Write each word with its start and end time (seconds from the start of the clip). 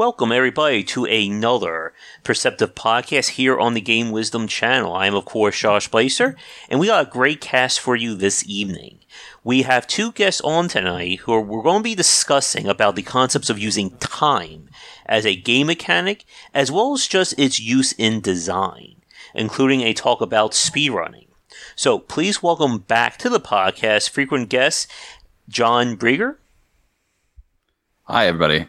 Welcome, 0.00 0.32
everybody, 0.32 0.82
to 0.84 1.04
another 1.04 1.92
Perceptive 2.24 2.74
podcast 2.74 3.32
here 3.32 3.58
on 3.58 3.74
the 3.74 3.82
Game 3.82 4.10
Wisdom 4.10 4.48
channel. 4.48 4.94
I 4.94 5.06
am, 5.06 5.14
of 5.14 5.26
course, 5.26 5.60
Josh 5.60 5.90
Bycer, 5.90 6.36
and 6.70 6.80
we 6.80 6.86
got 6.86 7.06
a 7.06 7.10
great 7.10 7.42
cast 7.42 7.80
for 7.80 7.94
you 7.94 8.14
this 8.14 8.42
evening. 8.48 9.00
We 9.44 9.60
have 9.60 9.86
two 9.86 10.12
guests 10.12 10.40
on 10.40 10.68
tonight 10.68 11.18
who 11.18 11.34
are, 11.34 11.40
we're 11.42 11.62
going 11.62 11.80
to 11.80 11.84
be 11.84 11.94
discussing 11.94 12.66
about 12.66 12.96
the 12.96 13.02
concepts 13.02 13.50
of 13.50 13.58
using 13.58 13.90
time 13.98 14.70
as 15.04 15.26
a 15.26 15.36
game 15.36 15.66
mechanic, 15.66 16.24
as 16.54 16.72
well 16.72 16.94
as 16.94 17.06
just 17.06 17.38
its 17.38 17.60
use 17.60 17.92
in 17.92 18.22
design, 18.22 19.02
including 19.34 19.82
a 19.82 19.92
talk 19.92 20.22
about 20.22 20.52
speedrunning. 20.52 21.26
So 21.76 21.98
please 21.98 22.42
welcome 22.42 22.78
back 22.78 23.18
to 23.18 23.28
the 23.28 23.38
podcast 23.38 24.08
frequent 24.08 24.48
guest 24.48 24.90
John 25.46 25.94
Brieger. 25.98 26.36
Hi, 28.04 28.28
everybody 28.28 28.66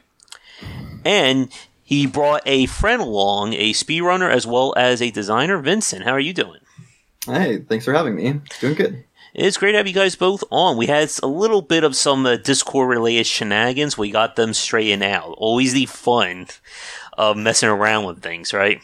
and 1.05 1.51
he 1.83 2.05
brought 2.07 2.41
a 2.45 2.65
friend 2.67 3.01
along, 3.01 3.53
a 3.53 3.73
speedrunner 3.73 4.31
as 4.31 4.47
well 4.47 4.73
as 4.77 5.01
a 5.01 5.11
designer. 5.11 5.59
Vincent, 5.59 6.03
how 6.03 6.11
are 6.11 6.19
you 6.19 6.33
doing? 6.33 6.59
Hey, 7.25 7.59
thanks 7.59 7.85
for 7.85 7.93
having 7.93 8.15
me. 8.15 8.41
Doing 8.59 8.75
good. 8.75 9.03
It's 9.33 9.57
great 9.57 9.71
to 9.71 9.77
have 9.77 9.87
you 9.87 9.93
guys 9.93 10.15
both 10.15 10.43
on. 10.51 10.75
We 10.75 10.87
had 10.87 11.09
a 11.23 11.27
little 11.27 11.61
bit 11.61 11.83
of 11.83 11.95
some 11.95 12.25
uh, 12.25 12.35
Discord 12.35 12.89
related 12.89 13.25
shenanigans. 13.25 13.97
We 13.97 14.11
got 14.11 14.35
them 14.35 14.53
straightened 14.53 15.03
out. 15.03 15.35
Always 15.37 15.73
the 15.73 15.85
fun 15.85 16.47
of 17.17 17.37
messing 17.37 17.69
around 17.69 18.05
with 18.05 18.21
things, 18.21 18.53
right? 18.53 18.81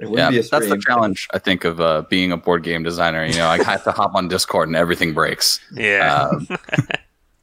yeah, 0.00 0.30
that's 0.30 0.50
the 0.68 0.82
challenge, 0.84 1.28
I 1.32 1.38
think, 1.38 1.64
of 1.64 1.80
uh, 1.80 2.02
being 2.10 2.32
a 2.32 2.36
board 2.36 2.64
game 2.64 2.82
designer. 2.82 3.24
You 3.24 3.36
know, 3.36 3.46
I 3.46 3.62
have 3.62 3.84
to 3.84 3.92
hop 3.92 4.14
on 4.14 4.28
Discord 4.28 4.68
and 4.68 4.76
everything 4.76 5.14
breaks. 5.14 5.60
Yeah. 5.72 6.28
Um, 6.30 6.48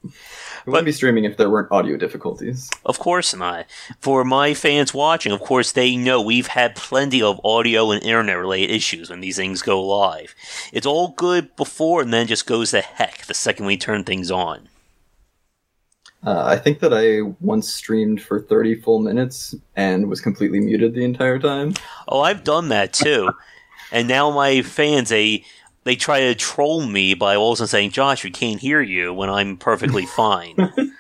We 0.04 0.12
wouldn't 0.72 0.86
be 0.86 0.92
streaming 0.92 1.26
if 1.26 1.38
there 1.38 1.50
weren't 1.50 1.72
audio 1.72 1.98
difficulties. 1.98 2.70
Of 2.86 3.00
course 3.00 3.36
not. 3.36 3.66
For 4.00 4.24
my 4.24 4.54
fans 4.54 4.94
watching, 4.94 5.32
of 5.32 5.42
course, 5.42 5.72
they 5.72 5.96
know 5.96 6.22
we've 6.22 6.48
had 6.48 6.76
plenty 6.76 7.22
of 7.22 7.40
audio 7.44 7.92
and 7.92 8.02
internet 8.04 8.38
related 8.38 8.74
issues 8.74 9.10
when 9.10 9.20
these 9.20 9.36
things 9.36 9.62
go 9.62 9.82
live. 9.84 10.34
It's 10.72 10.86
all 10.88 11.10
good 11.10 11.56
before 11.56 12.02
and 12.02 12.14
then 12.14 12.28
just 12.28 12.46
goes 12.48 12.72
to 12.72 12.82
heck 12.82 13.26
the 13.26 13.34
second 13.34 13.66
we 13.66 13.78
turn 13.78 14.04
things 14.04 14.32
on. 14.32 14.70
Uh, 16.26 16.44
I 16.46 16.58
think 16.58 16.80
that 16.80 16.94
I 16.94 17.22
once 17.42 17.68
streamed 17.70 18.22
for 18.22 18.40
30 18.40 18.76
full 18.76 19.00
minutes 19.00 19.54
and 19.76 20.10
was 20.10 20.22
completely 20.22 20.62
muted 20.62 20.94
the 20.94 21.04
entire 21.04 21.38
time. 21.38 21.74
Oh, 22.08 22.22
I've 22.22 22.46
done 22.46 22.70
that 22.70 22.94
too. 22.94 23.30
and 23.92 24.08
now 24.08 24.32
my 24.32 24.62
fans, 24.62 25.10
they 25.10 25.44
they 25.84 25.96
try 25.96 26.22
to 26.22 26.36
troll 26.36 26.86
me 26.86 27.14
by 27.14 27.36
also 27.36 27.66
saying, 27.66 27.92
"Josh, 27.92 28.24
we 28.24 28.32
can't 28.32 28.60
hear 28.60 28.82
you," 28.82 29.14
when 29.14 29.30
I'm 29.30 29.58
perfectly 29.58 30.06
fine. 30.16 30.56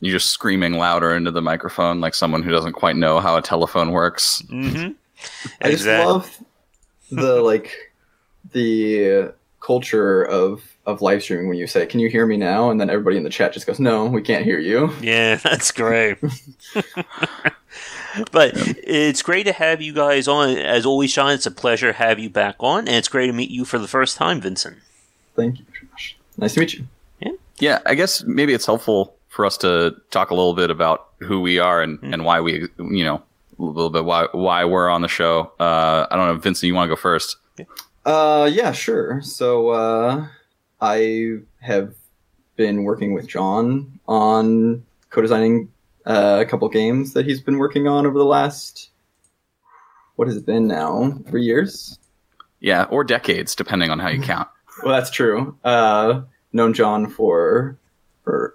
You're 0.00 0.18
just 0.18 0.30
screaming 0.30 0.74
louder 0.74 1.14
into 1.14 1.30
the 1.30 1.42
microphone 1.42 2.00
like 2.00 2.14
someone 2.14 2.42
who 2.42 2.50
doesn't 2.50 2.72
quite 2.72 2.96
know 2.96 3.20
how 3.20 3.36
a 3.36 3.42
telephone 3.42 3.92
works. 3.92 4.42
Mm-hmm. 4.48 4.92
I 5.60 5.70
just 5.70 5.86
love 5.86 6.38
the 7.10 7.40
like 7.40 7.72
the 8.52 9.32
culture 9.60 10.24
of 10.24 10.62
of 10.84 11.00
live 11.00 11.22
streaming 11.22 11.48
when 11.48 11.58
you 11.58 11.68
say, 11.68 11.86
"Can 11.86 12.00
you 12.00 12.08
hear 12.08 12.26
me 12.26 12.36
now?" 12.36 12.70
and 12.70 12.80
then 12.80 12.90
everybody 12.90 13.16
in 13.16 13.22
the 13.22 13.30
chat 13.30 13.52
just 13.52 13.66
goes, 13.66 13.78
"No, 13.78 14.06
we 14.06 14.22
can't 14.22 14.44
hear 14.44 14.58
you." 14.58 14.92
Yeah, 15.00 15.36
that's 15.42 15.70
great. 15.70 16.18
but 18.32 18.52
it's 18.54 19.22
great 19.22 19.44
to 19.44 19.52
have 19.52 19.80
you 19.80 19.92
guys 19.92 20.28
on. 20.28 20.56
As 20.56 20.86
always, 20.86 21.12
Sean, 21.12 21.32
it's 21.32 21.46
a 21.46 21.50
pleasure 21.50 21.92
to 21.92 21.98
have 21.98 22.18
you 22.18 22.30
back 22.30 22.56
on, 22.60 22.80
and 22.80 22.96
it's 22.96 23.08
great 23.08 23.26
to 23.26 23.32
meet 23.32 23.50
you 23.50 23.64
for 23.64 23.78
the 23.78 23.88
first 23.88 24.16
time, 24.16 24.40
Vincent. 24.40 24.78
Thank 25.34 25.58
you, 25.58 25.64
Josh. 25.90 26.16
Nice 26.36 26.54
to 26.54 26.60
meet 26.60 26.74
you. 26.74 26.86
Yeah, 27.20 27.32
yeah. 27.58 27.78
I 27.86 27.94
guess 27.94 28.22
maybe 28.24 28.52
it's 28.52 28.66
helpful 28.66 29.14
for 29.28 29.46
us 29.46 29.56
to 29.58 29.96
talk 30.10 30.30
a 30.30 30.34
little 30.34 30.54
bit 30.54 30.70
about 30.70 31.08
who 31.20 31.40
we 31.40 31.58
are 31.58 31.80
and, 31.80 32.00
mm. 32.00 32.12
and 32.12 32.24
why 32.24 32.40
we, 32.40 32.68
you 32.78 33.04
know, 33.04 33.22
a 33.58 33.62
little 33.62 33.90
bit 33.90 34.04
why 34.04 34.26
why 34.32 34.64
we're 34.64 34.88
on 34.88 35.02
the 35.02 35.08
show. 35.08 35.52
Uh, 35.58 36.06
I 36.10 36.16
don't 36.16 36.26
know, 36.26 36.36
Vincent, 36.36 36.66
you 36.66 36.74
want 36.74 36.88
to 36.88 36.94
go 36.94 37.00
first? 37.00 37.36
Yeah. 37.58 37.64
Uh, 38.04 38.50
yeah, 38.52 38.72
sure. 38.72 39.22
So 39.22 39.70
uh, 39.70 40.26
I 40.80 41.38
have 41.60 41.94
been 42.56 42.84
working 42.84 43.14
with 43.14 43.26
John 43.26 44.00
on 44.06 44.84
co-designing 45.10 45.71
uh, 46.06 46.38
a 46.40 46.46
couple 46.46 46.68
games 46.68 47.12
that 47.14 47.26
he's 47.26 47.40
been 47.40 47.58
working 47.58 47.88
on 47.88 48.06
over 48.06 48.18
the 48.18 48.24
last 48.24 48.90
what 50.16 50.28
has 50.28 50.36
it 50.36 50.46
been 50.46 50.66
now? 50.66 51.18
Three 51.28 51.42
years? 51.42 51.98
Yeah, 52.60 52.84
or 52.84 53.02
decades, 53.02 53.54
depending 53.54 53.90
on 53.90 53.98
how 53.98 54.08
you 54.08 54.20
count. 54.22 54.48
well, 54.84 54.94
that's 54.94 55.10
true. 55.10 55.56
Uh, 55.64 56.22
known 56.52 56.74
John 56.74 57.08
for 57.08 57.76
for 58.24 58.54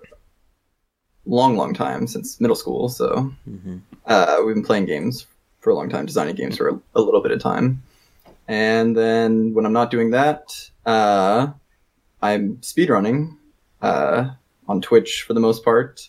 long, 1.25 1.57
long 1.57 1.73
time 1.73 2.07
since 2.07 2.39
middle 2.39 2.55
school. 2.55 2.89
So 2.89 3.33
mm-hmm. 3.49 3.77
uh, 4.05 4.37
we've 4.45 4.55
been 4.55 4.63
playing 4.63 4.85
games 4.85 5.27
for 5.59 5.71
a 5.71 5.75
long 5.75 5.89
time, 5.89 6.05
designing 6.05 6.35
games 6.35 6.57
for 6.57 6.69
a, 6.69 6.79
a, 6.95 7.01
little 7.01 7.21
bit 7.21 7.31
of 7.31 7.41
time. 7.41 7.83
And 8.47 8.95
then 8.95 9.53
when 9.53 9.65
I'm 9.65 9.73
not 9.73 9.91
doing 9.91 10.11
that, 10.11 10.53
uh, 10.85 11.47
I'm 12.21 12.57
speedrunning 12.57 13.35
uh, 13.81 14.29
on 14.69 14.79
Twitch 14.79 15.23
for 15.23 15.33
the 15.33 15.41
most 15.41 15.65
part 15.65 16.07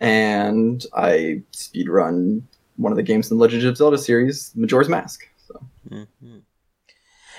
and 0.00 0.84
I 0.94 1.42
speedrun 1.52 2.42
one 2.76 2.92
of 2.92 2.96
the 2.96 3.02
games 3.02 3.30
in 3.30 3.36
the 3.36 3.42
Legend 3.42 3.64
of 3.64 3.76
Zelda 3.76 3.98
series, 3.98 4.52
Majora's 4.56 4.88
Mask. 4.88 5.28
So. 5.46 5.60
Mm-hmm. 5.90 6.38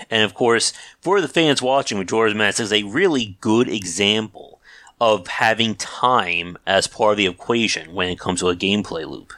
And 0.09 0.23
of 0.23 0.33
course, 0.33 0.73
for 0.99 1.21
the 1.21 1.27
fans 1.27 1.61
watching, 1.61 1.97
Majora's 1.97 2.35
Mask 2.35 2.59
is 2.59 2.71
a 2.71 2.83
really 2.83 3.37
good 3.41 3.67
example 3.67 4.59
of 4.99 5.27
having 5.27 5.75
time 5.75 6.57
as 6.67 6.85
part 6.85 7.11
of 7.11 7.17
the 7.17 7.25
equation 7.25 7.93
when 7.93 8.09
it 8.09 8.19
comes 8.19 8.39
to 8.39 8.49
a 8.49 8.55
gameplay 8.55 9.07
loop. 9.07 9.33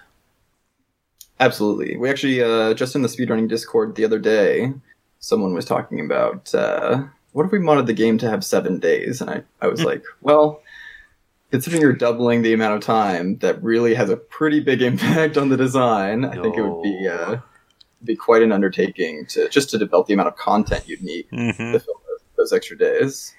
Absolutely. 1.39 1.97
We 1.97 2.09
actually, 2.09 2.41
uh, 2.41 2.73
just 2.73 2.95
in 2.95 3.01
the 3.01 3.07
speedrunning 3.07 3.47
Discord 3.47 3.95
the 3.95 4.05
other 4.05 4.19
day, 4.19 4.73
someone 5.19 5.53
was 5.53 5.65
talking 5.65 5.99
about 5.99 6.53
uh, 6.53 7.03
what 7.31 7.45
if 7.45 7.51
we 7.51 7.59
modded 7.59 7.85
the 7.85 7.93
game 7.93 8.17
to 8.19 8.29
have 8.29 8.43
seven 8.43 8.79
days? 8.79 9.21
And 9.21 9.29
I, 9.29 9.43
I 9.61 9.67
was 9.67 9.81
hmm. 9.81 9.87
like, 9.87 10.03
well, 10.21 10.61
considering 11.53 11.83
you're 11.83 11.93
doubling 11.93 12.41
the 12.41 12.51
amount 12.51 12.73
of 12.73 12.81
time, 12.81 13.37
that 13.37 13.61
really 13.61 13.93
has 13.93 14.09
a 14.09 14.17
pretty 14.17 14.59
big 14.59 14.81
impact 14.91 15.37
on 15.37 15.49
the 15.49 15.57
design. 15.57 16.25
I 16.25 16.41
think 16.41 16.57
it 16.57 16.63
would 16.63 16.81
be 16.81 17.07
uh, 17.07 17.37
be 18.03 18.15
quite 18.15 18.41
an 18.41 18.51
undertaking 18.51 19.27
to 19.27 19.47
just 19.49 19.69
to 19.69 19.77
develop 19.77 20.07
the 20.07 20.15
amount 20.15 20.29
of 20.29 20.35
content 20.35 20.89
you'd 20.89 21.03
need 21.03 21.29
mm-hmm. 21.31 21.73
to 21.73 21.79
fill 21.79 22.01
those, 22.07 22.21
those, 22.37 22.53
extra 22.53 22.75
days. 22.75 23.35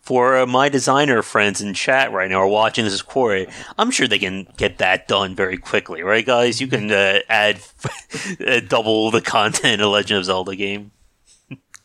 For 0.00 0.38
uh, 0.38 0.46
my 0.46 0.70
designer 0.70 1.20
friends 1.20 1.60
in 1.60 1.74
chat 1.74 2.10
right 2.10 2.30
now 2.30 2.40
are 2.40 2.48
watching 2.48 2.86
this 2.86 2.94
as 2.94 3.02
quarry, 3.02 3.46
I'm 3.76 3.90
sure 3.90 4.08
they 4.08 4.18
can 4.18 4.46
get 4.56 4.78
that 4.78 5.06
done 5.06 5.34
very 5.34 5.58
quickly, 5.58 6.02
right, 6.02 6.24
guys? 6.24 6.62
You 6.62 6.68
can 6.68 6.90
uh, 6.90 7.18
add 7.28 7.60
uh, 8.46 8.60
double 8.66 9.10
the 9.10 9.20
content 9.20 9.74
in 9.74 9.80
a 9.82 9.88
Legend 9.88 10.20
of 10.20 10.24
Zelda 10.24 10.56
game. 10.56 10.92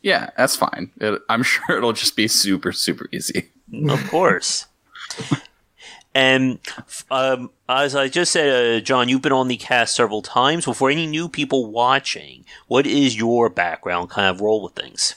Yeah, 0.00 0.30
that's 0.38 0.56
fine. 0.56 0.92
It, 0.98 1.20
I'm 1.28 1.42
sure 1.42 1.76
it'll 1.76 1.92
just 1.92 2.16
be 2.16 2.26
super, 2.26 2.72
super 2.72 3.06
easy. 3.12 3.50
Of 3.86 4.08
course. 4.08 4.66
And 6.14 6.60
um, 7.10 7.50
as 7.68 7.96
I 7.96 8.08
just 8.08 8.30
said, 8.30 8.76
uh, 8.76 8.80
John, 8.80 9.08
you've 9.08 9.22
been 9.22 9.32
on 9.32 9.48
the 9.48 9.56
cast 9.56 9.96
several 9.96 10.22
times. 10.22 10.66
But 10.66 10.76
for 10.76 10.90
any 10.90 11.06
new 11.06 11.28
people 11.28 11.70
watching, 11.70 12.44
what 12.68 12.86
is 12.86 13.16
your 13.16 13.50
background, 13.50 14.10
kind 14.10 14.28
of 14.28 14.40
role 14.40 14.62
with 14.62 14.74
things? 14.74 15.14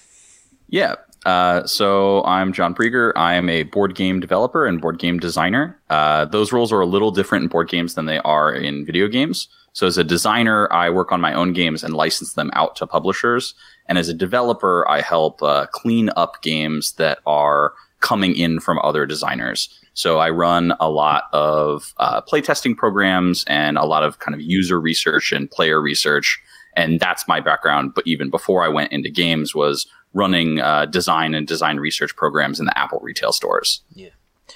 Yeah. 0.70 0.96
Uh, 1.26 1.66
so 1.68 2.24
I'm 2.24 2.54
John 2.54 2.74
Brieger. 2.74 3.12
I 3.16 3.36
am 3.36 3.50
a 3.50 3.64
board 3.64 3.96
game 3.96 4.20
developer 4.20 4.66
and 4.66 4.82
board 4.82 4.98
game 4.98 5.20
designer. 5.20 5.78
Uh, 5.90 6.26
those 6.26 6.52
roles 6.52 6.72
are 6.72 6.82
a 6.82 6.86
little 6.86 7.12
different 7.12 7.44
in 7.44 7.50
board 7.50 7.70
games 7.70 7.96
than 7.96 8.06
they 8.06 8.20
are 8.20 8.54
in 8.54 8.86
video 8.86 9.08
games. 9.08 9.50
So 9.74 9.86
as 9.86 9.98
a 9.98 10.04
designer, 10.04 10.72
I 10.72 10.90
work 10.90 11.12
on 11.12 11.22
my 11.22 11.34
own 11.34 11.54
games 11.54 11.84
and 11.84 11.94
license 11.94 12.34
them 12.34 12.50
out 12.54 12.76
to 12.78 12.88
publishers. 12.88 13.54
And 13.88 13.98
as 13.98 14.10
a 14.10 14.14
developer, 14.14 14.88
I 14.90 15.02
help 15.02 15.44
uh, 15.44 15.68
clean 15.68 16.10
up 16.16 16.42
games 16.42 16.94
that 16.94 17.20
are 17.28 17.74
coming 18.00 18.36
in 18.36 18.60
from 18.60 18.80
other 18.80 19.06
designers. 19.06 19.70
So 19.98 20.20
I 20.20 20.30
run 20.30 20.76
a 20.80 20.92
lot 20.92 21.24
of 21.34 21.96
uh, 21.98 22.22
playtesting 22.22 22.78
programs 22.78 23.44
and 23.48 23.80
a 23.80 23.84
lot 23.84 24.04
of 24.04 24.20
kind 24.20 24.36
of 24.36 24.42
user 24.42 24.80
research 24.80 25.32
and 25.32 25.50
player 25.50 25.82
research. 25.82 26.40
And 26.76 27.00
that's 27.00 27.28
my 27.28 27.40
background. 27.40 27.94
But 27.96 28.06
even 28.06 28.30
before 28.30 28.64
I 28.64 28.68
went 28.68 28.92
into 28.92 29.10
games 29.10 29.56
was 29.56 29.88
running 30.14 30.60
uh, 30.60 30.86
design 30.86 31.34
and 31.34 31.48
design 31.48 31.78
research 31.78 32.16
programs 32.16 32.60
in 32.60 32.68
the 32.68 32.78
Apple 32.78 33.00
retail 33.02 33.32
stores. 33.32 33.82
Yeah. 33.96 34.10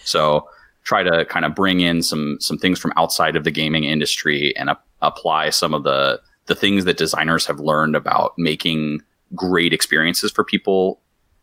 So 0.04 0.48
try 0.84 1.02
to 1.02 1.26
kind 1.26 1.44
of 1.44 1.56
bring 1.56 1.80
in 1.80 2.04
some 2.04 2.38
some 2.40 2.60
things 2.60 2.78
from 2.78 2.94
outside 2.96 3.36
of 3.36 3.44
the 3.44 3.52
gaming 3.52 3.86
industry 3.86 4.56
and 4.56 4.70
apply 5.02 5.50
some 5.50 5.74
of 5.74 5.82
the 5.82 6.22
the 6.46 6.54
things 6.54 6.86
that 6.86 6.98
designers 6.98 7.48
have 7.48 7.60
learned 7.60 7.96
about 7.96 8.34
making 8.38 9.02
great 9.34 9.74
experiences 9.74 10.32
for 10.32 10.44
people 10.44 11.02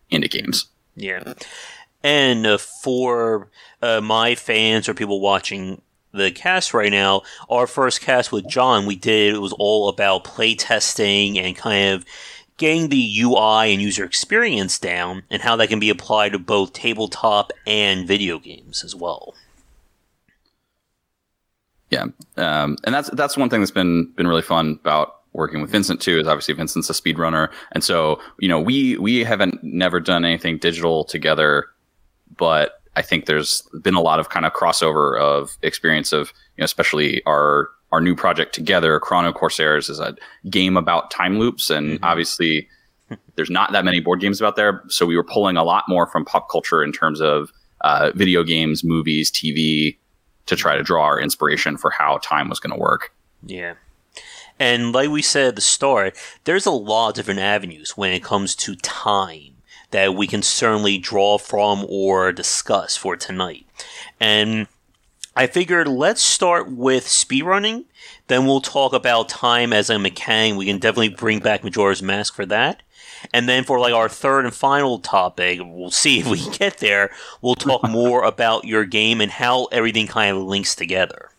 into 0.08 0.28
games. 0.28 0.68
Yeah. 0.94 1.34
And 2.02 2.46
uh, 2.46 2.58
for 2.58 3.48
uh, 3.82 4.00
my 4.00 4.34
fans 4.34 4.88
or 4.88 4.94
people 4.94 5.20
watching 5.20 5.82
the 6.12 6.30
cast 6.30 6.72
right 6.72 6.92
now, 6.92 7.22
our 7.48 7.66
first 7.66 8.00
cast 8.00 8.32
with 8.32 8.48
John, 8.48 8.86
we 8.86 8.96
did 8.96 9.34
it 9.34 9.40
was 9.40 9.54
all 9.58 9.88
about 9.88 10.24
playtesting 10.24 11.36
and 11.36 11.56
kind 11.56 11.94
of 11.94 12.04
getting 12.56 12.88
the 12.88 13.20
UI 13.20 13.72
and 13.72 13.80
user 13.80 14.04
experience 14.04 14.78
down 14.78 15.22
and 15.30 15.42
how 15.42 15.56
that 15.56 15.68
can 15.68 15.80
be 15.80 15.90
applied 15.90 16.32
to 16.32 16.38
both 16.38 16.72
tabletop 16.72 17.52
and 17.66 18.06
video 18.06 18.38
games 18.38 18.84
as 18.84 18.94
well. 18.94 19.34
Yeah, 21.90 22.06
um, 22.36 22.76
and 22.84 22.94
that's 22.94 23.08
that's 23.10 23.36
one 23.36 23.48
thing 23.48 23.60
that's 23.60 23.70
been 23.70 24.12
been 24.14 24.26
really 24.26 24.42
fun 24.42 24.78
about 24.82 25.20
working 25.32 25.62
with 25.62 25.70
Vincent 25.70 26.02
too. 26.02 26.18
Is 26.18 26.28
obviously 26.28 26.52
Vincent's 26.52 26.90
a 26.90 26.92
speedrunner, 26.92 27.48
and 27.72 27.82
so 27.82 28.20
you 28.38 28.48
know 28.48 28.60
we 28.60 28.98
we 28.98 29.24
haven't 29.24 29.64
never 29.64 29.98
done 29.98 30.24
anything 30.26 30.58
digital 30.58 31.04
together, 31.04 31.68
but 32.36 32.82
I 32.96 33.02
think 33.02 33.26
there's 33.26 33.62
been 33.82 33.94
a 33.94 34.00
lot 34.00 34.18
of 34.18 34.28
kind 34.28 34.44
of 34.44 34.52
crossover 34.52 35.18
of 35.20 35.56
experience 35.62 36.12
of 36.12 36.32
you 36.56 36.62
know 36.62 36.64
especially 36.64 37.22
our 37.26 37.68
our 37.92 38.00
new 38.00 38.14
project 38.14 38.54
together, 38.54 39.00
Chrono 39.00 39.32
Corsairs, 39.32 39.88
is 39.88 39.98
a 39.98 40.14
game 40.50 40.76
about 40.76 41.10
time 41.10 41.38
loops, 41.38 41.70
and 41.70 41.92
mm-hmm. 41.92 42.04
obviously 42.04 42.68
there's 43.36 43.50
not 43.50 43.72
that 43.72 43.84
many 43.84 44.00
board 44.00 44.20
games 44.20 44.40
about 44.40 44.56
there, 44.56 44.82
so 44.88 45.06
we 45.06 45.16
were 45.16 45.24
pulling 45.24 45.56
a 45.56 45.64
lot 45.64 45.84
more 45.88 46.06
from 46.06 46.24
pop 46.24 46.50
culture 46.50 46.82
in 46.82 46.92
terms 46.92 47.20
of 47.20 47.50
uh, 47.82 48.10
video 48.14 48.42
games, 48.42 48.84
movies, 48.84 49.30
TV, 49.30 49.96
to 50.46 50.56
try 50.56 50.76
to 50.76 50.82
draw 50.82 51.04
our 51.04 51.20
inspiration 51.20 51.76
for 51.76 51.90
how 51.90 52.18
time 52.18 52.48
was 52.48 52.60
going 52.60 52.72
to 52.72 52.78
work. 52.78 53.14
Yeah. 53.46 53.74
And 54.58 54.92
like 54.92 55.10
we 55.10 55.22
said 55.22 55.48
at 55.48 55.54
the 55.54 55.62
start, 55.62 56.16
there's 56.44 56.66
a 56.66 56.72
lot 56.72 57.10
of 57.10 57.14
different 57.14 57.40
avenues 57.40 57.96
when 57.96 58.12
it 58.12 58.24
comes 58.24 58.56
to 58.56 58.74
time 58.76 59.54
that 59.90 60.14
we 60.14 60.26
can 60.26 60.42
certainly 60.42 60.98
draw 60.98 61.38
from 61.38 61.86
or 61.88 62.32
discuss 62.32 62.96
for 62.96 63.16
tonight. 63.16 63.66
And 64.20 64.66
I 65.34 65.46
figured 65.46 65.88
let's 65.88 66.22
start 66.22 66.70
with 66.70 67.04
speedrunning, 67.04 67.84
then 68.26 68.44
we'll 68.46 68.60
talk 68.60 68.92
about 68.92 69.28
time 69.28 69.72
as 69.72 69.88
a 69.88 69.98
mechanic. 69.98 70.58
We 70.58 70.66
can 70.66 70.78
definitely 70.78 71.10
bring 71.10 71.40
back 71.40 71.64
Majora's 71.64 72.02
Mask 72.02 72.34
for 72.34 72.46
that. 72.46 72.82
And 73.32 73.48
then 73.48 73.64
for 73.64 73.80
like 73.80 73.94
our 73.94 74.08
third 74.08 74.44
and 74.44 74.54
final 74.54 74.98
topic, 74.98 75.60
we'll 75.62 75.90
see 75.90 76.20
if 76.20 76.26
we 76.26 76.48
get 76.58 76.78
there. 76.78 77.10
We'll 77.40 77.54
talk 77.54 77.88
more 77.88 78.24
about 78.24 78.64
your 78.64 78.84
game 78.84 79.20
and 79.20 79.30
how 79.30 79.66
everything 79.66 80.06
kind 80.06 80.36
of 80.36 80.42
links 80.42 80.74
together. 80.74 81.30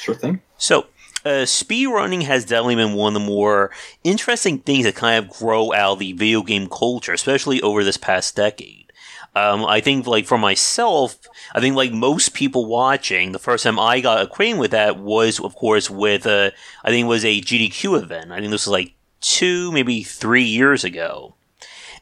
Sure 0.00 0.14
thing. 0.14 0.40
So, 0.56 0.86
uh, 1.24 1.46
speed 1.46 1.86
running 1.86 2.22
has 2.22 2.44
definitely 2.44 2.76
been 2.76 2.94
one 2.94 3.14
of 3.16 3.22
the 3.22 3.26
more 3.26 3.70
interesting 4.04 4.58
things 4.58 4.84
that 4.84 4.94
kind 4.94 5.24
of 5.24 5.30
grow 5.30 5.72
out 5.72 5.94
of 5.94 5.98
the 5.98 6.12
video 6.12 6.42
game 6.42 6.68
culture, 6.68 7.12
especially 7.12 7.60
over 7.62 7.84
this 7.84 7.96
past 7.96 8.36
decade. 8.36 8.92
Um, 9.34 9.64
I 9.64 9.80
think, 9.80 10.06
like 10.06 10.26
for 10.26 10.38
myself, 10.38 11.16
I 11.54 11.60
think 11.60 11.76
like 11.76 11.92
most 11.92 12.34
people 12.34 12.66
watching, 12.66 13.30
the 13.30 13.38
first 13.38 13.62
time 13.62 13.78
I 13.78 14.00
got 14.00 14.22
acquainted 14.22 14.58
with 14.58 14.72
that 14.72 14.98
was, 14.98 15.38
of 15.38 15.54
course, 15.54 15.88
with 15.88 16.26
uh, 16.26 16.50
I 16.84 16.90
think 16.90 17.04
it 17.04 17.08
was 17.08 17.24
a 17.24 17.40
GDQ 17.40 18.02
event. 18.02 18.32
I 18.32 18.40
think 18.40 18.50
this 18.50 18.66
was 18.66 18.72
like 18.72 18.94
two, 19.20 19.70
maybe 19.70 20.02
three 20.02 20.42
years 20.42 20.82
ago. 20.82 21.34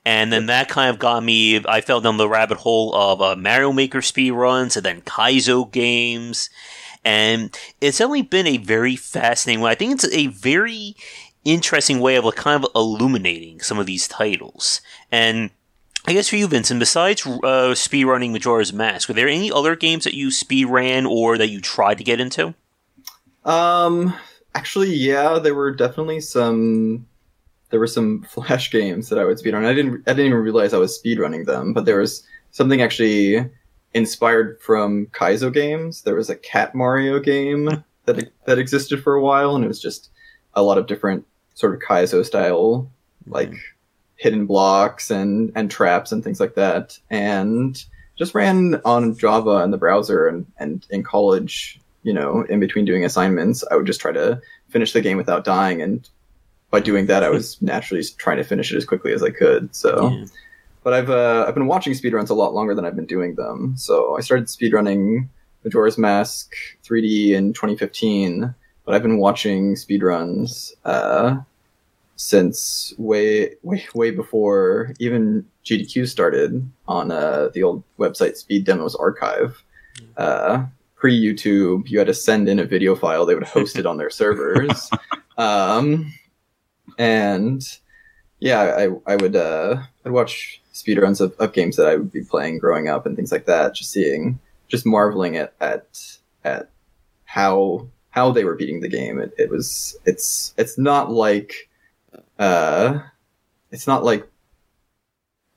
And 0.04 0.32
then 0.32 0.46
that 0.46 0.70
kind 0.70 0.88
of 0.88 0.98
got 0.98 1.22
me, 1.22 1.62
I 1.66 1.82
fell 1.82 2.00
down 2.00 2.16
the 2.16 2.28
rabbit 2.28 2.56
hole 2.58 2.94
of 2.94 3.20
uh, 3.20 3.36
Mario 3.36 3.72
Maker 3.72 3.98
speedruns 3.98 4.74
and 4.76 4.86
then 4.86 5.02
Kaizo 5.02 5.70
games. 5.70 6.48
And 7.04 7.56
it's 7.80 8.00
only 8.00 8.22
been 8.22 8.46
a 8.46 8.58
very 8.58 8.96
fascinating 8.96 9.62
way. 9.62 9.70
I 9.70 9.74
think 9.74 9.92
it's 9.92 10.12
a 10.12 10.26
very 10.28 10.96
interesting 11.44 12.00
way 12.00 12.16
of 12.16 12.24
like, 12.24 12.36
kind 12.36 12.62
of 12.62 12.70
illuminating 12.74 13.60
some 13.60 13.78
of 13.78 13.86
these 13.86 14.08
titles. 14.08 14.80
And 15.10 15.50
I 16.06 16.12
guess 16.12 16.28
for 16.28 16.36
you, 16.36 16.46
Vincent, 16.46 16.80
besides 16.80 17.26
uh, 17.26 17.74
speedrunning 17.74 18.32
Majora's 18.32 18.72
Mask, 18.72 19.08
were 19.08 19.14
there 19.14 19.28
any 19.28 19.50
other 19.50 19.76
games 19.76 20.04
that 20.04 20.14
you 20.14 20.28
speedran 20.28 21.08
or 21.08 21.38
that 21.38 21.48
you 21.48 21.60
tried 21.60 21.98
to 21.98 22.04
get 22.04 22.20
into? 22.20 22.54
Um, 23.44 24.14
actually, 24.54 24.94
yeah, 24.94 25.38
there 25.38 25.54
were 25.54 25.72
definitely 25.72 26.20
some 26.20 27.06
there 27.70 27.80
were 27.80 27.86
some 27.86 28.22
flash 28.30 28.70
games 28.70 29.08
that 29.08 29.18
I 29.18 29.24
would 29.24 29.38
speed 29.38 29.54
on. 29.54 29.64
I 29.64 29.74
didn't 29.74 30.02
I 30.06 30.12
didn't 30.12 30.26
even 30.26 30.38
realize 30.38 30.72
I 30.72 30.78
was 30.78 31.00
speedrunning 31.00 31.46
them, 31.46 31.72
but 31.72 31.84
there 31.84 31.98
was 31.98 32.26
something 32.50 32.80
actually 32.80 33.48
inspired 33.94 34.60
from 34.60 35.06
Kaizo 35.06 35.52
games. 35.52 36.02
There 36.02 36.14
was 36.14 36.30
a 36.30 36.36
Cat 36.36 36.74
Mario 36.74 37.18
game 37.18 37.84
that 38.04 38.30
that 38.46 38.58
existed 38.58 39.02
for 39.02 39.14
a 39.14 39.22
while, 39.22 39.54
and 39.54 39.64
it 39.64 39.68
was 39.68 39.80
just 39.80 40.10
a 40.54 40.62
lot 40.62 40.78
of 40.78 40.86
different 40.86 41.26
sort 41.54 41.74
of 41.74 41.80
Kaizo 41.80 42.24
style, 42.24 42.90
like 43.26 43.50
mm. 43.50 43.58
hidden 44.16 44.46
blocks 44.46 45.10
and 45.10 45.52
and 45.54 45.70
traps 45.70 46.12
and 46.12 46.22
things 46.22 46.40
like 46.40 46.54
that, 46.54 46.98
and 47.10 47.84
just 48.16 48.34
ran 48.34 48.80
on 48.84 49.16
Java 49.16 49.62
in 49.62 49.70
the 49.70 49.78
browser. 49.78 50.26
And 50.26 50.46
and 50.58 50.86
in 50.90 51.02
college, 51.02 51.80
you 52.02 52.12
know, 52.12 52.42
in 52.48 52.60
between 52.60 52.84
doing 52.84 53.04
assignments, 53.04 53.64
I 53.70 53.76
would 53.76 53.86
just 53.86 54.00
try 54.00 54.12
to 54.12 54.40
finish 54.68 54.92
the 54.92 55.00
game 55.00 55.16
without 55.16 55.44
dying 55.44 55.80
and 55.80 56.08
by 56.70 56.80
doing 56.80 57.06
that, 57.06 57.22
I 57.22 57.30
was 57.38 57.60
naturally 57.62 58.04
trying 58.18 58.36
to 58.38 58.44
finish 58.44 58.72
it 58.72 58.76
as 58.76 58.84
quickly 58.84 59.12
as 59.12 59.22
I 59.22 59.30
could. 59.30 59.74
So, 59.74 60.10
yeah. 60.10 60.24
But 60.88 60.94
I've 60.94 61.10
uh, 61.10 61.44
I've 61.46 61.52
been 61.52 61.66
watching 61.66 61.92
speedruns 61.92 62.30
a 62.30 62.34
lot 62.34 62.54
longer 62.54 62.74
than 62.74 62.86
I've 62.86 62.96
been 62.96 63.04
doing 63.04 63.34
them. 63.34 63.74
So 63.76 64.16
I 64.16 64.22
started 64.22 64.46
speedrunning 64.46 65.28
Majora's 65.62 65.98
Mask 65.98 66.54
3D 66.82 67.32
in 67.32 67.52
2015, 67.52 68.54
but 68.86 68.94
I've 68.94 69.02
been 69.02 69.18
watching 69.18 69.74
speedruns 69.74 70.72
uh, 70.86 71.40
since 72.16 72.94
way 72.96 73.50
way 73.62 73.86
way 73.94 74.10
before 74.10 74.94
even 74.98 75.44
GDQ 75.62 76.08
started 76.08 76.66
on 76.86 77.10
uh, 77.10 77.50
the 77.52 77.62
old 77.64 77.82
website 77.98 78.36
Speed 78.36 78.64
Demos 78.64 78.94
Archive. 78.94 79.62
Uh, 80.16 80.64
Pre 80.96 81.14
YouTube, 81.14 81.90
you 81.90 81.98
had 81.98 82.06
to 82.06 82.14
send 82.14 82.48
in 82.48 82.58
a 82.58 82.64
video 82.64 82.96
file; 82.96 83.26
they 83.26 83.34
would 83.34 83.44
host 83.44 83.76
it 83.76 83.84
on 83.84 83.98
their 83.98 84.08
servers. 84.08 84.88
Um, 85.36 86.12
and 86.98 87.62
yeah, 88.40 88.60
I 88.60 89.12
I 89.12 89.16
would 89.16 89.36
uh 89.36 89.82
I'd 90.04 90.12
watch 90.12 90.57
speedruns 90.82 91.20
of, 91.20 91.34
of 91.38 91.52
games 91.52 91.76
that 91.76 91.88
I 91.88 91.96
would 91.96 92.12
be 92.12 92.24
playing 92.24 92.58
growing 92.58 92.88
up 92.88 93.06
and 93.06 93.16
things 93.16 93.32
like 93.32 93.46
that, 93.46 93.74
just 93.74 93.90
seeing 93.90 94.38
just 94.68 94.86
marveling 94.86 95.36
at 95.36 95.54
at 95.60 96.18
at 96.44 96.70
how 97.24 97.88
how 98.10 98.30
they 98.30 98.44
were 98.44 98.54
beating 98.54 98.80
the 98.80 98.88
game. 98.88 99.18
It, 99.18 99.32
it 99.38 99.50
was 99.50 99.96
it's 100.04 100.54
it's 100.56 100.78
not 100.78 101.10
like 101.10 101.68
uh 102.38 103.00
it's 103.70 103.86
not 103.86 104.04
like 104.04 104.28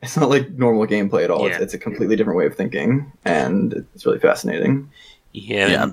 it's 0.02 0.18
not 0.18 0.30
like 0.30 0.50
normal 0.52 0.88
gameplay 0.88 1.24
at 1.24 1.32
all. 1.32 1.48
Yeah. 1.48 1.56
It's, 1.56 1.64
it's, 1.64 1.74
a 1.76 1.78
completely 1.78 2.16
different 2.16 2.38
way 2.38 2.48
of 2.48 2.56
thinking, 2.56 3.12
and 3.24 3.86
it's 3.94 4.06
really 4.06 4.20
fascinating. 4.20 4.90
Yeah. 5.32 5.68
yeah. 5.68 5.92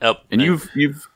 Oh, 0.00 0.14
and 0.30 0.40
you've 0.40 0.70
you've 0.74 1.06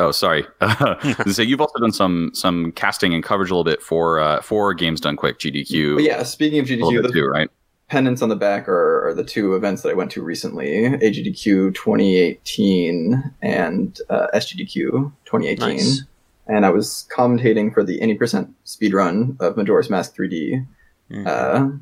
Oh, 0.00 0.12
sorry. 0.12 0.46
so 1.30 1.42
you've 1.42 1.60
also 1.60 1.78
done 1.78 1.92
some 1.92 2.30
some 2.32 2.72
casting 2.72 3.12
and 3.12 3.22
coverage 3.22 3.50
a 3.50 3.54
little 3.54 3.64
bit 3.64 3.82
for 3.82 4.18
uh, 4.18 4.40
for 4.40 4.72
Games 4.72 4.98
Done 4.98 5.14
Quick 5.14 5.38
GDQ. 5.38 5.96
But 5.96 6.04
yeah, 6.04 6.22
speaking 6.22 6.58
of 6.58 6.66
GDQ, 6.66 7.02
the 7.02 7.12
too, 7.12 7.26
right? 7.26 7.50
Pendants 7.88 8.22
on 8.22 8.30
the 8.30 8.36
back 8.36 8.66
are, 8.66 9.08
are, 9.08 9.14
the 9.14 9.24
two 9.24 9.54
events 9.56 9.82
that 9.82 9.90
I 9.90 9.92
went 9.92 10.10
to 10.12 10.22
recently: 10.22 10.84
AGDQ 10.84 11.74
2018 11.74 13.32
and 13.42 14.00
uh, 14.08 14.28
SGDQ 14.32 15.12
2018. 15.26 15.58
Nice. 15.58 16.02
And 16.46 16.64
I 16.64 16.70
was 16.70 17.06
commentating 17.14 17.72
for 17.72 17.84
the 17.84 18.00
any 18.00 18.14
percent 18.14 18.54
speed 18.64 18.94
run 18.94 19.36
of 19.38 19.58
Majora's 19.58 19.90
Mask 19.90 20.16
3D 20.16 20.66
mm-hmm. 21.10 21.26
uh, 21.26 21.72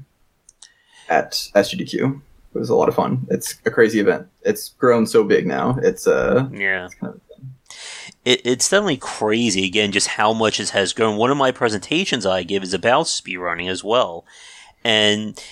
at 1.08 1.32
SGDQ. 1.54 2.20
It 2.54 2.58
was 2.58 2.70
a 2.70 2.74
lot 2.74 2.88
of 2.88 2.96
fun. 2.96 3.28
It's 3.30 3.60
a 3.64 3.70
crazy 3.70 4.00
event. 4.00 4.26
It's 4.42 4.70
grown 4.70 5.06
so 5.06 5.22
big 5.22 5.46
now. 5.46 5.78
It's 5.82 6.08
uh 6.08 6.48
yeah. 6.52 6.86
It's 6.86 6.94
kind 6.94 7.14
of 7.14 7.20
it, 8.24 8.40
it's 8.44 8.68
definitely 8.68 8.96
crazy 8.96 9.64
again 9.66 9.92
just 9.92 10.08
how 10.08 10.32
much 10.32 10.60
it 10.60 10.70
has 10.70 10.92
grown. 10.92 11.16
One 11.16 11.30
of 11.30 11.36
my 11.36 11.50
presentations 11.50 12.26
I 12.26 12.42
give 12.42 12.62
is 12.62 12.74
about 12.74 13.06
speedrunning 13.06 13.68
as 13.68 13.82
well, 13.84 14.24
and 14.84 15.42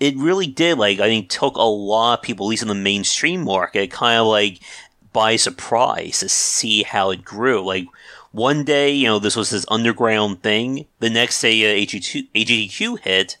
it 0.00 0.16
really 0.16 0.46
did 0.46 0.78
like 0.78 1.00
I 1.00 1.08
think 1.08 1.28
took 1.28 1.56
a 1.56 1.62
lot 1.62 2.18
of 2.18 2.22
people, 2.22 2.46
at 2.46 2.50
least 2.50 2.62
in 2.62 2.68
the 2.68 2.74
mainstream 2.74 3.44
market, 3.44 3.90
kind 3.90 4.20
of 4.20 4.26
like 4.26 4.60
by 5.12 5.36
surprise 5.36 6.20
to 6.20 6.28
see 6.28 6.82
how 6.82 7.10
it 7.10 7.24
grew. 7.24 7.64
Like 7.64 7.86
one 8.32 8.64
day, 8.64 8.90
you 8.90 9.06
know, 9.06 9.18
this 9.18 9.36
was 9.36 9.50
this 9.50 9.64
underground 9.68 10.42
thing. 10.42 10.86
The 10.98 11.08
next 11.08 11.40
day, 11.40 11.64
uh, 11.64 11.86
AGDQ 11.86 12.98
hit, 13.00 13.38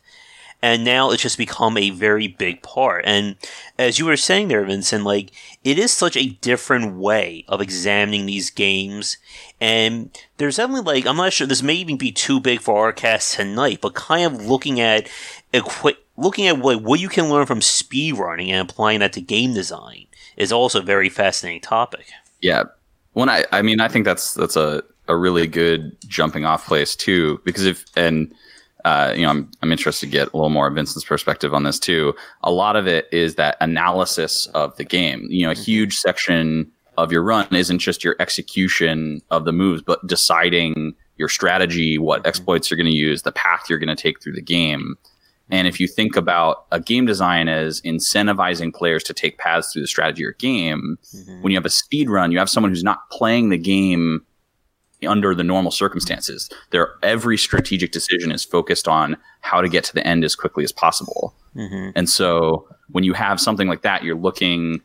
and 0.64 0.82
now 0.82 1.10
it's 1.10 1.22
just 1.22 1.36
become 1.36 1.76
a 1.76 1.90
very 1.90 2.26
big 2.26 2.62
part. 2.62 3.04
And 3.04 3.36
as 3.78 3.98
you 3.98 4.06
were 4.06 4.16
saying 4.16 4.48
there, 4.48 4.64
Vincent, 4.64 5.04
like 5.04 5.30
it 5.62 5.78
is 5.78 5.92
such 5.92 6.16
a 6.16 6.30
different 6.40 6.96
way 6.96 7.44
of 7.48 7.60
examining 7.60 8.24
these 8.24 8.48
games. 8.48 9.18
And 9.60 10.18
there's 10.38 10.56
definitely 10.56 10.94
like 10.94 11.06
I'm 11.06 11.18
not 11.18 11.34
sure 11.34 11.46
this 11.46 11.62
may 11.62 11.74
even 11.74 11.98
be 11.98 12.10
too 12.10 12.40
big 12.40 12.62
for 12.62 12.82
our 12.82 12.94
cast 12.94 13.34
tonight, 13.34 13.80
but 13.82 13.92
kind 13.92 14.24
of 14.24 14.46
looking 14.46 14.80
at 14.80 15.06
equi- 15.52 15.98
looking 16.16 16.46
at 16.46 16.56
what 16.56 16.80
what 16.80 16.98
you 16.98 17.10
can 17.10 17.28
learn 17.28 17.44
from 17.44 17.60
speedrunning 17.60 18.48
and 18.48 18.66
applying 18.66 19.00
that 19.00 19.12
to 19.12 19.20
game 19.20 19.52
design 19.52 20.06
is 20.38 20.50
also 20.50 20.78
a 20.78 20.82
very 20.82 21.10
fascinating 21.10 21.60
topic. 21.60 22.06
Yeah. 22.40 22.62
When 23.12 23.28
I 23.28 23.44
I 23.52 23.60
mean 23.60 23.80
I 23.80 23.88
think 23.88 24.06
that's 24.06 24.32
that's 24.32 24.56
a 24.56 24.82
a 25.08 25.14
really 25.14 25.46
good 25.46 25.94
jumping 26.08 26.46
off 26.46 26.66
place 26.66 26.96
too 26.96 27.42
because 27.44 27.66
if 27.66 27.84
and 27.96 28.34
uh, 28.84 29.14
you 29.16 29.22
know, 29.22 29.30
I'm, 29.30 29.50
I'm 29.62 29.72
interested 29.72 30.06
to 30.06 30.12
get 30.12 30.32
a 30.32 30.36
little 30.36 30.50
more 30.50 30.66
of 30.66 30.74
Vincent's 30.74 31.06
perspective 31.06 31.54
on 31.54 31.62
this 31.62 31.78
too. 31.78 32.14
A 32.42 32.50
lot 32.50 32.76
of 32.76 32.86
it 32.86 33.08
is 33.12 33.36
that 33.36 33.56
analysis 33.60 34.46
of 34.48 34.76
the 34.76 34.84
game. 34.84 35.26
You 35.30 35.46
know, 35.46 35.50
a 35.50 35.54
mm-hmm. 35.54 35.62
huge 35.62 35.96
section 35.96 36.70
of 36.96 37.10
your 37.10 37.22
run 37.22 37.48
isn't 37.50 37.78
just 37.78 38.04
your 38.04 38.14
execution 38.20 39.22
of 39.30 39.44
the 39.44 39.52
moves, 39.52 39.82
but 39.82 40.06
deciding 40.06 40.94
your 41.16 41.28
strategy, 41.28 41.98
what 41.98 42.20
mm-hmm. 42.20 42.28
exploits 42.28 42.70
you're 42.70 42.76
going 42.76 42.90
to 42.90 42.92
use, 42.92 43.22
the 43.22 43.32
path 43.32 43.64
you're 43.68 43.78
going 43.78 43.94
to 43.94 44.00
take 44.00 44.22
through 44.22 44.34
the 44.34 44.42
game. 44.42 44.96
And 45.50 45.68
if 45.68 45.78
you 45.78 45.86
think 45.86 46.16
about 46.16 46.64
a 46.72 46.80
game 46.80 47.04
design 47.04 47.48
as 47.48 47.80
incentivizing 47.82 48.74
players 48.74 49.04
to 49.04 49.14
take 49.14 49.38
paths 49.38 49.72
through 49.72 49.82
the 49.82 49.88
strategy 49.88 50.24
or 50.24 50.32
game, 50.32 50.98
mm-hmm. 51.14 51.42
when 51.42 51.52
you 51.52 51.56
have 51.56 51.66
a 51.66 51.70
speed 51.70 52.08
run, 52.08 52.32
you 52.32 52.38
have 52.38 52.50
someone 52.50 52.70
who's 52.70 52.84
not 52.84 53.10
playing 53.10 53.50
the 53.50 53.58
game 53.58 54.24
under 55.06 55.34
the 55.34 55.44
normal 55.44 55.70
circumstances. 55.70 56.50
Their 56.70 56.94
every 57.02 57.36
strategic 57.38 57.92
decision 57.92 58.32
is 58.32 58.44
focused 58.44 58.88
on 58.88 59.16
how 59.40 59.60
to 59.60 59.68
get 59.68 59.84
to 59.84 59.94
the 59.94 60.06
end 60.06 60.24
as 60.24 60.34
quickly 60.34 60.64
as 60.64 60.72
possible. 60.72 61.34
Mm-hmm. 61.56 61.90
And 61.94 62.08
so 62.08 62.68
when 62.90 63.04
you 63.04 63.12
have 63.12 63.40
something 63.40 63.68
like 63.68 63.82
that, 63.82 64.02
you're 64.02 64.16
looking 64.16 64.80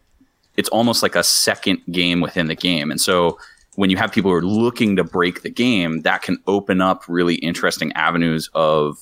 it's 0.58 0.70
almost 0.70 1.02
like 1.02 1.16
a 1.16 1.24
second 1.24 1.80
game 1.90 2.20
within 2.20 2.48
the 2.48 2.56
game. 2.56 2.92
And 2.92 3.00
so 3.00 3.40
when 3.76 3.90
you 3.90 3.96
have 3.96 4.12
people 4.12 4.30
who 4.30 4.36
are 4.36 4.46
looking 4.46 4.98
to 4.98 5.06
break 5.06 5.42
the 5.42 5.50
game, 5.50 6.02
that 6.02 6.22
can 6.22 6.38
open 6.48 6.82
up 6.82 7.04
really 7.08 7.36
interesting 7.36 7.94
avenues 7.94 8.50
of 8.54 9.02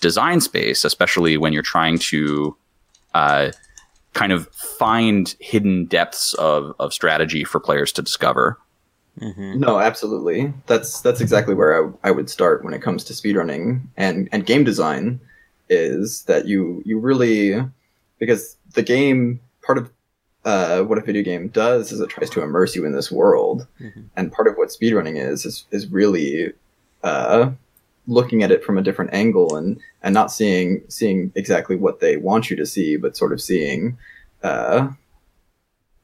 design 0.00 0.40
space, 0.40 0.84
especially 0.84 1.36
when 1.36 1.52
you're 1.52 1.62
trying 1.62 1.98
to 1.98 2.56
uh, 3.14 3.52
kind 4.14 4.32
of 4.32 4.48
find 4.48 5.36
hidden 5.38 5.84
depths 5.84 6.34
of, 6.34 6.74
of 6.80 6.92
strategy 6.92 7.44
for 7.44 7.60
players 7.60 7.92
to 7.92 8.02
discover. 8.02 8.58
Mm-hmm. 9.20 9.60
No, 9.60 9.80
absolutely. 9.80 10.52
That's 10.66 11.00
that's 11.00 11.20
exactly 11.20 11.54
where 11.54 11.84
I, 11.84 12.08
I 12.08 12.10
would 12.10 12.30
start 12.30 12.64
when 12.64 12.74
it 12.74 12.82
comes 12.82 13.04
to 13.04 13.12
speedrunning 13.12 13.82
and, 13.96 14.28
and 14.32 14.46
game 14.46 14.64
design 14.64 15.20
is 15.68 16.22
that 16.22 16.46
you 16.46 16.82
you 16.86 16.98
really 16.98 17.62
because 18.18 18.56
the 18.74 18.82
game 18.82 19.40
part 19.62 19.78
of 19.78 19.90
uh, 20.44 20.82
what 20.82 20.98
a 20.98 21.02
video 21.02 21.22
game 21.22 21.48
does 21.48 21.92
is 21.92 22.00
it 22.00 22.08
tries 22.08 22.30
to 22.30 22.42
immerse 22.42 22.74
you 22.74 22.86
in 22.86 22.92
this 22.92 23.10
world, 23.10 23.66
mm-hmm. 23.80 24.02
and 24.16 24.32
part 24.32 24.48
of 24.48 24.54
what 24.56 24.68
speedrunning 24.68 25.16
is 25.16 25.44
is 25.44 25.66
is 25.70 25.88
really 25.88 26.52
uh, 27.02 27.50
looking 28.06 28.42
at 28.42 28.50
it 28.50 28.64
from 28.64 28.78
a 28.78 28.82
different 28.82 29.12
angle 29.12 29.56
and 29.56 29.80
and 30.02 30.14
not 30.14 30.32
seeing 30.32 30.82
seeing 30.88 31.32
exactly 31.34 31.76
what 31.76 32.00
they 32.00 32.16
want 32.16 32.50
you 32.50 32.56
to 32.56 32.64
see, 32.64 32.96
but 32.96 33.16
sort 33.16 33.32
of 33.32 33.40
seeing 33.40 33.98
uh, 34.42 34.88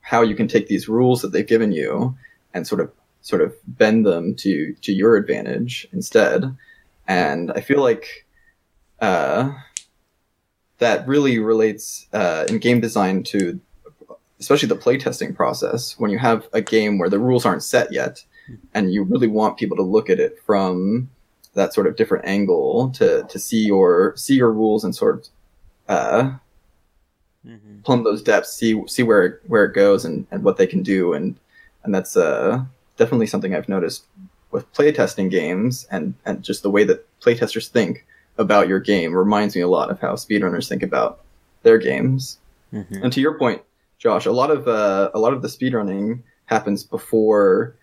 how 0.01 0.21
you 0.21 0.35
can 0.35 0.49
take 0.49 0.69
these 0.69 0.89
rules 0.89 1.23
that 1.23 1.33
they've 1.33 1.47
given 1.47 1.73
you 1.73 2.15
and 2.53 2.67
sort 2.67 2.81
of 2.81 2.91
sort 3.25 3.43
of 3.43 3.53
bend 3.67 4.07
them 4.07 4.37
to 4.37 4.75
to 4.83 4.93
your 4.93 5.17
advantage 5.17 5.89
instead. 5.93 6.57
And 7.09 7.51
I 7.53 7.61
feel 7.61 7.83
like 7.83 8.27
uh, 9.01 9.53
that 10.79 11.07
really 11.09 11.39
relates 11.39 12.07
uh, 12.13 12.47
in 12.49 12.59
game 12.59 12.81
design 12.81 13.25
to 13.25 13.59
especially 14.39 14.69
the 14.69 14.77
playtesting 14.77 15.35
process 15.35 15.99
when 15.99 16.11
you 16.11 16.19
have 16.19 16.49
a 16.53 16.61
game 16.61 16.99
where 16.99 17.09
the 17.09 17.19
rules 17.19 17.45
aren't 17.45 17.63
set 17.63 17.93
yet 17.93 18.25
and 18.75 18.93
you 18.93 19.03
really 19.03 19.27
want 19.27 19.57
people 19.57 19.77
to 19.77 19.83
look 19.83 20.11
at 20.11 20.21
it 20.21 20.39
from 20.45 21.09
that 21.55 21.73
sort 21.73 21.87
of 21.87 21.97
different 21.97 22.27
angle 22.27 22.91
to 22.91 23.25
to 23.25 23.39
see 23.39 23.65
your 23.65 24.15
see 24.17 24.35
your 24.35 24.53
rules 24.53 24.85
and 24.85 24.95
sort 24.95 25.17
of 25.17 25.29
uh, 25.89 26.23
mm-hmm. 27.47 27.81
plumb 27.83 28.05
those 28.05 28.23
depths, 28.23 28.53
see 28.53 28.81
see 28.87 29.03
where 29.03 29.41
where 29.47 29.65
it 29.65 29.75
goes 29.75 30.05
and, 30.05 30.27
and 30.31 30.43
what 30.43 30.57
they 30.57 30.67
can 30.67 30.83
do, 30.83 31.13
and 31.13 31.37
and 31.85 31.95
that's 31.95 32.17
uh, 32.17 32.63
definitely 32.97 33.27
something 33.27 33.55
I've 33.55 33.69
noticed 33.69 34.05
with 34.51 34.73
playtesting 34.73 35.31
games 35.31 35.87
and 35.91 36.15
and 36.25 36.43
just 36.43 36.63
the 36.63 36.71
way 36.71 36.85
that 36.85 37.07
playtesters 37.21 37.69
think 37.69 38.07
about 38.39 38.69
your 38.69 38.81
game 38.81 39.15
reminds 39.15 39.55
me 39.55 39.63
a 39.63 39.69
lot 39.69 39.91
of 39.91 40.01
how 40.01 40.15
speedrunners 40.15 40.69
think 40.69 40.83
about 40.83 41.21
their 41.63 41.79
games. 41.79 42.39
Mm-hmm. 42.73 43.05
And 43.05 43.13
to 43.13 43.21
your 43.21 43.39
point, 43.39 43.63
Josh, 43.99 44.27
a 44.27 44.33
lot 44.33 44.51
of 44.51 44.69
uh, 44.69 45.11
a 45.15 45.19
lot 45.19 45.33
of 45.33 45.43
the 45.43 45.49
speedrunning 45.49 46.23
happens 46.47 46.85
before 46.85 47.77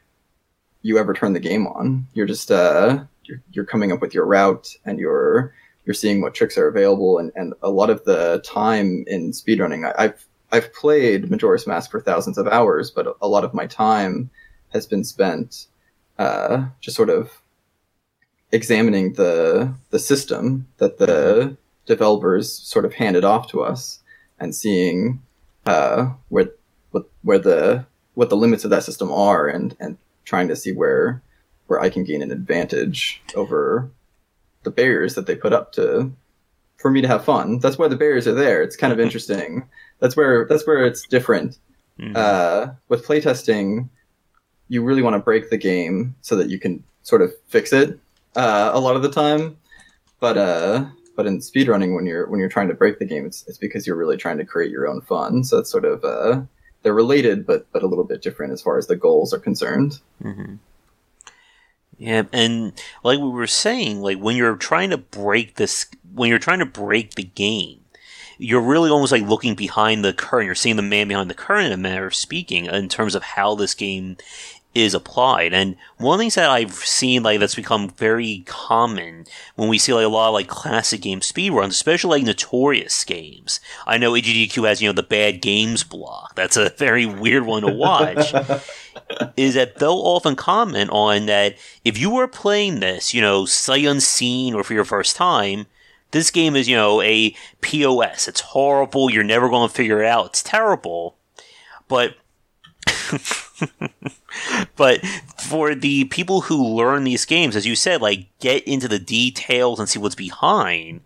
you 0.82 0.98
ever 0.98 1.14
turn 1.14 1.34
the 1.34 1.40
game 1.40 1.68
on. 1.68 2.08
You're 2.14 2.28
just 2.28 2.52
uh, 2.52 3.04
you're, 3.26 3.42
you're 3.52 3.66
coming 3.66 3.92
up 3.92 4.02
with 4.02 4.14
your 4.14 4.26
route 4.26 4.76
and 4.86 5.00
you're 5.00 5.54
you're 5.86 5.94
seeing 5.94 6.22
what 6.22 6.36
tricks 6.36 6.58
are 6.58 6.68
available 6.68 7.18
and, 7.18 7.32
and 7.36 7.54
a 7.64 7.70
lot 7.70 7.90
of 7.90 8.04
the 8.06 8.40
time 8.46 9.04
in 9.08 9.32
speedrunning 9.32 9.86
I, 9.88 10.06
I've 10.06 10.28
I've 10.52 10.74
played 10.74 11.32
Majora's 11.32 11.66
Mask 11.66 11.90
for 11.90 12.02
thousands 12.02 12.38
of 12.38 12.48
hours, 12.48 12.92
but 12.92 13.16
a 13.22 13.28
lot 13.28 13.46
of 13.46 13.54
my 13.54 13.68
time 13.68 14.30
has 14.72 14.86
been 14.86 15.04
spent 15.04 15.68
uh, 16.18 16.66
just 16.80 16.96
sort 16.96 17.10
of 17.10 17.42
examining 18.52 19.14
the 19.14 19.74
the 19.92 20.00
system 20.00 20.68
that 20.78 20.98
the 20.98 21.56
developers 21.86 22.52
sort 22.52 22.86
of 22.86 22.94
handed 22.94 23.24
off 23.24 23.48
to 23.50 23.62
us 23.62 24.00
and 24.40 24.56
seeing 24.56 25.22
uh, 25.66 26.12
where 26.30 26.50
what 26.92 27.10
where 27.24 27.40
the 27.40 27.86
what 28.14 28.30
the 28.30 28.38
limits 28.38 28.64
of 28.64 28.70
that 28.70 28.84
system 28.84 29.12
are 29.12 29.48
and 29.48 29.76
and 29.80 29.98
trying 30.26 30.48
to 30.48 30.56
see 30.56 30.72
where 30.72 31.22
where 31.68 31.82
I 31.82 31.90
can 31.90 32.04
gain 32.04 32.22
an 32.22 32.32
advantage 32.32 33.22
over 33.36 33.90
the 34.64 34.72
barriers 34.72 35.16
that 35.16 35.26
they 35.26 35.36
put 35.36 35.54
up 35.54 35.72
to 35.74 36.12
for 36.78 36.92
me 36.92 37.02
to 37.02 37.08
have 37.08 37.24
fun. 37.24 37.60
That's 37.60 37.78
why 37.78 37.88
the 37.88 37.96
barriers 37.96 38.28
are 38.28 38.34
there. 38.34 38.62
It's 38.62 38.76
kind 38.76 38.92
of 38.92 39.00
interesting. 39.06 39.68
That's 40.00 40.18
where 40.18 40.46
that's 40.46 40.68
where 40.68 40.86
it's 40.86 41.08
different. 41.08 41.58
Mm-hmm. 42.00 42.14
Uh, 42.16 42.74
with 42.90 43.06
playtesting, 43.06 43.90
you 44.72 44.82
really 44.82 45.02
want 45.02 45.16
to 45.16 45.20
break 45.20 45.50
the 45.50 45.58
game 45.58 46.16
so 46.22 46.38
that 46.38 46.50
you 46.50 46.58
can 46.58 46.82
sort 47.04 47.22
of 47.22 47.34
fix 47.48 47.74
it 47.74 48.00
uh, 48.38 48.72
a 48.74 48.80
lot 48.80 48.96
of 48.96 49.02
the 49.02 49.12
time. 49.12 49.58
But 50.22 50.38
uh, 50.38 50.86
but 51.18 51.28
in 51.28 51.40
speedrunning, 51.40 51.94
when 51.94 52.06
you're 52.06 52.26
when 52.30 52.40
you're 52.40 52.48
trying 52.48 52.70
to 52.70 52.74
break 52.74 52.98
the 52.98 53.06
game, 53.06 53.26
it's 53.26 53.46
it's 53.48 53.58
because 53.58 53.86
you're 53.86 53.98
really 53.98 54.16
trying 54.16 54.38
to 54.38 54.46
create 54.46 54.72
your 54.72 54.88
own 54.88 55.02
fun. 55.02 55.44
So 55.44 55.58
it's 55.58 55.70
sort 55.70 55.84
of 55.84 56.06
uh, 56.06 56.44
they're 56.84 56.94
related, 56.94 57.46
but 57.46 57.68
but 57.74 57.84
a 57.84 57.88
little 57.88 58.06
bit 58.06 58.22
different 58.22 58.54
as 58.54 58.62
far 58.62 58.78
as 58.78 58.88
the 58.88 58.96
goals 58.96 59.34
are 59.34 59.40
concerned. 59.40 60.00
Mm-hmm. 60.24 60.56
Yeah, 61.98 62.24
and 62.32 62.72
like 63.04 63.20
we 63.20 63.30
were 63.30 63.48
saying, 63.48 64.02
like 64.02 64.20
when 64.20 64.38
you're 64.38 64.56
trying 64.56 64.92
to 64.92 64.98
break 64.98 65.56
this, 65.56 65.86
when 66.14 66.30
you're 66.30 66.40
trying 66.40 66.60
to 66.60 66.66
break 66.66 67.16
the 67.16 67.24
game, 67.24 67.82
you're 68.38 68.62
really 68.62 68.90
almost 68.90 69.12
like 69.12 69.22
looking 69.24 69.54
behind 69.54 70.06
the 70.06 70.14
curtain. 70.14 70.46
You're 70.46 70.56
seeing 70.56 70.78
the 70.78 70.82
man 70.82 71.10
behind 71.10 71.30
the 71.30 71.36
curtain, 71.36 71.66
in 71.66 71.74
a 71.74 71.78
manner 71.78 72.08
of 72.08 72.16
speaking, 72.16 72.66
in 72.66 72.90
terms 72.90 73.16
of 73.16 73.22
how 73.22 73.54
this 73.54 73.76
game 73.76 74.18
is 74.74 74.94
applied. 74.94 75.54
And 75.54 75.76
one 75.98 76.16
of 76.16 76.20
the 76.20 76.24
things 76.24 76.36
that 76.36 76.50
I've 76.50 76.74
seen 76.74 77.24
like 77.24 77.40
that's 77.40 77.56
become 77.56 77.90
very 77.90 78.44
common 78.46 79.26
when 79.56 79.68
we 79.68 79.78
see 79.78 79.94
like 79.94 80.06
a 80.06 80.10
lot 80.10 80.30
of 80.30 80.34
like 80.34 80.48
classic 80.48 81.02
game 81.02 81.20
speedruns, 81.20 81.70
especially 81.70 82.20
like 82.20 82.26
notorious 82.26 83.04
games. 83.04 83.60
I 83.86 83.98
know 83.98 84.14
AGDQ 84.14 84.68
has, 84.68 84.82
you 84.82 84.88
know, 84.88 84.94
the 84.94 85.04
bad 85.04 85.42
games 85.42 85.84
block. 85.84 86.36
That's 86.36 86.56
a 86.56 86.70
very 86.78 87.06
weird 87.06 87.46
one 87.46 87.64
to 87.64 87.72
watch. 87.74 88.34
is 89.38 89.56
that 89.56 89.78
they'll 89.78 89.92
often 89.92 90.36
comment 90.36 90.90
on 90.92 91.26
that 91.26 91.56
if 91.84 91.98
you 91.98 92.10
were 92.10 92.28
playing 92.28 92.80
this, 92.80 93.14
you 93.14 93.22
know, 93.22 93.46
sight 93.46 93.86
unseen 93.86 94.54
or 94.54 94.64
for 94.64 94.74
your 94.74 94.86
first 94.86 95.16
time, 95.16 95.66
this 96.12 96.32
game 96.32 96.56
is, 96.56 96.68
you 96.68 96.76
know, 96.76 97.02
a 97.02 97.36
POS. 97.62 98.28
It's 98.28 98.42
horrible. 98.42 99.10
You're 99.10 99.24
never 99.24 99.50
going 99.50 99.68
to 99.68 99.74
figure 99.74 100.02
it 100.02 100.08
out. 100.08 100.28
It's 100.28 100.44
terrible. 100.44 101.18
But 101.88 102.16
but 104.76 105.02
for 105.40 105.76
the 105.76 106.06
people 106.06 106.42
who 106.42 106.76
learn 106.76 107.04
these 107.04 107.26
games, 107.26 107.56
as 107.56 107.66
you 107.66 107.76
said, 107.76 108.02
like 108.02 108.28
get 108.40 108.64
into 108.68 108.88
the 108.88 109.00
details 109.00 109.80
and 109.80 109.88
see 109.88 110.00
what's 110.00 110.16
behind, 110.16 111.02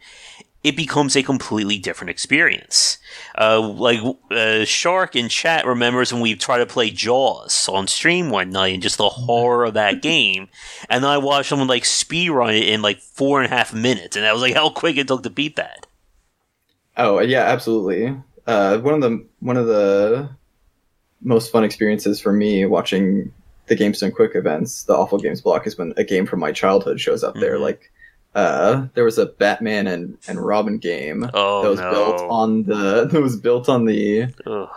it 0.66 0.76
becomes 0.76 1.16
a 1.16 1.22
completely 1.22 1.78
different 1.78 2.10
experience. 2.10 2.98
Uh, 3.40 3.62
like 3.62 4.00
uh, 4.32 4.66
Shark 4.66 5.16
in 5.16 5.30
chat 5.30 5.64
remembers 5.64 6.12
when 6.12 6.24
we 6.24 6.34
tried 6.36 6.58
to 6.58 6.66
play 6.66 6.90
Jaws 6.90 7.70
on 7.70 7.86
stream 7.86 8.32
one 8.32 8.50
night 8.50 8.74
and 8.74 8.82
just 8.82 8.98
the 8.98 9.10
horror 9.10 9.66
of 9.66 9.76
that 9.76 10.02
game, 10.02 10.50
and 10.90 11.04
then 11.04 11.12
I 11.12 11.20
watched 11.20 11.50
someone 11.50 11.68
like 11.68 11.84
speedrun 11.84 12.58
it 12.58 12.68
in 12.68 12.82
like 12.82 13.00
four 13.00 13.42
and 13.42 13.52
a 13.52 13.56
half 13.56 13.76
minutes, 13.76 14.16
and 14.16 14.26
that 14.26 14.34
was 14.34 14.42
like 14.42 14.56
how 14.56 14.72
quick 14.72 14.98
it 14.98 15.08
took 15.08 15.22
to 15.22 15.30
beat 15.30 15.56
that. 15.56 15.86
Oh 16.98 17.20
yeah, 17.20 17.44
absolutely. 17.44 18.18
Uh, 18.48 18.80
one 18.80 18.96
of 18.96 19.02
the 19.02 19.24
one 19.42 19.58
of 19.58 19.68
the 19.68 20.30
most 21.26 21.52
fun 21.52 21.64
experiences 21.64 22.22
for 22.22 22.32
me 22.32 22.66
watching 22.66 23.34
the 23.68 23.76
Games 23.76 24.00
Done 24.00 24.12
Quick 24.12 24.36
events, 24.36 24.84
the 24.84 24.94
Awful 24.94 25.18
Games 25.18 25.42
block, 25.42 25.66
is 25.68 25.78
when 25.78 25.94
a 25.98 26.04
game 26.04 26.26
from 26.26 26.40
my 26.40 26.52
childhood 26.52 27.02
shows 27.02 27.24
up 27.24 27.34
mm-hmm. 27.34 27.42
there. 27.42 27.60
Like, 27.60 27.92
uh, 28.36 28.88
there 28.94 29.04
was 29.04 29.18
a 29.18 29.26
Batman 29.26 29.88
and, 29.88 30.18
and 30.28 30.40
Robin 30.40 30.78
game 30.78 31.30
oh, 31.34 31.64
that 31.64 31.70
was 31.70 31.80
no. 31.80 31.92
built 31.92 32.22
on 32.30 32.64
the 32.64 33.06
that 33.12 33.22
was 33.22 33.38
built 33.38 33.70
on 33.70 33.86
the 33.86 34.28
Ugh. 34.46 34.70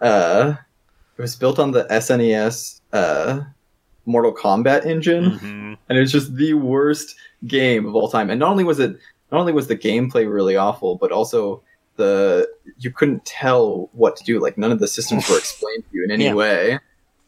uh, 0.00 0.54
it 1.16 1.22
was 1.22 1.36
built 1.36 1.58
on 1.58 1.70
the 1.70 1.84
SNES 1.84 2.80
uh, 2.92 3.40
Mortal 4.06 4.34
Kombat 4.34 4.86
engine, 4.86 5.24
mm-hmm. 5.24 5.74
and 5.88 5.98
it 5.98 6.00
was 6.00 6.12
just 6.12 6.34
the 6.34 6.54
worst 6.54 7.14
game 7.46 7.86
of 7.86 7.94
all 7.94 8.10
time. 8.10 8.28
And 8.28 8.40
not 8.40 8.50
only 8.50 8.64
was 8.64 8.80
it 8.80 8.98
not 9.30 9.40
only 9.40 9.52
was 9.52 9.68
the 9.68 9.76
gameplay 9.76 10.30
really 10.30 10.56
awful, 10.56 10.96
but 10.96 11.12
also 11.12 11.62
the 12.00 12.48
you 12.78 12.90
couldn't 12.90 13.24
tell 13.24 13.90
what 13.92 14.16
to 14.16 14.24
do. 14.24 14.40
Like 14.40 14.58
none 14.58 14.72
of 14.72 14.80
the 14.80 14.88
systems 14.88 15.28
were 15.28 15.38
explained 15.44 15.84
to 15.90 15.96
you 15.96 16.04
in 16.04 16.10
any 16.10 16.24
yeah. 16.24 16.34
way. 16.34 16.78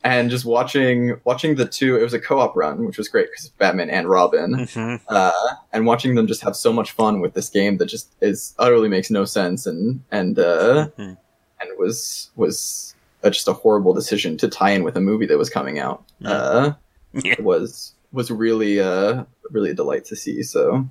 And 0.04 0.30
just 0.30 0.44
watching 0.44 1.20
watching 1.22 1.54
the 1.54 1.66
two, 1.66 1.96
it 1.96 2.02
was 2.02 2.14
a 2.14 2.18
co-op 2.18 2.56
run, 2.56 2.84
which 2.84 2.98
was 2.98 3.08
great 3.08 3.28
because 3.30 3.50
Batman 3.50 3.88
and 3.88 4.08
Robin, 4.08 4.54
mm-hmm. 4.54 4.96
uh, 5.08 5.32
and 5.72 5.86
watching 5.86 6.16
them 6.16 6.26
just 6.26 6.42
have 6.42 6.56
so 6.56 6.72
much 6.72 6.90
fun 6.90 7.20
with 7.20 7.34
this 7.34 7.48
game 7.48 7.76
that 7.76 7.86
just 7.86 8.12
is 8.20 8.54
utterly 8.58 8.88
makes 8.88 9.10
no 9.10 9.24
sense 9.24 9.64
and 9.64 10.02
and 10.10 10.40
uh, 10.40 10.88
mm-hmm. 10.98 11.14
and 11.60 11.78
was 11.78 12.30
was 12.34 12.96
a, 13.22 13.30
just 13.30 13.46
a 13.46 13.52
horrible 13.52 13.94
decision 13.94 14.36
to 14.38 14.48
tie 14.48 14.70
in 14.70 14.82
with 14.82 14.96
a 14.96 15.00
movie 15.00 15.26
that 15.26 15.38
was 15.38 15.50
coming 15.50 15.78
out. 15.78 16.02
Mm-hmm. 16.20 16.26
Uh, 16.26 16.72
yeah. 17.22 17.40
was 17.40 17.94
was 18.10 18.30
really 18.30 18.80
uh 18.80 19.24
really 19.50 19.70
a 19.70 19.74
delight 19.74 20.04
to 20.06 20.16
see. 20.16 20.42
So 20.42 20.88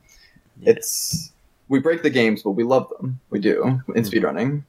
yeah. 0.61 0.71
it's 0.71 1.33
we 1.71 1.79
break 1.79 2.03
the 2.03 2.09
games, 2.09 2.43
but 2.43 2.51
we 2.51 2.63
love 2.63 2.89
them. 2.89 3.19
We 3.29 3.39
do 3.39 3.81
in 3.95 4.03
speedrunning. 4.03 4.63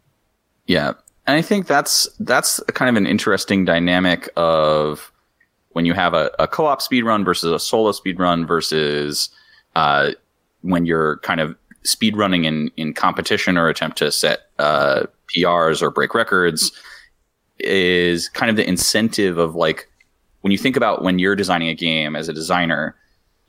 Yeah. 0.67 0.93
And 1.27 1.37
I 1.37 1.43
think 1.43 1.67
that's 1.67 2.09
that's 2.21 2.61
kind 2.75 2.89
of 2.89 2.97
an 2.97 3.07
interesting 3.07 3.65
dynamic 3.65 4.31
of 4.37 5.13
when 5.71 5.85
you 5.85 5.95
have 5.95 6.15
a, 6.15 6.31
a 6.39 6.47
co-op 6.47 6.81
speedrun 6.81 7.25
versus 7.25 7.51
a 7.51 7.59
solo 7.59 7.91
speedrun 7.91 8.47
versus 8.47 9.31
uh, 9.75 10.13
when 10.61 10.87
you're 10.87 11.19
kind 11.19 11.41
of 11.41 11.57
speedrunning 11.85 12.45
in, 12.45 12.71
in 12.77 12.95
competition 12.95 13.59
or 13.59 13.69
attempt 13.69 13.99
to 13.99 14.13
set 14.13 14.51
uh, 14.61 15.05
PRs 15.35 15.83
or 15.83 15.91
break 15.91 16.15
records 16.15 16.71
is 17.59 18.29
kind 18.29 18.49
of 18.49 18.57
the 18.57 18.69
incentive 18.69 19.39
of 19.39 19.57
like 19.57 19.89
when 20.43 20.53
you 20.53 20.59
think 20.59 20.77
about 20.77 21.03
when 21.03 21.19
you're 21.19 21.37
designing 21.37 21.69
a 21.69 21.75
game 21.75 22.15
as 22.15 22.29
a 22.29 22.33
designer, 22.33 22.95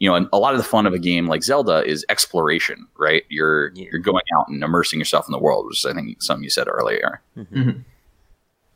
you 0.03 0.09
know, 0.09 0.27
a 0.33 0.37
lot 0.37 0.53
of 0.53 0.57
the 0.57 0.65
fun 0.65 0.85
of 0.85 0.93
a 0.93 0.99
game 0.99 1.27
like 1.27 1.43
Zelda 1.43 1.81
is 1.85 2.05
exploration, 2.09 2.85
right? 2.97 3.23
You're 3.29 3.71
yeah. 3.73 3.85
you're 3.89 4.01
going 4.01 4.25
out 4.37 4.49
and 4.49 4.61
immersing 4.61 4.99
yourself 4.99 5.29
in 5.29 5.31
the 5.31 5.39
world, 5.39 5.65
which 5.65 5.79
is, 5.79 5.85
I 5.85 5.93
think 5.93 6.21
something 6.21 6.43
you 6.43 6.49
said 6.49 6.67
earlier. 6.67 7.21
Mm-hmm. 7.37 7.79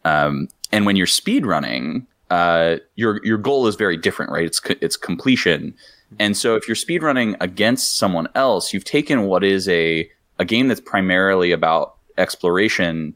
Um, 0.06 0.48
and 0.72 0.86
when 0.86 0.96
you're 0.96 1.06
speed 1.06 1.46
running, 1.46 2.08
uh, 2.30 2.78
your 2.96 3.20
your 3.26 3.38
goal 3.38 3.68
is 3.68 3.76
very 3.76 3.98
different, 3.98 4.32
right? 4.32 4.46
It's 4.46 4.62
it's 4.80 4.96
completion. 4.96 5.76
And 6.18 6.38
so 6.38 6.56
if 6.56 6.66
you're 6.66 6.76
speed 6.76 7.04
running 7.04 7.36
against 7.42 7.98
someone 7.98 8.30
else, 8.34 8.74
you've 8.74 8.86
taken 8.86 9.24
what 9.24 9.44
is 9.44 9.68
a 9.68 10.10
a 10.40 10.46
game 10.46 10.70
that's 10.70 10.80
primarily 10.80 11.52
about 11.52 11.96
exploration 12.18 13.14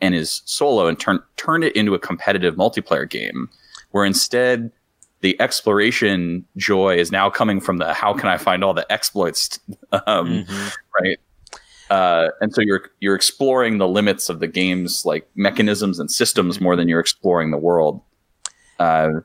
and 0.00 0.14
is 0.14 0.40
solo 0.46 0.86
and 0.86 0.98
turn 0.98 1.18
turned 1.36 1.64
it 1.64 1.76
into 1.76 1.92
a 1.92 1.98
competitive 1.98 2.54
multiplayer 2.54 3.06
game 3.06 3.50
where 3.90 4.06
instead 4.06 4.72
the 5.20 5.40
exploration 5.40 6.44
joy 6.56 6.96
is 6.96 7.12
now 7.12 7.28
coming 7.30 7.60
from 7.60 7.78
the 7.78 7.92
how 7.92 8.14
can 8.14 8.28
I 8.28 8.36
find 8.36 8.64
all 8.64 8.74
the 8.74 8.90
exploits, 8.90 9.58
um, 10.06 10.44
mm-hmm. 10.44 10.68
right? 11.02 11.18
Uh, 11.90 12.30
and 12.40 12.54
so 12.54 12.60
you're 12.60 12.90
you're 13.00 13.16
exploring 13.16 13.78
the 13.78 13.88
limits 13.88 14.28
of 14.28 14.40
the 14.40 14.46
game's 14.46 15.04
like 15.04 15.28
mechanisms 15.34 15.98
and 15.98 16.10
systems 16.10 16.60
more 16.60 16.76
than 16.76 16.88
you're 16.88 17.00
exploring 17.00 17.50
the 17.50 17.58
world. 17.58 18.00
Uh, 18.78 19.20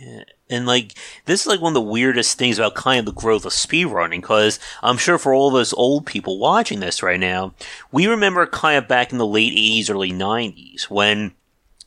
yeah. 0.00 0.24
And 0.50 0.66
like 0.66 0.94
this 1.24 1.42
is 1.42 1.46
like 1.46 1.60
one 1.60 1.70
of 1.70 1.74
the 1.74 1.80
weirdest 1.80 2.36
things 2.36 2.58
about 2.58 2.74
kind 2.74 2.98
of 2.98 3.06
the 3.06 3.18
growth 3.18 3.46
of 3.46 3.52
speedrunning 3.52 4.20
because 4.20 4.58
I'm 4.82 4.98
sure 4.98 5.16
for 5.16 5.32
all 5.32 5.50
those 5.50 5.72
old 5.72 6.04
people 6.04 6.38
watching 6.38 6.80
this 6.80 7.02
right 7.02 7.20
now, 7.20 7.54
we 7.90 8.06
remember 8.06 8.44
kind 8.46 8.76
of 8.76 8.88
back 8.88 9.12
in 9.12 9.18
the 9.18 9.26
late 9.26 9.54
80s, 9.54 9.88
early 9.88 10.12
90s 10.12 10.90
when 10.90 11.32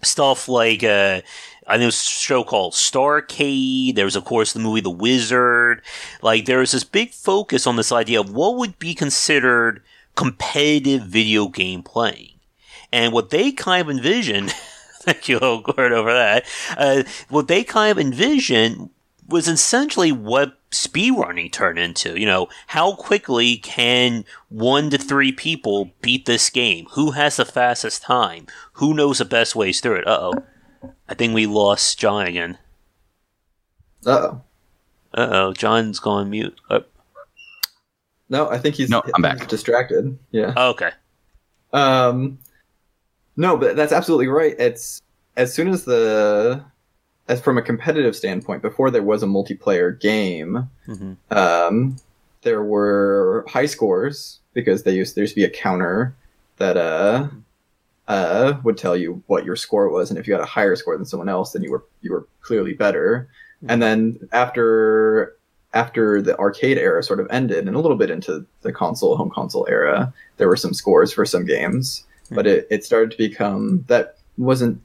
stuff 0.02 0.48
like 0.48 0.84
uh, 0.84 1.22
I 1.68 1.78
was 1.78 1.96
a 1.96 2.06
show 2.06 2.44
called 2.44 2.74
Starcade. 2.74 3.96
There 3.96 4.06
was, 4.06 4.16
of 4.16 4.26
course, 4.26 4.54
the 4.54 4.60
movie 4.60 4.82
The 4.82 4.90
Wizard. 4.90 5.82
Like, 6.22 6.46
there 6.46 6.60
was 6.60 6.72
this 6.72 6.84
big 6.84 7.12
focus 7.12 7.66
on 7.66 7.76
this 7.76 7.92
idea 7.92 8.20
of 8.20 8.32
what 8.32 8.58
would 8.58 8.78
be 8.78 8.94
considered 8.94 9.82
competitive 10.16 11.04
video 11.04 11.48
game 11.48 11.84
playing. 11.84 12.40
And 12.92 13.14
what 13.14 13.30
they 13.30 13.52
kind 13.52 13.82
of 13.82 13.90
envisioned, 13.90 14.52
thank 15.02 15.28
you, 15.28 15.40
Gord, 15.40 15.92
over 15.92 16.14
that, 16.14 16.46
uh, 16.78 17.04
what 17.30 17.48
they 17.48 17.64
kind 17.64 17.92
of 17.92 18.00
envisioned 18.00 18.92
was 19.28 19.48
essentially 19.48 20.12
what 20.12 20.58
speedrunning 20.72 21.52
turned 21.52 21.80
into. 21.80 22.20
You 22.20 22.28
know, 22.28 22.48
how 22.68 22.96
quickly 22.96 23.58
can 23.58 24.24
one 24.50 24.90
to 24.92 24.98
three 24.98 25.32
people 25.32 25.92
beat 26.02 26.26
this 26.26 26.50
game? 26.50 26.86
Who 26.92 27.12
has 27.12 27.38
the 27.38 27.46
fastest 27.46 28.04
time? 28.04 28.48
Who 28.74 28.94
knows 28.94 29.18
the 29.18 29.26
best 29.26 29.56
ways 29.56 29.82
through 29.82 29.96
it? 29.96 30.08
Uh 30.08 30.20
oh. 30.22 30.44
I 31.08 31.14
think 31.14 31.34
we 31.34 31.46
lost 31.46 32.00
John 32.00 32.26
again. 32.28 32.58
Uh 34.06 34.12
oh. 34.12 34.42
Uh 35.14 35.30
oh. 35.32 35.54
John's 35.54 36.00
gone 36.00 36.30
mute. 36.30 36.60
Oh. 36.70 36.84
No, 38.30 38.50
I 38.50 38.58
think 38.58 38.76
he's 38.76 38.90
no. 38.90 39.04
I'm 39.16 39.22
back. 39.22 39.48
Distracted. 39.48 40.18
Yeah. 40.32 40.54
Oh, 40.56 40.70
okay. 40.72 40.92
Um. 41.74 42.40
No, 43.38 43.58
but 43.58 43.76
that's 43.76 43.92
absolutely 43.92 44.28
right. 44.28 44.56
It's 44.58 45.02
as 45.36 45.54
soon 45.54 45.68
as 45.68 45.86
the 45.86 46.64
as 47.28 47.42
from 47.42 47.58
a 47.58 47.62
competitive 47.62 48.16
standpoint, 48.16 48.62
before 48.62 48.92
there 48.92 49.04
was 49.04 49.24
a 49.24 49.28
multiplayer 49.28 50.00
game, 50.00 50.70
mm-hmm. 50.88 51.14
um, 51.36 51.98
there 52.44 52.64
were 52.64 53.46
high 53.48 53.66
scores 53.66 54.40
because 54.54 54.84
they 54.84 54.94
used 54.94 55.16
there 55.16 55.24
used 55.24 55.34
to 55.34 55.42
be 55.42 55.46
a 55.46 55.50
counter 55.50 56.16
that 56.58 56.78
uh 56.78 57.28
uh, 58.08 58.54
would 58.64 58.78
tell 58.78 58.96
you 58.96 59.24
what 59.28 59.46
your 59.46 59.56
score 59.56 59.90
was, 59.90 60.10
and 60.10 60.20
if 60.20 60.28
you 60.28 60.34
had 60.34 60.42
a 60.42 60.46
higher 60.46 60.76
score 60.76 60.96
than 60.96 61.06
someone 61.06 61.30
else, 61.30 61.52
then 61.52 61.64
you 61.64 61.72
were 61.72 61.86
you 62.02 62.12
were 62.12 62.28
clearly 62.42 62.74
better. 62.74 63.28
Mm-hmm. 63.58 63.72
And 63.72 63.82
then 63.82 64.30
after 64.32 65.36
after 65.74 66.22
the 66.22 66.38
arcade 66.38 66.78
era 66.78 67.04
sort 67.04 67.20
of 67.20 67.28
ended, 67.32 67.68
and 67.68 67.76
a 67.76 67.80
little 67.80 67.98
bit 67.98 68.12
into 68.12 68.46
the 68.62 68.72
console 68.72 69.18
home 69.18 69.32
console 69.32 69.66
era, 69.70 70.14
there 70.38 70.48
were 70.48 70.56
some 70.56 70.74
scores 70.74 71.12
for 71.12 71.26
some 71.26 71.46
games, 71.46 72.06
mm-hmm. 72.26 72.36
but 72.36 72.48
it, 72.48 72.68
it 72.70 72.84
started 72.84 73.12
to 73.12 73.18
become 73.18 73.84
that 73.88 74.18
wasn't 74.38 74.80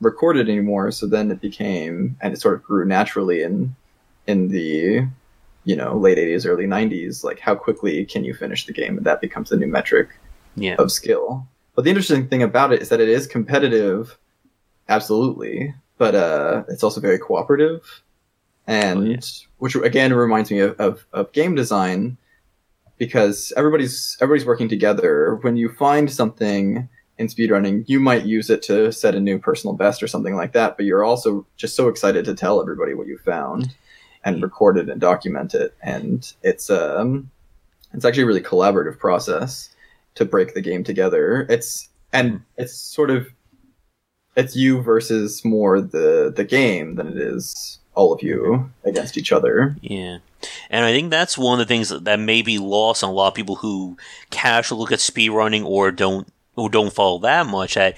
recorded 0.00 0.48
anymore. 0.48 0.90
So 0.90 1.06
then 1.06 1.30
it 1.30 1.40
became, 1.40 2.16
and 2.20 2.32
it 2.32 2.40
sort 2.40 2.54
of 2.54 2.62
grew 2.62 2.84
naturally 2.84 3.42
in 3.42 3.74
in 4.26 4.48
the 4.48 5.06
you 5.64 5.76
know 5.76 5.96
late 5.96 6.18
80s 6.18 6.46
early 6.46 6.66
90s 6.66 7.24
like 7.24 7.40
how 7.40 7.54
quickly 7.54 8.04
can 8.04 8.24
you 8.24 8.34
finish 8.34 8.66
the 8.66 8.72
game 8.72 8.96
and 8.96 9.06
that 9.06 9.20
becomes 9.20 9.50
the 9.50 9.56
new 9.56 9.66
metric 9.66 10.08
yeah. 10.56 10.76
of 10.78 10.92
skill 10.92 11.46
but 11.74 11.84
the 11.84 11.90
interesting 11.90 12.28
thing 12.28 12.42
about 12.42 12.72
it 12.72 12.82
is 12.82 12.88
that 12.88 13.00
it 13.00 13.08
is 13.08 13.26
competitive, 13.26 14.18
absolutely, 14.88 15.74
but 15.98 16.14
uh, 16.14 16.64
it's 16.68 16.82
also 16.82 17.00
very 17.00 17.18
cooperative, 17.18 18.02
and 18.66 18.98
oh, 18.98 19.10
yeah. 19.10 19.20
which 19.58 19.74
again 19.76 20.12
reminds 20.12 20.50
me 20.50 20.60
of, 20.60 20.78
of, 20.80 21.06
of 21.12 21.32
game 21.32 21.54
design 21.54 22.16
because 22.98 23.52
everybody's 23.56 24.16
everybody's 24.20 24.46
working 24.46 24.68
together. 24.68 25.36
When 25.42 25.56
you 25.56 25.68
find 25.68 26.10
something 26.10 26.88
in 27.18 27.26
speedrunning, 27.28 27.84
you 27.88 28.00
might 28.00 28.24
use 28.24 28.50
it 28.50 28.62
to 28.62 28.92
set 28.92 29.14
a 29.14 29.20
new 29.20 29.38
personal 29.38 29.74
best 29.74 30.02
or 30.02 30.08
something 30.08 30.34
like 30.34 30.52
that, 30.52 30.76
but 30.76 30.86
you're 30.86 31.04
also 31.04 31.46
just 31.56 31.76
so 31.76 31.88
excited 31.88 32.24
to 32.24 32.34
tell 32.34 32.60
everybody 32.60 32.94
what 32.94 33.06
you 33.06 33.18
found 33.18 33.74
and 34.24 34.42
record 34.42 34.78
it 34.78 34.88
and 34.88 35.00
document 35.00 35.54
it. 35.54 35.74
And 35.82 36.32
it's 36.42 36.70
um 36.70 37.30
it's 37.92 38.04
actually 38.04 38.24
a 38.24 38.26
really 38.26 38.40
collaborative 38.40 38.98
process 38.98 39.70
to 40.14 40.24
break 40.24 40.54
the 40.54 40.60
game 40.60 40.84
together. 40.84 41.46
It's 41.48 41.88
and 42.12 42.30
hmm. 42.30 42.36
it's 42.56 42.74
sort 42.74 43.10
of 43.10 43.28
it's 44.36 44.56
you 44.56 44.82
versus 44.82 45.44
more 45.44 45.80
the 45.80 46.32
the 46.34 46.44
game 46.44 46.96
than 46.96 47.08
it 47.08 47.18
is 47.18 47.78
all 47.94 48.12
of 48.12 48.22
you 48.22 48.70
against 48.84 49.16
each 49.16 49.32
other. 49.32 49.76
Yeah. 49.80 50.18
And 50.68 50.84
I 50.84 50.92
think 50.92 51.10
that's 51.10 51.38
one 51.38 51.60
of 51.60 51.66
the 51.66 51.72
things 51.72 51.88
that 51.88 52.20
may 52.20 52.42
be 52.42 52.58
lost 52.58 53.02
on 53.02 53.10
a 53.10 53.12
lot 53.12 53.28
of 53.28 53.34
people 53.34 53.56
who 53.56 53.96
casually 54.30 54.80
look 54.80 54.92
at 54.92 54.98
speedrunning 54.98 55.64
or 55.64 55.90
don't 55.90 56.28
or 56.56 56.68
don't 56.68 56.92
follow 56.92 57.18
that 57.20 57.46
much. 57.46 57.74
That 57.74 57.96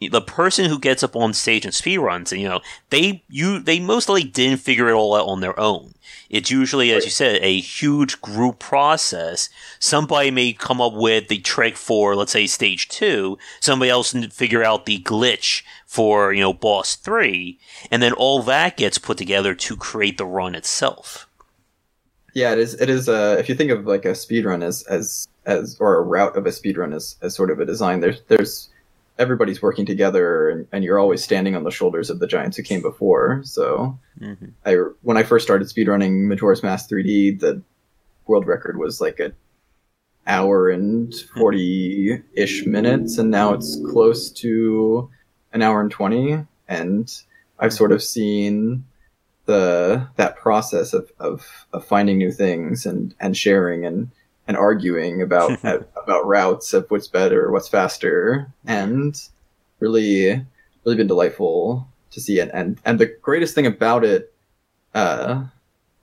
the 0.00 0.20
person 0.20 0.66
who 0.66 0.78
gets 0.78 1.02
up 1.02 1.16
on 1.16 1.32
stage 1.32 1.64
and 1.64 1.72
speedruns, 1.72 2.32
and 2.32 2.40
you 2.40 2.48
know, 2.48 2.60
they 2.90 3.24
you 3.28 3.58
they 3.58 3.80
most 3.80 4.08
likely 4.08 4.28
didn't 4.28 4.60
figure 4.60 4.88
it 4.88 4.94
all 4.94 5.14
out 5.14 5.26
on 5.26 5.40
their 5.40 5.58
own. 5.58 5.94
It's 6.28 6.50
usually, 6.50 6.92
as 6.92 7.04
you 7.04 7.10
said, 7.10 7.40
a 7.42 7.60
huge 7.60 8.20
group 8.20 8.58
process. 8.58 9.48
Somebody 9.78 10.30
may 10.30 10.52
come 10.52 10.80
up 10.80 10.92
with 10.92 11.28
the 11.28 11.38
trick 11.38 11.76
for, 11.76 12.16
let's 12.16 12.32
say, 12.32 12.46
stage 12.46 12.88
two. 12.88 13.38
Somebody 13.60 13.90
else 13.90 14.12
figure 14.32 14.64
out 14.64 14.86
the 14.86 14.98
glitch 14.98 15.62
for, 15.86 16.32
you 16.32 16.40
know, 16.40 16.52
boss 16.52 16.96
three. 16.96 17.58
And 17.90 18.02
then 18.02 18.12
all 18.12 18.42
that 18.42 18.76
gets 18.76 18.98
put 18.98 19.18
together 19.18 19.54
to 19.54 19.76
create 19.76 20.18
the 20.18 20.26
run 20.26 20.54
itself. 20.56 21.28
Yeah, 22.34 22.52
it 22.52 22.58
is. 22.58 22.74
It 22.74 22.90
is. 22.90 23.08
Uh, 23.08 23.36
if 23.38 23.48
you 23.48 23.54
think 23.54 23.70
of 23.70 23.86
like 23.86 24.04
a 24.04 24.14
speed 24.14 24.44
run 24.44 24.62
as 24.62 24.82
as 24.84 25.26
as 25.46 25.76
or 25.80 25.96
a 25.96 26.02
route 26.02 26.36
of 26.36 26.44
a 26.44 26.52
speed 26.52 26.76
run 26.76 26.92
as, 26.92 27.16
as 27.22 27.34
sort 27.34 27.50
of 27.50 27.60
a 27.60 27.64
design, 27.64 28.00
there's 28.00 28.20
there's 28.28 28.68
everybody's 29.18 29.62
working 29.62 29.86
together 29.86 30.50
and, 30.50 30.66
and, 30.72 30.84
you're 30.84 30.98
always 30.98 31.24
standing 31.24 31.56
on 31.56 31.64
the 31.64 31.70
shoulders 31.70 32.10
of 32.10 32.18
the 32.18 32.26
giants 32.26 32.56
who 32.56 32.62
came 32.62 32.82
before. 32.82 33.40
So 33.44 33.98
mm-hmm. 34.20 34.46
I 34.64 34.72
when 35.02 35.16
I 35.16 35.22
first 35.22 35.44
started 35.46 35.68
speedrunning 35.68 36.26
Majora's 36.26 36.62
Mask 36.62 36.90
3D, 36.90 37.40
the 37.40 37.62
world 38.26 38.46
record 38.46 38.78
was 38.78 39.00
like 39.00 39.20
an 39.20 39.32
hour 40.26 40.68
and 40.68 41.14
40 41.36 42.22
ish 42.34 42.66
minutes, 42.66 43.18
and 43.18 43.30
now 43.30 43.54
it's 43.54 43.80
close 43.90 44.30
to 44.32 45.10
an 45.52 45.62
hour 45.62 45.80
and 45.80 45.90
20. 45.90 46.44
And 46.68 47.22
I've 47.58 47.72
sort 47.72 47.92
of 47.92 48.02
seen 48.02 48.84
the 49.46 50.08
that 50.16 50.36
process 50.36 50.92
of, 50.92 51.10
of, 51.20 51.66
of 51.72 51.84
finding 51.84 52.18
new 52.18 52.32
things 52.32 52.84
and, 52.84 53.14
and 53.20 53.36
sharing 53.36 53.86
and 53.86 54.10
and 54.46 54.56
arguing 54.56 55.22
about 55.22 55.58
about 55.64 56.26
routes 56.26 56.72
of 56.72 56.90
what's 56.90 57.08
better, 57.08 57.50
what's 57.50 57.68
faster, 57.68 58.52
and 58.66 59.20
really 59.80 60.44
really 60.84 60.96
been 60.96 61.06
delightful 61.06 61.88
to 62.12 62.20
see 62.20 62.38
it. 62.38 62.50
And 62.52 62.78
and 62.84 62.98
the 62.98 63.06
greatest 63.06 63.54
thing 63.54 63.66
about 63.66 64.04
it, 64.04 64.32
uh, 64.94 65.44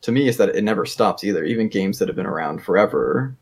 to 0.02 0.12
me, 0.12 0.28
is 0.28 0.38
that 0.38 0.50
it 0.50 0.64
never 0.64 0.86
stops 0.86 1.24
either. 1.24 1.44
Even 1.44 1.68
games 1.70 2.00
that 2.00 2.08
have 2.08 2.18
been 2.18 2.26
around 2.26 2.64
forever, 2.64 3.36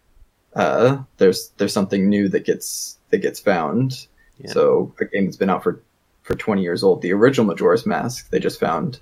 uh, 0.56 1.00
there's 1.18 1.52
there's 1.58 1.74
something 1.74 2.08
new 2.08 2.30
that 2.30 2.46
gets 2.46 2.98
that 3.10 3.20
gets 3.20 3.40
found. 3.40 4.08
Yeah. 4.38 4.52
So 4.52 4.94
a 5.00 5.06
game 5.06 5.26
that's 5.26 5.38
been 5.38 5.50
out 5.50 5.64
for 5.64 5.82
for 6.24 6.36
20 6.36 6.62
years 6.62 6.84
old, 6.84 7.02
the 7.02 7.14
original 7.14 7.48
Majora's 7.48 7.86
Mask, 7.86 8.30
they 8.30 8.40
just 8.40 8.60
found 8.60 9.00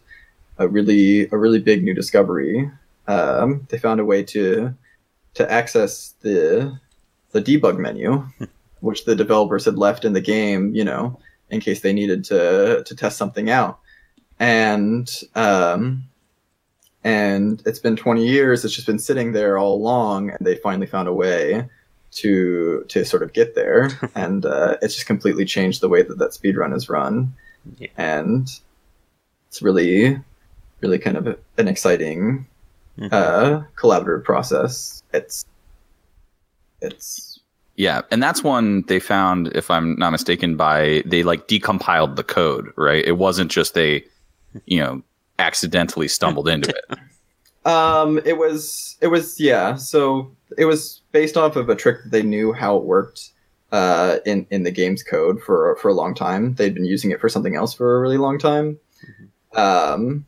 a 0.58 0.68
really 0.68 1.28
a 1.32 1.38
really 1.38 1.60
big 1.60 1.84
new 1.84 1.94
discovery. 1.94 2.72
Um, 3.08 3.68
they 3.70 3.78
found 3.78 4.00
a 4.00 4.06
way 4.06 4.24
to 4.24 4.74
to 5.36 5.52
access 5.52 6.16
the 6.22 6.78
the 7.32 7.42
debug 7.42 7.78
menu, 7.78 8.26
which 8.82 9.06
the 9.06 9.16
developers 9.16 9.66
had 9.66 9.78
left 9.78 10.06
in 10.06 10.14
the 10.14 10.22
game, 10.22 10.74
you 10.74 10.84
know, 10.84 11.20
in 11.50 11.60
case 11.60 11.82
they 11.82 11.94
needed 11.94 12.24
to 12.26 12.84
to 12.86 12.96
test 12.96 13.18
something 13.18 13.50
out. 13.50 13.80
And 14.40 15.10
um, 15.36 16.04
and 17.04 17.62
it's 17.66 17.80
been 17.80 17.96
20 17.96 18.26
years. 18.28 18.66
It's 18.66 18.74
just 18.76 18.88
been 18.88 19.00
sitting 19.00 19.32
there 19.32 19.58
all 19.58 19.76
along, 19.76 20.32
and 20.32 20.40
they 20.46 20.56
finally 20.56 20.88
found 20.88 21.08
a 21.08 21.14
way 21.14 21.66
to 22.12 22.84
to 22.88 23.06
sort 23.06 23.22
of 23.24 23.34
get 23.34 23.54
there, 23.56 23.90
and 24.16 24.46
uh, 24.46 24.78
it's 24.82 24.96
just 24.96 25.08
completely 25.08 25.46
changed 25.46 25.82
the 25.82 25.90
way 25.90 26.02
that 26.02 26.18
that 26.18 26.34
speed 26.34 26.58
run 26.58 26.74
is 26.74 26.90
run, 26.90 27.34
Yeah. 27.78 27.90
and 27.98 28.48
it's 29.48 29.62
really 29.62 30.20
really 30.82 30.98
kind 31.00 31.18
of 31.18 31.38
an 31.58 31.68
exciting 31.68 32.48
Mhm. 33.00 33.14
uh, 33.14 33.62
collaborative 33.78 34.24
process. 34.24 35.04
It's 35.14 35.46
it's 36.82 37.40
Yeah, 37.76 38.02
and 38.12 38.22
that's 38.22 38.44
one 38.44 38.84
they 38.88 39.00
found, 39.00 39.56
if 39.56 39.72
I'm 39.72 39.98
not 39.98 40.12
mistaken, 40.12 40.58
by 40.58 41.02
they 41.06 41.24
like 41.24 41.48
decompiled 41.48 42.18
the 42.18 42.24
code, 42.24 42.72
right? 42.76 43.06
It 43.06 43.18
wasn't 43.18 43.52
just 43.52 43.74
they, 43.74 44.04
you 44.66 44.80
know, 44.82 45.02
accidentally 45.38 46.08
stumbled 46.10 46.48
into 46.48 46.70
it. 46.70 47.00
Um, 47.66 48.22
it 48.24 48.38
was 48.38 48.98
it 49.02 49.08
was 49.08 49.38
yeah. 49.40 49.76
So 49.76 50.32
it 50.58 50.66
was 50.66 51.02
based 51.12 51.36
off 51.36 51.58
of 51.58 51.68
a 51.70 51.76
trick 51.76 52.04
that 52.04 52.12
they 52.12 52.24
knew 52.24 52.54
how 52.54 52.78
it 52.78 52.86
worked 52.86 53.32
uh, 53.74 54.20
in 54.26 54.48
in 54.50 54.64
the 54.64 54.72
game's 54.72 55.04
code 55.04 55.42
for 55.42 55.76
for 55.76 55.90
a 55.90 55.94
long 55.94 56.16
time. 56.16 56.56
They'd 56.56 56.74
been 56.74 56.86
using 56.86 57.12
it 57.12 57.20
for 57.20 57.28
something 57.28 57.56
else 57.58 57.74
for 57.74 57.98
a 57.98 58.02
really 58.02 58.18
long 58.18 58.40
time. 58.40 58.80
Um, 59.56 60.26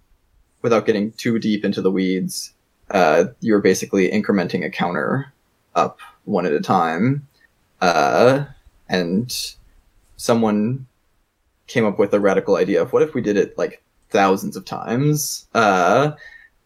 without 0.62 0.86
getting 0.86 1.14
too 1.14 1.40
deep 1.40 1.64
into 1.64 1.82
the 1.82 1.90
weeds, 1.90 2.54
uh, 2.91 3.25
you 3.39 3.54
were 3.54 3.62
basically 3.62 4.10
incrementing 4.10 4.65
a 4.65 4.69
counter 4.69 5.32
up 5.75 5.99
one 6.25 6.45
at 6.45 6.54
a 6.54 6.60
time, 6.60 7.27
uh, 7.80 8.45
and 8.89 9.56
someone 10.17 10.86
came 11.67 11.86
up 11.86 11.97
with 11.97 12.13
a 12.13 12.19
radical 12.19 12.58
idea 12.58 12.82
of 12.82 12.91
what 12.91 13.01
if 13.01 13.13
we 13.13 13.21
did 13.21 13.38
it 13.38 13.58
like 13.58 13.82
thousands 14.10 14.56
of 14.56 14.65
times. 14.65 15.47
Uh, 15.54 16.12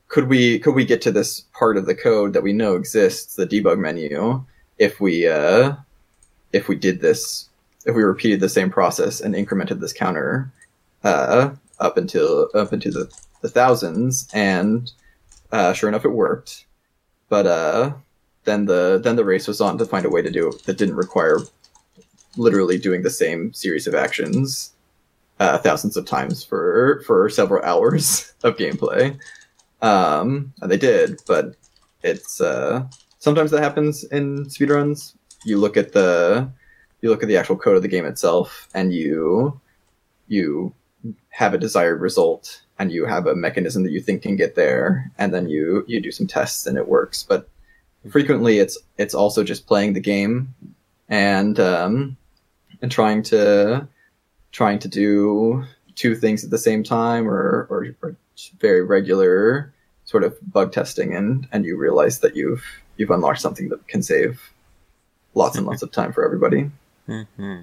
could 0.07 0.27
we 0.27 0.59
could 0.59 0.75
we 0.75 0.85
get 0.85 1.01
to 1.01 1.11
this 1.11 1.41
part 1.53 1.77
of 1.77 1.85
the 1.85 1.95
code 1.95 2.33
that 2.33 2.43
we 2.43 2.53
know 2.53 2.75
exists, 2.75 3.35
the 3.35 3.47
debug 3.47 3.77
menu, 3.77 4.43
if 4.77 4.99
we 4.99 5.27
uh, 5.27 5.73
if 6.53 6.67
we 6.67 6.75
did 6.75 7.01
this, 7.01 7.49
if 7.85 7.95
we 7.95 8.03
repeated 8.03 8.39
the 8.39 8.49
same 8.49 8.69
process 8.69 9.21
and 9.21 9.35
incremented 9.35 9.79
this 9.79 9.93
counter 9.93 10.51
uh, 11.03 11.51
up 11.79 11.97
until 11.97 12.49
up 12.53 12.73
into 12.73 12.91
the, 12.91 13.11
the 13.41 13.49
thousands, 13.49 14.27
and 14.33 14.91
uh, 15.51 15.73
sure 15.73 15.89
enough, 15.89 16.05
it 16.05 16.09
worked. 16.09 16.65
But 17.29 17.47
uh, 17.47 17.93
then 18.43 18.65
the 18.65 18.99
then 19.03 19.15
the 19.15 19.25
race 19.25 19.47
was 19.47 19.61
on 19.61 19.77
to 19.77 19.85
find 19.85 20.05
a 20.05 20.09
way 20.09 20.21
to 20.21 20.31
do 20.31 20.49
it 20.49 20.63
that 20.65 20.77
didn't 20.77 20.95
require 20.95 21.39
literally 22.37 22.77
doing 22.77 23.01
the 23.01 23.09
same 23.09 23.53
series 23.53 23.87
of 23.87 23.95
actions 23.95 24.73
uh, 25.39 25.57
thousands 25.57 25.97
of 25.97 26.05
times 26.05 26.43
for 26.43 27.03
for 27.05 27.29
several 27.29 27.63
hours 27.63 28.33
of 28.43 28.57
gameplay. 28.57 29.17
Um, 29.81 30.53
and 30.61 30.71
they 30.71 30.77
did, 30.77 31.19
but 31.27 31.55
it's 32.03 32.39
uh, 32.39 32.85
sometimes 33.19 33.51
that 33.51 33.61
happens 33.61 34.03
in 34.05 34.45
speedruns. 34.45 35.15
You 35.45 35.57
look 35.57 35.77
at 35.77 35.93
the 35.93 36.49
you 37.01 37.09
look 37.09 37.21
at 37.21 37.27
the 37.27 37.37
actual 37.37 37.57
code 37.57 37.75
of 37.75 37.81
the 37.81 37.87
game 37.87 38.05
itself, 38.05 38.67
and 38.73 38.93
you 38.93 39.59
you 40.27 40.73
have 41.29 41.53
a 41.53 41.59
desired 41.59 42.01
result, 42.01 42.61
and 42.77 42.91
you 42.91 43.05
have 43.05 43.27
a 43.27 43.35
mechanism 43.35 43.83
that 43.83 43.91
you 43.91 44.01
think 44.01 44.21
can 44.21 44.35
get 44.35 44.55
there, 44.55 45.11
and 45.17 45.33
then 45.33 45.47
you 45.49 45.83
you 45.87 46.01
do 46.01 46.11
some 46.11 46.27
tests 46.27 46.65
and 46.65 46.77
it 46.77 46.87
works. 46.87 47.23
But 47.23 47.49
frequently, 48.09 48.59
it's 48.59 48.77
it's 48.97 49.15
also 49.15 49.43
just 49.43 49.67
playing 49.67 49.93
the 49.93 49.99
game 49.99 50.53
and 51.09 51.59
um, 51.59 52.17
and 52.81 52.91
trying 52.91 53.23
to 53.23 53.87
trying 54.51 54.79
to 54.79 54.87
do 54.87 55.65
two 55.95 56.15
things 56.15 56.43
at 56.43 56.49
the 56.49 56.57
same 56.57 56.83
time 56.83 57.27
or, 57.27 57.67
or, 57.69 57.95
or 58.01 58.15
very 58.59 58.83
regular 58.83 59.73
sort 60.05 60.23
of 60.23 60.37
bug 60.51 60.71
testing 60.71 61.15
and, 61.15 61.47
and 61.51 61.65
you 61.65 61.75
realize 61.75 62.19
that 62.19 62.35
you've 62.35 62.63
you've 62.97 63.09
unlocked 63.09 63.41
something 63.41 63.69
that 63.69 63.85
can 63.87 64.01
save 64.01 64.53
lots 65.33 65.57
and 65.57 65.65
lots 65.65 65.81
of 65.81 65.91
time 65.91 66.13
for 66.13 66.23
everybody. 66.23 66.69
hmm 67.05 67.61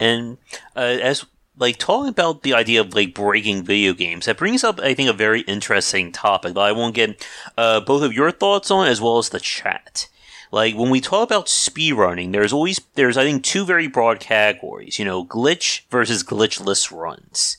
And 0.00 0.38
uh, 0.74 0.80
as 0.80 1.24
like 1.58 1.78
talking 1.78 2.08
about 2.08 2.42
the 2.42 2.54
idea 2.54 2.80
of 2.80 2.94
like 2.94 3.14
breaking 3.14 3.62
video 3.62 3.94
games, 3.94 4.26
that 4.26 4.38
brings 4.38 4.64
up 4.64 4.80
I 4.80 4.94
think 4.94 5.08
a 5.08 5.14
very 5.14 5.42
interesting 5.42 6.12
topic 6.12 6.54
that 6.54 6.60
I 6.60 6.72
won't 6.72 6.94
get 6.94 7.26
uh, 7.56 7.80
both 7.80 8.02
of 8.02 8.12
your 8.12 8.30
thoughts 8.30 8.70
on 8.70 8.88
as 8.88 9.00
well 9.00 9.18
as 9.18 9.28
the 9.28 9.40
chat. 9.40 10.08
Like 10.50 10.76
when 10.76 10.90
we 10.90 11.00
talk 11.00 11.28
about 11.28 11.46
speedrunning, 11.46 12.32
there's 12.32 12.52
always 12.52 12.80
there's 12.94 13.16
I 13.16 13.24
think 13.24 13.42
two 13.42 13.64
very 13.64 13.88
broad 13.88 14.20
categories. 14.20 14.98
You 14.98 15.04
know, 15.04 15.24
glitch 15.24 15.82
versus 15.90 16.22
glitchless 16.22 16.90
runs, 16.96 17.58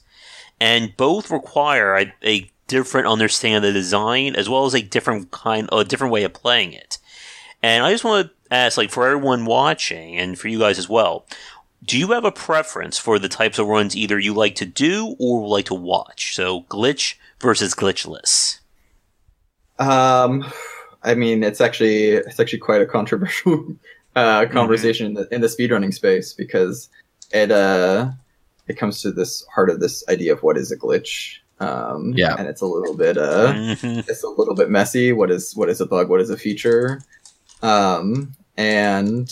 and 0.60 0.96
both 0.96 1.32
require 1.32 1.96
a, 1.96 2.14
a 2.24 2.50
different 2.68 3.08
understanding 3.08 3.58
of 3.58 3.64
the 3.64 3.72
design 3.72 4.36
as 4.36 4.50
well 4.50 4.66
as 4.66 4.74
a 4.74 4.82
different 4.82 5.32
kind, 5.32 5.70
a 5.72 5.84
different 5.84 6.14
way 6.14 6.24
of 6.24 6.34
playing 6.34 6.74
it. 6.74 6.98
And 7.62 7.84
I 7.84 7.92
just 7.92 8.04
want 8.04 8.28
to 8.28 8.34
ask, 8.54 8.78
like, 8.78 8.92
for 8.92 9.08
everyone 9.08 9.46
watching 9.46 10.18
and 10.18 10.38
for 10.38 10.48
you 10.48 10.60
guys 10.60 10.78
as 10.78 10.88
well, 10.88 11.26
do 11.86 11.98
you 11.98 12.12
have 12.12 12.26
a 12.26 12.32
preference 12.32 12.98
for 12.98 13.20
the 13.20 13.30
types 13.30 13.60
of 13.60 13.68
runs 13.68 13.96
either 13.96 14.18
you 14.20 14.34
like 14.34 14.56
to 14.56 14.66
do 14.66 15.16
or 15.20 15.48
like 15.48 15.66
to 15.66 15.76
watch? 15.76 16.36
So 16.36 16.62
glitch 16.64 17.16
versus 17.40 17.74
glitchless. 17.76 18.60
Um, 19.80 20.46
I 21.04 21.16
mean, 21.16 21.44
it's 21.44 21.62
actually 21.62 22.08
it's 22.12 22.40
actually 22.40 22.60
quite 22.60 22.82
a 22.82 22.86
controversial 22.86 23.76
uh, 24.16 24.46
conversation 24.48 25.06
in 25.08 25.14
the 25.16 25.28
in 25.34 25.42
the 25.42 25.48
speedrunning 25.48 25.94
space 25.94 26.34
because 26.34 26.90
it 27.32 27.52
uh 27.52 28.10
it 28.68 28.78
comes 28.78 29.02
to 29.02 29.12
this 29.12 29.46
heart 29.54 29.70
of 29.70 29.80
this 29.80 30.04
idea 30.10 30.34
of 30.34 30.42
what 30.44 30.58
is 30.58 30.72
a 30.72 30.78
glitch. 30.78 31.38
Um, 31.60 32.14
Yeah. 32.16 32.36
and 32.38 32.48
it's 32.48 32.62
a 32.62 32.66
little 32.66 32.96
bit 32.98 33.18
uh 33.18 33.54
Mhm. 33.54 34.08
it's 34.10 34.24
a 34.24 34.28
little 34.30 34.56
bit 34.56 34.70
messy. 34.70 35.12
What 35.14 35.30
is 35.32 35.56
what 35.56 35.70
is 35.70 35.82
a 35.82 35.86
bug? 35.86 36.10
What 36.10 36.22
is 36.22 36.30
a 36.30 36.38
feature? 36.38 37.02
Um, 37.62 38.34
and 38.58 39.30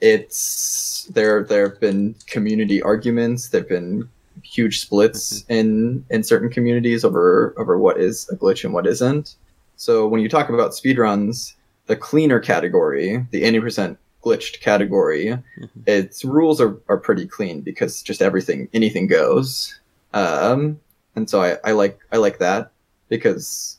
it's 0.00 1.08
there. 1.12 1.44
There 1.44 1.68
have 1.68 1.80
been 1.80 2.14
community 2.26 2.82
arguments. 2.82 3.48
There've 3.48 3.68
been 3.68 4.08
huge 4.42 4.80
splits 4.80 5.44
in 5.48 6.04
in 6.10 6.22
certain 6.22 6.50
communities 6.50 7.04
over 7.04 7.54
over 7.56 7.78
what 7.78 7.98
is 7.98 8.28
a 8.30 8.36
glitch 8.36 8.64
and 8.64 8.74
what 8.74 8.86
isn't. 8.86 9.36
So 9.76 10.06
when 10.06 10.20
you 10.20 10.28
talk 10.28 10.48
about 10.48 10.72
speedruns, 10.72 11.54
the 11.86 11.96
cleaner 11.96 12.40
category, 12.40 13.26
the 13.30 13.44
any 13.44 13.60
percent 13.60 13.98
glitched 14.24 14.60
category, 14.60 15.38
its 15.86 16.24
rules 16.24 16.60
are, 16.60 16.76
are 16.88 16.96
pretty 16.96 17.26
clean 17.26 17.60
because 17.60 18.02
just 18.02 18.22
everything 18.22 18.68
anything 18.72 19.06
goes. 19.06 19.78
Um, 20.12 20.80
and 21.16 21.28
so 21.28 21.42
I, 21.42 21.58
I 21.64 21.72
like 21.72 21.98
I 22.12 22.16
like 22.16 22.38
that 22.38 22.70
because 23.08 23.78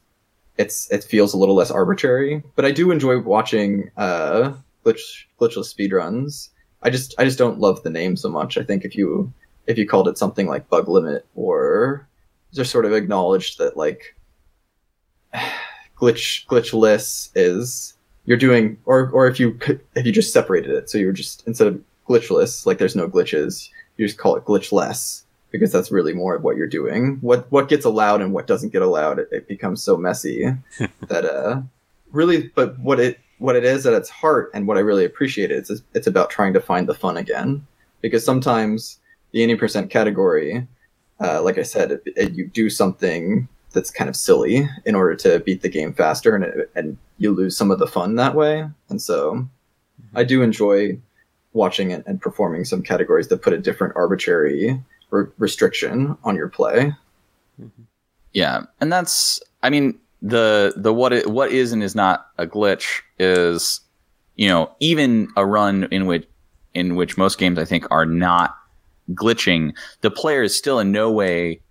it's 0.57 0.89
it 0.91 1.03
feels 1.03 1.33
a 1.33 1.37
little 1.37 1.55
less 1.55 1.71
arbitrary. 1.71 2.43
But 2.55 2.65
I 2.65 2.71
do 2.71 2.91
enjoy 2.91 3.19
watching 3.19 3.91
uh, 3.97 4.53
glitch 4.85 5.25
glitchless 5.39 5.73
speedruns. 5.73 6.49
I 6.83 6.89
just 6.89 7.15
I 7.17 7.25
just 7.25 7.37
don't 7.37 7.59
love 7.59 7.83
the 7.83 7.89
name 7.89 8.15
so 8.15 8.29
much. 8.29 8.57
I 8.57 8.63
think 8.63 8.85
if 8.85 8.95
you 8.95 9.33
if 9.67 9.77
you 9.77 9.87
called 9.87 10.07
it 10.07 10.17
something 10.17 10.47
like 10.47 10.69
bug 10.69 10.87
limit 10.87 11.25
or 11.35 12.07
just 12.53 12.71
sort 12.71 12.85
of 12.85 12.93
acknowledged 12.93 13.57
that 13.57 13.77
like 13.77 14.15
glitch 15.97 16.45
glitchless 16.47 17.29
is 17.35 17.93
you're 18.25 18.37
doing 18.37 18.77
or 18.85 19.09
or 19.11 19.27
if 19.27 19.39
you 19.39 19.57
if 19.95 20.05
you 20.05 20.11
just 20.11 20.33
separated 20.33 20.71
it 20.71 20.89
so 20.89 20.97
you're 20.97 21.13
just 21.13 21.45
instead 21.47 21.67
of 21.67 21.81
glitchless 22.07 22.65
like 22.65 22.77
there's 22.77 22.95
no 22.95 23.09
glitches 23.09 23.69
you 23.97 24.05
just 24.05 24.17
call 24.17 24.35
it 24.35 24.45
glitchless 24.45 25.23
because 25.51 25.71
that's 25.71 25.91
really 25.91 26.13
more 26.13 26.35
of 26.35 26.43
what 26.43 26.57
you're 26.57 26.67
doing 26.67 27.17
what 27.21 27.49
what 27.51 27.69
gets 27.69 27.85
allowed 27.85 28.21
and 28.21 28.33
what 28.33 28.47
doesn't 28.47 28.73
get 28.73 28.81
allowed 28.81 29.19
it, 29.19 29.29
it 29.31 29.47
becomes 29.47 29.81
so 29.81 29.97
messy 29.97 30.45
that 31.07 31.25
uh 31.25 31.61
really 32.11 32.51
but 32.55 32.77
what 32.79 32.99
it 32.99 33.19
what 33.37 33.55
it 33.55 33.63
is 33.63 33.85
at 33.85 33.93
its 33.93 34.09
heart 34.09 34.49
and 34.53 34.67
what 34.67 34.77
i 34.77 34.81
really 34.81 35.05
appreciate 35.05 35.51
is 35.51 35.81
it's, 35.93 36.07
about 36.07 36.29
trying 36.29 36.53
to 36.53 36.61
find 36.61 36.87
the 36.87 36.93
fun 36.93 37.17
again. 37.17 37.65
Because 38.01 38.23
sometimes 38.23 38.99
the 39.31 39.43
any% 39.43 39.89
category 39.89 40.67
uh, 41.19 41.41
like 41.41 41.57
i 41.57 41.63
said 41.63 41.91
it, 41.91 42.03
it, 42.05 42.33
you 42.33 42.47
do 42.47 42.69
something 42.69 43.47
that's 43.71 43.91
kind 43.91 44.09
of 44.09 44.15
silly 44.15 44.69
in 44.85 44.95
order 44.95 45.15
to 45.15 45.39
beat 45.39 45.61
the 45.61 45.69
game 45.69 45.93
faster 45.93 46.35
and 46.35 46.45
it, 46.45 46.71
and 46.75 46.97
you 47.17 47.31
lose 47.31 47.57
some 47.57 47.71
of 47.71 47.79
the 47.79 47.87
fun 47.87 48.15
that 48.15 48.35
way. 48.35 48.67
And 48.89 49.01
so 49.01 49.47
i 50.13 50.23
do 50.23 50.41
enjoy 50.41 50.97
watching 51.53 51.91
and, 51.93 52.03
and 52.05 52.21
performing 52.21 52.65
some 52.65 52.83
categories 52.83 53.29
that 53.29 53.41
put 53.41 53.53
a 53.53 53.57
different 53.57 53.93
arbitrary 53.95 54.79
re- 55.09 55.25
restriction 55.37 56.17
on 56.23 56.35
your 56.35 56.49
play. 56.49 56.93
Yeah, 58.33 58.63
and 58.81 58.91
that's 58.91 59.39
I 59.63 59.69
mean 59.69 59.97
the 60.21 60.73
the 60.75 60.93
what 60.93 61.13
it, 61.13 61.29
what 61.29 61.51
is 61.51 61.71
and 61.71 61.83
is 61.83 61.95
not 61.95 62.27
a 62.37 62.47
glitch 62.47 63.01
is 63.19 63.81
you 64.35 64.47
know 64.47 64.71
even 64.79 65.27
a 65.35 65.45
run 65.45 65.85
in 65.91 66.05
which 66.05 66.27
in 66.73 66.95
which 66.95 67.17
most 67.17 67.37
games 67.37 67.57
I 67.57 67.65
think 67.65 67.85
are 67.89 68.05
not 68.05 68.57
glitching, 69.11 69.73
the 70.01 70.11
player 70.11 70.43
is 70.43 70.55
still 70.55 70.79
in 70.79 70.91
no 70.91 71.11
way 71.11 71.61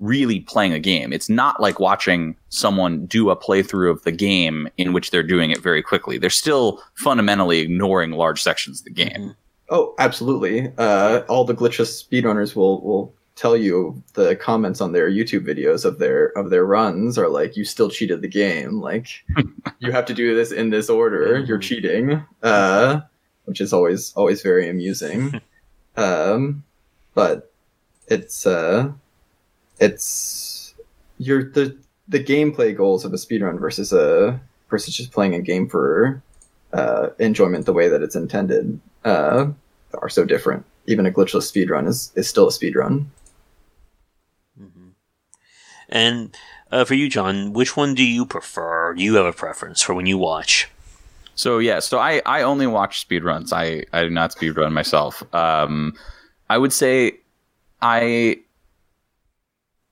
really 0.00 0.40
playing 0.40 0.72
a 0.72 0.78
game. 0.78 1.12
It's 1.12 1.28
not 1.28 1.60
like 1.60 1.78
watching 1.78 2.36
someone 2.48 3.06
do 3.06 3.30
a 3.30 3.36
playthrough 3.36 3.90
of 3.90 4.02
the 4.04 4.12
game 4.12 4.68
in 4.78 4.92
which 4.92 5.10
they're 5.10 5.22
doing 5.22 5.50
it 5.50 5.60
very 5.60 5.82
quickly. 5.82 6.16
They're 6.18 6.30
still 6.30 6.82
fundamentally 6.94 7.58
ignoring 7.58 8.12
large 8.12 8.42
sections 8.42 8.80
of 8.80 8.84
the 8.84 8.92
game. 8.92 9.10
Mm-hmm. 9.10 9.30
Oh, 9.70 9.94
absolutely. 9.98 10.72
Uh, 10.78 11.22
all 11.28 11.44
the 11.44 11.54
glitchless 11.54 12.04
speedrunners 12.04 12.56
will 12.56 12.80
will 12.80 13.14
tell 13.40 13.56
you 13.56 14.02
the 14.12 14.36
comments 14.36 14.82
on 14.82 14.92
their 14.92 15.10
YouTube 15.10 15.46
videos 15.46 15.86
of 15.86 15.98
their 15.98 16.26
of 16.36 16.50
their 16.50 16.66
runs 16.66 17.16
are 17.16 17.28
like, 17.28 17.56
"You 17.56 17.64
still 17.64 17.88
cheated 17.88 18.20
the 18.20 18.28
game. 18.28 18.80
Like, 18.80 19.08
you 19.78 19.92
have 19.92 20.04
to 20.06 20.14
do 20.14 20.36
this 20.36 20.52
in 20.52 20.68
this 20.68 20.90
order. 20.90 21.38
You're 21.38 21.58
mm-hmm. 21.58 21.60
cheating." 21.60 22.24
Uh, 22.42 23.00
which 23.46 23.60
is 23.60 23.72
always 23.72 24.12
always 24.14 24.42
very 24.42 24.68
amusing. 24.68 25.40
um, 25.96 26.62
but 27.14 27.50
it's 28.08 28.46
uh, 28.46 28.92
it's 29.80 30.74
your 31.16 31.44
the 31.44 31.76
the 32.08 32.22
gameplay 32.22 32.76
goals 32.76 33.04
of 33.06 33.14
a 33.14 33.16
speedrun 33.16 33.58
versus 33.58 33.92
a 33.92 34.38
versus 34.68 34.94
just 34.94 35.12
playing 35.12 35.34
a 35.34 35.40
game 35.40 35.66
for 35.66 36.22
uh, 36.74 37.08
enjoyment 37.18 37.64
the 37.64 37.72
way 37.72 37.88
that 37.88 38.02
it's 38.02 38.16
intended 38.16 38.78
uh, 39.04 39.46
are 39.94 40.08
so 40.10 40.24
different. 40.26 40.66
Even 40.86 41.06
a 41.06 41.10
glitchless 41.10 41.50
speedrun 41.50 41.88
is, 41.88 42.12
is 42.16 42.28
still 42.28 42.48
a 42.48 42.52
speedrun. 42.52 43.06
And 45.90 46.36
uh, 46.70 46.84
for 46.84 46.94
you, 46.94 47.08
John, 47.08 47.52
which 47.52 47.76
one 47.76 47.94
do 47.94 48.04
you 48.04 48.24
prefer? 48.24 48.94
Do 48.94 49.02
you 49.02 49.14
have 49.16 49.26
a 49.26 49.32
preference 49.32 49.82
for 49.82 49.94
when 49.94 50.06
you 50.06 50.18
watch? 50.18 50.68
So 51.34 51.58
yeah, 51.58 51.80
so 51.80 51.98
I, 51.98 52.22
I 52.26 52.42
only 52.42 52.66
watch 52.66 53.06
speedruns. 53.06 53.52
I, 53.52 53.84
I 53.92 54.02
do 54.04 54.10
not 54.10 54.34
speedrun 54.34 54.72
myself. 54.72 55.22
Um, 55.34 55.94
I 56.48 56.58
would 56.58 56.72
say 56.72 57.18
I 57.80 58.40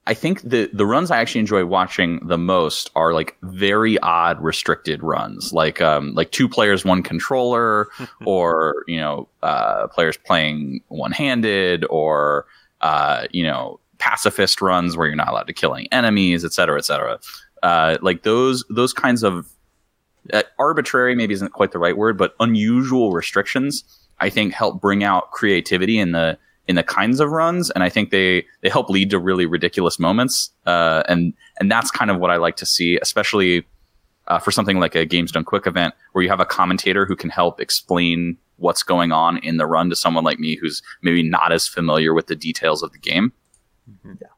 I 0.09 0.15
think 0.15 0.41
the 0.41 0.71
the 0.73 0.87
runs 0.87 1.11
I 1.11 1.21
actually 1.21 1.43
enjoy 1.43 1.67
watching 1.67 2.27
the 2.27 2.39
most 2.39 2.91
are 2.97 3.13
like 3.13 3.37
very 3.43 3.99
odd 3.99 4.43
restricted 4.43 5.03
runs, 5.03 5.53
like 5.53 5.83
um 5.83 6.15
like 6.15 6.31
two 6.33 6.49
players, 6.49 6.83
one 6.83 7.03
controller, 7.03 7.89
or 8.25 8.85
you 8.87 8.97
know 8.97 9.29
uh, 9.43 9.87
players 9.89 10.17
playing 10.17 10.81
one 10.89 11.13
handed, 11.13 11.85
or 11.91 12.47
uh, 12.81 13.27
you 13.33 13.43
know 13.43 13.81
pacifist 13.99 14.63
runs 14.63 14.97
where 14.97 15.07
you're 15.07 15.17
not 15.17 15.29
allowed 15.29 15.47
to 15.47 15.53
kill 15.53 15.75
any 15.75 15.91
enemies, 15.93 16.45
et 16.45 16.53
cetera, 16.53 16.79
et 16.79 16.85
cetera. 16.85 17.19
Uh, 17.63 17.99
like 18.01 18.23
those 18.23 18.65
those 18.71 18.93
kinds 18.93 19.23
of 19.23 19.49
uh, 20.33 20.43
arbitrary 20.59 21.15
maybe 21.15 21.35
isn't 21.35 21.53
quite 21.53 21.73
the 21.73 21.79
right 21.79 21.97
word, 21.97 22.17
but 22.17 22.35
unusual 22.41 23.13
restrictions. 23.13 23.85
I 24.21 24.31
think 24.31 24.53
help 24.53 24.81
bring 24.81 25.05
out 25.05 25.31
creativity 25.31 25.99
in 25.99 26.13
the 26.13 26.39
in 26.67 26.77
the 26.77 26.83
kinds 26.83 27.19
of 27.19 27.31
runs, 27.31 27.71
and 27.71 27.83
I 27.83 27.89
think 27.89 28.11
they 28.11 28.45
they 28.61 28.69
help 28.69 28.91
lead 28.91 29.11
to 29.11 29.19
really 29.19 29.47
ridiculous 29.47 29.99
moments. 29.99 30.51
Uh, 30.67 31.03
and 31.09 31.33
and 31.59 31.71
that's 31.71 31.91
kind 31.91 32.11
of 32.11 32.19
what 32.19 32.31
I 32.31 32.37
like 32.37 32.57
to 32.57 32.67
see, 32.67 32.99
especially 33.01 33.67
uh, 34.27 34.39
for 34.39 34.51
something 34.51 34.79
like 34.79 34.95
a 34.95 35.07
Games 35.07 35.33
Done 35.33 35.45
Quick 35.45 35.67
event, 35.67 35.95
where 36.13 36.23
you 36.23 36.31
have 36.31 36.41
a 36.41 36.45
commentator 36.45 37.07
who 37.07 37.17
can 37.17 37.31
help 37.31 37.61
explain 37.61 38.37
what's 38.57 38.83
going 38.83 39.13
on 39.13 39.39
in 39.39 39.57
the 39.57 39.67
run 39.67 39.89
to 39.89 39.97
someone 39.97 40.25
like 40.25 40.39
me 40.39 40.57
who's 40.57 40.83
maybe 41.01 41.23
not 41.23 41.53
as 41.53 41.67
familiar 41.67 42.13
with 42.13 42.27
the 42.27 42.37
details 42.37 42.83
of 42.83 42.93
the 42.93 42.99
game. 42.99 43.33
Mm-hmm. 43.89 44.13
Yeah. 44.21 44.29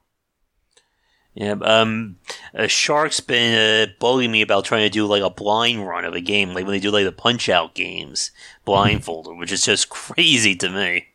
Yeah, 1.32 1.54
um, 1.62 2.16
uh, 2.58 2.66
Shark's 2.66 3.20
been 3.20 3.54
uh, 3.54 3.92
bugging 4.04 4.30
me 4.30 4.42
about 4.42 4.64
trying 4.64 4.82
to 4.82 4.90
do 4.90 5.06
like 5.06 5.22
a 5.22 5.30
blind 5.30 5.86
run 5.86 6.04
of 6.04 6.12
a 6.12 6.20
game, 6.20 6.54
like 6.54 6.64
when 6.64 6.72
they 6.72 6.80
do 6.80 6.90
like 6.90 7.04
the 7.04 7.12
Punch 7.12 7.48
Out 7.48 7.72
games, 7.72 8.32
blindfolded, 8.64 9.38
which 9.38 9.52
is 9.52 9.64
just 9.64 9.88
crazy 9.90 10.56
to 10.56 10.68
me. 10.68 11.06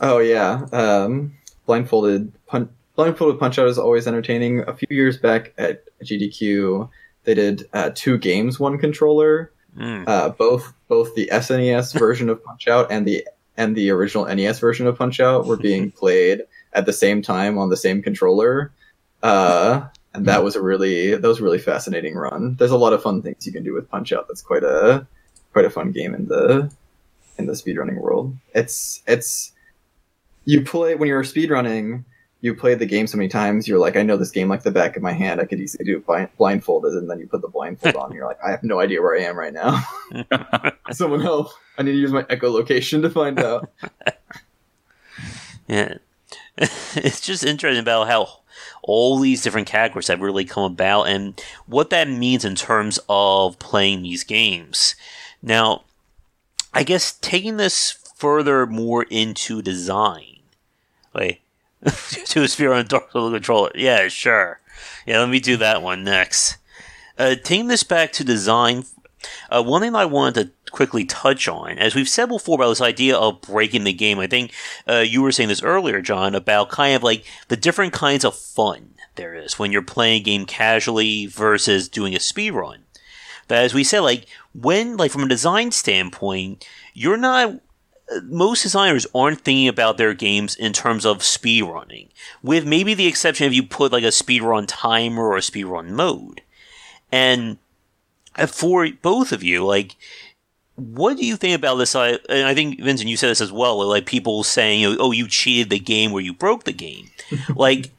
Oh 0.00 0.18
yeah, 0.18 0.64
um, 0.72 1.34
blindfolded 1.66 2.32
pun- 2.46 2.70
blindfolded 2.96 3.38
punch 3.38 3.58
out 3.58 3.68
is 3.68 3.78
always 3.78 4.06
entertaining. 4.06 4.60
A 4.66 4.74
few 4.74 4.88
years 4.90 5.18
back 5.18 5.52
at 5.58 5.84
GDQ, 6.02 6.88
they 7.24 7.34
did 7.34 7.68
uh, 7.74 7.90
two 7.94 8.16
games, 8.18 8.58
one 8.58 8.78
controller. 8.78 9.52
Mm. 9.76 10.08
Uh, 10.08 10.30
both 10.30 10.72
both 10.88 11.14
the 11.14 11.28
SNES 11.32 11.98
version 11.98 12.28
of 12.28 12.42
Punch 12.44 12.66
Out 12.66 12.90
and 12.90 13.06
the 13.06 13.26
and 13.56 13.76
the 13.76 13.90
original 13.90 14.24
NES 14.24 14.58
version 14.58 14.86
of 14.86 14.98
Punch 14.98 15.20
Out 15.20 15.46
were 15.46 15.56
being 15.56 15.90
played 16.02 16.42
at 16.72 16.86
the 16.86 16.92
same 16.92 17.22
time 17.22 17.58
on 17.58 17.70
the 17.70 17.76
same 17.76 18.02
controller. 18.02 18.72
Uh, 19.22 19.86
and 20.14 20.26
that 20.26 20.42
was 20.42 20.56
a 20.56 20.62
really 20.62 21.14
that 21.14 21.26
was 21.26 21.40
a 21.40 21.42
really 21.42 21.58
fascinating 21.58 22.14
run. 22.14 22.56
There's 22.56 22.70
a 22.70 22.78
lot 22.78 22.92
of 22.92 23.02
fun 23.02 23.22
things 23.22 23.46
you 23.46 23.52
can 23.52 23.64
do 23.64 23.74
with 23.74 23.88
Punch 23.90 24.12
Out. 24.12 24.26
That's 24.28 24.42
quite 24.42 24.64
a 24.64 25.06
quite 25.52 25.64
a 25.64 25.70
fun 25.70 25.92
game 25.92 26.14
in 26.14 26.26
the 26.26 26.70
in 27.38 27.46
the 27.46 27.52
speedrunning 27.52 28.00
world. 28.00 28.34
It's 28.54 29.02
it's 29.06 29.52
you 30.44 30.62
play 30.62 30.94
when 30.94 31.08
you're 31.08 31.22
speedrunning 31.22 32.04
you 32.42 32.54
play 32.54 32.74
the 32.74 32.86
game 32.86 33.06
so 33.06 33.18
many 33.18 33.28
times 33.28 33.68
you're 33.68 33.78
like 33.78 33.96
i 33.96 34.02
know 34.02 34.16
this 34.16 34.30
game 34.30 34.48
like 34.48 34.62
the 34.62 34.70
back 34.70 34.96
of 34.96 35.02
my 35.02 35.12
hand 35.12 35.40
i 35.40 35.44
could 35.44 35.60
easily 35.60 35.84
do 35.84 36.02
it 36.08 36.36
blindfolded 36.36 36.94
and 36.94 37.10
then 37.10 37.18
you 37.18 37.26
put 37.26 37.42
the 37.42 37.48
blindfold 37.48 37.96
on 37.96 38.06
And 38.06 38.14
you're 38.14 38.26
like 38.26 38.38
i 38.44 38.50
have 38.50 38.62
no 38.62 38.80
idea 38.80 39.00
where 39.00 39.18
i 39.18 39.22
am 39.22 39.36
right 39.36 39.52
now 39.52 39.82
someone 40.90 41.20
help 41.20 41.50
i 41.78 41.82
need 41.82 41.92
to 41.92 41.98
use 41.98 42.12
my 42.12 42.22
echolocation 42.24 43.02
to 43.02 43.10
find 43.10 43.38
out 43.38 43.70
yeah 45.68 45.94
it's 46.96 47.20
just 47.20 47.44
interesting 47.44 47.80
about 47.80 48.08
how 48.08 48.40
all 48.82 49.18
these 49.18 49.42
different 49.42 49.68
categories 49.68 50.08
have 50.08 50.20
really 50.20 50.44
come 50.44 50.64
about 50.64 51.04
and 51.04 51.42
what 51.66 51.90
that 51.90 52.08
means 52.08 52.44
in 52.44 52.54
terms 52.54 52.98
of 53.08 53.58
playing 53.58 54.02
these 54.02 54.24
games 54.24 54.94
now 55.42 55.82
i 56.74 56.82
guess 56.82 57.12
taking 57.20 57.56
this 57.56 57.92
further 58.16 58.66
more 58.66 59.04
into 59.04 59.62
design 59.62 60.40
Wait. 61.14 61.40
to 62.26 62.42
a 62.42 62.48
sphere 62.48 62.72
on 62.72 62.80
a 62.80 62.84
dark 62.84 63.14
little 63.14 63.30
controller. 63.30 63.70
Yeah, 63.74 64.08
sure. 64.08 64.60
Yeah, 65.06 65.20
let 65.20 65.28
me 65.28 65.40
do 65.40 65.56
that 65.56 65.82
one 65.82 66.04
next. 66.04 66.58
Uh, 67.18 67.34
taking 67.42 67.68
this 67.68 67.82
back 67.82 68.12
to 68.12 68.24
design, 68.24 68.84
uh, 69.50 69.62
one 69.62 69.82
thing 69.82 69.94
I 69.94 70.04
wanted 70.04 70.34
to 70.34 70.52
quickly 70.70 71.04
touch 71.04 71.48
on, 71.48 71.78
as 71.78 71.94
we've 71.94 72.08
said 72.08 72.28
before 72.28 72.56
about 72.56 72.68
this 72.68 72.80
idea 72.80 73.16
of 73.16 73.40
breaking 73.40 73.84
the 73.84 73.92
game, 73.92 74.18
I 74.18 74.26
think 74.26 74.52
uh, 74.88 75.04
you 75.06 75.22
were 75.22 75.32
saying 75.32 75.48
this 75.48 75.62
earlier, 75.62 76.00
John, 76.00 76.34
about 76.34 76.70
kind 76.70 76.94
of 76.94 77.02
like 77.02 77.24
the 77.48 77.56
different 77.56 77.92
kinds 77.92 78.24
of 78.24 78.36
fun 78.36 78.94
there 79.16 79.34
is 79.34 79.58
when 79.58 79.72
you're 79.72 79.82
playing 79.82 80.20
a 80.20 80.24
game 80.24 80.46
casually 80.46 81.26
versus 81.26 81.88
doing 81.88 82.14
a 82.14 82.20
speed 82.20 82.52
run. 82.52 82.84
But 83.48 83.58
as 83.58 83.74
we 83.74 83.84
said, 83.84 84.00
like 84.00 84.26
when, 84.54 84.96
like 84.96 85.10
from 85.10 85.24
a 85.24 85.28
design 85.28 85.72
standpoint, 85.72 86.66
you're 86.94 87.16
not 87.16 87.60
most 88.24 88.62
designers 88.62 89.06
aren't 89.14 89.40
thinking 89.40 89.68
about 89.68 89.96
their 89.96 90.14
games 90.14 90.56
in 90.56 90.72
terms 90.72 91.06
of 91.06 91.22
speed 91.22 91.62
running, 91.62 92.08
with 92.42 92.66
maybe 92.66 92.94
the 92.94 93.06
exception 93.06 93.46
if 93.46 93.54
you 93.54 93.62
put 93.62 93.92
like 93.92 94.04
a 94.04 94.12
speed 94.12 94.42
run 94.42 94.66
timer 94.66 95.28
or 95.28 95.36
a 95.36 95.42
speed 95.42 95.64
run 95.64 95.94
mode. 95.94 96.42
And 97.12 97.58
for 98.48 98.88
both 99.02 99.32
of 99.32 99.42
you, 99.42 99.64
like, 99.64 99.96
what 100.80 101.16
do 101.16 101.26
you 101.26 101.36
think 101.36 101.56
about 101.56 101.76
this? 101.76 101.94
I, 101.94 102.18
and 102.28 102.46
I 102.46 102.54
think 102.54 102.80
Vincent, 102.80 103.08
you 103.08 103.16
said 103.16 103.30
this 103.30 103.40
as 103.40 103.52
well. 103.52 103.86
Like 103.86 104.06
people 104.06 104.42
saying, 104.44 104.96
"Oh, 104.98 105.12
you 105.12 105.28
cheated 105.28 105.70
the 105.70 105.78
game 105.78 106.10
where 106.10 106.22
you 106.22 106.32
broke 106.32 106.64
the 106.64 106.72
game." 106.72 107.10
like, 107.54 107.90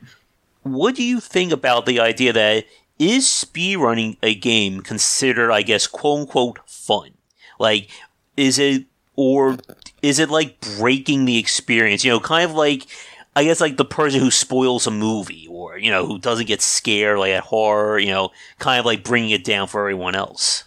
what 0.64 0.96
do 0.96 1.04
you 1.04 1.20
think 1.20 1.52
about 1.52 1.86
the 1.86 2.00
idea 2.00 2.34
that 2.34 2.66
is 3.00 3.30
speed 3.30 3.78
running 3.78 4.18
a 4.22 4.36
game 4.36 4.82
considered, 4.82 5.52
I 5.52 5.62
guess, 5.62 5.88
quote 5.88 6.22
unquote, 6.22 6.60
fun? 6.68 7.12
Like, 7.60 7.90
is 8.36 8.58
it 8.58 8.86
or 9.16 9.58
is 10.02 10.20
it 10.20 10.30
like 10.30 10.60
breaking 10.78 11.26
the 11.26 11.38
experience? 11.38 12.04
You 12.04 12.12
know, 12.12 12.20
kind 12.20 12.50
of 12.50 12.56
like 12.56 12.88
I 13.36 13.44
guess 13.44 13.62
like 13.62 13.78
the 13.78 13.86
person 13.86 14.20
who 14.20 14.32
spoils 14.32 14.88
a 14.88 14.92
movie 14.92 15.48
or 15.50 15.78
you 15.78 15.92
know 15.92 16.06
who 16.06 16.20
doesn't 16.20 16.48
get 16.48 16.62
scared 16.62 17.20
like 17.20 17.32
at 17.32 17.44
horror. 17.44 18.00
You 18.00 18.12
know, 18.12 18.32
kind 18.60 18.80
of 18.80 18.86
like 18.86 19.04
bringing 19.04 19.30
it 19.30 19.44
down 19.44 19.68
for 19.68 19.82
everyone 19.82 20.16
else. 20.16 20.66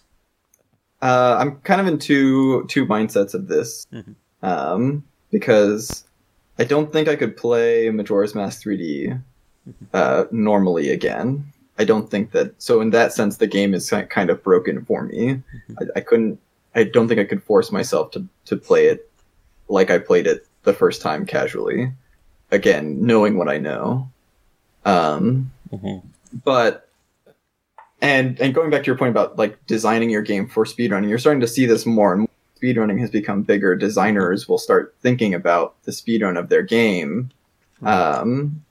Uh, 1.04 1.36
I'm 1.38 1.56
kind 1.60 1.82
of 1.82 1.86
in 1.86 1.98
two 1.98 2.64
two 2.66 2.86
mindsets 2.86 3.34
of 3.34 3.46
this 3.46 3.86
mm-hmm. 3.92 4.12
um, 4.42 5.04
because 5.30 6.04
I 6.58 6.64
don't 6.64 6.90
think 6.92 7.08
I 7.08 7.14
could 7.14 7.36
play 7.36 7.90
Majora's 7.90 8.34
Mask 8.34 8.64
3D 8.64 9.08
mm-hmm. 9.08 9.84
uh, 9.92 10.24
normally 10.30 10.90
again. 10.90 11.44
I 11.78 11.84
don't 11.84 12.10
think 12.10 12.30
that. 12.32 12.54
So 12.62 12.80
in 12.80 12.88
that 12.90 13.12
sense, 13.12 13.36
the 13.36 13.46
game 13.46 13.74
is 13.74 13.92
kind 14.08 14.30
of 14.30 14.42
broken 14.42 14.82
for 14.86 15.02
me. 15.02 15.34
Mm-hmm. 15.34 15.74
I, 15.78 15.98
I 15.98 16.00
couldn't 16.00 16.40
I 16.74 16.84
don't 16.84 17.06
think 17.06 17.20
I 17.20 17.24
could 17.24 17.42
force 17.42 17.70
myself 17.70 18.10
to 18.12 18.26
to 18.46 18.56
play 18.56 18.86
it 18.86 19.10
like 19.68 19.90
I 19.90 19.98
played 19.98 20.26
it 20.26 20.46
the 20.62 20.72
first 20.72 21.02
time 21.02 21.26
casually. 21.26 21.92
Again, 22.50 23.04
knowing 23.04 23.36
what 23.36 23.50
I 23.50 23.58
know. 23.58 24.08
Um, 24.86 25.52
mm-hmm. 25.70 26.06
but 26.44 26.83
and 28.04 28.38
and 28.38 28.54
going 28.54 28.70
back 28.70 28.82
to 28.82 28.86
your 28.86 28.98
point 28.98 29.10
about 29.10 29.38
like 29.38 29.64
designing 29.66 30.10
your 30.10 30.20
game 30.20 30.46
for 30.46 30.64
speedrunning, 30.64 31.08
you're 31.08 31.18
starting 31.18 31.40
to 31.40 31.48
see 31.48 31.64
this 31.64 31.86
more 31.86 32.12
and 32.12 32.20
more. 32.20 32.28
Speedrunning 32.62 33.00
has 33.00 33.10
become 33.10 33.42
bigger. 33.42 33.74
Designers 33.74 34.46
will 34.48 34.58
start 34.58 34.94
thinking 35.00 35.34
about 35.34 35.74
the 35.84 35.90
speedrun 35.90 36.38
of 36.38 36.50
their 36.50 36.62
game, 36.62 37.30
um, 37.82 38.62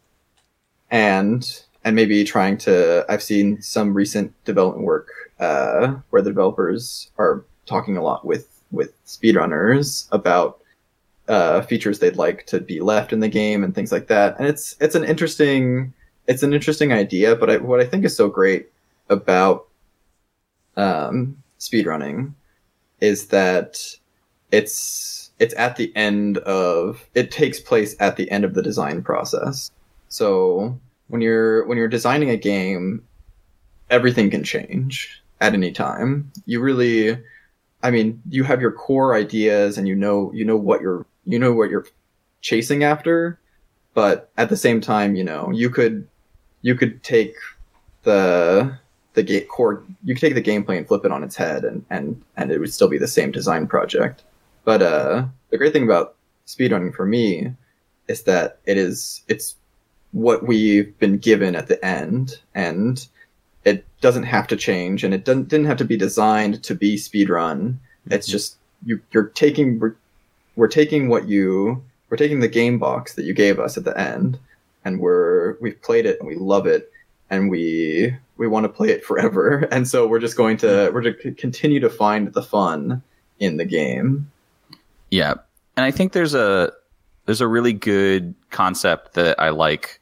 and 0.91 1.63
and 1.84 1.96
maybe 1.96 2.24
trying 2.24 2.58
to. 2.60 3.06
I've 3.10 3.24
seen 3.24 3.62
some 3.62 3.96
recent 3.96 4.32
development 4.46 4.86
work 4.86 5.10
uh, 5.39 5.96
where 6.12 6.22
the 6.22 6.30
developers 6.30 7.10
are 7.17 7.43
talking 7.65 7.98
a 7.98 8.04
lot 8.04 8.26
with 8.26 8.48
with 8.72 8.93
speedrunners 9.06 10.08
about 10.12 10.60
uh, 11.28 11.62
features 11.63 12.00
they'd 12.00 12.17
like 12.17 12.46
to 12.48 12.60
be 12.60 12.82
left 12.82 13.12
in 13.12 13.19
the 13.19 13.30
game 13.30 13.63
and 13.63 13.74
things 13.74 13.91
like 13.91 14.08
that. 14.08 14.38
And 14.38 14.48
it's 14.48 14.76
it's 14.80 14.96
an 14.96 15.04
interesting 15.04 15.93
it's 16.28 16.43
an 16.43 16.54
interesting 16.54 16.93
idea, 16.93 17.36
but 17.36 17.50
I, 17.50 17.58
what 17.58 17.80
I 17.80 17.86
think 17.86 18.06
is 18.06 18.15
so 18.15 18.30
great 18.30 18.69
about 19.13 19.67
um, 20.76 21.38
speedrunning 21.60 22.34
is 22.99 23.28
that 23.28 23.80
it's 24.52 25.32
it's 25.39 25.54
at 25.58 25.76
the 25.78 25.95
end 25.95 26.38
of 26.39 27.08
it 27.15 27.32
takes 27.32 27.60
place 27.60 27.95
at 27.99 28.17
the 28.17 28.30
end 28.30 28.43
of 28.43 28.54
the 28.54 28.62
design 28.62 29.02
process. 29.04 29.71
So 30.10 30.78
when 31.08 31.21
you're 31.21 31.65
when 31.67 31.78
you're 31.78 31.88
designing 31.88 32.30
a 32.30 32.38
game, 32.38 33.04
everything 33.89 34.30
can 34.30 34.43
change 34.43 35.21
at 35.41 35.54
any 35.54 35.71
time. 35.71 36.32
You 36.45 36.60
really 36.60 37.17
I 37.82 37.91
mean, 37.91 38.21
you 38.30 38.43
have 38.45 38.62
your 38.62 38.71
core 38.71 39.15
ideas 39.15 39.78
and 39.78 39.88
you 39.88 39.95
know 39.95 40.32
you 40.34 40.45
know 40.45 40.58
what 40.58 40.82
you're 40.82 41.06
you 41.26 41.39
know 41.39 41.54
what 41.54 41.69
you're 41.69 41.88
chasing 42.41 42.84
after, 42.84 43.39
but 43.93 44.30
at 44.38 44.49
the 44.49 44.58
same 44.58 44.82
time, 44.82 45.15
you 45.15 45.23
know, 45.23 45.52
you 45.52 45.69
could 45.69 46.08
you 46.62 46.76
could 46.76 47.04
take 47.04 47.36
the 48.04 48.78
the 49.13 49.23
gate 49.23 49.47
core 49.47 49.84
you 50.04 50.15
could 50.15 50.21
take 50.21 50.36
the 50.36 50.41
gameplay 50.41 50.78
and 50.78 50.88
flip 50.88 51.06
it 51.06 51.12
on 51.12 51.23
its 51.23 51.36
head 51.36 51.63
and 51.63 51.86
and 51.89 52.21
and 52.38 52.52
it 52.52 52.60
would 52.60 52.73
still 52.73 52.89
be 52.89 52.97
the 52.97 53.08
same 53.08 53.32
design 53.32 53.67
project. 53.67 54.23
But 54.65 54.82
uh 54.82 55.26
the 55.49 55.58
great 55.58 55.73
thing 55.73 55.84
about 55.84 56.15
speedrunning 56.47 56.93
for 56.93 57.06
me 57.06 57.54
is 58.08 58.23
that 58.23 58.60
it 58.65 58.78
is 58.78 59.23
it's 59.28 59.56
what 60.12 60.45
we've 60.45 60.97
been 60.99 61.17
given 61.17 61.56
at 61.56 61.67
the 61.67 61.84
end 61.84 62.39
and 62.54 63.08
it 63.65 63.86
doesn't 64.02 64.23
have 64.23 64.47
to 64.47 64.56
change 64.56 65.04
and 65.04 65.13
it 65.13 65.26
doesn't 65.26 65.47
didn't 65.47 65.65
have 65.65 65.78
to 65.78 65.86
be 65.86 65.97
designed 65.97 66.63
to 66.63 66.76
be 66.76 66.95
speedrun. 66.95 67.78
It's 68.10 68.28
just 68.28 68.58
you 68.86 68.99
you're 69.12 69.28
taking 69.30 69.80
we're, 69.80 69.95
we're 70.56 70.67
taking 70.67 71.08
what 71.08 71.28
you 71.28 71.84
we're 72.10 72.17
taking 72.17 72.39
the 72.39 72.47
game 72.47 72.78
box 72.78 73.15
that 73.15 73.26
you 73.26 73.34
gave 73.34 73.60
us 73.60 73.78
at 73.78 73.86
the 73.86 73.97
end 73.99 74.38
and 74.86 74.99
we're 74.99 75.58
we've 75.62 75.82
played 75.82 76.06
it 76.06 76.19
and 76.19 76.28
we 76.28 76.36
love 76.36 76.67
it 76.67 76.91
and 77.30 77.49
we 77.49 78.15
we 78.38 78.48
want 78.48 78.65
to 78.65 78.69
play 78.69 78.89
it 78.89 79.04
forever. 79.04 79.67
And 79.72 79.88
so 79.88 80.08
we're 80.08 80.19
just 80.19 80.38
going 80.38 80.58
to 80.58 80.91
we're 80.93 81.02
to 81.02 81.32
continue 81.34 81.80
to 81.80 81.89
find 81.89 82.34
the 82.34 82.43
fun 82.43 83.02
in 83.39 83.58
the 83.58 83.65
game. 83.65 84.32
Yeah. 85.10 85.36
And 85.76 85.86
i 85.86 85.91
think 85.91 86.13
there's 86.13 86.34
a 86.34 86.72
there's 87.26 87.41
a 87.41 87.48
really 87.48 87.74
good 87.74 88.36
concept 88.52 89.13
that 89.13 89.39
i 89.39 89.50
like 89.50 90.00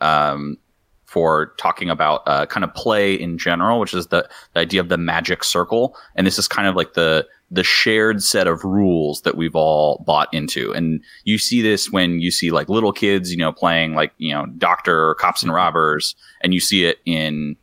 um, 0.00 0.58
for 1.04 1.54
talking 1.58 1.90
about 1.90 2.22
uh, 2.26 2.46
kind 2.46 2.64
of 2.64 2.74
play 2.74 3.14
in 3.14 3.38
general 3.38 3.78
which 3.78 3.94
is 3.94 4.08
the, 4.08 4.28
the 4.54 4.60
idea 4.60 4.80
of 4.80 4.88
the 4.88 4.96
magic 4.98 5.44
circle. 5.44 5.96
And 6.16 6.26
this 6.26 6.38
is 6.38 6.48
kind 6.48 6.66
of 6.66 6.74
like 6.74 6.94
the 6.94 7.26
the 7.52 7.62
shared 7.62 8.22
set 8.22 8.46
of 8.46 8.64
rules 8.64 9.20
that 9.22 9.36
we've 9.36 9.54
all 9.54 10.02
bought 10.06 10.32
into. 10.32 10.72
And 10.72 11.02
you 11.24 11.36
see 11.36 11.60
this 11.60 11.92
when 11.92 12.18
you 12.18 12.30
see 12.30 12.50
like 12.50 12.70
little 12.70 12.92
kids, 12.92 13.30
you 13.30 13.36
know, 13.36 13.52
playing 13.52 13.94
like, 13.94 14.12
you 14.16 14.32
know, 14.32 14.46
doctor 14.56 15.10
or 15.10 15.14
cops 15.14 15.42
and 15.42 15.52
robbers, 15.52 16.16
and 16.40 16.54
you 16.54 16.60
see 16.60 16.86
it 16.86 16.98
in 17.04 17.56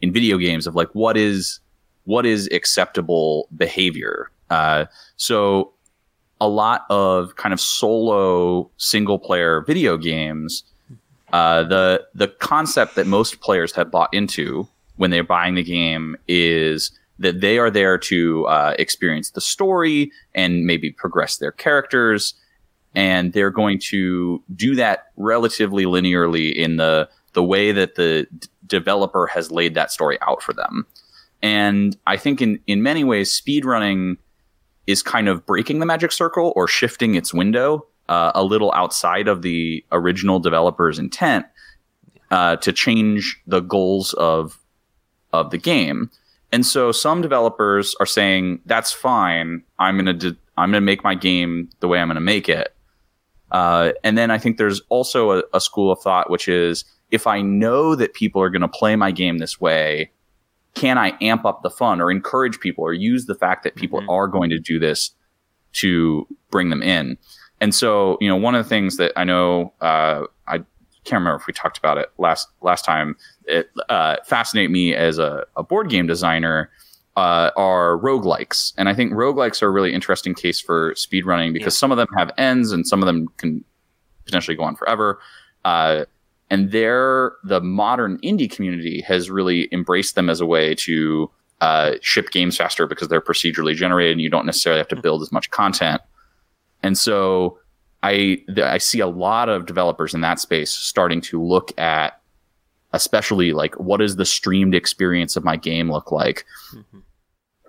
in 0.00 0.12
video 0.12 0.38
games 0.38 0.66
of 0.66 0.74
like 0.74 0.88
what 0.92 1.16
is 1.16 1.60
what 2.04 2.24
is 2.24 2.48
acceptable 2.52 3.48
behavior. 3.56 4.30
Uh, 4.50 4.84
so 5.16 5.72
a 6.40 6.48
lot 6.48 6.84
of 6.90 7.36
kind 7.36 7.52
of 7.52 7.60
solo 7.60 8.70
single 8.76 9.18
player 9.18 9.62
video 9.62 9.96
games, 9.96 10.64
uh, 11.32 11.62
the 11.64 12.06
the 12.14 12.28
concept 12.28 12.94
that 12.94 13.06
most 13.06 13.40
players 13.40 13.72
have 13.72 13.90
bought 13.90 14.12
into 14.12 14.68
when 14.96 15.10
they're 15.10 15.24
buying 15.24 15.54
the 15.54 15.62
game 15.62 16.16
is 16.28 16.90
that 17.18 17.40
they 17.40 17.58
are 17.58 17.70
there 17.70 17.96
to 17.96 18.46
uh, 18.46 18.74
experience 18.78 19.30
the 19.30 19.40
story 19.40 20.12
and 20.34 20.66
maybe 20.66 20.90
progress 20.90 21.38
their 21.38 21.52
characters 21.52 22.34
and 22.96 23.34
they're 23.34 23.50
going 23.50 23.78
to 23.78 24.42
do 24.56 24.74
that 24.74 25.12
relatively 25.16 25.84
linearly 25.84 26.52
in 26.52 26.76
the 26.76 27.08
the 27.34 27.44
way 27.44 27.70
that 27.70 27.94
the 27.94 28.26
developer 28.66 29.26
has 29.26 29.50
laid 29.50 29.74
that 29.74 29.90
story 29.90 30.18
out 30.22 30.42
for 30.42 30.52
them 30.52 30.86
and 31.42 31.96
i 32.06 32.16
think 32.16 32.40
in 32.40 32.58
in 32.66 32.82
many 32.82 33.04
ways 33.04 33.30
speedrunning 33.30 34.16
is 34.86 35.02
kind 35.02 35.28
of 35.28 35.44
breaking 35.46 35.78
the 35.78 35.86
magic 35.86 36.12
circle 36.12 36.52
or 36.56 36.68
shifting 36.68 37.14
its 37.14 37.34
window 37.34 37.86
uh, 38.08 38.30
a 38.36 38.44
little 38.44 38.72
outside 38.74 39.26
of 39.26 39.42
the 39.42 39.84
original 39.90 40.38
developer's 40.38 40.96
intent 40.96 41.44
uh, 42.30 42.54
to 42.54 42.72
change 42.72 43.40
the 43.48 43.60
goals 43.60 44.12
of 44.14 44.58
of 45.32 45.50
the 45.50 45.58
game 45.58 46.08
and 46.52 46.64
so 46.64 46.92
some 46.92 47.20
developers 47.20 47.94
are 48.00 48.06
saying 48.06 48.60
that's 48.66 48.92
fine. 48.92 49.62
I'm 49.78 49.96
gonna 49.96 50.14
de- 50.14 50.36
I'm 50.56 50.70
gonna 50.70 50.80
make 50.80 51.04
my 51.04 51.14
game 51.14 51.68
the 51.80 51.88
way 51.88 51.98
I'm 51.98 52.08
gonna 52.08 52.20
make 52.20 52.48
it. 52.48 52.74
Uh, 53.50 53.92
and 54.02 54.16
then 54.16 54.30
I 54.30 54.38
think 54.38 54.56
there's 54.56 54.80
also 54.88 55.32
a, 55.32 55.42
a, 55.54 55.60
school 55.60 55.92
of 55.92 56.00
thought 56.00 56.30
which 56.30 56.48
is 56.48 56.84
if 57.10 57.26
I 57.26 57.40
know 57.40 57.94
that 57.94 58.14
people 58.14 58.42
are 58.42 58.50
gonna 58.50 58.68
play 58.68 58.96
my 58.96 59.10
game 59.10 59.38
this 59.38 59.60
way, 59.60 60.10
can 60.74 60.98
I 60.98 61.16
amp 61.20 61.44
up 61.44 61.62
the 61.62 61.70
fun 61.70 62.00
or 62.00 62.10
encourage 62.10 62.60
people 62.60 62.84
or 62.84 62.92
use 62.92 63.26
the 63.26 63.34
fact 63.34 63.64
that 63.64 63.76
people 63.76 64.00
mm-hmm. 64.00 64.10
are 64.10 64.28
going 64.28 64.50
to 64.50 64.58
do 64.58 64.78
this 64.78 65.12
to 65.74 66.26
bring 66.50 66.70
them 66.70 66.82
in? 66.82 67.18
And 67.60 67.74
so 67.74 68.18
you 68.20 68.28
know 68.28 68.36
one 68.36 68.54
of 68.54 68.64
the 68.64 68.68
things 68.68 68.96
that 68.96 69.12
I 69.16 69.24
know 69.24 69.72
uh, 69.80 70.24
I 70.46 70.58
can't 71.06 71.20
remember 71.20 71.36
if 71.36 71.46
we 71.46 71.52
talked 71.52 71.78
about 71.78 71.98
it 71.98 72.10
last 72.18 72.48
last 72.60 72.84
time. 72.84 73.16
It 73.44 73.70
uh, 73.88 74.16
fascinate 74.24 74.70
me 74.70 74.94
as 74.94 75.18
a, 75.18 75.44
a 75.56 75.62
board 75.62 75.88
game 75.88 76.06
designer 76.06 76.70
uh, 77.16 77.50
are 77.56 77.98
roguelikes. 77.98 78.74
And 78.76 78.88
I 78.88 78.94
think 78.94 79.12
roguelikes 79.12 79.62
are 79.62 79.66
a 79.66 79.70
really 79.70 79.94
interesting 79.94 80.34
case 80.34 80.60
for 80.60 80.92
speedrunning 80.94 81.52
because 81.52 81.74
yeah. 81.74 81.78
some 81.78 81.92
of 81.92 81.96
them 81.96 82.08
have 82.16 82.30
ends 82.36 82.72
and 82.72 82.86
some 82.86 83.02
of 83.02 83.06
them 83.06 83.28
can 83.38 83.64
potentially 84.26 84.56
go 84.56 84.64
on 84.64 84.76
forever. 84.76 85.18
Uh, 85.64 86.04
and 86.50 86.70
there, 86.70 87.32
the 87.44 87.60
modern 87.60 88.18
indie 88.18 88.50
community 88.50 89.00
has 89.02 89.30
really 89.30 89.68
embraced 89.72 90.14
them 90.14 90.30
as 90.30 90.40
a 90.40 90.46
way 90.46 90.74
to 90.76 91.30
uh, 91.60 91.94
ship 92.02 92.30
games 92.30 92.56
faster 92.56 92.86
because 92.86 93.08
they're 93.08 93.20
procedurally 93.20 93.74
generated 93.74 94.12
and 94.12 94.20
you 94.20 94.30
don't 94.30 94.46
necessarily 94.46 94.78
have 94.78 94.88
to 94.88 94.96
build 94.96 95.22
as 95.22 95.32
much 95.32 95.50
content. 95.50 96.00
And 96.82 96.96
so 96.96 97.58
I 98.02 98.42
I 98.62 98.78
see 98.78 99.00
a 99.00 99.06
lot 99.06 99.48
of 99.48 99.66
developers 99.66 100.14
in 100.14 100.20
that 100.20 100.38
space 100.38 100.70
starting 100.70 101.20
to 101.22 101.42
look 101.42 101.76
at 101.78 102.20
especially 102.92 103.52
like 103.52 103.74
what 103.74 103.98
does 103.98 104.16
the 104.16 104.24
streamed 104.24 104.74
experience 104.74 105.36
of 105.36 105.44
my 105.44 105.56
game 105.56 105.90
look 105.90 106.12
like? 106.12 106.44
Mm-hmm. 106.72 106.98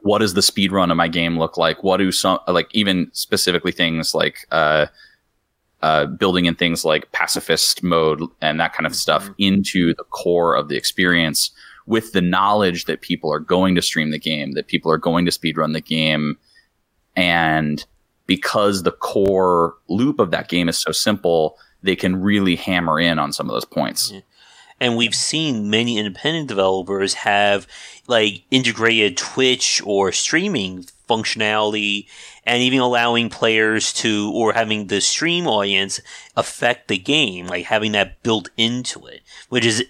What 0.01 0.19
does 0.19 0.35
the 0.35 0.41
speed 0.41 0.71
run 0.71 0.91
of 0.91 0.97
my 0.97 1.07
game 1.07 1.39
look 1.39 1.57
like? 1.57 1.83
What 1.83 1.97
do 1.97 2.11
some 2.11 2.39
like 2.47 2.69
even 2.73 3.09
specifically 3.13 3.71
things 3.71 4.13
like 4.13 4.45
uh, 4.51 4.87
uh, 5.81 6.05
building 6.05 6.45
in 6.45 6.55
things 6.55 6.83
like 6.83 7.11
pacifist 7.11 7.83
mode 7.83 8.21
and 8.41 8.59
that 8.59 8.73
kind 8.73 8.85
of 8.85 8.91
mm-hmm. 8.91 8.97
stuff 8.97 9.29
into 9.37 9.93
the 9.95 10.03
core 10.05 10.55
of 10.55 10.69
the 10.69 10.75
experience 10.75 11.51
with 11.85 12.11
the 12.11 12.21
knowledge 12.21 12.85
that 12.85 13.01
people 13.01 13.31
are 13.31 13.39
going 13.39 13.75
to 13.75 13.81
stream 13.81 14.11
the 14.11 14.19
game, 14.19 14.51
that 14.53 14.67
people 14.67 14.91
are 14.91 14.97
going 14.97 15.25
to 15.25 15.31
speedrun 15.31 15.73
the 15.73 15.81
game, 15.81 16.37
and 17.15 17.85
because 18.25 18.83
the 18.83 18.91
core 18.91 19.75
loop 19.87 20.19
of 20.19 20.31
that 20.31 20.49
game 20.49 20.67
is 20.67 20.77
so 20.77 20.91
simple, 20.91 21.57
they 21.81 21.95
can 21.95 22.21
really 22.21 22.55
hammer 22.55 22.99
in 22.99 23.17
on 23.19 23.31
some 23.31 23.49
of 23.49 23.53
those 23.53 23.65
points. 23.65 24.11
Yeah. 24.11 24.21
And 24.79 24.95
we've 24.95 25.15
seen 25.15 25.69
many 25.69 25.97
independent 25.97 26.47
developers 26.47 27.15
have 27.15 27.67
like 28.07 28.43
integrated 28.51 29.17
Twitch 29.17 29.81
or 29.83 30.11
streaming 30.11 30.85
functionality 31.09 32.07
and 32.47 32.63
even 32.63 32.79
allowing 32.79 33.29
players 33.29 33.91
to 33.91 34.31
or 34.33 34.53
having 34.53 34.87
the 34.87 35.01
stream 35.01 35.45
audience 35.47 35.99
affect 36.37 36.87
the 36.87 36.97
game, 36.97 37.45
like 37.45 37.65
having 37.65 37.91
that 37.91 38.23
built 38.23 38.49
into 38.55 39.05
it, 39.05 39.21
which 39.49 39.65
is 39.65 39.83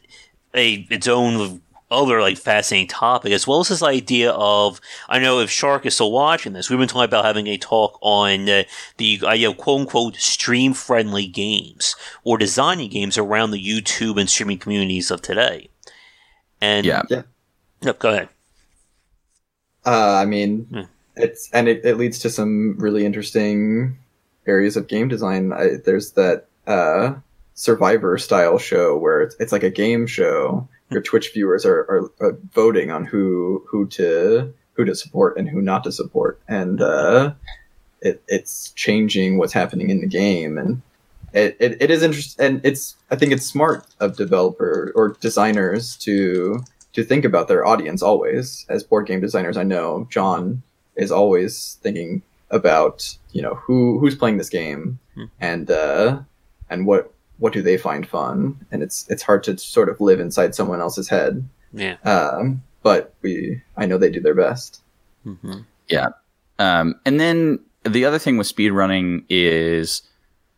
a 0.55 0.87
its 0.89 1.07
own 1.07 1.61
other 1.91 2.19
like 2.19 2.35
fascinating 2.35 2.87
topic, 2.87 3.31
as 3.31 3.45
well 3.45 3.59
as 3.59 3.69
this 3.69 3.83
idea 3.83 4.31
of 4.31 4.81
I 5.07 5.19
know 5.19 5.39
if 5.39 5.51
Shark 5.51 5.85
is 5.85 5.93
still 5.93 6.11
watching 6.11 6.53
this, 6.53 6.67
we've 6.67 6.79
been 6.79 6.87
talking 6.87 7.05
about 7.05 7.25
having 7.25 7.45
a 7.45 7.59
talk 7.59 7.99
on 8.01 8.49
uh, 8.49 8.63
the 8.97 9.21
idea 9.23 9.51
of 9.51 9.57
quote 9.57 9.81
unquote 9.81 10.15
stream 10.15 10.73
friendly 10.73 11.27
games 11.27 11.95
or 12.23 12.39
designing 12.39 12.89
games 12.89 13.19
around 13.19 13.51
the 13.51 13.63
YouTube 13.63 14.19
and 14.19 14.27
streaming 14.27 14.57
communities 14.57 15.11
of 15.11 15.21
today. 15.21 15.69
And 16.59 16.87
yeah, 16.87 17.03
yeah. 17.07 17.21
Yep, 17.81 17.99
go 17.99 18.09
ahead. 18.09 18.29
Uh, 19.85 20.15
I 20.15 20.25
mean, 20.25 20.65
hmm. 20.65 20.81
It's 21.17 21.49
and 21.51 21.67
it, 21.67 21.83
it 21.83 21.97
leads 21.97 22.19
to 22.19 22.29
some 22.29 22.75
really 22.77 23.05
interesting 23.05 23.97
areas 24.45 24.77
of 24.77 24.87
game 24.87 25.07
design. 25.07 25.53
I, 25.53 25.77
there's 25.83 26.11
that 26.13 26.45
uh, 26.65 27.15
Survivor 27.53 28.17
style 28.17 28.57
show 28.57 28.97
where 28.97 29.21
it's, 29.21 29.35
it's 29.39 29.51
like 29.51 29.63
a 29.63 29.69
game 29.69 30.07
show 30.07 30.67
your 30.89 31.01
Twitch 31.01 31.33
viewers 31.33 31.65
are, 31.65 31.79
are, 31.79 32.11
are, 32.21 32.37
voting 32.53 32.91
on 32.91 33.05
who 33.05 33.63
who 33.67 33.87
to 33.87 34.53
who 34.73 34.85
to 34.85 34.95
support 34.95 35.37
and 35.37 35.49
who 35.49 35.61
not 35.61 35.83
to 35.83 35.91
support, 35.91 36.39
and 36.47 36.81
uh, 36.81 37.33
it, 38.01 38.21
it's 38.27 38.71
changing 38.71 39.37
what's 39.37 39.53
happening 39.53 39.89
in 39.89 40.01
the 40.01 40.07
game, 40.07 40.57
and 40.57 40.81
it, 41.33 41.57
it, 41.59 41.81
it 41.81 41.91
is 41.91 42.03
interesting, 42.03 42.45
and 42.45 42.61
it's 42.63 42.95
I 43.11 43.15
think 43.15 43.31
it's 43.31 43.45
smart 43.45 43.85
of 43.99 44.15
developer 44.15 44.91
or 44.95 45.17
designers 45.19 45.97
to 45.97 46.63
to 46.93 47.03
think 47.03 47.25
about 47.25 47.47
their 47.47 47.65
audience 47.65 48.01
always. 48.01 48.65
As 48.69 48.83
board 48.83 49.07
game 49.07 49.19
designers, 49.19 49.57
I 49.57 49.63
know 49.63 50.07
John 50.09 50.63
is 50.97 51.11
always 51.11 51.77
thinking 51.81 52.21
about 52.49 53.17
you 53.31 53.41
know 53.41 53.55
who 53.55 53.99
who's 53.99 54.15
playing 54.15 54.37
this 54.37 54.49
game, 54.49 54.99
hmm. 55.15 55.25
and 55.39 55.69
uh, 55.71 56.19
and 56.69 56.85
what 56.85 57.13
what 57.39 57.53
do 57.53 57.61
they 57.61 57.77
find 57.77 58.07
fun, 58.07 58.65
and 58.71 58.81
it's 58.83 59.07
it's 59.09 59.23
hard 59.23 59.43
to 59.43 59.57
sort 59.57 59.89
of 59.89 60.01
live 60.01 60.19
inside 60.19 60.55
someone 60.55 60.81
else's 60.81 61.09
head. 61.09 61.47
Yeah. 61.73 61.97
Um, 62.03 62.63
but 62.83 63.13
we, 63.21 63.61
I 63.75 63.85
know 63.85 63.97
they 63.97 64.09
do 64.09 64.19
their 64.19 64.35
best. 64.35 64.81
Mm-hmm. 65.25 65.59
Yeah. 65.89 66.09
Um, 66.59 66.95
and 67.05 67.19
then 67.19 67.59
the 67.83 68.05
other 68.05 68.19
thing 68.19 68.37
with 68.37 68.47
speedrunning 68.47 69.23
is 69.29 70.01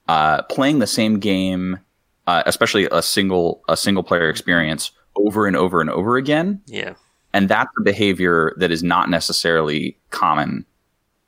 uh, 0.07 0.43
playing 0.43 0.79
the 0.79 0.87
same 0.87 1.19
game, 1.19 1.79
uh, 2.27 2.43
especially 2.45 2.87
a 2.91 3.01
single 3.01 3.61
a 3.67 3.75
single 3.75 4.03
player 4.03 4.29
experience, 4.29 4.91
over 5.15 5.47
and 5.47 5.55
over 5.55 5.81
and 5.81 5.89
over 5.89 6.17
again. 6.17 6.61
Yeah. 6.65 6.93
And 7.33 7.47
that's 7.47 7.71
a 7.77 7.81
behavior 7.81 8.53
that 8.57 8.71
is 8.71 8.83
not 8.83 9.09
necessarily 9.09 9.97
common. 10.09 10.65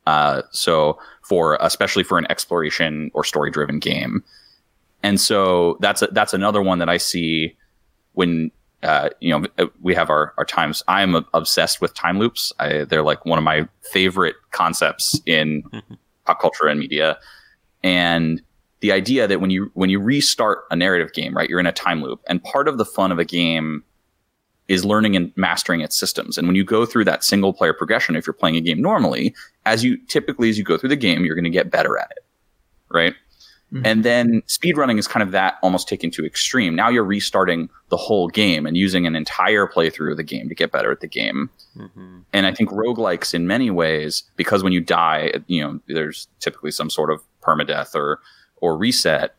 Uh, 0.07 0.41
so 0.51 0.99
for 1.21 1.57
especially 1.61 2.03
for 2.03 2.17
an 2.17 2.25
exploration 2.29 3.11
or 3.13 3.23
story 3.23 3.51
driven 3.51 3.79
game, 3.79 4.23
and 5.03 5.21
so 5.21 5.77
that's 5.79 6.01
a, 6.01 6.07
that's 6.07 6.33
another 6.33 6.61
one 6.61 6.79
that 6.79 6.89
I 6.89 6.97
see 6.97 7.55
when 8.13 8.51
uh, 8.83 9.09
you 9.19 9.29
know, 9.29 9.47
uh, 9.59 9.67
we 9.81 9.93
have 9.93 10.09
our, 10.09 10.33
our 10.37 10.45
times. 10.45 10.81
I 10.87 11.03
am 11.03 11.25
obsessed 11.33 11.81
with 11.81 11.93
time 11.93 12.17
loops. 12.17 12.51
I, 12.59 12.83
they're 12.83 13.03
like 13.03 13.25
one 13.25 13.37
of 13.37 13.43
my 13.43 13.67
favorite 13.91 14.35
concepts 14.51 15.19
in 15.25 15.63
mm-hmm. 15.63 15.93
pop 16.25 16.41
culture 16.41 16.67
and 16.67 16.79
media. 16.79 17.19
And 17.83 18.41
the 18.79 18.91
idea 18.91 19.27
that 19.27 19.39
when 19.39 19.51
you 19.51 19.69
when 19.75 19.91
you 19.91 19.99
restart 19.99 20.63
a 20.71 20.75
narrative 20.75 21.13
game, 21.13 21.35
right, 21.35 21.47
you're 21.47 21.59
in 21.59 21.67
a 21.67 21.71
time 21.71 22.01
loop, 22.01 22.21
and 22.27 22.43
part 22.43 22.67
of 22.67 22.77
the 22.79 22.85
fun 22.85 23.11
of 23.11 23.19
a 23.19 23.25
game 23.25 23.83
is 24.71 24.85
learning 24.85 25.17
and 25.17 25.33
mastering 25.35 25.81
its 25.81 25.97
systems. 25.97 26.37
And 26.37 26.47
when 26.47 26.55
you 26.55 26.63
go 26.63 26.85
through 26.85 27.03
that 27.05 27.23
single 27.25 27.53
player 27.53 27.73
progression, 27.73 28.15
if 28.15 28.25
you're 28.25 28.33
playing 28.33 28.55
a 28.55 28.61
game 28.61 28.81
normally, 28.81 29.35
as 29.65 29.83
you 29.83 29.97
typically 30.07 30.49
as 30.49 30.57
you 30.57 30.63
go 30.63 30.77
through 30.77 30.89
the 30.89 30.95
game, 30.95 31.25
you're 31.25 31.35
going 31.35 31.43
to 31.43 31.49
get 31.49 31.69
better 31.69 31.97
at 31.97 32.11
it, 32.11 32.23
right? 32.89 33.13
Mm-hmm. 33.73 33.85
And 33.85 34.03
then 34.03 34.41
speedrunning 34.47 34.97
is 34.97 35.07
kind 35.07 35.23
of 35.23 35.31
that 35.31 35.57
almost 35.61 35.89
taken 35.89 36.09
to 36.11 36.25
extreme. 36.25 36.73
Now 36.73 36.89
you're 36.89 37.03
restarting 37.03 37.69
the 37.89 37.97
whole 37.97 38.29
game 38.29 38.65
and 38.65 38.77
using 38.77 39.05
an 39.05 39.15
entire 39.15 39.67
playthrough 39.67 40.11
of 40.11 40.17
the 40.17 40.23
game 40.23 40.47
to 40.47 40.55
get 40.55 40.71
better 40.71 40.91
at 40.91 41.01
the 41.01 41.07
game. 41.07 41.49
Mm-hmm. 41.77 42.19
And 42.31 42.47
I 42.47 42.53
think 42.53 42.69
roguelikes 42.69 43.33
in 43.33 43.47
many 43.47 43.71
ways, 43.71 44.23
because 44.37 44.63
when 44.63 44.73
you 44.73 44.81
die, 44.81 45.33
you 45.47 45.61
know, 45.61 45.79
there's 45.87 46.27
typically 46.39 46.71
some 46.71 46.89
sort 46.89 47.11
of 47.11 47.21
permadeath 47.41 47.93
or 47.93 48.19
or 48.57 48.77
reset. 48.77 49.35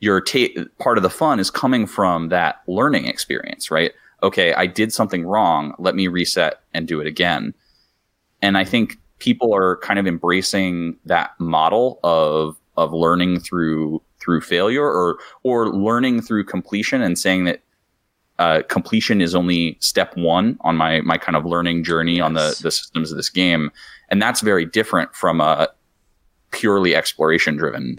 Your 0.00 0.20
ta- 0.20 0.64
part 0.78 0.98
of 0.98 1.02
the 1.02 1.10
fun 1.10 1.40
is 1.40 1.50
coming 1.50 1.86
from 1.86 2.28
that 2.28 2.62
learning 2.66 3.06
experience, 3.06 3.70
right? 3.70 3.92
Okay, 4.22 4.54
I 4.54 4.66
did 4.66 4.92
something 4.92 5.24
wrong. 5.24 5.74
Let 5.78 5.94
me 5.94 6.08
reset 6.08 6.60
and 6.72 6.88
do 6.88 7.00
it 7.00 7.06
again. 7.06 7.54
And 8.42 8.56
I 8.56 8.64
think 8.64 8.98
people 9.18 9.54
are 9.54 9.76
kind 9.78 9.98
of 9.98 10.06
embracing 10.06 10.96
that 11.04 11.30
model 11.38 12.00
of 12.02 12.56
of 12.76 12.92
learning 12.92 13.40
through 13.40 14.02
through 14.20 14.40
failure 14.40 14.84
or 14.84 15.18
or 15.42 15.72
learning 15.72 16.22
through 16.22 16.44
completion 16.44 17.02
and 17.02 17.18
saying 17.18 17.44
that 17.44 17.62
uh, 18.38 18.62
completion 18.68 19.20
is 19.20 19.34
only 19.34 19.76
step 19.80 20.14
one 20.16 20.58
on 20.60 20.76
my 20.76 21.00
my 21.02 21.16
kind 21.16 21.36
of 21.36 21.46
learning 21.46 21.84
journey 21.84 22.16
yes. 22.16 22.24
on 22.24 22.34
the 22.34 22.58
the 22.62 22.70
systems 22.70 23.10
of 23.10 23.16
this 23.16 23.30
game, 23.30 23.70
and 24.10 24.20
that's 24.20 24.40
very 24.40 24.66
different 24.66 25.14
from 25.14 25.40
a 25.40 25.68
purely 26.50 26.94
exploration 26.94 27.56
driven 27.56 27.98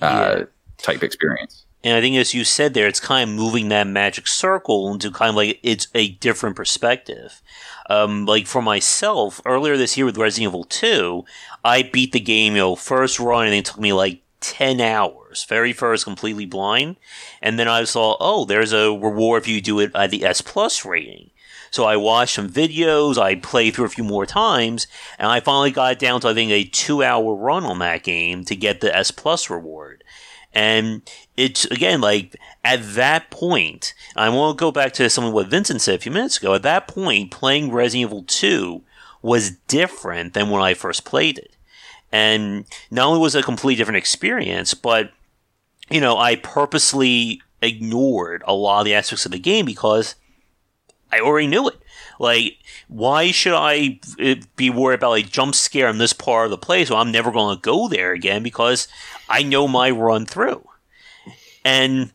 uh, 0.00 0.36
yeah. 0.38 0.44
type 0.78 1.02
experience. 1.02 1.64
And 1.82 1.94
I 1.94 2.00
think, 2.00 2.16
as 2.16 2.34
you 2.34 2.44
said 2.44 2.74
there, 2.74 2.86
it's 2.86 3.00
kind 3.00 3.28
of 3.28 3.36
moving 3.36 3.68
that 3.68 3.86
magic 3.86 4.26
circle 4.26 4.92
into 4.92 5.10
kind 5.10 5.30
of 5.30 5.36
like 5.36 5.58
it's 5.62 5.88
a 5.94 6.08
different 6.12 6.56
perspective. 6.56 7.40
Um, 7.88 8.26
like 8.26 8.46
for 8.46 8.60
myself, 8.60 9.40
earlier 9.46 9.76
this 9.76 9.96
year 9.96 10.06
with 10.06 10.18
Resident 10.18 10.50
Evil 10.50 10.64
2, 10.64 11.24
I 11.64 11.82
beat 11.82 12.12
the 12.12 12.20
game, 12.20 12.52
you 12.52 12.60
know, 12.60 12.76
first 12.76 13.18
run, 13.18 13.46
and 13.46 13.54
it 13.54 13.64
took 13.64 13.80
me 13.80 13.92
like 13.92 14.22
10 14.40 14.80
hours. 14.80 15.44
Very 15.44 15.72
first, 15.72 16.04
completely 16.04 16.46
blind. 16.46 16.96
And 17.40 17.58
then 17.58 17.68
I 17.68 17.84
saw, 17.84 18.16
oh, 18.20 18.44
there's 18.44 18.72
a 18.72 18.92
reward 18.92 19.42
if 19.42 19.48
you 19.48 19.60
do 19.60 19.80
it 19.80 19.90
at 19.94 20.10
the 20.10 20.24
S 20.24 20.40
Plus 20.40 20.84
rating. 20.84 21.30
So 21.70 21.84
I 21.84 21.96
watched 21.96 22.34
some 22.34 22.50
videos, 22.50 23.16
I 23.16 23.36
played 23.36 23.74
through 23.74 23.84
a 23.84 23.90
few 23.90 24.02
more 24.02 24.26
times, 24.26 24.88
and 25.18 25.28
I 25.28 25.38
finally 25.38 25.70
got 25.70 26.00
down 26.00 26.20
to, 26.22 26.28
I 26.28 26.34
think, 26.34 26.50
a 26.50 26.64
two 26.64 27.02
hour 27.02 27.34
run 27.34 27.64
on 27.64 27.78
that 27.78 28.02
game 28.02 28.44
to 28.46 28.56
get 28.56 28.80
the 28.80 28.94
S 28.94 29.10
Plus 29.10 29.48
reward. 29.48 30.02
And 30.52 31.08
it's 31.40 31.64
again 31.66 32.02
like 32.02 32.36
at 32.62 32.94
that 32.94 33.30
point, 33.30 33.94
I 34.14 34.28
want 34.28 34.58
to 34.58 34.62
go 34.62 34.70
back 34.70 34.92
to 34.94 35.08
something 35.08 35.32
what 35.32 35.48
Vincent 35.48 35.80
said 35.80 35.94
a 35.94 35.98
few 35.98 36.12
minutes 36.12 36.36
ago. 36.36 36.54
At 36.54 36.62
that 36.62 36.86
point, 36.86 37.30
playing 37.30 37.72
Resident 37.72 38.10
Evil 38.10 38.24
2 38.24 38.82
was 39.22 39.52
different 39.66 40.34
than 40.34 40.50
when 40.50 40.60
I 40.60 40.74
first 40.74 41.06
played 41.06 41.38
it. 41.38 41.56
And 42.12 42.66
not 42.90 43.06
only 43.06 43.20
was 43.20 43.34
it 43.34 43.40
a 43.40 43.42
completely 43.42 43.76
different 43.76 43.96
experience, 43.96 44.74
but 44.74 45.12
you 45.88 46.00
know, 46.00 46.18
I 46.18 46.36
purposely 46.36 47.40
ignored 47.62 48.42
a 48.46 48.54
lot 48.54 48.80
of 48.80 48.84
the 48.84 48.94
aspects 48.94 49.24
of 49.24 49.32
the 49.32 49.38
game 49.38 49.64
because 49.64 50.16
I 51.10 51.20
already 51.20 51.46
knew 51.46 51.68
it. 51.68 51.78
Like, 52.18 52.58
why 52.88 53.30
should 53.30 53.54
I 53.54 53.98
eh, 54.18 54.36
be 54.56 54.68
worried 54.68 54.96
about 54.96 55.18
a 55.18 55.22
jump 55.22 55.54
scare 55.54 55.88
in 55.88 55.96
this 55.96 56.12
part 56.12 56.44
of 56.44 56.50
the 56.50 56.58
place? 56.58 56.90
Well, 56.90 57.00
I'm 57.00 57.10
never 57.10 57.30
going 57.30 57.56
to 57.56 57.62
go 57.62 57.88
there 57.88 58.12
again 58.12 58.42
because 58.42 58.88
I 59.28 59.42
know 59.42 59.66
my 59.66 59.90
run 59.90 60.26
through. 60.26 60.66
And 61.64 62.12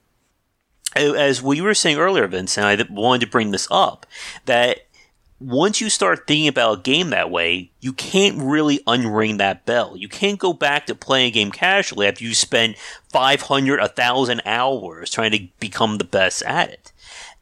as 0.96 1.42
we 1.42 1.62
were 1.62 1.74
saying 1.74 1.98
earlier, 1.98 2.28
Vincent, 2.28 2.66
I 2.66 2.94
wanted 2.94 3.26
to 3.26 3.32
bring 3.32 3.52
this 3.52 3.68
up 3.70 4.06
that 4.46 4.80
once 5.40 5.82
you 5.82 5.90
start 5.90 6.26
thinking 6.26 6.48
about 6.48 6.80
a 6.80 6.82
game 6.82 7.10
that 7.10 7.30
way, 7.30 7.70
you 7.82 7.92
can't 7.92 8.42
really 8.42 8.80
unring 8.88 9.38
that 9.38 9.66
bell. 9.66 9.96
You 9.98 10.08
can't 10.08 10.40
go 10.40 10.54
back 10.54 10.86
to 10.86 10.96
playing 10.96 11.28
a 11.28 11.32
game 11.32 11.52
casually 11.52 12.08
after 12.08 12.24
you 12.24 12.34
spend 12.34 12.78
500, 13.10 13.80
1,000 13.80 14.42
hours 14.46 15.12
trying 15.12 15.32
to 15.32 15.48
become 15.60 15.98
the 15.98 16.06
best 16.06 16.42
at 16.44 16.70
it. 16.70 16.94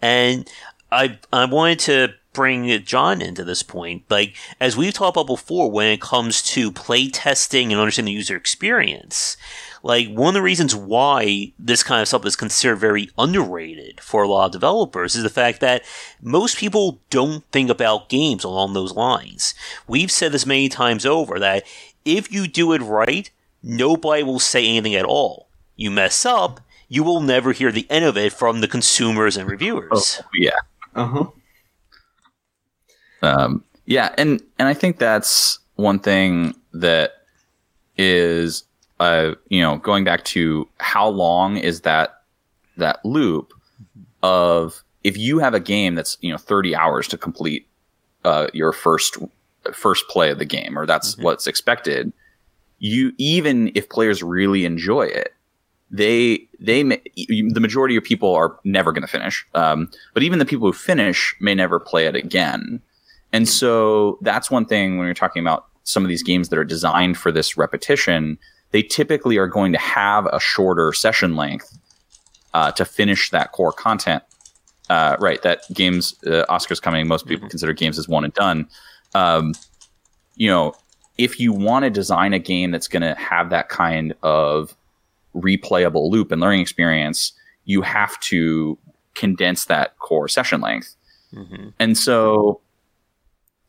And 0.02 0.50
I, 0.92 1.20
I 1.32 1.46
wanted 1.46 1.80
to 1.82 2.14
bring 2.34 2.84
John 2.84 3.22
into 3.22 3.44
this 3.44 3.62
point. 3.62 4.04
Like, 4.10 4.36
as 4.60 4.76
we've 4.76 4.94
talked 4.94 5.16
about 5.16 5.28
before, 5.28 5.70
when 5.70 5.88
it 5.88 6.02
comes 6.02 6.42
to 6.44 6.72
play 6.72 7.10
testing 7.10 7.72
and 7.72 7.80
understanding 7.80 8.14
the 8.14 8.18
user 8.18 8.36
experience, 8.36 9.38
like 9.84 10.08
one 10.08 10.30
of 10.30 10.34
the 10.34 10.42
reasons 10.42 10.74
why 10.74 11.52
this 11.60 11.84
kind 11.84 12.02
of 12.02 12.08
stuff 12.08 12.26
is 12.26 12.38
considered 12.38 12.78
very 12.78 13.10
underrated 13.18 14.00
for 14.00 14.24
a 14.24 14.28
lot 14.28 14.46
of 14.46 14.52
developers 14.54 15.14
is 15.14 15.24
the 15.24 15.30
fact 15.30 15.60
that 15.60 15.84
most 16.22 16.58
people 16.58 17.02
don't 17.10 17.44
think 17.52 17.70
about 17.70 18.08
games 18.08 18.46
along 18.46 18.74
those 18.74 18.96
lines. 18.96 19.54
We've 19.86 20.10
said 20.12 20.32
this 20.32 20.46
many 20.46 20.70
times 20.70 21.06
over 21.06 21.38
that 21.38 21.64
if 22.06 22.32
you 22.32 22.48
do 22.48 22.72
it 22.72 22.82
right, 22.82 23.30
nobody 23.62 24.24
will 24.24 24.40
say 24.40 24.66
anything 24.66 24.96
at 24.96 25.06
all. 25.06 25.50
You 25.76 25.92
mess 25.92 26.26
up, 26.26 26.62
you 26.88 27.04
will 27.04 27.20
never 27.20 27.52
hear 27.52 27.72
the 27.72 27.88
end 27.90 28.06
of 28.06 28.18
it 28.18 28.32
from 28.32 28.62
the 28.62 28.68
consumers 28.70 29.36
and 29.36 29.50
reviewers. 29.50 30.22
Oh, 30.22 30.28
yeah. 30.34 30.52
Uh 30.96 31.06
huh. 31.06 31.26
Um, 33.22 33.64
yeah, 33.86 34.14
and 34.18 34.42
and 34.60 34.68
I 34.68 34.74
think 34.74 34.98
that's 34.98 35.60
one 35.76 36.00
thing 36.00 36.56
that 36.72 37.14
is 37.98 38.64
uh, 39.04 39.36
you 39.50 39.62
know, 39.62 39.78
going 39.78 40.06
back 40.06 40.24
to 40.24 40.68
how 40.80 41.08
long 41.08 41.58
is 41.58 41.82
that 41.82 42.22
that 42.78 43.04
loop 43.04 43.54
of 44.24 44.82
if 45.04 45.18
you 45.18 45.40
have 45.40 45.54
a 45.54 45.60
game 45.60 45.96
that's 45.96 46.18
you 46.22 46.32
know 46.32 46.38
30 46.38 46.74
hours 46.74 47.08
to 47.10 47.18
complete 47.18 47.68
uh, 48.24 48.48
your 48.54 48.72
first 48.72 49.18
first 49.74 50.08
play 50.08 50.32
of 50.32 50.40
the 50.40 50.46
game, 50.46 50.80
or 50.80 50.86
that's 50.86 51.16
mm-hmm. 51.16 51.24
what's 51.24 51.48
expected. 51.48 52.14
You 52.80 53.12
even 53.18 53.72
if 53.76 53.90
players 53.90 54.24
really 54.24 54.64
enjoy 54.64 55.04
it, 55.04 55.34
they 55.92 56.48
they 56.62 56.84
may, 56.86 57.02
the 57.18 57.60
majority 57.60 57.98
of 57.98 58.06
people 58.06 58.34
are 58.34 58.58
never 58.64 58.94
going 58.94 59.02
to 59.02 59.08
finish. 59.08 59.46
Um, 59.54 59.92
but 60.14 60.24
even 60.24 60.40
the 60.40 60.46
people 60.46 60.68
who 60.68 60.74
finish 60.74 61.36
may 61.42 61.54
never 61.54 61.78
play 61.78 62.06
it 62.06 62.16
again. 62.16 62.82
And 63.34 63.50
so 63.50 64.18
that's 64.22 64.50
one 64.50 64.66
thing 64.66 64.98
when 64.98 65.08
you're 65.08 65.14
talking 65.14 65.42
about 65.42 65.66
some 65.84 66.04
of 66.04 66.10
these 66.10 66.24
games 66.24 66.48
that 66.50 66.58
are 66.58 66.64
designed 66.64 67.18
for 67.18 67.34
this 67.34 67.58
repetition 67.58 68.38
they 68.74 68.84
typically 68.84 69.38
are 69.38 69.48
going 69.48 69.72
to 69.72 69.78
have 69.78 70.26
a 70.26 70.40
shorter 70.40 70.92
session 70.92 71.36
length 71.36 71.78
uh, 72.54 72.72
to 72.74 72.84
finish 72.84 73.30
that 73.30 73.54
core 73.54 73.72
content. 73.72 74.24
Uh, 74.90 75.16
right, 75.20 75.42
that 75.44 75.62
games 75.74 76.16
uh, 76.26 76.44
Oscars 76.50 76.82
coming. 76.82 77.08
Most 77.08 77.26
people 77.26 77.46
mm-hmm. 77.46 77.52
consider 77.52 77.72
games 77.72 77.98
as 77.98 78.10
one 78.10 78.26
and 78.26 78.34
done. 78.34 78.68
Um, 79.16 79.54
you 80.36 80.50
know, 80.50 80.74
if 81.18 81.40
you 81.40 81.54
want 81.54 81.84
to 81.84 81.90
design 81.90 82.34
a 82.34 82.40
game 82.40 82.72
that's 82.72 82.88
going 82.88 83.04
to 83.04 83.16
have 83.16 83.52
that 83.52 83.70
kind 83.70 84.14
of 84.24 84.76
replayable 85.36 86.10
loop 86.10 86.32
and 86.32 86.42
learning 86.42 86.60
experience, 86.60 87.32
you 87.66 87.82
have 87.82 88.20
to 88.22 88.78
condense 89.14 89.66
that 89.66 89.98
core 90.00 90.28
session 90.28 90.60
length. 90.60 90.96
Mm-hmm. 91.34 91.70
And 91.80 91.98
so 91.98 92.60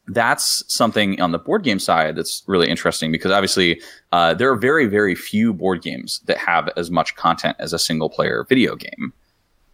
that's 0.09 0.63
something 0.73 1.21
on 1.21 1.33
the 1.33 1.39
board 1.39 1.63
game 1.63 1.79
side 1.79 2.17
that's 2.17 2.43
really 2.47 2.69
interesting 2.69 3.11
because 3.11 3.31
obviously 3.31 3.81
uh, 4.13 4.35
there 4.35 4.51
are 4.51 4.57
very 4.57 4.87
very 4.87 5.15
few 5.15 5.53
board 5.53 5.83
games 5.83 6.21
that 6.27 6.37
have 6.37 6.69
as 6.77 6.91
much 6.91 7.17
content 7.17 7.57
as 7.59 7.73
a 7.73 7.79
single 7.79 8.11
player 8.11 8.45
video 8.49 8.77
game. 8.77 9.13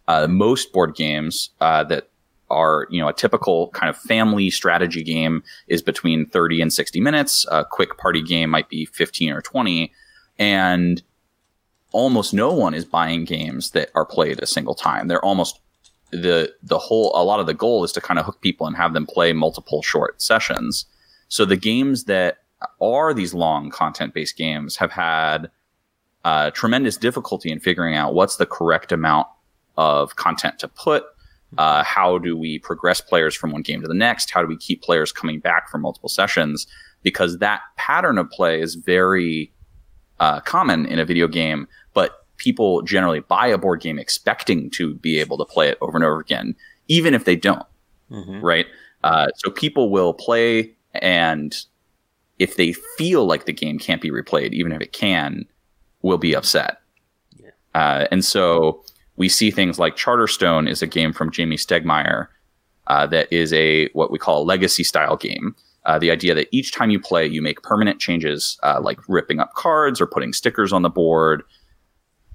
Uh, 0.07 0.27
most 0.27 0.71
board 0.73 0.95
games 0.95 1.49
uh, 1.59 1.83
that 1.83 2.09
are 2.49 2.87
you 2.89 3.01
know 3.01 3.07
a 3.07 3.13
typical 3.13 3.69
kind 3.69 3.89
of 3.89 3.97
family 3.97 4.49
strategy 4.49 5.03
game 5.03 5.43
is 5.67 5.81
between 5.81 6.25
30 6.25 6.61
and 6.61 6.73
60 6.73 6.99
minutes. 7.01 7.45
A 7.51 7.65
quick 7.65 7.97
party 7.97 8.21
game 8.21 8.49
might 8.49 8.69
be 8.69 8.85
15 8.85 9.33
or 9.33 9.41
20 9.41 9.91
and 10.39 11.03
almost 11.91 12.33
no 12.33 12.53
one 12.53 12.73
is 12.73 12.85
buying 12.85 13.25
games 13.25 13.71
that 13.71 13.89
are 13.95 14.05
played 14.05 14.41
a 14.41 14.47
single 14.47 14.75
time. 14.75 15.07
They're 15.07 15.23
almost 15.23 15.59
the 16.11 16.53
the 16.61 16.77
whole 16.77 17.11
a 17.15 17.23
lot 17.23 17.39
of 17.39 17.45
the 17.45 17.53
goal 17.53 17.83
is 17.83 17.91
to 17.93 18.01
kind 18.01 18.19
of 18.19 18.25
hook 18.25 18.41
people 18.41 18.67
and 18.67 18.75
have 18.75 18.93
them 18.93 19.05
play 19.05 19.33
multiple 19.33 19.81
short 19.81 20.21
sessions. 20.21 20.85
So 21.27 21.45
the 21.45 21.55
games 21.55 22.05
that 22.05 22.39
are 22.79 23.13
these 23.13 23.33
long 23.33 23.69
content 23.69 24.13
based 24.13 24.37
games 24.37 24.75
have 24.77 24.91
had 24.91 25.49
uh, 26.23 26.51
tremendous 26.51 26.97
difficulty 26.97 27.51
in 27.51 27.59
figuring 27.59 27.95
out 27.95 28.13
what's 28.13 28.35
the 28.35 28.45
correct 28.45 28.91
amount 28.91 29.27
of 29.77 30.15
content 30.15 30.59
to 30.59 30.67
put. 30.67 31.03
Uh, 31.57 31.83
how 31.83 32.17
do 32.17 32.37
we 32.37 32.59
progress 32.59 33.01
players 33.01 33.35
from 33.35 33.51
one 33.51 33.61
game 33.61 33.81
to 33.81 33.87
the 33.87 33.93
next? 33.93 34.31
How 34.31 34.41
do 34.41 34.47
we 34.47 34.57
keep 34.57 34.81
players 34.81 35.11
coming 35.11 35.39
back 35.39 35.69
for 35.69 35.77
multiple 35.77 36.09
sessions? 36.09 36.67
Because 37.03 37.39
that 37.39 37.61
pattern 37.77 38.17
of 38.17 38.29
play 38.29 38.61
is 38.61 38.75
very 38.75 39.51
uh, 40.19 40.39
common 40.41 40.85
in 40.85 40.99
a 40.99 41.05
video 41.05 41.27
game, 41.27 41.67
people 42.41 42.81
generally 42.81 43.19
buy 43.19 43.45
a 43.45 43.57
board 43.57 43.81
game 43.81 43.99
expecting 43.99 44.71
to 44.71 44.95
be 44.95 45.19
able 45.19 45.37
to 45.37 45.45
play 45.45 45.69
it 45.69 45.77
over 45.79 45.95
and 45.95 46.03
over 46.03 46.19
again, 46.19 46.55
even 46.87 47.13
if 47.13 47.25
they 47.25 47.35
don't. 47.35 47.65
Mm-hmm. 48.09 48.41
Right? 48.41 48.65
Uh, 49.03 49.27
so 49.35 49.51
people 49.51 49.91
will 49.91 50.13
play, 50.13 50.73
and 50.95 51.55
if 52.39 52.55
they 52.57 52.73
feel 52.97 53.25
like 53.25 53.45
the 53.45 53.53
game 53.53 53.77
can't 53.77 54.01
be 54.01 54.09
replayed, 54.09 54.53
even 54.53 54.71
if 54.71 54.81
it 54.81 54.91
can, 54.91 55.45
will 56.01 56.17
be 56.17 56.35
upset. 56.35 56.77
Yeah. 57.37 57.51
Uh, 57.75 58.07
and 58.11 58.25
so 58.25 58.83
we 59.17 59.29
see 59.29 59.51
things 59.51 59.77
like 59.77 59.95
Charterstone 59.95 60.67
is 60.67 60.81
a 60.81 60.87
game 60.87 61.13
from 61.13 61.29
Jamey 61.29 61.53
Stegmaier 61.53 62.27
uh, 62.87 63.05
that 63.07 63.31
is 63.31 63.53
a 63.53 63.87
what 63.89 64.11
we 64.11 64.17
call 64.17 64.41
a 64.41 64.43
legacy 64.43 64.83
style 64.83 65.15
game. 65.15 65.55
Uh, 65.85 65.97
the 65.97 66.11
idea 66.11 66.33
that 66.33 66.47
each 66.51 66.73
time 66.73 66.89
you 66.89 66.99
play, 66.99 67.25
you 67.25 67.41
make 67.41 67.61
permanent 67.61 67.99
changes, 67.99 68.59
uh, 68.63 68.79
like 68.81 68.99
ripping 69.07 69.39
up 69.39 69.53
cards 69.53 70.01
or 70.01 70.07
putting 70.07 70.33
stickers 70.33 70.73
on 70.73 70.81
the 70.81 70.89
board, 70.89 71.43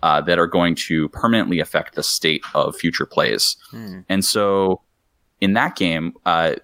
uh, 0.02 0.20
that 0.20 0.38
are 0.38 0.46
going 0.46 0.74
to 0.74 1.08
permanently 1.10 1.60
affect 1.60 1.94
the 1.94 2.02
state 2.02 2.42
of 2.54 2.76
future 2.76 3.06
plays. 3.06 3.56
Mm. 3.72 4.04
And 4.08 4.24
so, 4.24 4.80
in 5.40 5.54
that 5.54 5.76
game, 5.76 6.14
uh, 6.24 6.56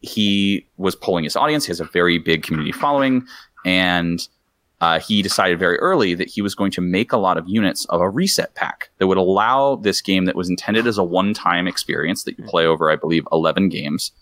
he 0.00 0.66
was 0.76 0.94
polling 0.94 1.24
his 1.24 1.36
audience. 1.36 1.66
He 1.66 1.70
has 1.70 1.80
a 1.80 1.84
very 1.84 2.18
big 2.18 2.42
community 2.42 2.72
following, 2.72 3.26
and 3.64 4.26
uh, 4.80 5.00
he 5.00 5.22
decided 5.22 5.58
very 5.58 5.78
early 5.78 6.14
that 6.14 6.28
he 6.28 6.42
was 6.42 6.54
going 6.54 6.70
to 6.70 6.80
make 6.80 7.12
a 7.12 7.16
lot 7.16 7.38
of 7.38 7.48
units 7.48 7.86
of 7.86 8.00
a 8.00 8.08
reset 8.08 8.54
pack 8.54 8.90
that 8.98 9.06
would 9.06 9.16
allow 9.16 9.76
this 9.76 10.00
game 10.02 10.26
that 10.26 10.36
was 10.36 10.50
intended 10.50 10.86
as 10.86 10.98
a 10.98 11.04
one 11.04 11.32
time 11.32 11.66
experience 11.66 12.24
that 12.24 12.38
you 12.38 12.44
hmm. 12.44 12.50
play 12.50 12.66
over, 12.66 12.90
I 12.90 12.96
believe, 12.96 13.26
11 13.32 13.68
games 13.70 14.12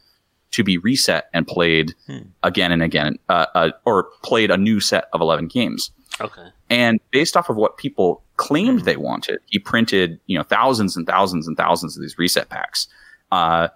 to 0.53 0.63
be 0.63 0.79
reset 0.79 1.29
and 1.33 1.47
played 1.47 1.95
hmm. 2.07 2.19
again 2.45 2.71
and 2.71 2.83
again, 2.83 3.19
uh, 3.29 3.47
uh, 3.55 3.71
or 3.85 4.09
played 4.23 4.51
a 4.51 4.57
new 4.57 4.79
set 4.79 5.07
of 5.13 5.21
11 5.21 5.49
games. 5.49 5.91
Okay. 6.21 6.47
And 6.71 7.01
based 7.11 7.37
off 7.37 7.49
of 7.49 7.57
what 7.57 7.77
people 7.77 8.23
claimed 8.37 8.81
hmm. 8.81 8.85
they 8.85 8.97
wanted, 8.97 9.41
he 9.47 9.59
printed, 9.59 10.21
you 10.27 10.37
know, 10.37 10.45
thousands 10.45 10.97
and 10.97 11.07
thousands 11.07 11.47
and 11.47 11.57
thousands 11.57 11.97
of 11.97 12.03
these 12.03 12.19
reset 12.19 12.49
packs. 12.49 12.89
Uh, 13.33 13.69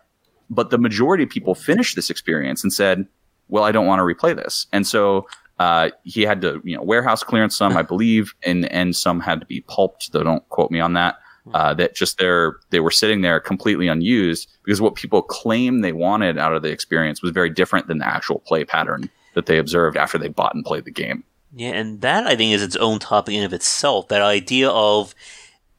but 0.51 0.71
the 0.71 0.79
majority 0.79 1.25
of 1.25 1.31
people 1.31 1.55
finished 1.55 1.97
this 1.97 2.11
experience 2.11 2.63
and 2.63 2.73
said, 2.73 3.07
well, 3.49 3.65
I 3.65 3.73
don't 3.73 3.87
want 3.87 4.01
to 4.01 4.05
replay 4.05 4.35
this. 4.35 4.67
And 4.73 4.87
so 4.87 5.27
uh, 5.59 5.91
he 6.05 6.23
had 6.23 6.41
to, 6.43 6.61
you 6.65 6.77
know, 6.77 6.83
warehouse 6.83 7.23
clearance 7.23 7.57
some, 7.57 7.77
I 7.77 7.83
believe, 7.95 8.35
and 8.43 8.71
and 8.73 8.95
some 8.95 9.21
had 9.21 9.41
to 9.41 9.47
be 9.47 9.61
pulped. 9.63 10.13
Though 10.13 10.23
don't 10.23 10.49
quote 10.49 10.71
me 10.71 10.81
on 10.81 10.93
that. 10.95 11.17
Uh, 11.55 11.73
that 11.73 11.95
just 11.95 12.19
they're 12.19 12.57
they 12.71 12.81
were 12.81 12.91
sitting 12.91 13.23
there 13.23 13.41
completely 13.41 13.89
unused 13.89 14.51
because 14.65 14.83
what 14.83 14.97
people 14.97 15.23
claim 15.23 15.81
they 15.81 15.93
wanted 15.93 16.37
out 16.37 16.55
of 16.55 16.61
the 16.61 16.71
experience 16.71 17.23
was 17.23 17.31
very 17.31 17.49
different 17.49 17.87
than 17.87 17.99
the 17.99 18.07
actual 18.07 18.41
play 18.41 18.67
pattern 18.67 19.09
that 19.35 19.47
they 19.47 19.57
observed 19.57 19.97
after 19.97 20.19
they 20.19 20.29
bought 20.29 20.55
and 20.55 20.63
played 20.63 20.85
the 20.85 20.91
game. 20.91 21.25
Yeah, 21.55 21.71
and 21.71 22.01
that 22.03 22.27
I 22.27 22.37
think 22.37 22.53
is 22.53 22.63
its 22.63 22.77
own 22.77 22.99
topic 22.99 23.35
in 23.35 23.45
of 23.45 23.53
itself. 23.53 24.09
That 24.09 24.23
idea 24.23 24.69
of 24.69 25.15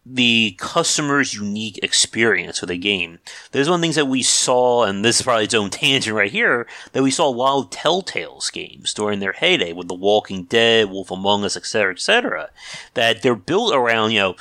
the 0.05 0.55
customer's 0.57 1.35
unique 1.35 1.79
experience 1.83 2.61
with 2.61 2.71
a 2.71 2.77
game. 2.77 3.19
There's 3.51 3.69
one 3.69 3.75
of 3.75 3.81
the 3.81 3.85
things 3.85 3.95
that 3.95 4.07
we 4.07 4.23
saw, 4.23 4.83
and 4.83 5.05
this 5.05 5.17
is 5.17 5.21
probably 5.21 5.43
its 5.43 5.53
own 5.53 5.69
tangent 5.69 6.15
right 6.15 6.31
here, 6.31 6.65
that 6.93 7.03
we 7.03 7.11
saw 7.11 7.27
a 7.27 7.29
lot 7.29 7.59
of 7.59 7.69
Telltale's 7.69 8.49
games 8.49 8.93
during 8.93 9.19
their 9.19 9.33
heyday 9.33 9.71
with 9.71 9.87
The 9.87 9.93
Walking 9.93 10.45
Dead, 10.45 10.89
Wolf 10.89 11.11
Among 11.11 11.43
Us, 11.43 11.55
etc., 11.55 11.93
etc. 11.93 12.49
That 12.95 13.21
they're 13.21 13.35
built 13.35 13.75
around, 13.75 14.11
you 14.11 14.19
know, 14.19 14.35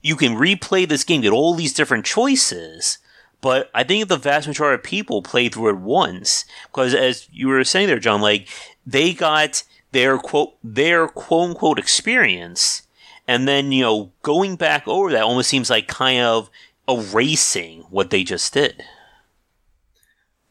you 0.00 0.16
can 0.16 0.36
replay 0.36 0.88
this 0.88 1.04
game, 1.04 1.20
get 1.20 1.32
all 1.32 1.52
these 1.54 1.74
different 1.74 2.06
choices, 2.06 2.96
but 3.42 3.70
I 3.74 3.84
think 3.84 4.08
the 4.08 4.16
vast 4.16 4.48
majority 4.48 4.80
of 4.80 4.84
people 4.84 5.22
play 5.22 5.50
through 5.50 5.70
it 5.70 5.76
once, 5.76 6.46
because 6.70 6.94
as 6.94 7.28
you 7.30 7.48
were 7.48 7.62
saying 7.64 7.88
there, 7.88 7.98
John, 7.98 8.22
like, 8.22 8.48
they 8.86 9.12
got 9.12 9.64
their 9.92 10.18
quote, 10.18 10.54
their 10.62 11.08
quote 11.08 11.50
unquote 11.50 11.78
experience, 11.78 12.82
and 13.26 13.46
then 13.46 13.72
you 13.72 13.82
know 13.82 14.12
going 14.22 14.56
back 14.56 14.86
over 14.86 15.10
that 15.12 15.22
almost 15.22 15.48
seems 15.48 15.70
like 15.70 15.88
kind 15.88 16.22
of 16.22 16.50
erasing 16.88 17.82
what 17.90 18.10
they 18.10 18.24
just 18.24 18.52
did. 18.52 18.84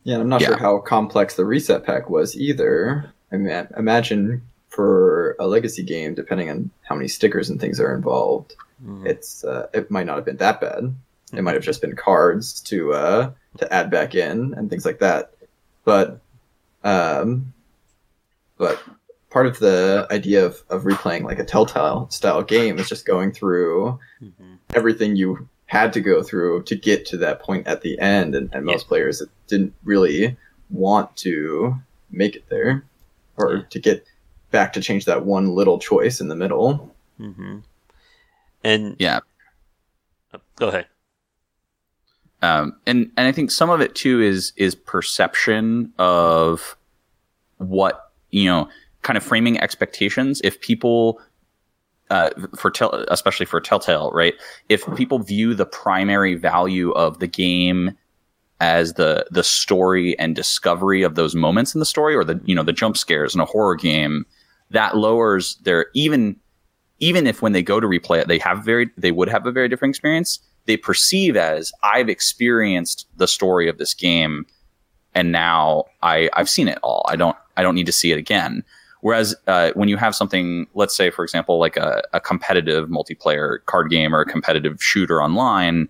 Yeah, 0.04 0.20
I'm 0.20 0.30
not 0.30 0.42
yeah. 0.42 0.48
sure 0.48 0.58
how 0.58 0.80
complex 0.80 1.36
the 1.36 1.46
reset 1.46 1.84
pack 1.84 2.10
was 2.10 2.36
either. 2.38 3.14
I 3.32 3.38
mean, 3.38 3.68
imagine 3.78 4.42
for 4.70 5.36
a 5.40 5.48
legacy 5.48 5.84
game, 5.84 6.16
depending 6.16 6.50
on 6.50 6.72
how 6.84 6.96
many 6.96 7.08
stickers 7.08 7.50
and 7.50 7.60
things 7.60 7.80
are 7.80 7.94
involved, 7.94 8.56
mm. 8.84 9.06
it's 9.06 9.44
uh, 9.44 9.68
it 9.74 9.92
might 9.92 10.06
not 10.06 10.16
have 10.16 10.26
been 10.26 10.38
that 10.38 10.62
bad. 10.62 10.84
Mm. 10.84 10.94
It 11.34 11.38
hmm. 11.38 11.44
might 11.44 11.54
have 11.54 11.64
just 11.64 11.82
been 11.82 11.96
cards 11.96 12.60
to 12.62 12.94
uh, 12.94 13.32
to 13.58 13.74
add 13.74 13.92
back 13.92 14.16
in 14.16 14.54
and 14.56 14.70
things 14.70 14.86
like 14.86 15.00
that. 15.00 15.34
But 15.84 16.20
um, 16.84 17.54
but 18.58 18.82
part 19.30 19.46
of 19.46 19.60
the 19.60 20.08
idea 20.12 20.46
of, 20.46 20.64
of 20.70 20.84
replaying 20.84 21.24
like 21.24 21.40
a 21.40 21.46
telltale 21.46 22.10
style 22.10 22.44
game 22.44 22.80
is 22.80 22.90
just 22.90 23.06
going 23.06 23.32
through 23.32 24.00
mm-hmm. 24.22 24.56
everything 24.74 25.16
you 25.16 25.48
had 25.68 25.94
to 25.94 26.02
go 26.02 26.24
through 26.24 26.64
to 26.64 26.76
get 26.76 27.06
to 27.06 27.18
that 27.18 27.40
point 27.40 27.68
at 27.68 27.82
the 27.82 28.00
end 28.00 28.34
and, 28.34 28.50
and 28.54 28.66
most 28.66 28.86
yeah. 28.86 28.88
players 28.88 29.22
didn't 29.48 29.74
really 29.84 30.36
want 30.70 31.16
to 31.16 31.76
make 32.10 32.36
it 32.36 32.50
there 32.50 32.84
or 33.38 33.58
yeah. 33.58 33.64
to 33.70 33.80
get 33.80 34.06
back 34.52 34.74
to 34.74 34.82
change 34.82 35.06
that 35.06 35.26
one 35.26 35.54
little 35.54 35.78
choice 35.78 36.20
in 36.20 36.28
the 36.28 36.36
middle 36.36 36.94
mm-hmm. 37.20 37.60
and 38.64 38.96
yeah 38.98 39.20
oh, 40.34 40.40
go 40.56 40.70
ahead 40.70 40.88
um, 42.42 42.78
and 42.88 43.12
and 43.18 43.28
I 43.28 43.32
think 43.32 43.52
some 43.52 43.70
of 43.70 43.82
it 43.82 43.96
too 43.96 44.22
is 44.22 44.54
is 44.56 44.74
perception 44.74 45.94
of 46.00 46.78
what 47.58 48.12
you 48.32 48.46
know 48.46 48.70
kind 49.02 49.18
of 49.18 49.24
framing 49.24 49.60
expectations. 49.60 50.42
If 50.44 50.60
people 50.62 51.20
uh, 52.10 52.32
for 52.58 52.72
tel- 52.72 53.06
especially 53.10 53.46
for 53.46 53.62
Telltale, 53.62 54.12
right? 54.12 54.34
If 54.68 54.84
people 54.96 55.20
view 55.20 55.54
the 55.54 55.66
primary 55.66 56.36
value 56.36 56.92
of 56.92 57.20
the 57.20 57.28
game 57.28 57.96
as 58.60 58.94
the 58.94 59.26
the 59.32 59.44
story 59.44 60.18
and 60.20 60.36
discovery 60.36 61.04
of 61.04 61.16
those 61.16 61.36
moments 61.36 61.74
in 61.74 61.80
the 61.80 61.86
story, 61.86 62.16
or 62.16 62.24
the 62.24 62.40
you 62.46 62.56
know 62.56 62.64
the 62.64 62.74
jump 62.74 62.98
scares 62.98 63.36
in 63.36 63.42
a 63.42 63.46
horror 63.46 63.76
game, 63.76 64.26
that 64.72 64.98
lowers 64.98 65.56
their 65.64 65.88
even 65.94 66.36
even 67.00 67.28
if 67.28 67.42
when 67.42 67.54
they 67.54 67.64
go 67.64 67.80
to 67.80 67.88
replay 67.88 68.20
it, 68.20 68.28
they 68.28 68.40
have 68.40 68.66
very 68.66 68.90
they 68.98 69.12
would 69.12 69.30
have 69.30 69.46
a 69.46 69.52
very 69.52 69.70
different 69.70 69.92
experience. 69.92 70.40
They 70.66 70.78
perceive 70.78 71.38
as 71.38 71.72
I've 71.84 72.10
experienced 72.10 73.08
the 73.18 73.28
story 73.28 73.70
of 73.70 73.78
this 73.78 73.94
game, 73.94 74.46
and 75.14 75.32
now 75.32 75.86
I 76.02 76.30
I've 76.34 76.50
seen 76.50 76.68
it 76.68 76.80
all. 76.84 77.06
I 77.08 77.16
don't 77.16 77.38
I 77.56 77.64
don't 77.64 77.76
need 77.76 77.86
to 77.86 77.92
see 77.92 78.12
it 78.12 78.18
again. 78.18 78.64
Whereas 79.02 79.36
uh, 79.48 79.72
when 79.76 79.88
you 79.88 79.98
have 79.98 80.14
something, 80.14 80.68
let's 80.74 80.96
say, 80.96 81.10
for 81.10 81.24
example, 81.24 81.58
like 81.58 81.78
a, 81.78 82.02
a 82.14 82.20
competitive 82.20 82.90
multiplayer 82.90 83.64
card 83.66 83.90
game 83.90 84.14
or 84.14 84.22
a 84.22 84.26
competitive 84.26 84.82
shooter 84.82 85.22
online, 85.22 85.88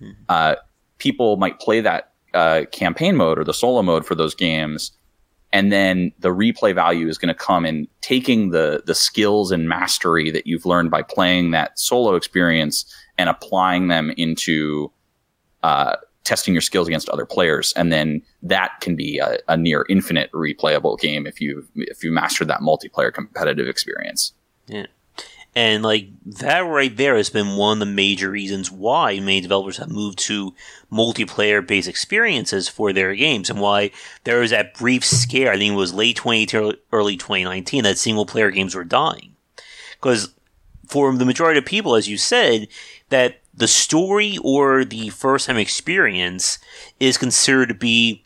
mm-hmm. 0.00 0.12
uh, 0.28 0.56
people 0.98 1.36
might 1.36 1.58
play 1.58 1.80
that 1.80 2.12
uh, 2.34 2.62
campaign 2.70 3.16
mode 3.16 3.38
or 3.38 3.44
the 3.44 3.54
solo 3.54 3.82
mode 3.82 4.06
for 4.06 4.14
those 4.14 4.34
games. 4.34 4.92
And 5.52 5.70
then 5.70 6.12
the 6.20 6.30
replay 6.30 6.74
value 6.74 7.08
is 7.08 7.18
going 7.18 7.28
to 7.28 7.34
come 7.34 7.66
in 7.66 7.86
taking 8.00 8.50
the 8.50 8.82
the 8.86 8.94
skills 8.94 9.52
and 9.52 9.68
mastery 9.68 10.30
that 10.30 10.46
you've 10.46 10.64
learned 10.64 10.90
by 10.90 11.02
playing 11.02 11.50
that 11.50 11.78
solo 11.78 12.14
experience 12.14 12.86
and 13.18 13.28
applying 13.28 13.88
them 13.88 14.14
into 14.16 14.90
uh, 15.62 15.96
testing 16.24 16.54
your 16.54 16.60
skills 16.60 16.88
against 16.88 17.08
other 17.08 17.26
players, 17.26 17.72
and 17.76 17.92
then 17.92 18.22
that 18.42 18.80
can 18.80 18.96
be 18.96 19.18
a, 19.18 19.38
a 19.48 19.56
near 19.56 19.86
infinite 19.88 20.30
replayable 20.32 20.98
game 20.98 21.26
if 21.26 21.40
you 21.40 21.66
if 21.76 22.04
you 22.04 22.12
master 22.12 22.44
that 22.44 22.60
multiplayer 22.60 23.12
competitive 23.12 23.68
experience. 23.68 24.32
Yeah. 24.66 24.86
And 25.54 25.82
like 25.82 26.08
that 26.24 26.60
right 26.60 26.96
there 26.96 27.16
has 27.16 27.28
been 27.28 27.56
one 27.56 27.74
of 27.74 27.86
the 27.86 27.94
major 27.94 28.30
reasons 28.30 28.70
why 28.70 29.20
many 29.20 29.42
developers 29.42 29.76
have 29.76 29.90
moved 29.90 30.18
to 30.20 30.54
multiplayer 30.90 31.66
based 31.66 31.88
experiences 31.88 32.68
for 32.68 32.92
their 32.92 33.14
games 33.14 33.50
and 33.50 33.60
why 33.60 33.90
there 34.24 34.40
was 34.40 34.50
that 34.50 34.72
brief 34.72 35.04
scare, 35.04 35.52
I 35.52 35.58
think 35.58 35.74
it 35.74 35.76
was 35.76 35.92
late 35.92 36.16
2018, 36.16 36.80
early 36.90 37.18
2019, 37.18 37.84
that 37.84 37.98
single 37.98 38.24
player 38.24 38.50
games 38.50 38.74
were 38.74 38.84
dying. 38.84 39.36
Because 40.00 40.32
for 40.88 41.14
the 41.14 41.26
majority 41.26 41.58
of 41.58 41.66
people, 41.66 41.96
as 41.96 42.08
you 42.08 42.16
said, 42.16 42.68
that 43.10 43.41
the 43.54 43.68
story 43.68 44.38
or 44.42 44.84
the 44.84 45.10
first 45.10 45.46
time 45.46 45.58
experience 45.58 46.58
is 46.98 47.18
considered 47.18 47.68
to 47.68 47.74
be 47.74 48.24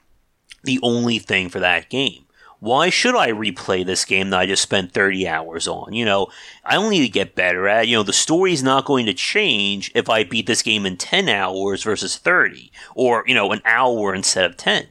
the 0.64 0.78
only 0.82 1.18
thing 1.18 1.48
for 1.48 1.60
that 1.60 1.88
game. 1.88 2.26
why 2.58 2.88
should 2.88 3.14
I 3.14 3.30
replay 3.32 3.84
this 3.84 4.04
game 4.04 4.30
that 4.30 4.40
I 4.40 4.46
just 4.46 4.62
spent 4.62 4.92
30 4.92 5.28
hours 5.28 5.68
on? 5.68 5.92
You 5.92 6.04
know, 6.04 6.28
I 6.64 6.74
don't 6.74 6.90
need 6.90 7.04
to 7.06 7.12
get 7.12 7.34
better 7.34 7.68
at. 7.68 7.86
You 7.86 7.96
know, 7.98 8.02
the 8.02 8.12
story's 8.14 8.62
not 8.62 8.86
going 8.86 9.06
to 9.06 9.14
change 9.14 9.92
if 9.94 10.08
I 10.08 10.24
beat 10.24 10.46
this 10.46 10.62
game 10.62 10.86
in 10.86 10.96
10 10.96 11.28
hours 11.28 11.82
versus 11.82 12.16
30 12.16 12.72
or, 12.94 13.24
you 13.26 13.34
know, 13.34 13.52
an 13.52 13.60
hour 13.64 14.14
instead 14.14 14.46
of 14.46 14.56
10. 14.56 14.86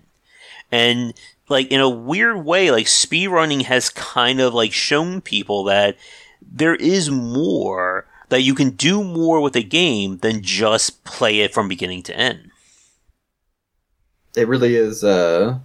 And 0.72 1.14
like 1.50 1.72
in 1.72 1.82
a 1.82 1.90
weird 1.90 2.46
way, 2.46 2.72
like 2.72 2.86
speedrunning 2.86 3.64
has 3.64 3.90
kind 3.90 4.40
of 4.40 4.54
like 4.54 4.72
shown 4.72 5.22
people 5.22 5.64
that 5.66 5.98
there 6.42 6.76
is 6.76 7.10
more 7.10 8.08
that 8.30 8.42
you 8.42 8.56
can 8.56 8.72
do 8.72 9.04
more 9.04 9.42
with 9.42 9.56
a 9.56 9.64
game 9.64 10.18
than 10.18 10.42
just 10.42 11.04
play 11.04 11.40
it 11.40 11.54
from 11.54 11.68
beginning 11.68 12.04
to 12.04 12.16
end. 12.16 12.52
It 14.36 14.48
really 14.48 14.76
is 14.76 15.04
uh 15.04 15.60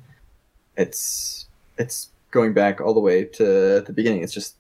it's 0.76 1.46
it's 1.78 2.10
going 2.30 2.52
back 2.52 2.80
all 2.80 2.94
the 2.94 3.00
way 3.00 3.24
to 3.24 3.80
the 3.80 3.92
beginning. 3.92 4.22
It's 4.22 4.32
just 4.32 4.56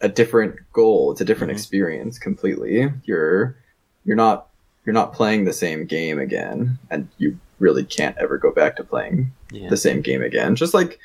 a 0.00 0.08
different 0.08 0.56
goal. 0.72 1.12
It's 1.12 1.20
a 1.20 1.24
different 1.24 1.50
mm-hmm. 1.50 1.58
experience 1.58 2.18
completely. 2.18 2.92
You're 3.04 3.56
you're 4.04 4.16
not 4.16 4.48
you're 4.84 4.94
not 4.94 5.12
playing 5.12 5.44
the 5.44 5.52
same 5.52 5.86
game 5.86 6.18
again, 6.18 6.78
and 6.90 7.08
you 7.18 7.38
really 7.58 7.84
can't 7.84 8.16
ever 8.18 8.36
go 8.36 8.50
back 8.50 8.76
to 8.76 8.84
playing 8.84 9.32
yeah. 9.52 9.68
the 9.68 9.76
same 9.76 10.00
game 10.00 10.22
again. 10.22 10.56
Just 10.56 10.74
like 10.74 10.98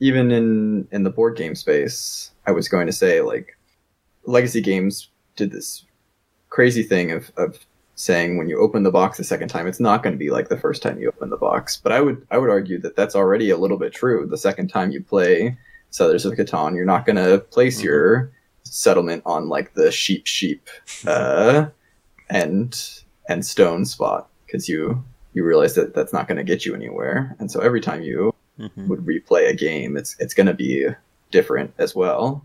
even 0.00 0.30
in 0.30 0.86
in 0.92 1.02
the 1.02 1.10
board 1.10 1.36
game 1.36 1.54
space, 1.54 2.30
I 2.46 2.52
was 2.52 2.68
going 2.68 2.86
to 2.86 2.92
say 2.92 3.20
like 3.20 3.56
legacy 4.24 4.60
games 4.60 5.08
did 5.38 5.52
this 5.52 5.84
crazy 6.50 6.82
thing 6.82 7.12
of, 7.12 7.32
of 7.36 7.66
saying 7.94 8.36
when 8.36 8.48
you 8.48 8.60
open 8.60 8.82
the 8.82 8.90
box 8.90 9.16
the 9.16 9.24
second 9.24 9.48
time, 9.48 9.66
it's 9.66 9.80
not 9.80 10.02
going 10.02 10.12
to 10.12 10.18
be 10.18 10.30
like 10.30 10.48
the 10.48 10.58
first 10.58 10.82
time 10.82 11.00
you 11.00 11.08
open 11.08 11.30
the 11.30 11.36
box. 11.36 11.76
But 11.76 11.92
I 11.92 12.00
would 12.00 12.26
I 12.30 12.38
would 12.38 12.50
argue 12.50 12.78
that 12.80 12.96
that's 12.96 13.16
already 13.16 13.50
a 13.50 13.56
little 13.56 13.78
bit 13.78 13.92
true. 13.92 14.26
The 14.26 14.36
second 14.36 14.68
time 14.68 14.90
you 14.90 15.02
play 15.02 15.56
Settlers 15.90 16.26
of 16.26 16.34
Catan, 16.34 16.74
you're 16.74 16.84
not 16.84 17.06
going 17.06 17.16
to 17.16 17.38
place 17.38 17.78
mm-hmm. 17.78 17.86
your 17.86 18.32
settlement 18.64 19.22
on 19.24 19.48
like 19.48 19.74
the 19.74 19.90
sheep 19.90 20.26
sheep 20.26 20.68
uh, 21.06 21.66
and 22.28 23.02
and 23.28 23.46
stone 23.46 23.84
spot 23.84 24.28
because 24.46 24.68
you 24.68 25.02
you 25.32 25.44
realize 25.44 25.74
that 25.74 25.94
that's 25.94 26.12
not 26.12 26.28
going 26.28 26.38
to 26.38 26.44
get 26.44 26.66
you 26.66 26.74
anywhere. 26.74 27.36
And 27.38 27.50
so 27.50 27.60
every 27.60 27.80
time 27.80 28.02
you 28.02 28.34
mm-hmm. 28.58 28.88
would 28.88 29.00
replay 29.00 29.48
a 29.48 29.54
game, 29.54 29.96
it's 29.96 30.16
it's 30.18 30.34
going 30.34 30.46
to 30.46 30.54
be 30.54 30.88
different 31.30 31.72
as 31.78 31.94
well. 31.94 32.44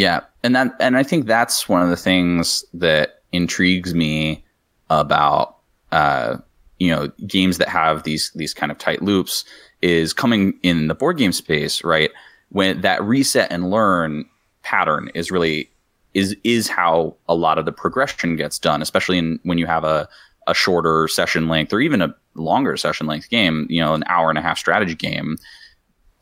Yeah, 0.00 0.20
and 0.42 0.56
that 0.56 0.74
and 0.80 0.96
I 0.96 1.02
think 1.02 1.26
that's 1.26 1.68
one 1.68 1.82
of 1.82 1.90
the 1.90 1.96
things 1.96 2.64
that 2.72 3.20
intrigues 3.32 3.94
me 3.94 4.42
about 4.88 5.58
uh, 5.92 6.38
you 6.78 6.88
know 6.88 7.08
games 7.26 7.58
that 7.58 7.68
have 7.68 8.04
these 8.04 8.32
these 8.34 8.54
kind 8.54 8.72
of 8.72 8.78
tight 8.78 9.02
loops 9.02 9.44
is 9.82 10.14
coming 10.14 10.58
in 10.62 10.88
the 10.88 10.94
board 10.94 11.18
game 11.18 11.32
space, 11.32 11.84
right? 11.84 12.10
When 12.48 12.80
that 12.80 13.02
reset 13.04 13.52
and 13.52 13.70
learn 13.70 14.24
pattern 14.62 15.10
is 15.14 15.30
really 15.30 15.70
is 16.14 16.34
is 16.44 16.66
how 16.66 17.14
a 17.28 17.34
lot 17.34 17.58
of 17.58 17.66
the 17.66 17.72
progression 17.72 18.36
gets 18.36 18.58
done, 18.58 18.80
especially 18.80 19.18
in 19.18 19.38
when 19.42 19.58
you 19.58 19.66
have 19.66 19.84
a 19.84 20.08
a 20.46 20.54
shorter 20.54 21.08
session 21.08 21.46
length 21.46 21.74
or 21.74 21.80
even 21.80 22.00
a 22.00 22.14
longer 22.36 22.74
session 22.78 23.06
length 23.06 23.28
game, 23.28 23.66
you 23.68 23.82
know, 23.82 23.92
an 23.92 24.04
hour 24.06 24.30
and 24.30 24.38
a 24.38 24.42
half 24.42 24.56
strategy 24.56 24.94
game. 24.94 25.36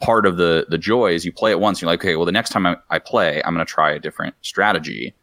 Part 0.01 0.27
of 0.27 0.37
the 0.37 0.67
the 0.69 0.79
joy 0.79 1.13
is 1.13 1.25
you 1.25 1.33
play 1.33 1.51
it 1.51 1.61
once, 1.61 1.81
you're 1.81 1.91
like, 1.91 2.01
okay, 2.01 2.17
well, 2.17 2.27
the 2.27 2.33
next 2.33 2.51
time 2.51 2.67
I, 2.67 2.77
I 2.91 2.99
play, 2.99 3.43
I'm 3.45 3.55
going 3.55 3.67
to 3.67 3.71
try 3.71 3.91
a 3.91 3.99
different 3.99 4.35
strategy. 4.43 5.15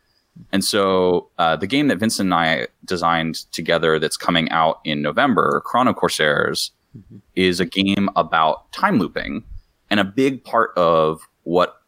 And 0.51 0.63
so 0.63 1.29
uh, 1.37 1.55
the 1.55 1.67
game 1.67 1.87
that 1.87 1.97
Vincent 1.97 2.27
and 2.27 2.33
I 2.33 2.67
designed 2.83 3.51
together 3.51 3.99
that's 3.99 4.17
coming 4.17 4.49
out 4.49 4.81
in 4.83 5.01
November, 5.01 5.61
Chrono 5.65 5.93
Corsairs, 5.93 6.71
mm-hmm. 6.97 7.17
is 7.35 7.59
a 7.59 7.65
game 7.65 8.09
about 8.15 8.71
time 8.71 8.99
looping. 8.99 9.43
And 9.89 9.99
a 9.99 10.03
big 10.03 10.43
part 10.43 10.71
of 10.75 11.21
what 11.43 11.81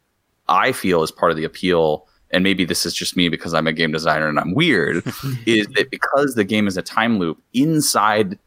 I 0.48 0.72
feel 0.72 1.04
is 1.04 1.12
part 1.12 1.32
of 1.32 1.38
the 1.38 1.44
appeal, 1.44 2.08
and 2.32 2.44
maybe 2.44 2.64
this 2.64 2.86
is 2.86 2.94
just 2.94 3.18
me 3.18 3.28
because 3.28 3.54
I'm 3.54 3.68
a 3.68 3.74
game 3.74 3.92
designer 3.92 4.28
and 4.28 4.40
I'm 4.40 4.54
weird, 4.54 4.98
is 5.46 5.68
that 5.76 5.90
because 5.90 6.36
the 6.36 6.44
game 6.44 6.68
is 6.68 6.78
a 6.78 6.82
time 6.82 7.20
loop 7.20 7.42
inside 7.54 8.38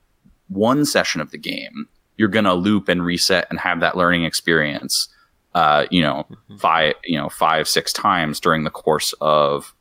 one 0.48 0.84
session 0.84 1.20
of 1.20 1.30
the 1.30 1.38
game, 1.38 1.88
you're 2.20 2.28
going 2.28 2.44
to 2.44 2.52
loop 2.52 2.90
and 2.90 3.02
reset 3.02 3.46
and 3.48 3.58
have 3.58 3.80
that 3.80 3.96
learning 3.96 4.24
experience. 4.24 5.08
Uh, 5.54 5.86
you 5.90 6.02
know, 6.02 6.26
mm-hmm. 6.30 6.56
five, 6.58 6.92
you 7.02 7.16
know, 7.16 7.30
five, 7.30 7.66
six 7.66 7.94
times 7.94 8.38
during 8.38 8.64
the 8.64 8.70
course 8.70 9.14
of 9.22 9.74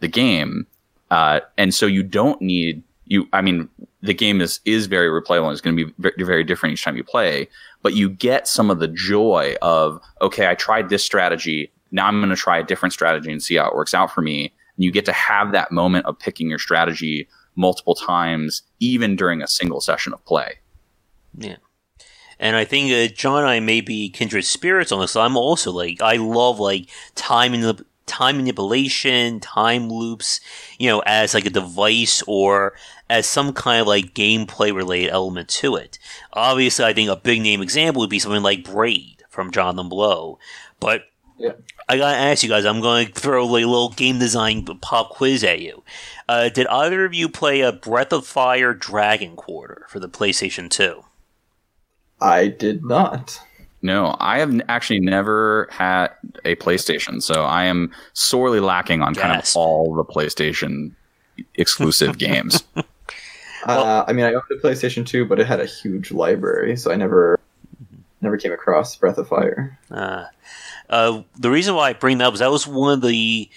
the 0.00 0.08
game. 0.08 0.66
Uh, 1.12 1.38
and 1.56 1.72
so 1.72 1.86
you 1.86 2.02
don't 2.02 2.42
need 2.42 2.82
you. 3.04 3.28
I 3.32 3.42
mean, 3.42 3.68
the 4.02 4.12
game 4.12 4.40
is 4.40 4.58
is 4.64 4.86
very 4.86 5.08
replayable 5.08 5.44
and 5.44 5.52
it's 5.52 5.60
going 5.60 5.76
to 5.76 5.86
be 5.86 5.92
very, 6.00 6.24
very 6.24 6.42
different 6.42 6.72
each 6.72 6.82
time 6.82 6.96
you 6.96 7.04
play. 7.04 7.48
But 7.80 7.94
you 7.94 8.08
get 8.08 8.48
some 8.48 8.68
of 8.68 8.80
the 8.80 8.88
joy 8.88 9.54
of 9.62 10.00
okay, 10.20 10.48
I 10.48 10.56
tried 10.56 10.88
this 10.88 11.04
strategy. 11.04 11.70
Now 11.92 12.08
I'm 12.08 12.18
going 12.18 12.30
to 12.30 12.36
try 12.36 12.58
a 12.58 12.64
different 12.64 12.92
strategy 12.92 13.30
and 13.30 13.40
see 13.40 13.54
how 13.54 13.68
it 13.68 13.76
works 13.76 13.94
out 13.94 14.12
for 14.12 14.20
me. 14.20 14.52
And 14.76 14.84
you 14.84 14.90
get 14.90 15.04
to 15.04 15.12
have 15.12 15.52
that 15.52 15.70
moment 15.70 16.06
of 16.06 16.18
picking 16.18 16.50
your 16.50 16.58
strategy 16.58 17.28
multiple 17.54 17.94
times, 17.94 18.62
even 18.80 19.14
during 19.14 19.42
a 19.42 19.46
single 19.46 19.80
session 19.80 20.12
of 20.12 20.24
play. 20.24 20.58
Yeah. 21.36 21.56
And 22.38 22.56
I 22.56 22.64
think 22.64 22.92
uh, 22.92 23.14
John 23.14 23.38
and 23.38 23.48
I 23.48 23.60
may 23.60 23.80
be 23.80 24.10
kindred 24.10 24.44
spirits 24.44 24.90
on 24.90 25.00
this. 25.00 25.14
I'm 25.14 25.36
also 25.36 25.70
like, 25.70 26.02
I 26.02 26.16
love 26.16 26.58
like 26.58 26.88
time 27.14 27.54
in 27.54 27.60
the 27.60 27.84
time 28.06 28.36
manipulation, 28.36 29.40
time 29.40 29.88
loops, 29.88 30.40
you 30.78 30.88
know, 30.88 31.02
as 31.06 31.34
like 31.34 31.46
a 31.46 31.50
device 31.50 32.22
or 32.26 32.74
as 33.08 33.26
some 33.26 33.52
kind 33.52 33.80
of 33.80 33.86
like 33.86 34.14
gameplay 34.14 34.74
related 34.74 35.10
element 35.10 35.48
to 35.50 35.76
it. 35.76 35.98
Obviously, 36.32 36.84
I 36.84 36.92
think 36.92 37.08
a 37.08 37.16
big 37.16 37.40
name 37.40 37.62
example 37.62 38.00
would 38.00 38.10
be 38.10 38.18
something 38.18 38.42
like 38.42 38.64
Braid 38.64 39.22
from 39.28 39.50
Jonathan 39.50 39.88
Blow. 39.88 40.38
But 40.80 41.04
yeah. 41.38 41.52
I 41.88 41.96
gotta 41.96 42.16
ask 42.16 42.42
you 42.42 42.48
guys, 42.48 42.64
I'm 42.64 42.80
going 42.80 43.06
to 43.06 43.12
throw 43.12 43.44
a 43.44 43.46
little 43.46 43.90
game 43.90 44.18
design 44.18 44.64
pop 44.64 45.10
quiz 45.10 45.44
at 45.44 45.60
you. 45.60 45.84
Uh, 46.28 46.48
did 46.48 46.66
either 46.66 47.04
of 47.04 47.14
you 47.14 47.28
play 47.28 47.60
a 47.60 47.72
Breath 47.72 48.12
of 48.12 48.26
Fire 48.26 48.74
Dragon 48.74 49.36
Quarter 49.36 49.86
for 49.88 50.00
the 50.00 50.08
PlayStation 50.08 50.68
2? 50.68 51.04
I 52.22 52.48
did 52.48 52.84
not. 52.84 53.40
No, 53.82 54.16
I 54.20 54.38
have 54.38 54.60
actually 54.68 55.00
never 55.00 55.68
had 55.70 56.08
a 56.44 56.54
PlayStation, 56.54 57.20
so 57.20 57.42
I 57.44 57.64
am 57.64 57.92
sorely 58.12 58.60
lacking 58.60 59.02
on 59.02 59.14
kind 59.14 59.36
of 59.36 59.50
all 59.56 59.94
the 59.94 60.04
PlayStation 60.04 60.92
exclusive 61.56 62.16
games. 62.26 62.62
Uh, 63.66 64.04
I 64.06 64.12
mean, 64.12 64.24
I 64.24 64.34
owned 64.34 64.44
a 64.52 64.54
PlayStation 64.54 65.04
2, 65.04 65.24
but 65.24 65.40
it 65.40 65.48
had 65.48 65.60
a 65.60 65.66
huge 65.66 66.12
library, 66.12 66.76
so 66.76 66.92
I 66.92 66.96
never 66.96 67.40
never 68.20 68.36
came 68.36 68.52
across 68.52 68.94
Breath 68.94 69.18
of 69.18 69.26
Fire. 69.26 69.76
Uh, 69.90 70.26
uh, 70.88 71.22
the 71.36 71.50
reason 71.50 71.74
why 71.74 71.90
I 71.90 71.92
bring 71.94 72.18
that 72.18 72.26
up 72.26 72.34
is 72.34 72.40
that 72.40 72.52
was 72.52 72.68
one 72.68 72.92
of 72.92 73.00
the 73.00 73.50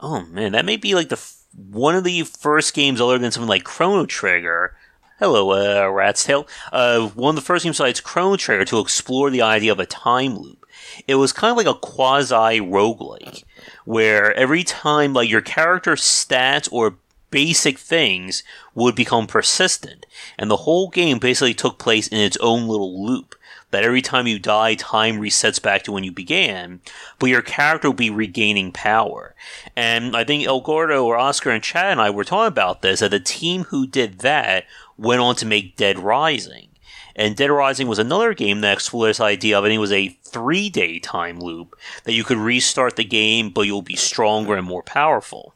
oh 0.00 0.24
man, 0.26 0.52
that 0.52 0.64
may 0.64 0.78
be 0.78 0.94
like 0.94 1.10
the 1.10 1.22
one 1.70 1.94
of 1.94 2.04
the 2.04 2.22
first 2.22 2.72
games 2.72 3.02
other 3.02 3.18
than 3.18 3.32
something 3.32 3.48
like 3.48 3.64
Chrono 3.64 4.06
Trigger 4.06 4.74
Hello, 5.20 5.50
uh, 5.50 5.90
Rat's 5.90 6.22
Tail. 6.22 6.46
Uh, 6.72 7.08
one 7.08 7.30
of 7.30 7.34
the 7.34 7.44
first 7.44 7.64
games 7.64 7.78
besides 7.78 8.00
Chrono 8.00 8.36
Trigger 8.36 8.64
to 8.66 8.78
explore 8.78 9.30
the 9.30 9.42
idea 9.42 9.72
of 9.72 9.80
a 9.80 9.86
time 9.86 10.36
loop. 10.38 10.64
It 11.08 11.16
was 11.16 11.32
kind 11.32 11.50
of 11.50 11.56
like 11.56 11.66
a 11.66 11.74
quasi 11.74 12.60
roguelike, 12.60 13.42
where 13.84 14.32
every 14.34 14.62
time 14.62 15.14
like 15.14 15.28
your 15.28 15.40
character's 15.40 16.02
stats 16.02 16.68
or 16.70 16.98
basic 17.32 17.78
things 17.78 18.44
would 18.76 18.94
become 18.94 19.26
persistent, 19.26 20.06
and 20.38 20.48
the 20.48 20.58
whole 20.58 20.88
game 20.88 21.18
basically 21.18 21.52
took 21.52 21.78
place 21.78 22.06
in 22.06 22.18
its 22.18 22.36
own 22.36 22.68
little 22.68 23.04
loop. 23.04 23.34
That 23.70 23.84
every 23.84 24.00
time 24.00 24.26
you 24.26 24.38
die, 24.38 24.76
time 24.76 25.20
resets 25.20 25.60
back 25.60 25.82
to 25.82 25.92
when 25.92 26.02
you 26.02 26.10
began, 26.10 26.80
but 27.18 27.28
your 27.28 27.42
character 27.42 27.88
will 27.88 27.96
be 27.96 28.08
regaining 28.08 28.72
power. 28.72 29.34
And 29.76 30.16
I 30.16 30.24
think 30.24 30.46
El 30.46 30.62
Gordo 30.62 31.04
or 31.04 31.18
Oscar 31.18 31.50
and 31.50 31.62
Chad 31.62 31.92
and 31.92 32.00
I 32.00 32.08
were 32.08 32.24
talking 32.24 32.48
about 32.48 32.80
this, 32.80 33.00
that 33.00 33.10
the 33.10 33.20
team 33.20 33.64
who 33.64 33.86
did 33.86 34.20
that 34.20 34.64
went 34.98 35.20
on 35.20 35.36
to 35.36 35.46
make 35.46 35.76
Dead 35.76 35.98
Rising. 35.98 36.68
And 37.16 37.34
Dead 37.34 37.50
Rising 37.50 37.88
was 37.88 37.98
another 37.98 38.34
game 38.34 38.60
that 38.60 38.74
explored 38.74 39.10
this 39.10 39.20
idea 39.20 39.58
of 39.58 39.64
it. 39.64 39.72
It 39.72 39.78
was 39.78 39.92
a 39.92 40.08
three 40.08 40.68
day 40.68 40.98
time 40.98 41.40
loop 41.40 41.76
that 42.04 42.12
you 42.12 42.24
could 42.24 42.38
restart 42.38 42.96
the 42.96 43.04
game, 43.04 43.50
but 43.50 43.62
you'll 43.62 43.82
be 43.82 43.96
stronger 43.96 44.54
and 44.54 44.66
more 44.66 44.82
powerful. 44.82 45.54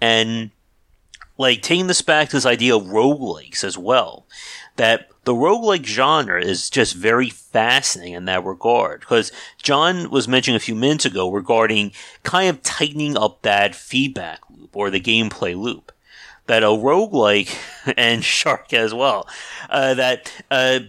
And 0.00 0.50
like 1.38 1.62
taking 1.62 1.86
this 1.86 2.02
back 2.02 2.28
to 2.28 2.36
this 2.36 2.46
idea 2.46 2.76
of 2.76 2.84
roguelikes 2.84 3.64
as 3.64 3.78
well, 3.78 4.26
that 4.76 5.08
the 5.24 5.32
roguelike 5.32 5.84
genre 5.84 6.42
is 6.42 6.68
just 6.68 6.94
very 6.94 7.30
fascinating 7.30 8.14
in 8.14 8.24
that 8.26 8.44
regard. 8.44 9.00
Because 9.00 9.32
John 9.62 10.10
was 10.10 10.28
mentioning 10.28 10.56
a 10.56 10.60
few 10.60 10.74
minutes 10.74 11.04
ago 11.04 11.30
regarding 11.30 11.92
kind 12.22 12.48
of 12.48 12.62
tightening 12.62 13.16
up 13.16 13.42
that 13.42 13.74
feedback 13.74 14.40
loop 14.50 14.76
or 14.76 14.90
the 14.90 15.00
gameplay 15.00 15.56
loop 15.56 15.91
that 16.46 16.62
a 16.62 16.66
roguelike 16.66 17.54
and 17.96 18.24
Shark 18.24 18.72
as 18.72 18.92
well, 18.92 19.28
uh, 19.70 19.94
that 19.94 20.32
uh, 20.50 20.80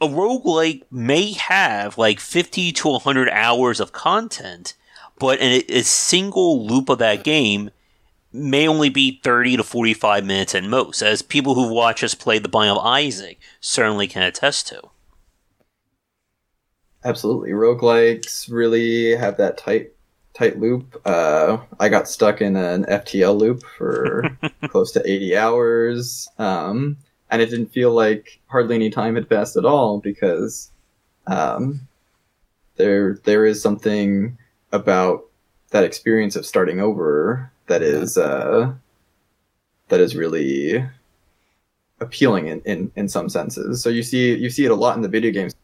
a 0.00 0.06
roguelike 0.08 0.82
may 0.90 1.32
have 1.32 1.98
like 1.98 2.20
50 2.20 2.72
to 2.72 2.88
100 2.88 3.28
hours 3.30 3.80
of 3.80 3.92
content, 3.92 4.74
but 5.18 5.38
in 5.40 5.52
a, 5.52 5.78
a 5.78 5.82
single 5.82 6.66
loop 6.66 6.88
of 6.88 6.98
that 6.98 7.24
game 7.24 7.70
may 8.32 8.66
only 8.66 8.88
be 8.88 9.20
30 9.22 9.58
to 9.58 9.62
45 9.62 10.24
minutes 10.24 10.54
at 10.54 10.64
most, 10.64 11.02
as 11.02 11.20
people 11.22 11.54
who 11.54 11.72
watch 11.72 12.02
us 12.02 12.14
play 12.14 12.38
The 12.38 12.48
Binding 12.48 12.76
of 12.76 12.84
Isaac 12.84 13.38
certainly 13.60 14.08
can 14.08 14.22
attest 14.22 14.68
to. 14.68 14.82
absolutely. 17.04 17.50
Roguelikes 17.50 18.50
really 18.50 19.14
have 19.16 19.36
that 19.36 19.58
tight 19.58 19.92
tight 20.34 20.58
loop. 20.58 21.00
Uh, 21.04 21.58
I 21.78 21.88
got 21.88 22.08
stuck 22.08 22.40
in 22.40 22.56
an 22.56 22.84
FTL 22.84 23.38
loop 23.38 23.62
for 23.78 24.36
close 24.68 24.92
to 24.92 25.02
80 25.04 25.36
hours. 25.36 26.28
Um, 26.38 26.96
and 27.30 27.40
it 27.40 27.50
didn't 27.50 27.72
feel 27.72 27.92
like 27.92 28.40
hardly 28.48 28.74
any 28.74 28.90
time 28.90 29.14
had 29.14 29.28
passed 29.28 29.56
at 29.56 29.64
all 29.64 30.00
because 30.00 30.70
um, 31.26 31.80
there 32.76 33.18
there 33.24 33.46
is 33.46 33.62
something 33.62 34.36
about 34.70 35.24
that 35.70 35.84
experience 35.84 36.36
of 36.36 36.44
starting 36.44 36.80
over 36.80 37.50
that 37.66 37.82
is 37.82 38.18
uh, 38.18 38.72
that 39.88 40.00
is 40.00 40.14
really 40.14 40.86
appealing 42.00 42.48
in, 42.48 42.60
in, 42.62 42.92
in 42.96 43.08
some 43.08 43.28
senses. 43.28 43.82
So 43.82 43.88
you 43.88 44.02
see 44.02 44.36
you 44.36 44.50
see 44.50 44.66
it 44.66 44.70
a 44.70 44.74
lot 44.74 44.96
in 44.96 45.02
the 45.02 45.08
video 45.08 45.30
games. 45.30 45.54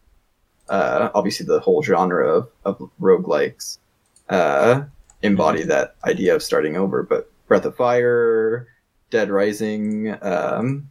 Uh, 0.69 1.09
obviously, 1.13 1.45
the 1.45 1.59
whole 1.59 1.81
genre 1.83 2.27
of, 2.27 2.49
of 2.63 2.91
roguelikes 3.01 3.79
uh, 4.29 4.83
embody 5.21 5.63
that 5.63 5.95
idea 6.05 6.35
of 6.35 6.43
starting 6.43 6.77
over. 6.77 7.03
But 7.03 7.31
Breath 7.47 7.65
of 7.65 7.75
Fire, 7.75 8.67
Dead 9.09 9.29
Rising, 9.29 10.15
um, 10.21 10.89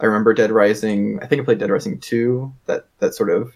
I 0.00 0.06
remember 0.06 0.34
Dead 0.34 0.50
Rising. 0.50 1.20
I 1.22 1.26
think 1.26 1.42
I 1.42 1.44
played 1.44 1.58
Dead 1.58 1.70
Rising 1.70 2.00
two. 2.00 2.52
That 2.66 2.86
that 2.98 3.14
sort 3.14 3.30
of 3.30 3.54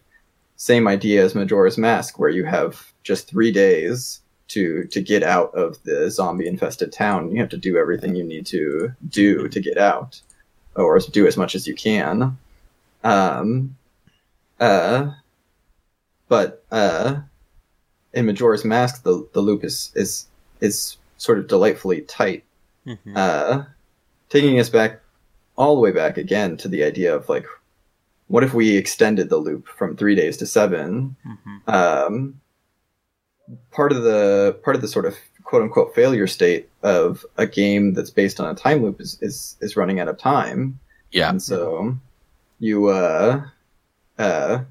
same 0.57 0.87
idea 0.87 1.25
as 1.25 1.35
Majora's 1.35 1.79
Mask, 1.79 2.19
where 2.19 2.31
you 2.31 2.45
have 2.45 2.93
just 3.03 3.29
three 3.29 3.51
days 3.51 4.21
to 4.49 4.85
to 4.89 5.01
get 5.01 5.23
out 5.23 5.55
of 5.55 5.83
the 5.85 6.11
zombie 6.11 6.47
infested 6.47 6.93
town. 6.93 7.31
You 7.31 7.41
have 7.41 7.49
to 7.51 7.57
do 7.57 7.77
everything 7.77 8.15
you 8.15 8.25
need 8.25 8.47
to 8.47 8.93
do 9.09 9.49
to 9.49 9.61
get 9.61 9.79
out, 9.79 10.21
or 10.77 10.99
do 10.99 11.27
as 11.27 11.37
much 11.37 11.55
as 11.55 11.67
you 11.67 11.75
can. 11.75 12.39
Um, 13.03 13.77
uh, 14.61 15.13
but 16.29 16.65
uh, 16.71 17.21
in 18.15 18.27
Majora's 18.27 18.65
Mask, 18.65 19.03
the 19.03 19.27
the 19.33 19.41
loop 19.41 19.65
is 19.65 19.93
is 19.95 20.27
is 20.61 20.97
sort 21.17 21.39
of 21.39 21.47
delightfully 21.47 22.03
tight, 22.03 22.45
mm-hmm. 22.87 23.17
uh, 23.17 23.65
taking 24.29 24.59
us 24.59 24.69
back 24.69 25.01
all 25.57 25.75
the 25.75 25.81
way 25.81 25.93
back 25.93 26.17
again 26.17 26.57
to 26.59 26.69
the 26.69 26.83
idea 26.83 27.15
of 27.15 27.29
like, 27.29 27.47
what 28.29 28.43
if 28.43 28.55
we 28.55 28.77
extended 28.77 29.29
the 29.29 29.37
loop 29.37 29.69
from 29.69 29.97
three 29.97 30.15
days 30.15 30.37
to 30.37 30.47
7 30.47 31.17
mm-hmm. 31.27 31.71
Um, 31.71 32.41
part 33.71 33.93
of 33.93 34.03
the 34.03 34.59
part 34.65 34.75
of 34.77 34.83
the 34.83 34.89
sort 34.89 35.07
of 35.07 35.15
quote 35.45 35.63
unquote 35.63 35.95
failure 35.95 36.27
state 36.27 36.69
of 36.83 37.25
a 37.37 37.47
game 37.47 37.95
that's 37.95 38.11
based 38.11 38.41
on 38.41 38.51
a 38.51 38.55
time 38.55 38.83
loop 38.83 39.01
is 39.01 39.19
is, 39.21 39.57
is 39.61 39.77
running 39.77 40.01
out 40.01 40.09
of 40.09 40.19
time. 40.19 40.79
Yeah, 41.13 41.31
and 41.31 41.43
so 41.43 41.97
you 42.59 42.89
uh 42.89 43.45
uh 44.19 44.65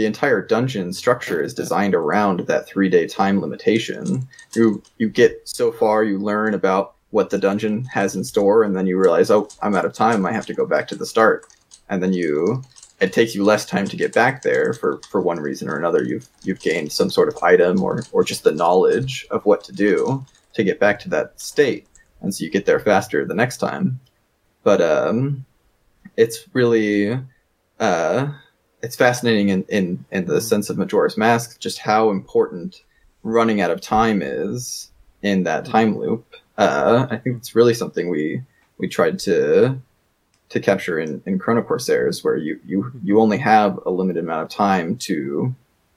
the 0.00 0.06
entire 0.06 0.40
dungeon 0.40 0.94
structure 0.94 1.42
is 1.42 1.52
designed 1.52 1.94
around 1.94 2.40
that 2.46 2.66
three 2.66 2.88
day 2.88 3.06
time 3.06 3.38
limitation. 3.38 4.26
You 4.54 4.82
you 4.96 5.10
get 5.10 5.42
so 5.44 5.70
far, 5.70 6.04
you 6.04 6.18
learn 6.18 6.54
about 6.54 6.94
what 7.10 7.28
the 7.28 7.36
dungeon 7.36 7.84
has 7.84 8.16
in 8.16 8.24
store, 8.24 8.62
and 8.62 8.74
then 8.74 8.86
you 8.86 8.98
realize, 8.98 9.30
oh, 9.30 9.50
I'm 9.60 9.74
out 9.74 9.84
of 9.84 9.92
time. 9.92 10.24
I 10.24 10.32
have 10.32 10.46
to 10.46 10.54
go 10.54 10.64
back 10.64 10.88
to 10.88 10.94
the 10.94 11.04
start, 11.04 11.44
and 11.90 12.02
then 12.02 12.14
you 12.14 12.62
it 12.98 13.12
takes 13.12 13.34
you 13.34 13.44
less 13.44 13.66
time 13.66 13.86
to 13.88 13.96
get 13.96 14.14
back 14.14 14.40
there 14.40 14.72
for 14.72 15.02
for 15.10 15.20
one 15.20 15.38
reason 15.38 15.68
or 15.68 15.76
another. 15.76 16.02
You've 16.02 16.26
you've 16.44 16.60
gained 16.60 16.92
some 16.92 17.10
sort 17.10 17.28
of 17.28 17.36
item 17.42 17.82
or 17.82 18.02
or 18.10 18.24
just 18.24 18.42
the 18.42 18.52
knowledge 18.52 19.26
of 19.30 19.44
what 19.44 19.62
to 19.64 19.72
do 19.72 20.24
to 20.54 20.64
get 20.64 20.80
back 20.80 20.98
to 21.00 21.10
that 21.10 21.38
state, 21.38 21.86
and 22.22 22.34
so 22.34 22.42
you 22.42 22.50
get 22.50 22.64
there 22.64 22.80
faster 22.80 23.26
the 23.26 23.34
next 23.34 23.58
time. 23.58 24.00
But 24.62 24.80
um, 24.80 25.44
it's 26.16 26.48
really 26.54 27.20
uh 27.78 28.28
it's 28.82 28.96
fascinating 28.96 29.48
in, 29.50 29.64
in, 29.68 30.04
in 30.10 30.24
the 30.26 30.40
sense 30.40 30.70
of 30.70 30.78
Majora's 30.78 31.16
Mask, 31.16 31.58
just 31.60 31.78
how 31.78 32.10
important 32.10 32.82
running 33.22 33.60
out 33.60 33.70
of 33.70 33.80
time 33.80 34.22
is 34.22 34.90
in 35.22 35.44
that 35.44 35.66
time 35.66 35.98
loop. 35.98 36.34
Uh, 36.56 37.06
I 37.10 37.16
think 37.16 37.36
it's 37.36 37.54
really 37.54 37.74
something 37.74 38.08
we 38.08 38.42
we 38.78 38.88
tried 38.88 39.18
to 39.20 39.80
to 40.48 40.60
capture 40.60 40.98
in, 40.98 41.22
in 41.26 41.38
Chrono 41.38 41.62
Corsairs, 41.62 42.24
where 42.24 42.36
you, 42.36 42.60
you 42.66 42.92
you 43.02 43.20
only 43.20 43.38
have 43.38 43.78
a 43.86 43.90
limited 43.90 44.24
amount 44.24 44.42
of 44.42 44.48
time 44.50 44.96
to 44.98 45.54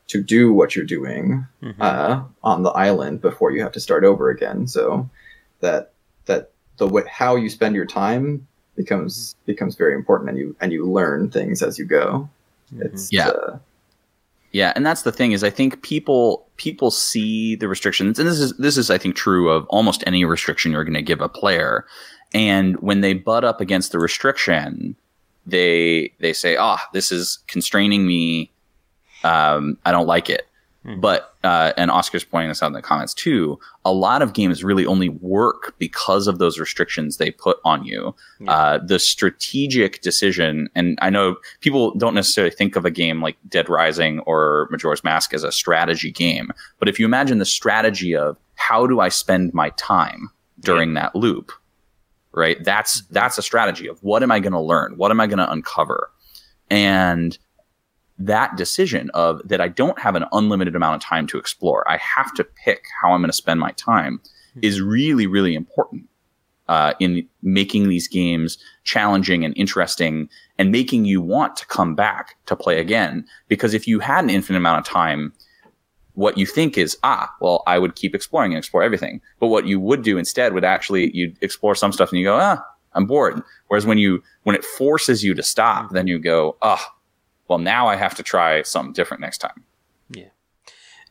to 0.07 0.21
do 0.21 0.53
what 0.53 0.75
you're 0.75 0.85
doing 0.85 1.47
mm-hmm. 1.61 1.81
uh, 1.81 2.23
on 2.43 2.63
the 2.63 2.69
island 2.69 3.21
before 3.21 3.51
you 3.51 3.61
have 3.61 3.71
to 3.71 3.79
start 3.79 4.03
over 4.03 4.29
again. 4.29 4.67
So 4.67 5.09
that 5.61 5.91
that 6.25 6.51
the 6.77 6.87
way, 6.87 7.03
how 7.09 7.35
you 7.35 7.49
spend 7.49 7.75
your 7.75 7.85
time 7.85 8.47
becomes 8.75 9.35
becomes 9.45 9.75
very 9.75 9.95
important, 9.95 10.29
and 10.29 10.37
you 10.37 10.55
and 10.61 10.71
you 10.71 10.85
learn 10.85 11.29
things 11.29 11.61
as 11.61 11.79
you 11.79 11.85
go. 11.85 12.29
Mm-hmm. 12.71 12.81
It's 12.83 13.11
yeah. 13.11 13.29
Uh, 13.29 13.59
yeah, 14.51 14.71
and 14.75 14.85
that's 14.85 15.01
the 15.01 15.11
thing 15.11 15.31
is 15.31 15.43
I 15.43 15.49
think 15.49 15.81
people 15.81 16.45
people 16.57 16.91
see 16.91 17.55
the 17.55 17.67
restrictions, 17.67 18.19
and 18.19 18.27
this 18.27 18.39
is 18.39 18.55
this 18.57 18.77
is 18.77 18.91
I 18.91 18.99
think 18.99 19.15
true 19.15 19.49
of 19.49 19.65
almost 19.65 20.03
any 20.05 20.25
restriction 20.25 20.71
you're 20.71 20.83
going 20.83 20.93
to 20.93 21.01
give 21.01 21.21
a 21.21 21.29
player. 21.29 21.85
And 22.35 22.79
when 22.79 23.01
they 23.01 23.13
butt 23.13 23.43
up 23.43 23.61
against 23.61 23.91
the 23.91 23.99
restriction, 23.99 24.95
they 25.45 26.13
they 26.19 26.33
say, 26.33 26.55
"Ah, 26.55 26.77
oh, 26.79 26.89
this 26.93 27.11
is 27.11 27.39
constraining 27.47 28.05
me. 28.05 28.51
Um, 29.23 29.77
I 29.85 29.91
don't 29.91 30.07
like 30.07 30.29
it." 30.29 30.47
Mm. 30.85 30.99
But 30.99 31.33
uh, 31.43 31.71
and 31.77 31.89
Oscar's 31.89 32.25
pointing 32.25 32.49
this 32.49 32.61
out 32.61 32.67
in 32.67 32.73
the 32.73 32.81
comments 32.81 33.13
too. 33.13 33.57
A 33.85 33.93
lot 33.93 34.21
of 34.21 34.33
games 34.33 34.63
really 34.63 34.85
only 34.85 35.09
work 35.09 35.75
because 35.79 36.27
of 36.27 36.39
those 36.39 36.59
restrictions 36.59 37.17
they 37.17 37.31
put 37.31 37.57
on 37.63 37.85
you. 37.85 38.13
Yeah. 38.39 38.51
Uh, 38.51 38.77
the 38.79 38.99
strategic 38.99 40.01
decision, 40.01 40.69
and 40.75 40.97
I 41.01 41.09
know 41.09 41.37
people 41.61 41.95
don't 41.95 42.13
necessarily 42.13 42.53
think 42.53 42.75
of 42.75 42.83
a 42.85 42.91
game 42.91 43.21
like 43.21 43.37
Dead 43.47 43.69
Rising 43.69 44.19
or 44.21 44.67
Majora's 44.71 45.03
Mask 45.03 45.33
as 45.33 45.43
a 45.43 45.51
strategy 45.51 46.11
game, 46.11 46.51
but 46.79 46.89
if 46.89 46.99
you 46.99 47.05
imagine 47.05 47.39
the 47.39 47.45
strategy 47.45 48.15
of 48.15 48.37
how 48.55 48.85
do 48.85 48.99
I 48.99 49.09
spend 49.09 49.53
my 49.53 49.69
time 49.71 50.29
during 50.59 50.93
yeah. 50.93 51.03
that 51.03 51.15
loop, 51.15 51.51
right? 52.33 52.61
That's 52.63 53.01
that's 53.07 53.37
a 53.37 53.41
strategy 53.41 53.87
of 53.87 54.01
what 54.03 54.23
am 54.23 54.31
I 54.31 54.39
going 54.39 54.53
to 54.53 54.59
learn? 54.59 54.93
What 54.97 55.11
am 55.11 55.21
I 55.21 55.27
going 55.27 55.39
to 55.39 55.51
uncover? 55.51 56.09
And 56.69 57.37
that 58.25 58.55
decision 58.55 59.09
of 59.13 59.41
that 59.47 59.61
I 59.61 59.67
don't 59.67 59.99
have 59.99 60.15
an 60.15 60.25
unlimited 60.31 60.75
amount 60.75 60.95
of 60.95 61.07
time 61.07 61.27
to 61.27 61.37
explore. 61.37 61.89
I 61.89 61.97
have 61.97 62.33
to 62.35 62.43
pick 62.43 62.85
how 63.01 63.11
I'm 63.11 63.21
going 63.21 63.29
to 63.29 63.33
spend 63.33 63.59
my 63.59 63.71
time 63.71 64.21
hmm. 64.53 64.59
is 64.61 64.81
really, 64.81 65.27
really 65.27 65.55
important 65.55 66.07
uh, 66.67 66.93
in 66.99 67.27
making 67.41 67.89
these 67.89 68.07
games 68.07 68.57
challenging 68.83 69.43
and 69.43 69.55
interesting 69.57 70.29
and 70.57 70.71
making 70.71 71.05
you 71.05 71.21
want 71.21 71.55
to 71.57 71.65
come 71.67 71.95
back 71.95 72.35
to 72.45 72.55
play 72.55 72.79
again. 72.79 73.25
Because 73.47 73.73
if 73.73 73.87
you 73.87 73.99
had 73.99 74.23
an 74.23 74.29
infinite 74.29 74.59
amount 74.59 74.79
of 74.79 74.91
time, 74.91 75.33
what 76.13 76.37
you 76.37 76.45
think 76.45 76.77
is, 76.77 76.97
ah, 77.03 77.33
well, 77.41 77.63
I 77.65 77.79
would 77.79 77.95
keep 77.95 78.13
exploring 78.13 78.53
and 78.53 78.59
explore 78.59 78.83
everything. 78.83 79.19
But 79.39 79.47
what 79.47 79.65
you 79.65 79.79
would 79.79 80.03
do 80.03 80.17
instead 80.17 80.53
would 80.53 80.63
actually, 80.63 81.11
you'd 81.15 81.37
explore 81.41 81.75
some 81.75 81.91
stuff 81.91 82.11
and 82.11 82.19
you 82.19 82.25
go, 82.25 82.37
ah, 82.39 82.63
I'm 82.93 83.07
bored. 83.07 83.41
Whereas 83.67 83.85
when 83.85 83.97
you, 83.97 84.23
when 84.43 84.55
it 84.55 84.63
forces 84.63 85.23
you 85.23 85.33
to 85.33 85.43
stop, 85.43 85.91
then 85.91 86.07
you 86.07 86.19
go, 86.19 86.55
ah, 86.61 86.79
oh, 86.79 86.92
well, 87.53 87.59
now 87.59 87.87
I 87.87 87.97
have 87.97 88.15
to 88.15 88.23
try 88.23 88.63
something 88.63 88.93
different 88.93 89.21
next 89.21 89.37
time. 89.37 89.63
Yeah. 90.09 90.29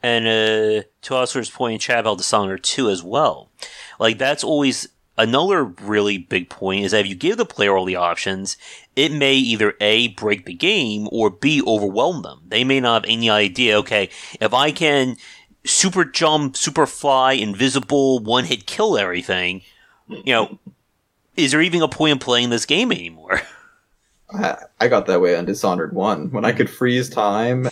And 0.03 0.27
uh, 0.27 0.89
to 1.03 1.15
Oscar's 1.15 1.49
point, 1.49 1.81
Chad 1.81 2.01
about 2.01 2.19
Dishonored 2.19 2.65
2 2.65 2.91
as 2.91 3.01
well. 3.01 3.53
Like, 4.01 4.19
that's 4.19 4.43
always 4.43 4.89
another 5.17 5.63
really 5.63 6.19
big 6.19 6.51
point 6.51 6.85
is 6.85 6.91
that 6.91 7.03
if 7.03 7.07
you 7.07 7.15
give 7.15 7.37
the 7.37 7.45
player 7.45 7.77
all 7.77 7.85
the 7.85 7.95
options, 7.95 8.57
it 8.97 9.13
may 9.13 9.35
either 9.35 9.75
A, 9.81 10.09
break 10.09 10.47
the 10.47 10.53
game, 10.53 11.09
or 11.13 11.31
B, 11.31 11.63
overwhelm 11.65 12.23
them. 12.23 12.41
They 12.49 12.65
may 12.65 12.81
not 12.81 13.05
have 13.05 13.13
any 13.13 13.31
idea, 13.31 13.79
okay, 13.79 14.11
if 14.41 14.53
I 14.53 14.73
can 14.73 15.19
super 15.65 16.05
jump, 16.05 16.57
super 16.57 16.87
fly, 16.87 17.35
invisible, 17.35 18.19
one 18.19 18.47
hit 18.47 18.67
kill 18.67 18.99
everything, 18.99 19.63
you 20.09 20.33
know, 20.33 20.59
is 21.37 21.53
there 21.53 21.63
even 21.63 21.83
a 21.83 21.89
point 21.89 22.13
in 22.13 22.19
playing 22.19 22.51
this 22.51 22.67
game 22.67 22.91
anymore? 22.91 23.43
I 24.35 24.89
got 24.89 25.07
that 25.07 25.21
way 25.21 25.37
on 25.37 25.45
Dishonored 25.45 25.93
1 25.93 26.31
when 26.31 26.45
I 26.45 26.53
could 26.53 26.71
freeze 26.71 27.09
time, 27.09 27.69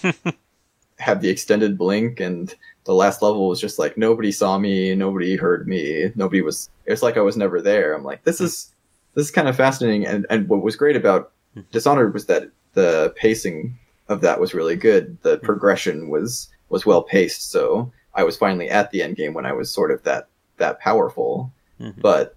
have 0.98 1.20
the 1.20 1.28
extended 1.28 1.78
blink, 1.78 2.20
and 2.20 2.54
the 2.84 2.94
last 2.94 3.22
level 3.22 3.48
was 3.48 3.60
just 3.60 3.78
like 3.78 3.96
nobody 3.96 4.32
saw 4.32 4.58
me, 4.58 4.94
nobody 4.94 5.36
heard 5.36 5.68
me, 5.68 6.12
nobody 6.14 6.42
was. 6.42 6.70
It's 6.86 7.02
like 7.02 7.16
I 7.16 7.22
was 7.22 7.36
never 7.36 7.60
there. 7.60 7.94
I'm 7.94 8.04
like, 8.04 8.24
this 8.24 8.40
is 8.40 8.72
this 9.14 9.26
is 9.26 9.32
kind 9.32 9.48
of 9.48 9.56
fascinating. 9.56 10.06
And 10.06 10.26
and 10.30 10.48
what 10.48 10.62
was 10.62 10.76
great 10.76 10.96
about 10.96 11.32
Dishonored 11.72 12.14
was 12.14 12.26
that 12.26 12.50
the 12.74 13.12
pacing 13.16 13.78
of 14.08 14.20
that 14.20 14.40
was 14.40 14.54
really 14.54 14.76
good. 14.76 15.20
The 15.22 15.38
progression 15.38 16.08
was 16.08 16.48
was 16.68 16.86
well 16.86 17.02
paced. 17.02 17.50
So 17.50 17.92
I 18.14 18.24
was 18.24 18.36
finally 18.36 18.68
at 18.68 18.90
the 18.90 19.02
end 19.02 19.16
game 19.16 19.34
when 19.34 19.46
I 19.46 19.52
was 19.52 19.70
sort 19.70 19.90
of 19.90 20.02
that 20.04 20.28
that 20.58 20.80
powerful. 20.80 21.52
Mm-hmm. 21.80 22.00
But 22.00 22.36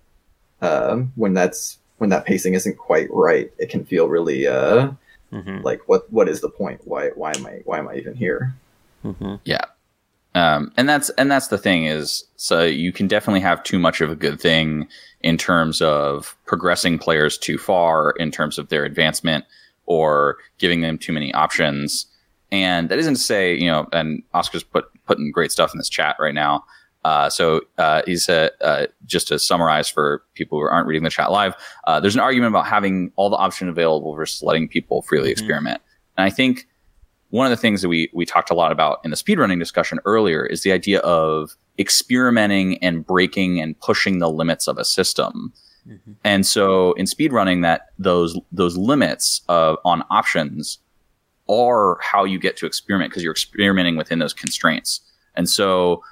um, 0.61 1.11
when 1.15 1.33
that's 1.33 1.79
when 1.97 2.09
that 2.09 2.25
pacing 2.25 2.53
isn't 2.53 2.77
quite 2.77 3.07
right, 3.11 3.51
it 3.57 3.69
can 3.69 3.85
feel 3.85 4.07
really 4.07 4.47
uh, 4.47 4.91
mm-hmm. 5.31 5.61
like 5.61 5.81
what 5.87 6.11
what 6.11 6.27
is 6.27 6.41
the 6.41 6.49
point? 6.49 6.81
Why 6.85 7.09
why 7.09 7.33
am 7.35 7.45
I 7.45 7.61
why 7.65 7.79
am 7.79 7.87
I 7.87 7.95
even 7.95 8.15
here? 8.15 8.53
Mm-hmm. 9.03 9.35
Yeah. 9.45 9.65
Um, 10.35 10.71
and 10.77 10.89
that's 10.89 11.09
and 11.11 11.29
that's 11.29 11.49
the 11.49 11.59
thing 11.59 11.85
is 11.85 12.23
so 12.37 12.63
you 12.63 12.91
can 12.91 13.07
definitely 13.07 13.41
have 13.41 13.63
too 13.63 13.77
much 13.77 14.01
of 14.01 14.09
a 14.09 14.15
good 14.15 14.41
thing 14.41 14.87
in 15.21 15.37
terms 15.37 15.81
of 15.81 16.35
progressing 16.45 16.97
players 16.97 17.37
too 17.37 17.57
far 17.57 18.11
in 18.17 18.31
terms 18.31 18.57
of 18.57 18.69
their 18.69 18.83
advancement 18.83 19.45
or 19.85 20.37
giving 20.57 20.81
them 20.81 20.97
too 20.97 21.13
many 21.13 21.33
options 21.33 22.07
And 22.53 22.89
that 22.89 22.99
isn't 22.99 23.15
to 23.15 23.19
say, 23.19 23.55
you 23.55 23.65
know, 23.65 23.87
and 23.91 24.21
Oscar's 24.35 24.63
put 24.63 24.85
putting 25.07 25.31
great 25.31 25.51
stuff 25.51 25.73
in 25.73 25.79
this 25.79 25.89
chat 25.89 26.15
right 26.19 26.35
now. 26.35 26.63
Uh, 27.03 27.29
so 27.29 27.61
uh, 27.77 28.01
he's 28.05 28.29
uh, 28.29 28.49
uh, 28.61 28.87
just 29.05 29.27
to 29.27 29.37
summarize 29.37 29.89
for 29.89 30.23
people 30.33 30.59
who 30.59 30.65
aren't 30.65 30.87
reading 30.87 31.03
the 31.03 31.09
chat 31.09 31.31
live. 31.31 31.53
Uh, 31.85 31.99
there's 31.99 32.15
an 32.15 32.21
argument 32.21 32.49
about 32.49 32.65
having 32.65 33.11
all 33.15 33.29
the 33.29 33.35
options 33.35 33.69
available 33.69 34.13
versus 34.15 34.41
letting 34.41 34.67
people 34.67 35.01
freely 35.01 35.25
mm-hmm. 35.25 35.31
experiment. 35.31 35.81
And 36.17 36.25
I 36.25 36.29
think 36.29 36.67
one 37.29 37.45
of 37.45 37.49
the 37.49 37.57
things 37.57 37.81
that 37.81 37.89
we 37.89 38.09
we 38.13 38.25
talked 38.25 38.51
a 38.51 38.53
lot 38.53 38.71
about 38.71 38.99
in 39.03 39.09
the 39.09 39.17
speedrunning 39.17 39.59
discussion 39.59 39.99
earlier 40.05 40.45
is 40.45 40.61
the 40.61 40.71
idea 40.71 40.99
of 40.99 41.55
experimenting 41.79 42.77
and 42.83 43.05
breaking 43.05 43.59
and 43.59 43.77
pushing 43.79 44.19
the 44.19 44.29
limits 44.29 44.67
of 44.67 44.77
a 44.77 44.85
system. 44.85 45.51
Mm-hmm. 45.87 46.11
And 46.23 46.45
so 46.45 46.93
in 46.93 47.05
speedrunning, 47.05 47.63
that 47.63 47.87
those 47.97 48.39
those 48.51 48.77
limits 48.77 49.41
of 49.49 49.77
on 49.83 50.03
options 50.09 50.77
are 51.49 51.97
how 52.01 52.23
you 52.23 52.39
get 52.39 52.55
to 52.57 52.65
experiment 52.65 53.11
because 53.11 53.23
you're 53.23 53.33
experimenting 53.33 53.97
within 53.97 54.19
those 54.19 54.33
constraints. 54.33 55.01
And 55.35 55.49
so 55.49 56.03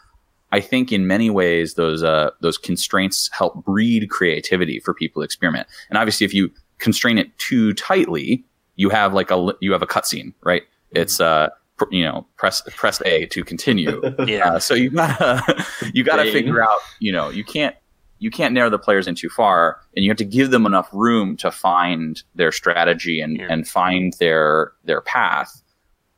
I 0.51 0.59
think 0.59 0.91
in 0.91 1.07
many 1.07 1.29
ways 1.29 1.75
those 1.75 2.03
uh, 2.03 2.31
those 2.41 2.57
constraints 2.57 3.29
help 3.31 3.63
breed 3.63 4.09
creativity 4.09 4.79
for 4.79 4.93
people 4.93 5.21
to 5.21 5.23
experiment. 5.23 5.67
And 5.89 5.97
obviously, 5.97 6.25
if 6.25 6.33
you 6.33 6.51
constrain 6.79 7.17
it 7.17 7.37
too 7.37 7.73
tightly, 7.73 8.43
you 8.75 8.89
have 8.89 9.13
like 9.13 9.31
a 9.31 9.53
you 9.61 9.71
have 9.71 9.81
a 9.81 9.87
cutscene, 9.87 10.33
right? 10.43 10.63
It's 10.91 11.21
uh 11.21 11.49
you 11.89 12.03
know 12.03 12.27
press 12.37 12.61
press 12.75 13.01
A 13.05 13.25
to 13.27 13.43
continue. 13.43 14.01
yeah. 14.27 14.53
Uh, 14.53 14.59
so 14.59 14.73
you 14.73 14.89
gotta 14.89 15.65
you 15.93 16.03
gotta 16.03 16.23
Dang. 16.23 16.33
figure 16.33 16.61
out 16.61 16.79
you 16.99 17.11
know 17.11 17.29
you 17.29 17.43
can't 17.43 17.75
you 18.19 18.29
can't 18.29 18.53
narrow 18.53 18.69
the 18.69 18.77
players 18.77 19.07
in 19.07 19.15
too 19.15 19.29
far, 19.29 19.81
and 19.95 20.05
you 20.05 20.11
have 20.11 20.17
to 20.17 20.25
give 20.25 20.51
them 20.51 20.67
enough 20.67 20.87
room 20.93 21.35
to 21.37 21.49
find 21.49 22.21
their 22.35 22.51
strategy 22.51 23.19
and 23.19 23.37
yeah. 23.37 23.47
and 23.49 23.67
find 23.67 24.13
their 24.19 24.73
their 24.83 25.01
path. 25.01 25.61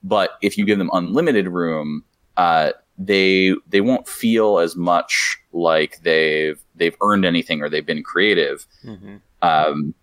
But 0.04 0.32
if 0.42 0.58
you 0.58 0.66
give 0.66 0.80
them 0.80 0.90
unlimited 0.92 1.48
room, 1.48 2.04
uh, 2.36 2.74
they 2.98 3.54
they 3.68 3.82
won't 3.82 4.08
feel 4.08 4.60
as 4.60 4.76
much 4.76 5.38
like 5.52 6.00
they've 6.04 6.60
they've 6.76 6.96
earned 7.02 7.26
anything 7.26 7.62
or 7.62 7.70
they've 7.70 7.86
been 7.86 8.04
creative. 8.04 8.66
Mm-hmm. 8.86 9.16
Um, 9.42 9.94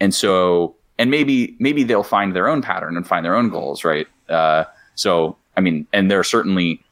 and 0.00 0.14
so 0.14 0.76
and 0.98 1.10
maybe 1.10 1.56
maybe 1.58 1.84
they'll 1.84 2.02
find 2.02 2.34
their 2.34 2.48
own 2.48 2.62
pattern 2.62 2.96
and 2.96 3.06
find 3.06 3.24
their 3.24 3.36
own 3.36 3.48
goals, 3.48 3.84
right? 3.84 4.06
Uh, 4.28 4.64
so 4.94 5.36
I 5.56 5.60
mean, 5.60 5.86
and 5.92 6.10
there 6.10 6.18
are 6.18 6.24
certainly 6.24 6.82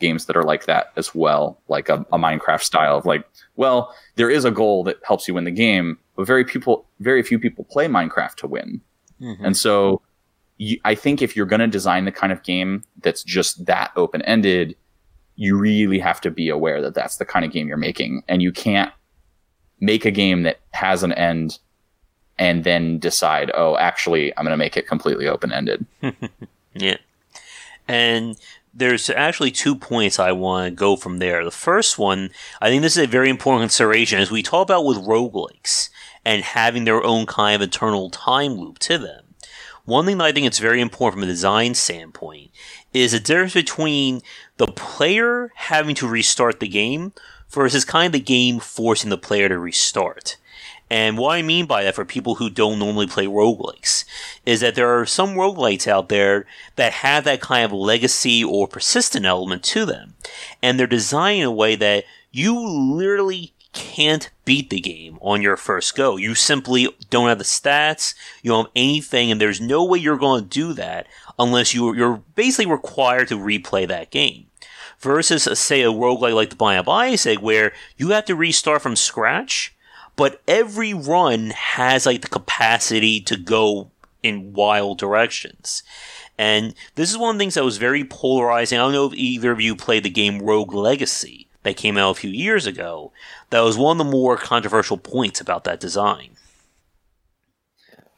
games 0.00 0.26
that 0.26 0.36
are 0.36 0.42
like 0.42 0.66
that 0.66 0.92
as 0.96 1.14
well, 1.14 1.58
like 1.68 1.88
a, 1.88 2.04
a 2.12 2.18
Minecraft 2.18 2.62
style 2.62 2.98
of 2.98 3.06
like, 3.06 3.24
well, 3.56 3.94
there 4.16 4.30
is 4.30 4.44
a 4.44 4.50
goal 4.50 4.84
that 4.84 4.98
helps 5.06 5.28
you 5.28 5.34
win 5.34 5.44
the 5.44 5.50
game, 5.50 5.98
but 6.16 6.26
very 6.26 6.44
people, 6.44 6.84
very 7.00 7.22
few 7.22 7.38
people 7.38 7.64
play 7.64 7.86
Minecraft 7.86 8.34
to 8.36 8.46
win, 8.46 8.80
mm-hmm. 9.20 9.44
and 9.44 9.56
so 9.56 10.02
you, 10.58 10.78
I 10.84 10.94
think 10.94 11.22
if 11.22 11.36
you're 11.36 11.46
going 11.46 11.60
to 11.60 11.66
design 11.66 12.04
the 12.04 12.12
kind 12.12 12.32
of 12.32 12.42
game 12.42 12.84
that's 13.00 13.22
just 13.22 13.66
that 13.66 13.92
open 13.96 14.22
ended, 14.22 14.76
you 15.36 15.58
really 15.58 15.98
have 15.98 16.20
to 16.20 16.30
be 16.30 16.48
aware 16.48 16.80
that 16.80 16.94
that's 16.94 17.16
the 17.16 17.24
kind 17.24 17.44
of 17.44 17.52
game 17.52 17.68
you're 17.68 17.76
making 17.76 18.22
and 18.28 18.42
you 18.42 18.52
can't 18.52 18.92
make 19.80 20.04
a 20.04 20.10
game 20.10 20.42
that 20.44 20.60
has 20.70 21.02
an 21.02 21.12
end 21.12 21.58
and 22.38 22.64
then 22.64 22.98
decide 22.98 23.50
oh 23.54 23.76
actually 23.76 24.36
i'm 24.36 24.44
going 24.44 24.52
to 24.52 24.56
make 24.56 24.76
it 24.76 24.86
completely 24.86 25.26
open 25.26 25.52
ended 25.52 25.84
yeah 26.74 26.96
and 27.86 28.36
there's 28.76 29.08
actually 29.08 29.52
two 29.52 29.76
points 29.76 30.18
I 30.18 30.32
want 30.32 30.66
to 30.66 30.74
go 30.74 30.96
from 30.96 31.18
there. 31.18 31.44
The 31.44 31.50
first 31.50 31.98
one, 31.98 32.30
I 32.60 32.68
think 32.68 32.82
this 32.82 32.96
is 32.96 33.04
a 33.04 33.06
very 33.06 33.30
important 33.30 33.62
consideration 33.62 34.18
as 34.18 34.30
we 34.30 34.42
talk 34.42 34.66
about 34.66 34.84
with 34.84 34.98
roguelikes 34.98 35.90
and 36.24 36.42
having 36.42 36.84
their 36.84 37.02
own 37.04 37.26
kind 37.26 37.54
of 37.54 37.62
internal 37.62 38.10
time 38.10 38.54
loop 38.54 38.78
to 38.80 38.98
them. 38.98 39.24
One 39.84 40.06
thing 40.06 40.18
that 40.18 40.24
I 40.24 40.32
think 40.32 40.46
it's 40.46 40.58
very 40.58 40.80
important 40.80 41.20
from 41.20 41.28
a 41.28 41.32
design 41.32 41.74
standpoint 41.74 42.50
is 42.92 43.12
the 43.12 43.20
difference 43.20 43.54
between 43.54 44.22
the 44.56 44.66
player 44.66 45.52
having 45.56 45.94
to 45.96 46.08
restart 46.08 46.60
the 46.60 46.68
game 46.68 47.12
versus 47.48 47.84
kind 47.84 48.06
of 48.06 48.12
the 48.12 48.20
game 48.20 48.60
forcing 48.60 49.10
the 49.10 49.18
player 49.18 49.48
to 49.48 49.58
restart. 49.58 50.36
And 50.90 51.16
what 51.16 51.34
I 51.34 51.42
mean 51.42 51.66
by 51.66 51.82
that 51.82 51.94
for 51.94 52.04
people 52.04 52.36
who 52.36 52.50
don't 52.50 52.78
normally 52.78 53.06
play 53.06 53.26
roguelikes 53.26 54.04
is 54.44 54.60
that 54.60 54.74
there 54.74 54.98
are 54.98 55.06
some 55.06 55.30
roguelikes 55.34 55.88
out 55.88 56.08
there 56.08 56.46
that 56.76 56.92
have 56.92 57.24
that 57.24 57.40
kind 57.40 57.64
of 57.64 57.72
legacy 57.72 58.44
or 58.44 58.68
persistent 58.68 59.24
element 59.24 59.64
to 59.64 59.86
them. 59.86 60.14
And 60.62 60.78
they're 60.78 60.86
designed 60.86 61.40
in 61.40 61.46
a 61.46 61.52
way 61.52 61.74
that 61.76 62.04
you 62.30 62.58
literally 62.58 63.54
can't 63.72 64.30
beat 64.44 64.70
the 64.70 64.80
game 64.80 65.18
on 65.20 65.42
your 65.42 65.56
first 65.56 65.96
go. 65.96 66.16
You 66.16 66.34
simply 66.34 66.88
don't 67.10 67.28
have 67.28 67.38
the 67.38 67.44
stats, 67.44 68.14
you 68.42 68.50
don't 68.50 68.66
have 68.66 68.72
anything, 68.76 69.30
and 69.32 69.40
there's 69.40 69.60
no 69.60 69.84
way 69.84 69.98
you're 69.98 70.16
going 70.16 70.44
to 70.44 70.48
do 70.48 70.72
that 70.74 71.06
unless 71.38 71.74
you, 71.74 71.94
you're 71.94 72.22
basically 72.34 72.70
required 72.70 73.28
to 73.28 73.38
replay 73.38 73.86
that 73.88 74.10
game. 74.10 74.46
Versus, 75.00 75.44
say, 75.58 75.82
a 75.82 75.88
roguelike 75.88 76.34
like 76.34 76.50
the 76.50 76.56
Binding 76.56 76.80
of 76.80 76.88
Isaac, 76.88 77.40
where 77.40 77.72
you 77.96 78.10
have 78.10 78.24
to 78.26 78.34
restart 78.34 78.80
from 78.80 78.96
scratch, 78.96 79.74
but 80.16 80.40
every 80.48 80.94
run 80.94 81.50
has 81.50 82.06
like 82.06 82.22
the 82.22 82.28
capacity 82.28 83.20
to 83.20 83.36
go 83.36 83.90
in 84.22 84.54
wild 84.54 84.98
directions. 84.98 85.82
And 86.38 86.74
this 86.94 87.10
is 87.10 87.18
one 87.18 87.34
of 87.34 87.38
the 87.38 87.42
things 87.42 87.54
that 87.54 87.64
was 87.64 87.76
very 87.76 88.04
polarizing. 88.04 88.78
I 88.78 88.82
don't 88.82 88.92
know 88.92 89.06
if 89.06 89.14
either 89.14 89.52
of 89.52 89.60
you 89.60 89.76
played 89.76 90.04
the 90.04 90.10
game 90.10 90.40
Rogue 90.40 90.72
Legacy 90.72 91.48
that 91.62 91.76
came 91.76 91.96
out 91.96 92.12
a 92.12 92.20
few 92.20 92.30
years 92.30 92.66
ago. 92.66 93.12
That 93.50 93.60
was 93.60 93.76
one 93.76 94.00
of 94.00 94.06
the 94.06 94.10
more 94.10 94.36
controversial 94.36 94.96
points 94.96 95.40
about 95.40 95.64
that 95.64 95.80
design. 95.80 96.30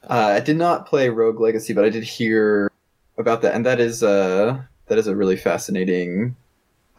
Uh, 0.03 0.35
I 0.35 0.39
did 0.39 0.57
not 0.57 0.87
play 0.87 1.09
Rogue 1.09 1.39
Legacy, 1.39 1.73
but 1.73 1.83
I 1.83 1.89
did 1.89 2.03
hear 2.03 2.71
about 3.17 3.41
that, 3.41 3.53
and 3.55 3.65
that 3.65 3.79
is 3.79 4.03
uh, 4.03 4.61
that 4.87 4.97
is 4.97 5.07
a 5.07 5.15
really 5.15 5.37
fascinating 5.37 6.35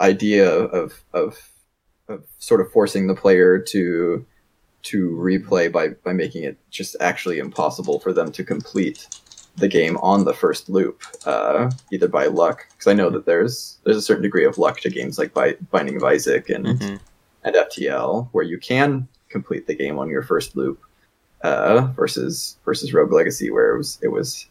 idea 0.00 0.50
of 0.50 1.04
of 1.12 1.50
of 2.08 2.24
sort 2.38 2.60
of 2.60 2.70
forcing 2.72 3.06
the 3.06 3.14
player 3.14 3.58
to 3.58 4.24
to 4.82 5.10
replay 5.10 5.70
by 5.70 5.88
by 5.88 6.12
making 6.12 6.44
it 6.44 6.56
just 6.70 6.96
actually 7.00 7.38
impossible 7.38 8.00
for 8.00 8.12
them 8.12 8.32
to 8.32 8.44
complete 8.44 9.08
the 9.58 9.68
game 9.68 9.96
on 9.98 10.24
the 10.24 10.32
first 10.32 10.68
loop, 10.68 11.02
uh, 11.26 11.70
either 11.92 12.08
by 12.08 12.26
luck, 12.26 12.66
because 12.70 12.86
I 12.86 12.94
know 12.94 13.10
that 13.10 13.26
there's 13.26 13.78
there's 13.84 13.96
a 13.96 14.02
certain 14.02 14.22
degree 14.22 14.44
of 14.44 14.58
luck 14.58 14.80
to 14.80 14.90
games 14.90 15.18
like 15.18 15.34
by 15.34 15.56
Binding 15.70 15.96
of 15.96 16.04
Isaac 16.04 16.48
and 16.48 16.66
mm-hmm. 16.66 16.96
and 17.44 17.54
FTL, 17.54 18.28
where 18.32 18.44
you 18.44 18.58
can 18.58 19.08
complete 19.28 19.66
the 19.66 19.74
game 19.74 19.98
on 19.98 20.08
your 20.08 20.22
first 20.22 20.56
loop, 20.56 20.80
uh, 21.42 21.88
versus 21.94 22.56
versus 22.64 22.94
Rogue 22.94 23.12
Legacy, 23.12 23.50
where 23.50 23.74
it 23.74 23.78
was 23.78 23.98
it 24.02 24.08
was 24.08 24.46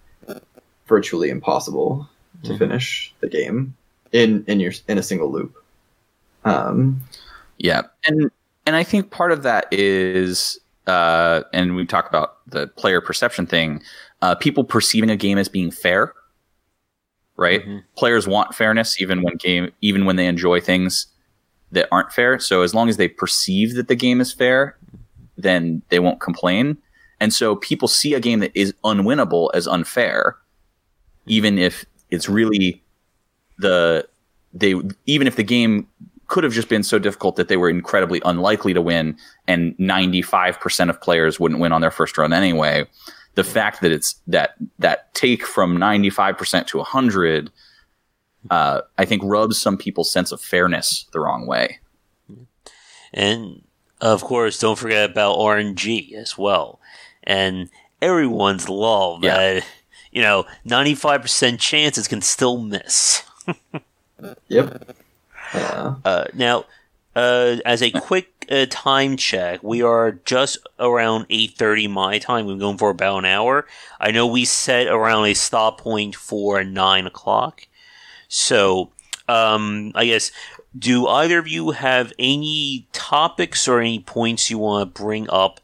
virtually 0.87 1.29
impossible 1.29 2.07
to 2.43 2.49
mm-hmm. 2.49 2.57
finish 2.57 3.13
the 3.19 3.27
game 3.27 3.75
in 4.11 4.43
in 4.47 4.59
your 4.59 4.73
in 4.87 4.97
a 4.97 5.03
single 5.03 5.31
loop. 5.31 5.55
Um, 6.45 7.01
yeah, 7.57 7.83
and 8.05 8.31
and 8.65 8.75
I 8.75 8.83
think 8.83 9.11
part 9.11 9.31
of 9.31 9.43
that 9.43 9.67
is, 9.71 10.59
uh, 10.87 11.41
and 11.53 11.75
we 11.75 11.85
talk 11.85 12.07
about 12.07 12.37
the 12.47 12.67
player 12.67 13.01
perception 13.01 13.45
thing, 13.45 13.81
uh, 14.21 14.35
people 14.35 14.63
perceiving 14.63 15.09
a 15.09 15.17
game 15.17 15.37
as 15.37 15.49
being 15.49 15.71
fair. 15.71 16.13
Right, 17.35 17.61
mm-hmm. 17.61 17.79
players 17.95 18.27
want 18.27 18.55
fairness 18.55 18.99
even 18.99 19.21
when 19.21 19.35
game 19.35 19.71
even 19.81 20.05
when 20.05 20.15
they 20.15 20.25
enjoy 20.25 20.59
things 20.59 21.07
that 21.71 21.87
aren't 21.91 22.11
fair. 22.11 22.39
So 22.39 22.61
as 22.61 22.73
long 22.73 22.89
as 22.89 22.97
they 22.97 23.07
perceive 23.07 23.75
that 23.75 23.89
the 23.89 23.95
game 23.95 24.21
is 24.21 24.33
fair, 24.33 24.75
then 25.37 25.83
they 25.89 25.99
won't 25.99 26.19
complain. 26.19 26.77
And 27.19 27.33
so 27.33 27.55
people 27.55 27.87
see 27.87 28.13
a 28.13 28.19
game 28.19 28.39
that 28.39 28.51
is 28.55 28.73
unwinnable 28.83 29.49
as 29.53 29.67
unfair 29.67 30.37
even 31.27 31.57
if 31.57 31.85
it's 32.09 32.29
really 32.29 32.81
the 33.57 34.07
they 34.53 34.75
even 35.05 35.27
if 35.27 35.35
the 35.35 35.43
game 35.43 35.87
could 36.27 36.43
have 36.43 36.53
just 36.53 36.69
been 36.69 36.83
so 36.83 36.99
difficult 36.99 37.37
that 37.37 37.47
they 37.47 37.57
were 37.57 37.69
incredibly 37.69 38.21
unlikely 38.25 38.73
to 38.73 38.81
win 38.81 39.17
and 39.47 39.77
95% 39.77 40.89
of 40.89 40.99
players 40.99 41.39
wouldn't 41.39 41.61
win 41.61 41.71
on 41.71 41.79
their 41.79 41.91
first 41.91 42.17
run 42.17 42.33
anyway 42.33 42.85
the 43.35 43.43
fact 43.43 43.81
that 43.81 43.91
it's 43.91 44.15
that 44.27 44.55
that 44.79 45.13
take 45.13 45.45
from 45.45 45.77
95% 45.77 46.67
to 46.67 46.77
100 46.77 47.51
uh, 48.49 48.81
i 48.97 49.05
think 49.05 49.21
rubs 49.25 49.59
some 49.59 49.77
people's 49.77 50.11
sense 50.11 50.31
of 50.31 50.41
fairness 50.41 51.05
the 51.13 51.19
wrong 51.19 51.47
way 51.47 51.79
and 53.13 53.63
of 54.01 54.21
course 54.23 54.59
don't 54.59 54.77
forget 54.77 55.09
about 55.09 55.37
rng 55.37 56.13
as 56.13 56.37
well 56.37 56.79
and 57.23 57.69
everyone's 58.01 58.69
love 58.69 59.23
yeah. 59.23 59.37
that 59.37 59.65
you 60.11 60.21
know, 60.21 60.45
95% 60.65 61.59
chances 61.59 62.07
can 62.07 62.21
still 62.21 62.57
miss. 62.57 63.23
yep. 64.47 64.95
Yeah. 65.53 65.95
Uh, 66.03 66.25
now, 66.33 66.65
uh, 67.15 67.57
as 67.65 67.81
a 67.81 67.91
quick 67.91 68.45
uh, 68.49 68.65
time 68.69 69.17
check, 69.17 69.63
we 69.63 69.81
are 69.81 70.11
just 70.11 70.57
around 70.79 71.27
8.30 71.29 71.89
my 71.89 72.19
time. 72.19 72.45
We're 72.45 72.57
going 72.57 72.77
for 72.77 72.89
about 72.89 73.19
an 73.19 73.25
hour. 73.25 73.65
I 73.99 74.11
know 74.11 74.27
we 74.27 74.45
set 74.45 74.87
around 74.87 75.25
a 75.25 75.33
stop 75.33 75.81
point 75.81 76.15
for 76.15 76.63
9 76.63 77.07
o'clock. 77.07 77.67
So, 78.27 78.91
um, 79.27 79.91
I 79.95 80.05
guess, 80.05 80.31
do 80.77 81.07
either 81.07 81.39
of 81.39 81.47
you 81.47 81.71
have 81.71 82.13
any 82.19 82.87
topics 82.91 83.67
or 83.67 83.79
any 83.79 83.99
points 83.99 84.49
you 84.49 84.57
want 84.57 84.93
to 84.93 85.01
bring 85.01 85.29
up 85.29 85.59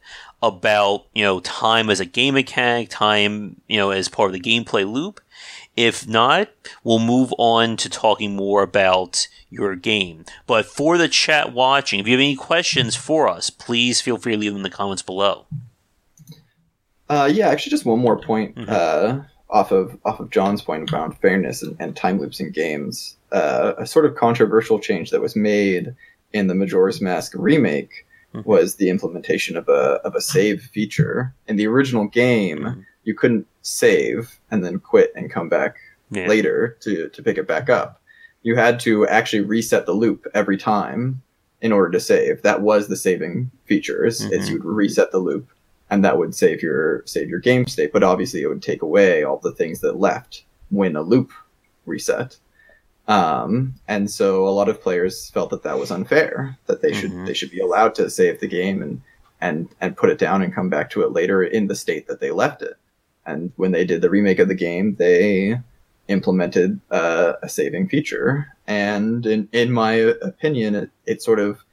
about 0.48 1.06
you 1.14 1.24
know 1.24 1.40
time 1.40 1.90
as 1.90 2.00
a 2.00 2.04
game 2.04 2.34
mechanic, 2.34 2.88
time 2.90 3.60
you 3.68 3.76
know 3.76 3.90
as 3.90 4.08
part 4.08 4.28
of 4.28 4.32
the 4.32 4.40
gameplay 4.40 4.90
loop, 4.90 5.20
If 5.76 6.06
not, 6.06 6.48
we'll 6.84 7.00
move 7.00 7.34
on 7.36 7.76
to 7.78 7.88
talking 7.88 8.36
more 8.36 8.62
about 8.62 9.26
your 9.50 9.74
game. 9.74 10.24
But 10.46 10.66
for 10.66 10.96
the 10.96 11.08
chat 11.08 11.52
watching, 11.52 11.98
if 12.00 12.06
you 12.06 12.12
have 12.12 12.20
any 12.20 12.36
questions 12.36 12.94
for 12.94 13.28
us, 13.28 13.50
please 13.50 14.00
feel 14.00 14.16
free 14.16 14.32
to 14.32 14.38
leave 14.38 14.52
them 14.52 14.58
in 14.58 14.62
the 14.62 14.70
comments 14.70 15.02
below. 15.02 15.46
Uh, 17.08 17.30
yeah, 17.32 17.48
actually, 17.48 17.70
just 17.70 17.84
one 17.84 17.98
more 17.98 18.18
point 18.18 18.54
mm-hmm. 18.54 18.70
uh, 18.70 19.24
off 19.50 19.72
of 19.72 19.98
off 20.04 20.20
of 20.20 20.30
John's 20.30 20.62
point 20.62 20.88
about 20.88 21.20
fairness 21.20 21.62
and, 21.62 21.76
and 21.80 21.96
time 21.96 22.18
loops 22.20 22.40
in 22.40 22.50
games. 22.50 23.16
Uh, 23.32 23.74
a 23.78 23.86
sort 23.86 24.06
of 24.06 24.14
controversial 24.14 24.78
change 24.78 25.10
that 25.10 25.20
was 25.20 25.34
made 25.34 25.94
in 26.32 26.46
the 26.46 26.54
Majora's 26.54 27.00
Mask 27.00 27.32
remake. 27.34 28.03
Was 28.42 28.76
the 28.76 28.90
implementation 28.90 29.56
of 29.56 29.68
a 29.68 30.00
of 30.04 30.14
a 30.14 30.20
save 30.20 30.62
feature. 30.62 31.34
In 31.46 31.56
the 31.56 31.66
original 31.66 32.06
game, 32.06 32.60
mm-hmm. 32.60 32.80
you 33.04 33.14
couldn't 33.14 33.46
save 33.62 34.38
and 34.50 34.64
then 34.64 34.78
quit 34.78 35.12
and 35.14 35.30
come 35.30 35.48
back 35.48 35.76
yeah. 36.10 36.26
later 36.26 36.76
to 36.80 37.08
to 37.08 37.22
pick 37.22 37.38
it 37.38 37.46
back 37.46 37.68
up. 37.68 38.00
You 38.42 38.56
had 38.56 38.80
to 38.80 39.06
actually 39.08 39.42
reset 39.42 39.86
the 39.86 39.92
loop 39.92 40.26
every 40.34 40.58
time 40.58 41.22
in 41.62 41.72
order 41.72 41.90
to 41.92 42.00
save. 42.00 42.42
That 42.42 42.60
was 42.60 42.88
the 42.88 42.96
saving 42.96 43.50
features. 43.64 44.20
Mm-hmm. 44.20 44.32
Is 44.34 44.50
you'd 44.50 44.64
reset 44.64 45.12
the 45.12 45.18
loop 45.18 45.48
and 45.90 46.04
that 46.04 46.18
would 46.18 46.34
save 46.34 46.62
your 46.62 47.02
save 47.06 47.28
your 47.28 47.40
game 47.40 47.66
state. 47.66 47.92
But 47.92 48.02
obviously, 48.02 48.42
it 48.42 48.48
would 48.48 48.62
take 48.62 48.82
away 48.82 49.22
all 49.22 49.38
the 49.38 49.52
things 49.52 49.80
that 49.80 49.98
left 49.98 50.44
when 50.70 50.96
a 50.96 51.02
loop 51.02 51.30
reset. 51.86 52.36
Um, 53.06 53.74
and 53.86 54.10
so 54.10 54.48
a 54.48 54.50
lot 54.50 54.68
of 54.68 54.82
players 54.82 55.30
felt 55.30 55.50
that 55.50 55.62
that 55.64 55.78
was 55.78 55.90
unfair. 55.90 56.56
That 56.66 56.80
they 56.80 56.92
should 56.92 57.10
mm-hmm. 57.10 57.26
they 57.26 57.34
should 57.34 57.50
be 57.50 57.60
allowed 57.60 57.94
to 57.96 58.10
save 58.10 58.40
the 58.40 58.48
game 58.48 58.82
and 58.82 59.02
and 59.40 59.68
and 59.80 59.96
put 59.96 60.10
it 60.10 60.18
down 60.18 60.42
and 60.42 60.54
come 60.54 60.70
back 60.70 60.90
to 60.90 61.02
it 61.02 61.12
later 61.12 61.42
in 61.42 61.66
the 61.66 61.74
state 61.74 62.06
that 62.08 62.20
they 62.20 62.30
left 62.30 62.62
it. 62.62 62.74
And 63.26 63.52
when 63.56 63.72
they 63.72 63.84
did 63.84 64.00
the 64.00 64.10
remake 64.10 64.38
of 64.38 64.48
the 64.48 64.54
game, 64.54 64.96
they 64.96 65.60
implemented 66.08 66.80
uh, 66.90 67.34
a 67.42 67.48
saving 67.48 67.88
feature. 67.88 68.48
And 68.66 69.26
in 69.26 69.48
in 69.52 69.72
my 69.72 69.92
opinion, 69.92 70.74
it, 70.74 70.90
it 71.04 71.22
sort 71.22 71.40
of 71.40 71.64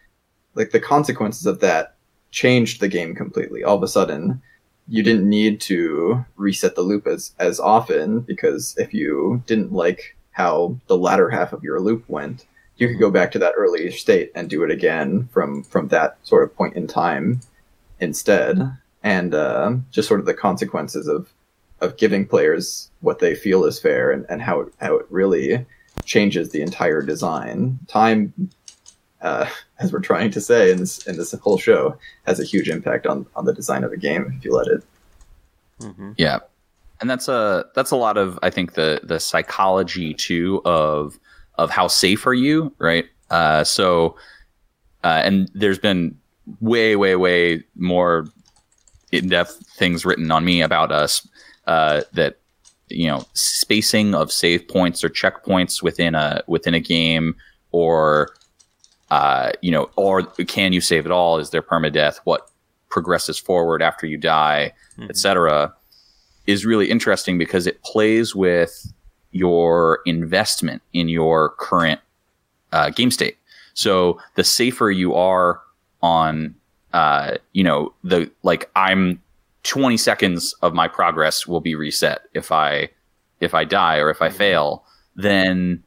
like 0.56 0.72
the 0.72 0.80
consequences 0.80 1.46
of 1.46 1.62
that 1.62 1.96
changed 2.32 2.82
the 2.82 2.88
game 2.88 3.16
completely. 3.16 3.64
All 3.64 3.78
of 3.78 3.84
a 3.84 3.88
sudden, 3.88 4.42
you 4.88 5.04
didn't 5.04 5.30
need 5.30 5.62
to 5.62 6.26
reset 6.36 6.76
the 6.76 6.82
loop 6.82 7.08
as, 7.08 7.34
as 7.40 7.60
often 7.60 8.22
because 8.22 8.76
if 8.78 8.94
you 8.94 9.44
didn't 9.46 9.72
like 9.72 10.18
how 10.32 10.78
the 10.88 10.98
latter 10.98 11.30
half 11.30 11.54
of 11.54 11.64
your 11.64 11.80
loop 11.80 12.04
went, 12.08 12.46
you 12.78 12.88
could 12.88 13.00
go 13.00 13.12
back 13.12 13.32
to 13.32 13.40
that 13.40 13.54
earlier 13.58 13.92
state 13.92 14.32
and 14.34 14.50
do 14.50 14.64
it 14.64 14.72
again 14.72 15.28
from, 15.32 15.64
from 15.64 15.90
that 15.90 16.18
sort 16.24 16.44
of 16.44 16.56
point 16.56 16.76
in 16.76 16.88
time 16.88 17.42
instead. 18.00 18.78
And 19.04 19.34
uh, 19.34 19.76
just 19.92 20.08
sort 20.08 20.20
of 20.20 20.26
the 20.26 20.34
consequences 20.34 21.08
of, 21.08 21.32
of 21.80 21.98
giving 21.98 22.28
players 22.28 22.90
what 23.02 23.20
they 23.20 23.36
feel 23.36 23.66
is 23.66 23.80
fair 23.80 24.12
and, 24.12 24.26
and 24.30 24.42
how, 24.42 24.68
how 24.80 24.98
it 24.98 25.06
really 25.10 25.66
changes 26.06 26.50
the 26.50 26.62
entire 26.62 27.02
design. 27.02 27.80
Time 27.88 28.34
uh, 29.22 29.48
as 29.80 29.92
we're 29.92 30.00
trying 30.00 30.32
to 30.32 30.42
say 30.42 30.72
in 30.72 30.78
this 30.78 31.06
in 31.08 31.18
this 31.18 31.32
whole 31.34 31.58
show, 31.58 31.98
has 32.26 32.40
a 32.40 32.44
huge 32.44 32.70
impact 32.70 33.06
on 33.06 33.26
on 33.36 33.46
the 33.46 33.54
design 33.54 33.84
of 33.84 33.92
a 33.92 33.98
game 33.98 34.34
if 34.38 34.46
you 34.46 34.54
let 34.54 34.68
it. 34.68 34.84
Mm-hmm. 35.80 36.12
Yeah, 36.18 36.40
and 37.02 37.10
that's 37.10 37.28
a 37.28 37.66
that's 37.76 37.92
a 37.92 37.96
lot 37.96 38.18
of 38.18 38.40
I 38.42 38.50
think 38.50 38.74
the 38.74 39.02
the 39.04 39.20
psychology 39.20 40.14
too 40.14 40.62
of 40.64 41.20
of 41.56 41.70
how 41.70 41.88
safe 41.88 42.26
are 42.26 42.34
you, 42.34 42.74
right? 42.78 43.06
Uh, 43.30 43.64
so, 43.64 44.16
uh, 45.04 45.22
and 45.24 45.50
there's 45.54 45.80
been 45.80 46.18
way 46.62 46.96
way 46.96 47.16
way 47.16 47.64
more 47.76 48.28
in 49.12 49.28
depth 49.28 49.66
things 49.76 50.06
written 50.06 50.32
on 50.32 50.46
me 50.46 50.62
about 50.62 50.92
us 50.92 51.28
uh, 51.68 52.02
that 52.14 52.38
you 52.90 53.08
know 53.08 53.26
spacing 53.34 54.14
of 54.14 54.32
save 54.32 54.68
points 54.68 55.04
or 55.04 55.10
checkpoints 55.10 55.82
within 55.82 56.16
a 56.16 56.44
within 56.48 56.74
a 56.74 56.80
game 56.80 57.36
or 57.72 58.34
uh, 59.12 59.52
you 59.62 59.72
know, 59.72 59.90
or 59.98 60.24
can 60.24 60.72
you 60.72 60.80
save 60.80 61.06
it 61.06 61.12
all? 61.12 61.38
Is 61.38 61.50
there 61.50 61.62
permadeath? 61.62 62.20
What 62.24 62.50
progresses 62.90 63.38
forward 63.38 63.82
after 63.82 64.08
you 64.08 64.18
die, 64.18 64.72
mm-hmm. 64.94 65.10
etc. 65.10 65.74
Is 66.52 66.66
really 66.66 66.90
interesting 66.90 67.38
because 67.38 67.66
it 67.66 67.82
plays 67.84 68.36
with 68.36 68.92
your 69.32 70.02
investment 70.06 70.82
in 70.92 71.08
your 71.08 71.52
current 71.52 72.02
uh, 72.72 72.90
game 72.90 73.12
state. 73.12 73.38
So 73.74 74.20
the 74.36 74.44
safer 74.44 74.92
you 74.92 75.16
are 75.16 75.62
on, 76.02 76.56
uh, 76.94 77.36
you 77.54 77.64
know, 77.64 77.94
the 78.04 78.30
like 78.44 78.70
I'm 78.76 79.22
20 79.64 79.98
seconds 79.98 80.54
of 80.62 80.74
my 80.74 80.88
progress 80.88 81.48
will 81.48 81.62
be 81.62 81.76
reset 81.76 82.24
if 82.34 82.52
I 82.52 82.90
if 83.40 83.54
I 83.54 83.64
die 83.64 83.98
or 83.98 84.10
if 84.10 84.22
I 84.22 84.28
mm-hmm. 84.28 84.38
fail, 84.38 84.84
then 85.16 85.84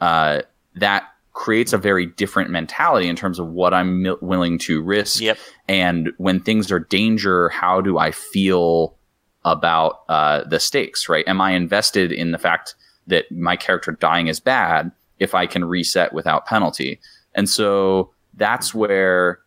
uh, 0.00 0.42
that 0.76 1.08
creates 1.32 1.72
a 1.72 1.78
very 1.78 2.06
different 2.06 2.50
mentality 2.50 3.08
in 3.08 3.16
terms 3.16 3.38
of 3.38 3.48
what 3.48 3.74
I'm 3.74 4.02
mi- 4.02 4.16
willing 4.22 4.58
to 4.60 4.82
risk. 4.82 5.20
Yep. 5.20 5.38
And 5.68 6.12
when 6.16 6.40
things 6.40 6.72
are 6.72 6.78
danger, 6.78 7.50
how 7.50 7.80
do 7.82 7.98
I 7.98 8.10
feel 8.10 8.95
about 9.46 10.02
uh, 10.08 10.44
the 10.44 10.60
stakes, 10.60 11.08
right? 11.08 11.26
Am 11.26 11.40
I 11.40 11.52
invested 11.52 12.12
in 12.12 12.32
the 12.32 12.38
fact 12.38 12.74
that 13.06 13.30
my 13.30 13.56
character 13.56 13.92
dying 13.92 14.26
is 14.26 14.40
bad 14.40 14.90
if 15.18 15.34
I 15.34 15.46
can 15.46 15.64
reset 15.64 16.12
without 16.12 16.46
penalty? 16.46 17.00
And 17.34 17.48
so 17.48 18.10
that's 18.34 18.74
where 18.74 19.38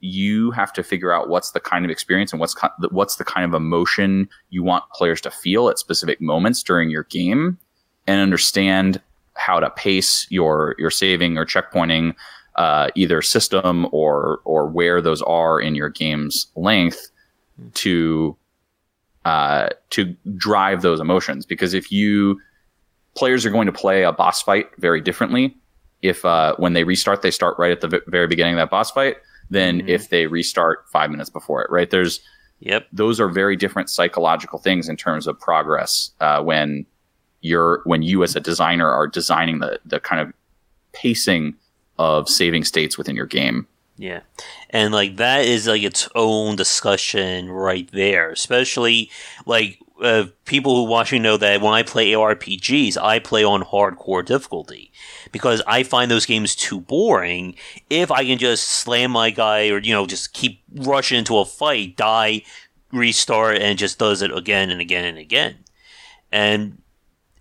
you 0.00 0.52
have 0.52 0.72
to 0.74 0.82
figure 0.84 1.12
out 1.12 1.28
what's 1.28 1.50
the 1.52 1.60
kind 1.60 1.84
of 1.84 1.90
experience 1.90 2.32
and 2.32 2.38
what's 2.38 2.54
what's 2.90 3.16
the 3.16 3.24
kind 3.24 3.44
of 3.44 3.54
emotion 3.54 4.28
you 4.50 4.62
want 4.62 4.84
players 4.92 5.20
to 5.22 5.30
feel 5.30 5.68
at 5.68 5.78
specific 5.78 6.20
moments 6.20 6.62
during 6.62 6.88
your 6.88 7.02
game 7.04 7.58
and 8.06 8.20
understand 8.20 9.00
how 9.34 9.58
to 9.58 9.70
pace 9.70 10.26
your 10.30 10.76
your 10.78 10.90
saving 10.90 11.36
or 11.36 11.44
checkpointing 11.44 12.14
uh, 12.54 12.90
either 12.94 13.22
system 13.22 13.88
or 13.90 14.40
or 14.44 14.68
where 14.68 15.00
those 15.00 15.22
are 15.22 15.60
in 15.60 15.74
your 15.74 15.88
game's 15.88 16.46
length 16.54 17.10
to 17.74 18.36
uh, 19.28 19.68
to 19.90 20.16
drive 20.36 20.82
those 20.82 21.00
emotions. 21.00 21.46
Because 21.46 21.74
if 21.74 21.92
you 21.92 22.40
players 23.18 23.44
are 23.44 23.50
going 23.50 23.66
to 23.66 23.72
play 23.72 24.04
a 24.04 24.12
boss 24.12 24.40
fight 24.40 24.68
very 24.78 25.00
differently. 25.00 25.56
If 26.02 26.24
uh, 26.24 26.54
when 26.56 26.72
they 26.74 26.84
restart, 26.84 27.22
they 27.22 27.32
start 27.32 27.58
right 27.58 27.72
at 27.72 27.80
the 27.80 28.00
very 28.06 28.28
beginning 28.28 28.54
of 28.54 28.58
that 28.58 28.70
boss 28.70 28.90
fight, 28.92 29.16
than 29.50 29.80
mm-hmm. 29.80 29.88
if 29.88 30.10
they 30.10 30.26
restart 30.28 30.88
five 30.92 31.10
minutes 31.10 31.30
before 31.30 31.62
it. 31.62 31.70
Right? 31.70 31.90
There's 31.90 32.20
Yep. 32.60 32.86
Those 32.92 33.20
are 33.20 33.28
very 33.28 33.56
different 33.56 33.88
psychological 33.88 34.58
things 34.58 34.88
in 34.88 34.96
terms 34.96 35.26
of 35.28 35.38
progress 35.38 36.10
uh, 36.20 36.42
when 36.42 36.86
you're 37.40 37.82
when 37.84 38.02
you 38.02 38.24
as 38.24 38.34
a 38.34 38.40
designer 38.40 38.90
are 38.90 39.06
designing 39.06 39.60
the 39.60 39.78
the 39.84 40.00
kind 40.00 40.20
of 40.20 40.32
pacing 40.92 41.54
of 41.98 42.28
saving 42.28 42.64
states 42.64 42.98
within 42.98 43.14
your 43.14 43.26
game. 43.26 43.66
Yeah. 43.98 44.20
And 44.70 44.94
like 44.94 45.16
that 45.16 45.44
is 45.44 45.66
like 45.66 45.82
its 45.82 46.08
own 46.14 46.56
discussion 46.56 47.50
right 47.50 47.90
there, 47.92 48.30
especially 48.30 49.10
like 49.44 49.80
uh, 50.00 50.26
people 50.44 50.76
who 50.76 50.84
watching 50.84 51.22
know 51.22 51.36
that 51.36 51.60
when 51.60 51.74
I 51.74 51.82
play 51.82 52.12
ARPGs, 52.12 52.96
I 52.96 53.18
play 53.18 53.42
on 53.42 53.64
hardcore 53.64 54.24
difficulty 54.24 54.92
because 55.32 55.60
I 55.66 55.82
find 55.82 56.10
those 56.10 56.26
games 56.26 56.54
too 56.54 56.80
boring. 56.80 57.56
If 57.90 58.12
I 58.12 58.24
can 58.24 58.38
just 58.38 58.68
slam 58.68 59.10
my 59.10 59.30
guy 59.30 59.68
or 59.68 59.78
you 59.78 59.92
know 59.92 60.06
just 60.06 60.32
keep 60.32 60.62
rushing 60.72 61.18
into 61.18 61.36
a 61.38 61.44
fight, 61.44 61.96
die, 61.96 62.42
restart, 62.92 63.58
and 63.58 63.78
just 63.78 63.98
does 63.98 64.22
it 64.22 64.32
again 64.32 64.70
and 64.70 64.80
again 64.80 65.04
and 65.04 65.18
again, 65.18 65.56
and 66.30 66.78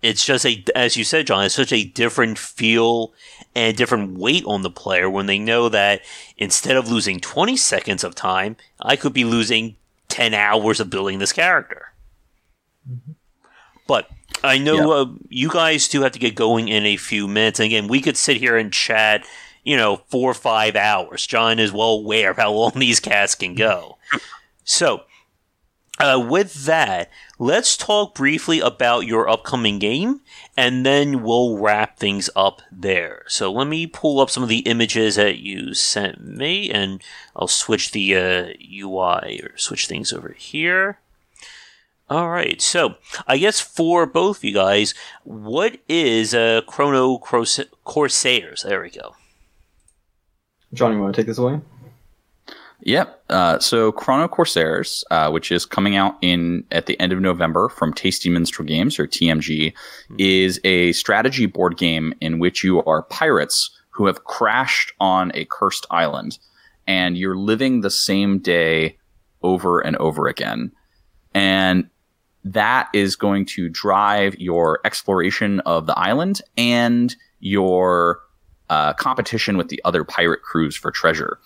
it's 0.02 0.26
just 0.26 0.46
a 0.46 0.64
as 0.76 0.96
you 0.96 1.04
said 1.04 1.28
john 1.28 1.44
it's 1.44 1.56
such 1.56 1.74
a 1.74 1.84
different 1.84 2.38
feel 2.38 3.14
and 3.56 3.76
different 3.76 4.18
weight 4.18 4.44
on 4.46 4.62
the 4.62 4.70
player 4.70 5.10
when 5.10 5.26
they 5.26 5.40
know 5.40 5.70
that 5.70 6.02
instead 6.38 6.76
of 6.76 6.90
losing 6.90 7.20
20 7.20 7.58
seconds 7.58 8.04
of 8.04 8.16
time 8.16 8.56
i 8.82 8.96
could 8.96 9.14
be 9.14 9.24
losing 9.24 9.76
10 10.10 10.34
hours 10.34 10.80
of 10.80 10.90
building 10.90 11.20
this 11.20 11.34
character. 11.34 11.94
Mm-hmm. 12.90 13.12
but 13.88 14.10
i 14.44 14.58
know 14.58 14.92
uh, 14.92 15.06
you 15.30 15.50
guys 15.50 15.88
do 15.88 16.02
have 16.02 16.14
to 16.14 16.20
get 16.20 16.36
going 16.36 16.70
in 16.70 16.86
a 16.86 16.96
few 16.98 17.28
minutes. 17.28 17.60
And 17.60 17.66
again 17.66 17.88
we 17.88 18.02
could 18.02 18.18
sit 18.18 18.38
here 18.38 18.58
and 18.58 18.72
chat 18.72 19.26
you 19.68 19.76
know 19.76 19.98
four 20.08 20.32
or 20.32 20.34
five 20.34 20.78
hours. 20.78 21.28
John 21.28 21.60
is 21.60 21.74
well 21.74 21.92
aware 21.92 22.32
of 22.32 22.38
how 22.38 22.54
long 22.54 22.72
these 22.76 23.02
casts 23.02 23.36
can 23.36 23.54
go. 23.54 23.98
So 24.64 25.04
uh, 26.00 26.24
with 26.30 26.66
that, 26.66 27.10
let's 27.40 27.76
talk 27.76 28.14
briefly 28.14 28.60
about 28.60 29.08
your 29.08 29.28
upcoming 29.28 29.80
game, 29.80 30.22
and 30.56 30.86
then 30.86 31.24
we'll 31.24 31.58
wrap 31.58 31.98
things 31.98 32.30
up 32.36 32.62
there. 32.72 33.24
So 33.28 33.52
let 33.52 33.68
me 33.68 33.88
pull 33.88 34.20
up 34.20 34.30
some 34.30 34.44
of 34.44 34.50
the 34.50 34.60
images 34.60 35.16
that 35.16 35.40
you 35.40 35.74
sent 35.74 36.24
me, 36.24 36.70
and 36.70 37.02
I'll 37.36 37.48
switch 37.48 37.92
the 37.92 38.16
uh, 38.16 38.48
UI 38.72 39.42
or 39.42 39.58
switch 39.58 39.88
things 39.88 40.14
over 40.14 40.36
here. 40.38 41.00
All 42.10 42.30
right, 42.30 42.62
so 42.62 42.96
I 43.28 43.38
guess 43.38 43.60
for 43.60 44.06
both 44.06 44.38
of 44.38 44.44
you 44.44 44.54
guys, 44.54 44.94
what 45.24 45.80
is 45.90 46.34
uh, 46.34 46.62
Chrono 46.66 47.18
Corsairs? 47.18 48.64
There 48.64 48.82
we 48.82 48.92
go. 48.92 49.16
John, 50.74 50.94
you 50.94 51.02
want 51.02 51.16
to 51.16 51.22
take 51.22 51.28
this 51.28 51.38
away? 51.38 51.60
Yep. 52.82 53.24
Uh, 53.30 53.60
so 53.60 53.92
Chrono 53.92 54.28
Corsairs, 54.28 55.04
uh, 55.10 55.30
which 55.30 55.52
is 55.52 55.66
coming 55.66 55.96
out 55.96 56.16
in 56.22 56.64
at 56.72 56.86
the 56.86 57.00
end 57.00 57.12
of 57.12 57.20
November 57.20 57.70
from 57.70 57.94
Tasty 57.94 58.30
Minstrel 58.30 58.68
Games 58.68 59.00
or 59.00 59.08
TMG, 59.08 59.74
mm-hmm. 59.74 60.16
is 60.20 60.60
a 60.64 60.92
strategy 60.94 61.48
board 61.48 61.78
game 61.78 62.14
in 62.22 62.40
which 62.40 62.64
you 62.64 62.84
are 62.84 63.04
pirates 63.04 63.72
who 63.90 64.06
have 64.06 64.26
crashed 64.26 64.94
on 65.00 65.32
a 65.34 65.46
cursed 65.46 65.88
island, 65.90 66.38
and 66.86 67.18
you're 67.18 67.36
living 67.36 67.82
the 67.82 67.90
same 67.90 68.38
day 68.38 68.98
over 69.42 69.80
and 69.80 69.96
over 69.98 70.28
again, 70.28 70.72
and 71.34 71.90
that 72.44 72.90
is 72.94 73.16
going 73.16 73.46
to 73.46 73.70
drive 73.70 74.36
your 74.40 74.80
exploration 74.86 75.60
of 75.62 75.88
the 75.88 75.98
island 75.98 76.42
and 76.58 77.16
your 77.40 78.22
uh, 78.70 78.94
competition 78.94 79.58
with 79.58 79.70
the 79.70 79.82
other 79.84 80.04
pirate 80.04 80.42
crews 80.42 80.76
for 80.76 80.92
treasure. 80.92 81.40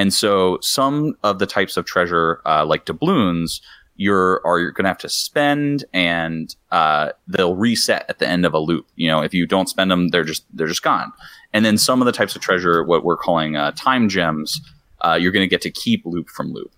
And 0.00 0.14
so 0.14 0.58
some 0.62 1.14
of 1.22 1.40
the 1.40 1.46
types 1.46 1.76
of 1.76 1.84
treasure, 1.84 2.40
uh, 2.46 2.64
like 2.64 2.86
doubloons, 2.86 3.60
you're 3.96 4.40
are 4.46 4.58
you're 4.58 4.72
going 4.72 4.84
to 4.84 4.88
have 4.88 4.96
to 4.96 5.10
spend, 5.10 5.84
and 5.92 6.56
uh, 6.70 7.10
they'll 7.28 7.54
reset 7.54 8.06
at 8.08 8.18
the 8.18 8.26
end 8.26 8.46
of 8.46 8.54
a 8.54 8.58
loop. 8.58 8.86
You 8.96 9.08
know, 9.08 9.20
if 9.20 9.34
you 9.34 9.46
don't 9.46 9.68
spend 9.68 9.90
them, 9.90 10.08
they're 10.08 10.24
just 10.24 10.46
they're 10.56 10.68
just 10.68 10.82
gone. 10.82 11.12
And 11.52 11.66
then 11.66 11.76
some 11.76 12.00
of 12.00 12.06
the 12.06 12.12
types 12.12 12.34
of 12.34 12.40
treasure, 12.40 12.82
what 12.82 13.04
we're 13.04 13.18
calling 13.18 13.56
uh, 13.56 13.72
time 13.72 14.08
gems, 14.08 14.62
uh, 15.02 15.18
you're 15.20 15.32
going 15.32 15.44
to 15.44 15.50
get 15.50 15.60
to 15.60 15.70
keep 15.70 16.06
loop 16.06 16.30
from 16.30 16.50
loop. 16.50 16.72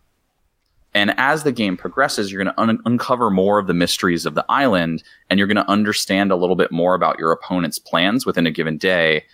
And 0.92 1.14
as 1.16 1.44
the 1.44 1.52
game 1.52 1.76
progresses, 1.76 2.32
you're 2.32 2.42
going 2.42 2.52
to 2.52 2.60
un- 2.60 2.82
uncover 2.86 3.30
more 3.30 3.60
of 3.60 3.68
the 3.68 3.72
mysteries 3.72 4.26
of 4.26 4.34
the 4.34 4.44
island, 4.48 5.04
and 5.30 5.38
you're 5.38 5.46
going 5.46 5.64
to 5.64 5.70
understand 5.70 6.32
a 6.32 6.36
little 6.36 6.56
bit 6.56 6.72
more 6.72 6.96
about 6.96 7.20
your 7.20 7.30
opponent's 7.30 7.78
plans 7.78 8.26
within 8.26 8.48
a 8.48 8.50
given 8.50 8.78
day, 8.78 9.26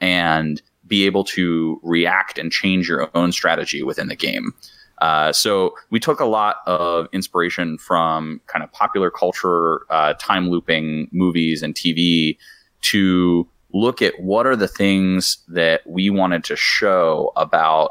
and 0.00 0.60
be 0.86 1.04
able 1.06 1.24
to 1.24 1.80
react 1.82 2.38
and 2.38 2.52
change 2.52 2.88
your 2.88 3.10
own 3.14 3.32
strategy 3.32 3.82
within 3.82 4.08
the 4.08 4.16
game. 4.16 4.52
Uh, 4.98 5.32
so 5.32 5.74
we 5.90 6.00
took 6.00 6.20
a 6.20 6.24
lot 6.24 6.56
of 6.66 7.06
inspiration 7.12 7.76
from 7.78 8.40
kind 8.46 8.62
of 8.64 8.72
popular 8.72 9.10
culture, 9.10 9.80
uh, 9.90 10.14
time 10.14 10.48
looping 10.48 11.08
movies 11.12 11.62
and 11.62 11.74
TV 11.74 12.38
to 12.82 13.46
look 13.72 14.00
at 14.00 14.18
what 14.20 14.46
are 14.46 14.56
the 14.56 14.68
things 14.68 15.38
that 15.48 15.82
we 15.86 16.08
wanted 16.08 16.44
to 16.44 16.56
show 16.56 17.32
about 17.36 17.90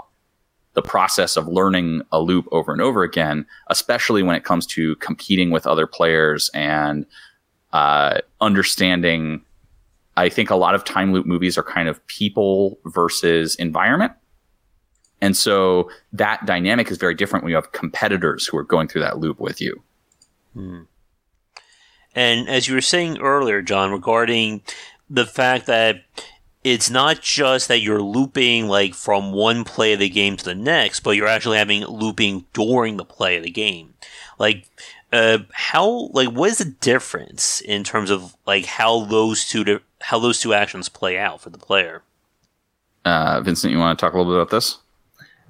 the 0.73 0.81
process 0.81 1.37
of 1.37 1.47
learning 1.47 2.01
a 2.11 2.19
loop 2.19 2.47
over 2.51 2.71
and 2.71 2.81
over 2.81 3.03
again, 3.03 3.45
especially 3.67 4.23
when 4.23 4.35
it 4.35 4.43
comes 4.43 4.65
to 4.65 4.95
competing 4.97 5.51
with 5.51 5.67
other 5.67 5.87
players 5.87 6.49
and 6.53 7.05
uh, 7.71 8.19
understanding 8.41 9.44
I 10.17 10.29
think 10.29 10.49
a 10.49 10.55
lot 10.55 10.75
of 10.75 10.83
time 10.83 11.13
loop 11.13 11.25
movies 11.25 11.57
are 11.57 11.63
kind 11.63 11.89
of 11.89 12.05
people 12.07 12.79
versus 12.85 13.55
environment. 13.55 14.13
And 15.21 15.35
so 15.35 15.89
that 16.13 16.45
dynamic 16.45 16.91
is 16.91 16.97
very 16.97 17.15
different 17.15 17.43
when 17.43 17.49
you 17.49 17.55
have 17.55 17.71
competitors 17.71 18.45
who 18.45 18.57
are 18.57 18.63
going 18.63 18.87
through 18.87 19.01
that 19.01 19.17
loop 19.17 19.39
with 19.39 19.61
you. 19.61 19.81
Hmm. 20.53 20.81
And 22.13 22.47
as 22.47 22.67
you 22.67 22.75
were 22.75 22.81
saying 22.81 23.19
earlier, 23.19 23.61
John, 23.61 23.91
regarding 23.91 24.61
the 25.09 25.25
fact 25.25 25.65
that 25.65 26.03
it's 26.63 26.89
not 26.89 27.21
just 27.21 27.67
that 27.67 27.81
you're 27.81 28.01
looping 28.01 28.67
like 28.67 28.95
from 28.95 29.31
one 29.31 29.63
play 29.63 29.93
of 29.93 29.99
the 29.99 30.09
game 30.09 30.37
to 30.37 30.45
the 30.45 30.55
next, 30.55 31.01
but 31.01 31.11
you're 31.11 31.27
actually 31.27 31.57
having 31.57 31.85
looping 31.85 32.45
during 32.53 32.97
the 32.97 33.05
play 33.05 33.37
of 33.37 33.43
the 33.43 33.51
game. 33.51 33.93
Like 34.39 34.67
uh, 35.13 35.39
how 35.53 36.09
like 36.13 36.29
what 36.29 36.49
is 36.49 36.57
the 36.57 36.65
difference 36.65 37.61
in 37.61 37.83
terms 37.83 38.09
of 38.09 38.35
like 38.47 38.65
how 38.65 39.05
those 39.05 39.47
two 39.47 39.79
how 40.01 40.19
those 40.19 40.39
two 40.39 40.53
actions 40.53 40.89
play 40.89 41.17
out 41.17 41.41
for 41.41 41.49
the 41.49 41.57
player? 41.57 42.03
Uh, 43.03 43.41
Vincent, 43.41 43.71
you 43.71 43.79
want 43.79 43.97
to 43.97 44.03
talk 44.03 44.13
a 44.13 44.17
little 44.17 44.33
bit 44.33 44.41
about 44.41 44.49
this? 44.49 44.79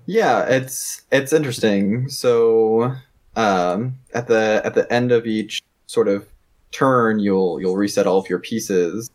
Yeah, 0.05 0.45
it's 0.45 1.01
it's 1.11 1.33
interesting. 1.33 2.09
So 2.09 2.95
um, 3.35 3.95
at 4.13 4.27
the 4.27 4.61
at 4.63 4.75
the 4.75 4.91
end 4.91 5.11
of 5.11 5.25
each 5.25 5.63
sort 5.87 6.07
of 6.07 6.27
turn, 6.71 7.19
you'll 7.19 7.59
you'll 7.59 7.77
reset 7.77 8.05
all 8.05 8.19
of 8.19 8.29
your 8.29 8.39
pieces 8.39 9.09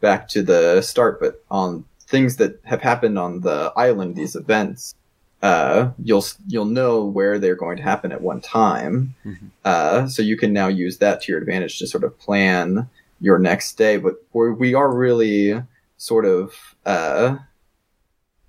back 0.00 0.28
to 0.28 0.42
the 0.42 0.82
start, 0.82 1.18
but 1.20 1.42
on 1.50 1.84
things 2.00 2.36
that 2.36 2.60
have 2.64 2.82
happened 2.82 3.18
on 3.18 3.40
the 3.40 3.72
island, 3.76 4.16
these 4.16 4.36
events, 4.36 4.94
uh, 5.42 5.90
you'll 6.02 6.24
you'll 6.46 6.64
know 6.66 7.04
where 7.04 7.38
they're 7.38 7.54
going 7.54 7.76
to 7.78 7.82
happen 7.82 8.12
at 8.12 8.20
one 8.20 8.40
time. 8.40 9.14
Mm-hmm. 9.24 9.46
Uh, 9.64 10.08
so 10.08 10.20
you 10.20 10.36
can 10.36 10.52
now 10.52 10.68
use 10.68 10.98
that 10.98 11.22
to 11.22 11.32
your 11.32 11.40
advantage 11.40 11.78
to 11.78 11.86
sort 11.86 12.04
of 12.04 12.18
plan 12.18 12.88
your 13.24 13.38
next 13.38 13.76
day. 13.78 13.96
But 13.96 14.14
we're, 14.32 14.52
we 14.52 14.74
are 14.74 14.94
really 14.94 15.62
sort 15.96 16.26
of 16.26 16.54
uh, 16.84 17.36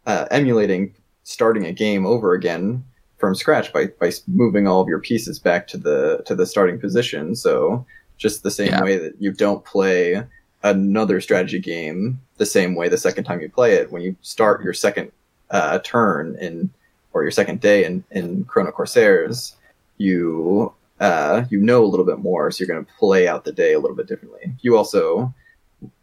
uh, 0.06 0.26
emulating 0.32 0.94
starting 1.24 1.66
a 1.66 1.72
game 1.72 2.06
over 2.06 2.34
again 2.34 2.84
from 3.18 3.34
scratch 3.34 3.72
by 3.74 3.88
by 4.00 4.12
moving 4.28 4.68
all 4.68 4.82
of 4.82 4.88
your 4.88 5.00
pieces 5.00 5.40
back 5.40 5.68
to 5.68 5.78
the 5.78 6.22
to 6.26 6.36
the 6.36 6.46
starting 6.46 6.80
position. 6.80 7.36
So 7.36 7.86
just 8.18 8.44
the 8.44 8.52
same 8.52 8.70
yeah. 8.70 8.84
way 8.84 8.98
that 8.98 9.14
you 9.20 9.32
don't 9.32 9.64
play 9.66 10.24
another 10.64 11.22
strategy 11.22 11.60
game 11.60 12.20
the 12.38 12.46
same 12.46 12.76
way 12.76 12.90
the 12.90 12.98
second 12.98 13.24
time 13.24 13.40
you 13.40 13.50
play 13.50 13.76
it. 13.76 13.92
When 13.92 14.02
you 14.02 14.16
start 14.22 14.64
your 14.64 14.74
second 14.74 15.12
uh, 15.52 15.80
turn 15.80 16.38
in 16.40 16.70
or 17.14 17.22
your 17.22 17.32
second 17.32 17.62
day 17.62 17.86
in, 17.86 18.04
in 18.12 18.44
Chrono 18.46 18.72
Corsairs, 18.72 19.56
you 19.98 20.74
uh, 21.00 21.44
you 21.50 21.60
know 21.60 21.84
a 21.84 21.88
little 21.88 22.06
bit 22.06 22.20
more, 22.20 22.52
so 22.52 22.64
you're 22.64 22.74
going 22.74 22.86
to 22.86 22.94
play 22.94 23.28
out 23.28 23.46
the 23.46 23.52
day 23.52 23.74
a 23.74 23.80
little 23.80 23.96
bit 23.96 24.08
differently. 24.08 24.54
You 24.62 24.78
also 24.78 25.34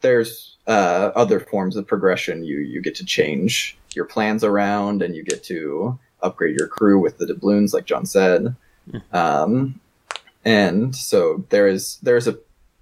there's 0.01 0.57
uh, 0.66 1.11
other 1.14 1.40
forms 1.40 1.76
of 1.76 1.86
progression. 1.86 2.45
You 2.45 2.59
you 2.59 2.82
get 2.82 2.95
to 2.97 3.05
change 3.05 3.76
your 3.95 4.05
plans 4.05 4.45
around, 4.45 5.03
and 5.03 5.14
you 5.14 5.22
get 5.22 5.43
to 5.45 5.99
upgrade 6.22 6.59
your 6.59 6.68
crew 6.68 7.01
with 7.01 7.18
the 7.18 7.26
doubloons, 7.26 7.74
like 7.74 7.84
John 7.84 8.07
said. 8.07 8.55
Mm-hmm. 8.90 9.16
Um, 9.16 9.80
and 10.45 10.95
so 10.95 11.45
there 11.51 11.68
is 11.68 11.99
there's 12.03 12.28
a 12.28 12.38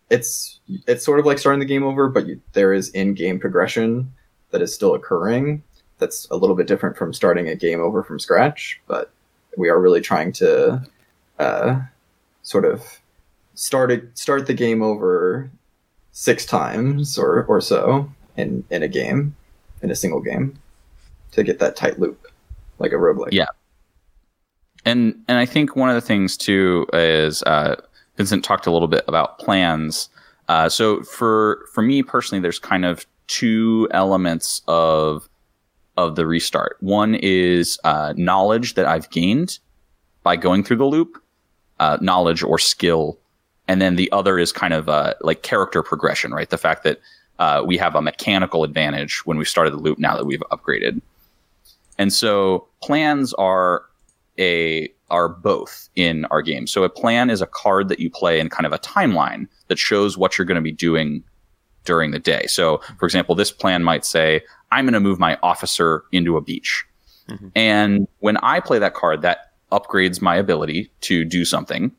it's 0.09 0.59
it's 0.87 1.05
sort 1.05 1.21
of 1.21 1.27
like 1.27 1.39
starting 1.39 1.61
the 1.61 1.67
game 1.67 1.85
over, 1.85 2.09
but 2.09 2.27
you, 2.27 2.41
there 2.53 2.73
is 2.73 2.89
in-game 2.91 3.39
progression 3.39 4.13
that 4.51 4.63
is 4.63 4.75
still 4.75 4.95
occurring 4.95 5.63
that's 6.01 6.27
a 6.31 6.37
little 6.37 6.57
bit 6.57 6.67
different 6.67 6.97
from 6.97 7.13
starting 7.13 7.49
a 7.49 7.55
game 7.55 7.81
over 7.81 8.03
from 8.03 8.19
scratch, 8.19 8.81
but 8.89 9.13
we 9.57 9.69
are 9.69 9.81
really 9.81 10.01
trying 10.01 10.33
to 10.33 10.83
uh, 11.39 11.81
sort 12.43 12.65
of 12.65 13.01
start 13.55 13.91
a, 13.91 14.03
start 14.15 14.47
the 14.47 14.55
game 14.55 14.83
over 14.83 15.51
six 16.13 16.45
times 16.45 17.19
or, 17.19 17.45
or 17.45 17.61
so 17.61 18.11
in, 18.37 18.65
in 18.71 18.83
a 18.83 18.89
game, 18.89 19.37
in 19.83 19.91
a 19.91 19.95
single 19.95 20.21
game, 20.21 20.59
to 21.33 21.43
get 21.43 21.59
that 21.59 21.77
tight 21.77 21.99
loop, 21.99 22.27
like 22.79 22.93
a 22.93 22.97
roguelike. 22.97 23.33
Yeah. 23.33 23.47
And 24.85 25.15
and 25.29 25.37
I 25.37 25.45
think 25.45 25.77
one 25.77 25.91
of 25.91 25.95
the 25.95 26.01
things 26.01 26.37
too 26.37 26.87
is 26.95 27.43
uh, 27.43 27.77
Vincent 28.17 28.45
talked 28.45 28.67
a 28.67 28.71
little 28.71 28.89
bit 28.89 29.05
about 29.09 29.39
plans. 29.39 30.09
Uh, 30.49 30.69
so 30.69 31.03
for 31.03 31.67
for 31.73 31.83
me 31.83 32.03
personally, 32.03 32.41
there's 32.41 32.59
kind 32.59 32.85
of 32.85 33.07
two 33.27 33.89
elements 33.91 34.63
of 34.67 35.29
of 35.99 36.17
the 36.17 36.27
restart. 36.27 36.79
One 36.81 37.15
is 37.15 37.79
uh, 37.85 38.15
knowledge 38.17 38.75
that 38.75 38.87
I've 38.87 39.11
gained 39.11 39.59
by 40.23 40.37
going 40.37 40.65
through 40.65 40.79
the 40.79 40.87
loop, 40.87 41.23
uh, 41.81 41.99
knowledge 42.01 42.45
or 42.45 42.59
skill, 42.59 43.19
and 43.67 43.83
then 43.83 43.97
the 43.97 44.11
other 44.13 44.39
is 44.39 44.53
kind 44.53 44.73
of 44.73 44.89
uh, 44.89 45.15
like 45.23 45.43
character 45.43 45.83
progression, 45.83 46.33
right? 46.33 46.49
The 46.49 46.59
fact 46.59 46.85
that 46.85 47.01
uh, 47.41 47.65
we 47.67 47.77
have 47.79 47.97
a 47.97 48.03
mechanical 48.03 48.63
advantage 48.63 49.25
when 49.25 49.39
we 49.39 49.45
started 49.45 49.73
the 49.73 49.79
loop 49.79 49.99
now 49.99 50.17
that 50.17 50.27
we've 50.27 50.43
upgraded. 50.53 51.01
And 51.99 52.13
so 52.13 52.69
plans 52.83 53.33
are 53.35 53.85
a 54.39 54.89
are 55.11 55.29
both 55.29 55.89
in 55.97 56.25
our 56.27 56.41
game. 56.41 56.67
So 56.67 56.85
a 56.85 56.89
plan 56.89 57.31
is 57.31 57.43
a 57.43 57.47
card 57.47 57.89
that 57.89 57.99
you 57.99 58.11
play 58.11 58.39
in 58.39 58.49
kind 58.49 58.67
of 58.67 58.73
a 58.73 58.79
timeline 58.79 59.49
that 59.67 59.79
shows 59.79 60.17
what 60.17 60.39
you're 60.39 60.45
going 60.45 60.57
to 60.57 60.63
be 60.63 60.73
doing 60.73 61.25
during 61.85 62.13
the 62.13 62.19
day. 62.19 62.47
So, 62.47 62.81
for 62.99 63.07
example, 63.07 63.35
this 63.35 63.51
plan 63.51 63.83
might 63.83 64.05
say, 64.05 64.43
I'm 64.71 64.85
going 64.85 64.95
to 64.95 65.01
move 65.01 65.19
my 65.19 65.37
officer 65.43 66.05
into 66.13 66.37
a 66.37 66.41
beach. 66.41 66.85
Mm-hmm. 67.29 67.49
And 67.57 68.09
when 68.21 68.37
I 68.39 68.61
play 68.61 68.79
that 68.79 68.95
card, 68.95 69.23
that 69.23 69.50
upgrades 69.71 70.21
my 70.21 70.37
ability 70.37 70.91
to 71.03 71.25
do 71.25 71.45
something. 71.45 71.93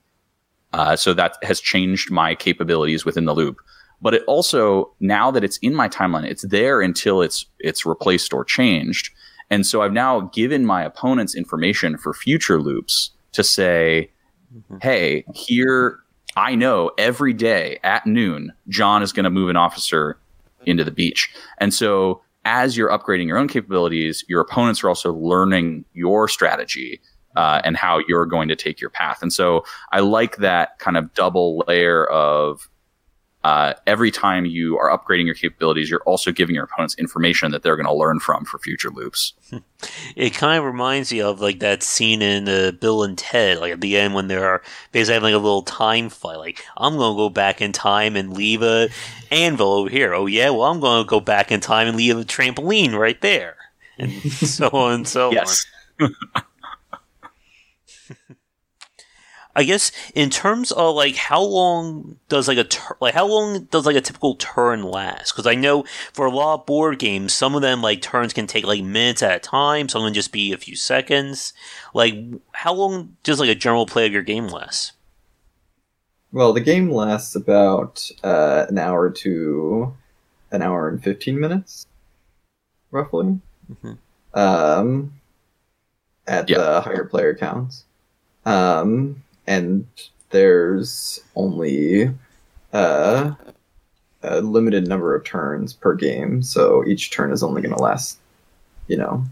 Uh, 0.74 0.96
so 0.96 1.14
that 1.14 1.38
has 1.44 1.60
changed 1.60 2.12
my 2.12 2.34
capabilities 2.34 3.04
within 3.04 3.26
the 3.26 3.36
loop. 3.36 3.58
But 4.02 4.14
it 4.14 4.24
also, 4.26 4.94
now 5.00 5.30
that 5.32 5.44
it's 5.44 5.58
in 5.58 5.76
my 5.76 5.88
timeline, 5.90 6.24
it's 6.24 6.44
there 6.44 6.82
until 6.82 7.22
it's 7.22 7.46
it's 7.60 7.86
replaced 7.86 8.34
or 8.34 8.44
changed. 8.44 9.12
And 9.50 9.68
so 9.68 9.82
I've 9.82 9.92
now 9.92 10.22
given 10.34 10.66
my 10.66 10.84
opponents 10.84 11.36
information 11.36 11.98
for 11.98 12.14
future 12.14 12.62
loops 12.62 13.12
to 13.34 13.44
say, 13.44 14.10
mm-hmm. 14.56 14.78
hey, 14.82 15.26
here 15.36 16.00
I 16.36 16.56
know 16.56 16.92
every 16.98 17.34
day 17.34 17.80
at 17.84 18.08
noon, 18.08 18.54
John 18.70 19.04
is 19.04 19.12
going 19.12 19.26
to 19.26 19.30
move 19.30 19.50
an 19.50 19.58
officer 19.58 20.18
into 20.66 20.84
the 20.84 20.92
beach. 20.92 21.30
And 21.58 21.74
so 21.74 22.22
as 22.46 22.78
you're 22.78 22.90
upgrading 22.90 23.28
your 23.28 23.38
own 23.38 23.48
capabilities, 23.48 24.24
your 24.28 24.42
opponents 24.42 24.84
are 24.84 24.90
also 24.90 25.14
learning 25.14 25.86
your 25.94 26.28
strategy 26.28 27.02
uh, 27.36 27.62
and 27.64 27.78
how 27.78 28.02
you're 28.08 28.26
going 28.26 28.48
to 28.50 28.56
take 28.56 28.82
your 28.82 28.90
path. 28.90 29.22
And 29.22 29.32
so 29.32 29.66
I 29.92 30.00
like 30.00 30.38
that 30.38 30.80
kind 30.80 30.98
of 30.98 31.14
double 31.14 31.64
layer 31.68 32.06
of 32.06 32.70
uh, 33.44 33.74
every 33.88 34.12
time 34.12 34.46
you 34.46 34.78
are 34.78 34.96
upgrading 34.96 35.26
your 35.26 35.34
capabilities, 35.34 35.90
you're 35.90 36.04
also 36.04 36.32
giving 36.32 36.54
your 36.54 36.66
opponents 36.66 36.96
information 37.00 37.52
that 37.52 37.64
they're 37.64 37.76
going 37.76 37.88
to 37.88 37.94
learn 37.94 38.20
from 38.20 38.46
for 38.46 38.60
future 38.60 38.90
loops. 38.90 39.34
It 40.16 40.36
kind 40.36 40.60
of 40.60 40.66
reminds 40.66 41.12
me 41.12 41.22
of 41.22 41.42
like 41.42 41.60
that 41.62 41.82
scene 41.82 42.22
in 42.22 42.48
uh, 42.48 42.72
Bill 42.80 43.04
and 43.04 43.18
Ted, 43.18 43.58
like 43.58 43.72
at 43.72 43.82
the 43.82 43.98
end 43.98 44.14
when 44.14 44.28
they're 44.28 44.62
basically 44.92 45.16
having 45.16 45.34
like 45.34 45.40
a 45.40 45.44
little 45.44 45.64
time 45.64 46.10
fight. 46.10 46.38
Like 46.38 46.64
I'm 46.78 46.98
going 46.98 47.16
to 47.16 47.18
go 47.18 47.30
back 47.30 47.62
in 47.62 47.72
time 47.72 48.16
and 48.16 48.32
leave 48.32 48.62
a 48.62 48.90
anvil 49.32 49.74
over 49.74 49.90
here. 49.90 50.14
Oh 50.14 50.28
yeah, 50.28 50.52
well 50.52 50.66
I'm 50.66 50.80
going 50.80 51.04
to 51.04 51.10
go 51.10 51.20
back 51.20 51.52
in 51.52 51.62
time 51.62 51.88
and 51.88 51.98
leave 51.98 52.16
a 52.16 52.24
trampoline 52.24 52.94
right 52.94 53.20
there, 53.22 53.56
and 53.98 54.12
so 54.32 54.70
on 54.70 54.94
and 54.94 55.08
so 55.08 55.32
yes. 55.32 55.66
on. 56.00 56.16
I 59.56 59.64
guess 59.64 59.92
in 60.16 60.30
terms 60.30 60.72
of 60.72 60.96
like 60.96 61.16
how 61.16 61.42
long 61.44 62.18
does 62.30 62.48
like 62.48 62.58
a 62.58 62.64
tur- 62.64 62.96
like 63.02 63.14
how 63.14 63.28
long 63.28 63.66
does 63.66 63.86
like 63.86 63.96
a 63.98 64.02
typical 64.02 64.36
turn 64.36 64.84
last? 64.84 65.32
Because 65.34 65.46
I 65.46 65.56
know 65.56 65.84
for 66.14 66.26
a 66.26 66.32
lot 66.32 66.54
of 66.62 66.66
board 66.66 67.00
games, 67.00 67.34
some 67.34 67.54
of 67.56 67.62
them 67.62 67.82
like 67.82 68.02
turns 68.02 68.32
can 68.34 68.48
take 68.48 68.66
like 68.66 68.84
minutes 68.84 69.22
at 69.22 69.36
a 69.36 69.40
time. 69.40 69.90
Some 69.90 70.04
can 70.04 70.14
just 70.14 70.32
be 70.32 70.54
a 70.54 70.58
few 70.58 70.76
seconds. 70.76 71.54
Like 71.94 72.16
how 72.54 72.74
long 72.74 73.18
does 73.24 73.40
like 73.40 73.50
a 73.50 73.56
general 73.56 73.86
play 73.86 74.06
of 74.06 74.14
your 74.14 74.22
game 74.22 74.48
last? 74.48 74.94
Well, 76.32 76.54
the 76.54 76.62
game 76.62 76.90
lasts 76.90 77.36
about 77.36 78.10
uh, 78.24 78.66
an 78.70 78.78
hour 78.78 79.10
to 79.10 79.94
an 80.52 80.62
hour 80.62 80.88
and 80.88 81.04
fifteen 81.04 81.40
minutes, 81.40 81.88
roughly. 82.90 83.40
Mhm. 83.84 83.98
Um, 84.34 85.14
at 86.26 86.50
Yeah. 86.50 86.58
the 86.60 86.82
higher 86.82 87.04
player 87.04 87.36
counts. 87.36 87.84
Um, 88.46 89.24
and 89.48 89.86
there's 90.30 91.20
only 91.36 92.10
uh, 92.74 93.32
a 94.24 94.42
limited 94.42 94.88
number 94.88 95.16
of 95.16 95.24
turns 95.24 95.74
per 95.74 95.94
game, 95.94 96.42
so 96.42 96.86
each 96.86 97.12
turn 97.12 97.32
is 97.32 97.44
only 97.44 97.62
going 97.62 97.76
to 97.76 97.82
last, 97.82 98.18
you 98.88 98.98
know, 98.98 99.24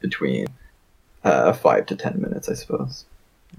between 0.00 0.46
uh, 1.24 1.52
five 1.52 1.86
to 1.86 1.96
ten 1.96 2.20
minutes, 2.20 2.48
I 2.48 2.54
suppose. 2.54 3.04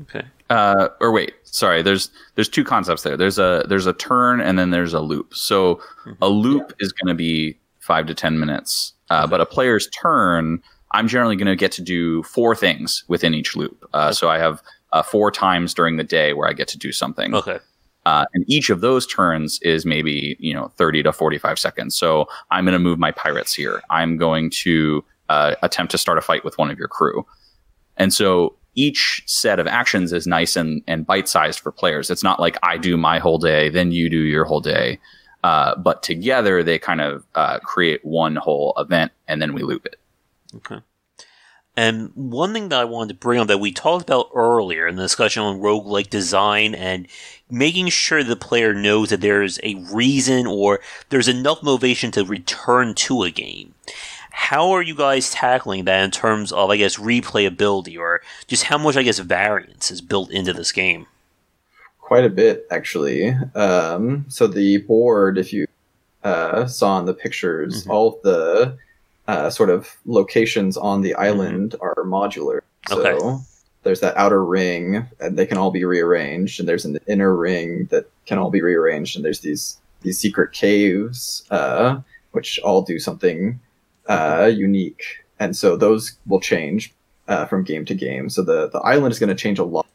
Okay. 0.01 0.23
Uh, 0.49 0.89
or 1.01 1.11
wait, 1.11 1.33
sorry. 1.43 1.81
There's 1.81 2.09
there's 2.35 2.49
two 2.49 2.63
concepts 2.63 3.03
there. 3.03 3.17
There's 3.17 3.39
a 3.39 3.65
there's 3.67 3.87
a 3.87 3.93
turn 3.93 4.39
and 4.39 4.57
then 4.57 4.69
there's 4.69 4.93
a 4.93 4.99
loop. 4.99 5.33
So 5.35 5.81
a 6.21 6.29
loop 6.29 6.73
is 6.79 6.91
going 6.91 7.09
to 7.09 7.17
be 7.17 7.57
five 7.79 8.05
to 8.07 8.13
ten 8.13 8.39
minutes, 8.39 8.93
uh, 9.09 9.27
but 9.27 9.41
a 9.41 9.45
player's 9.45 9.87
turn, 9.89 10.61
I'm 10.91 11.07
generally 11.07 11.35
going 11.35 11.47
to 11.47 11.55
get 11.55 11.71
to 11.73 11.81
do 11.81 12.23
four 12.23 12.55
things 12.55 13.03
within 13.07 13.33
each 13.33 13.55
loop. 13.55 13.87
Uh, 13.93 14.11
so 14.11 14.29
I 14.29 14.37
have 14.37 14.61
uh, 14.91 15.03
four 15.03 15.31
times 15.31 15.73
during 15.73 15.97
the 15.97 16.03
day 16.03 16.33
where 16.33 16.47
I 16.47 16.53
get 16.53 16.67
to 16.69 16.77
do 16.77 16.91
something. 16.91 17.33
Okay. 17.33 17.59
Uh, 18.05 18.25
and 18.33 18.43
each 18.47 18.69
of 18.69 18.81
those 18.81 19.05
turns 19.05 19.59
is 19.61 19.85
maybe 19.85 20.35
you 20.39 20.53
know 20.53 20.69
30 20.77 21.03
to 21.03 21.13
45 21.13 21.59
seconds. 21.59 21.95
So 21.95 22.27
I'm 22.49 22.65
going 22.65 22.73
to 22.73 22.79
move 22.79 22.97
my 22.97 23.11
pirates 23.11 23.53
here. 23.53 23.81
I'm 23.89 24.17
going 24.17 24.49
to 24.61 25.03
uh, 25.27 25.55
attempt 25.61 25.91
to 25.91 25.97
start 25.97 26.17
a 26.17 26.21
fight 26.21 26.43
with 26.43 26.57
one 26.57 26.71
of 26.71 26.77
your 26.77 26.87
crew. 26.87 27.25
And 27.97 28.13
so 28.13 28.55
each 28.75 29.23
set 29.25 29.59
of 29.59 29.67
actions 29.67 30.13
is 30.13 30.25
nice 30.25 30.55
and, 30.55 30.81
and 30.87 31.05
bite 31.05 31.27
sized 31.27 31.59
for 31.59 31.71
players. 31.71 32.09
It's 32.09 32.23
not 32.23 32.39
like 32.39 32.57
I 32.63 32.77
do 32.77 32.97
my 32.97 33.19
whole 33.19 33.37
day, 33.37 33.69
then 33.69 33.91
you 33.91 34.09
do 34.09 34.21
your 34.21 34.45
whole 34.45 34.61
day. 34.61 34.99
Uh, 35.43 35.75
but 35.75 36.03
together 36.03 36.63
they 36.63 36.79
kind 36.79 37.01
of 37.01 37.25
uh, 37.35 37.59
create 37.59 38.03
one 38.03 38.35
whole 38.35 38.73
event 38.77 39.11
and 39.27 39.41
then 39.41 39.53
we 39.53 39.63
loop 39.63 39.85
it. 39.85 39.97
Okay. 40.55 40.79
And 41.77 42.11
one 42.15 42.51
thing 42.53 42.69
that 42.69 42.79
I 42.79 42.85
wanted 42.85 43.09
to 43.13 43.19
bring 43.19 43.39
up 43.39 43.47
that 43.47 43.59
we 43.59 43.71
talked 43.71 44.09
about 44.09 44.29
earlier 44.35 44.87
in 44.87 44.95
the 44.97 45.03
discussion 45.03 45.43
on 45.43 45.61
roguelike 45.61 46.09
design 46.09 46.75
and 46.75 47.07
making 47.49 47.87
sure 47.87 48.23
the 48.23 48.35
player 48.35 48.73
knows 48.73 49.09
that 49.09 49.21
there's 49.21 49.59
a 49.63 49.75
reason 49.75 50.45
or 50.45 50.79
there's 51.09 51.27
enough 51.27 51.63
motivation 51.63 52.11
to 52.11 52.25
return 52.25 52.93
to 52.95 53.23
a 53.23 53.31
game. 53.31 53.73
How 54.31 54.71
are 54.71 54.81
you 54.81 54.95
guys 54.95 55.31
tackling 55.31 55.85
that 55.85 56.03
in 56.03 56.11
terms 56.11 56.51
of, 56.51 56.69
I 56.69 56.77
guess, 56.77 56.97
replayability 56.97 57.97
or 57.97 58.21
just 58.47 58.63
how 58.65 58.77
much, 58.77 58.97
I 58.97 59.03
guess, 59.03 59.19
variance 59.19 59.89
is 59.91 60.01
built 60.01 60.31
into 60.31 60.53
this 60.53 60.71
game? 60.71 61.07
Quite 61.99 62.25
a 62.25 62.29
bit, 62.29 62.65
actually. 62.71 63.29
Um, 63.55 64.25
so 64.27 64.47
the 64.47 64.77
board, 64.79 65.37
if 65.37 65.53
you 65.53 65.65
uh, 66.23 66.65
saw 66.65 66.99
in 66.99 67.05
the 67.05 67.13
pictures, 67.13 67.85
Mhm. 67.85 67.89
all 67.91 68.19
the 68.23 68.77
uh, 69.29 69.49
sort 69.49 69.69
of 69.69 69.79
locations 70.05 70.75
on 70.75 71.01
the 71.01 71.13
island 71.29 71.75
are 71.81 71.95
modular. 72.17 72.59
So 72.87 72.95
Okay. 72.99 73.43
there's 73.83 73.99
that 73.99 74.17
outer 74.17 74.43
ring, 74.43 75.07
and 75.19 75.37
they 75.37 75.45
can 75.45 75.57
all 75.59 75.71
be 75.79 75.85
rearranged, 75.85 76.59
and 76.59 76.67
there's 76.67 76.85
an 76.85 76.97
inner 77.07 77.35
ring 77.35 77.87
that 77.91 78.05
can 78.25 78.37
all 78.39 78.49
be 78.49 78.61
rearranged, 78.61 79.15
and 79.15 79.23
there's 79.25 79.41
these 79.41 79.77
these 80.01 80.17
secret 80.17 80.49
caves, 80.53 81.43
uh, 81.51 81.99
which 82.31 82.59
all 82.63 82.81
do 82.81 82.97
something 82.99 83.59
uh, 84.07 84.49
unique, 84.67 85.03
and 85.39 85.55
so 85.55 85.75
those 85.77 86.03
will 86.25 86.39
change 86.39 86.81
uh, 87.27 87.45
from 87.45 87.63
game 87.63 87.85
to 87.85 87.93
game. 87.93 88.29
So 88.29 88.41
the 88.41 88.59
the 88.69 88.79
island 88.93 89.11
is 89.11 89.19
going 89.19 89.35
to 89.35 89.43
change 89.43 89.59
a 89.59 89.63
lot 89.75 89.85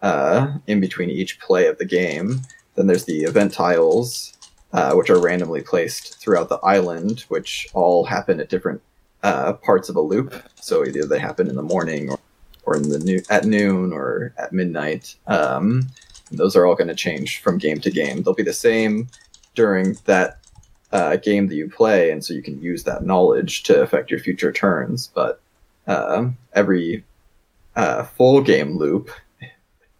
uh, 0.00 0.40
in 0.66 0.80
between 0.80 1.10
each 1.10 1.38
play 1.40 1.66
of 1.66 1.76
the 1.78 1.84
game. 2.00 2.40
Then 2.76 2.86
there's 2.86 3.04
the 3.04 3.24
event 3.24 3.52
tiles, 3.52 4.32
uh, 4.72 4.94
which 4.94 5.10
are 5.10 5.20
randomly 5.20 5.62
placed 5.62 6.18
throughout 6.18 6.48
the 6.48 6.58
island, 6.58 7.24
which 7.28 7.68
all 7.72 8.04
happen 8.04 8.40
at 8.40 8.48
different 8.48 8.82
uh, 9.22 9.54
parts 9.54 9.88
of 9.88 9.96
a 9.96 10.00
loop. 10.00 10.34
So 10.60 10.84
either 10.84 11.06
they 11.06 11.18
happen 11.18 11.48
in 11.48 11.56
the 11.56 11.62
morning 11.62 12.10
or, 12.10 12.18
or 12.64 12.76
in 12.76 12.88
the 12.88 12.98
new, 12.98 13.22
at 13.30 13.44
noon 13.44 13.92
or 13.92 14.32
at 14.38 14.52
midnight. 14.52 15.16
Um, 15.26 15.88
those 16.30 16.54
are 16.56 16.66
all 16.66 16.74
going 16.74 16.88
to 16.88 16.94
change 16.94 17.40
from 17.40 17.58
game 17.58 17.80
to 17.80 17.90
game. 17.90 18.22
They'll 18.22 18.34
be 18.34 18.42
the 18.42 18.52
same 18.52 19.08
during 19.54 19.96
that 20.04 20.38
uh, 20.92 21.16
game 21.16 21.48
that 21.48 21.54
you 21.54 21.68
play, 21.68 22.10
and 22.10 22.24
so 22.24 22.34
you 22.34 22.42
can 22.42 22.60
use 22.60 22.84
that 22.84 23.04
knowledge 23.04 23.62
to 23.64 23.80
affect 23.82 24.10
your 24.10 24.20
future 24.20 24.52
turns. 24.52 25.10
But 25.14 25.40
uh, 25.86 26.28
every 26.52 27.04
uh, 27.76 28.04
full 28.04 28.42
game 28.42 28.76
loop, 28.76 29.10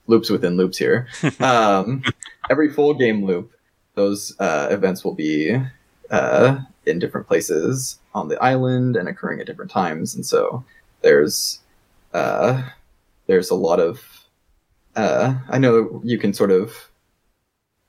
loops 0.07 0.31
within 0.31 0.57
loops 0.57 0.79
here, 0.79 1.09
um, 1.41 2.03
every 2.51 2.71
full 2.71 2.95
game 2.95 3.25
loop, 3.25 3.53
those 3.99 4.35
uh, 4.41 4.69
events 4.71 5.05
will 5.05 5.15
be 5.15 5.57
uh, 6.11 6.59
in 6.87 6.99
different 6.99 7.27
places 7.27 7.99
on 8.15 8.29
the 8.29 8.43
island 8.43 8.97
and 8.97 9.09
occurring 9.09 9.41
at 9.41 9.47
different 9.47 9.71
times, 9.71 10.15
and 10.15 10.25
so 10.25 10.65
there's 11.03 11.61
uh, 12.15 12.63
there's 13.27 13.51
a 13.51 13.55
lot 13.55 13.81
of 13.81 14.01
uh, 14.97 15.35
I 15.49 15.59
know 15.59 16.01
you 16.05 16.19
can 16.19 16.33
sort 16.33 16.51
of 16.51 16.89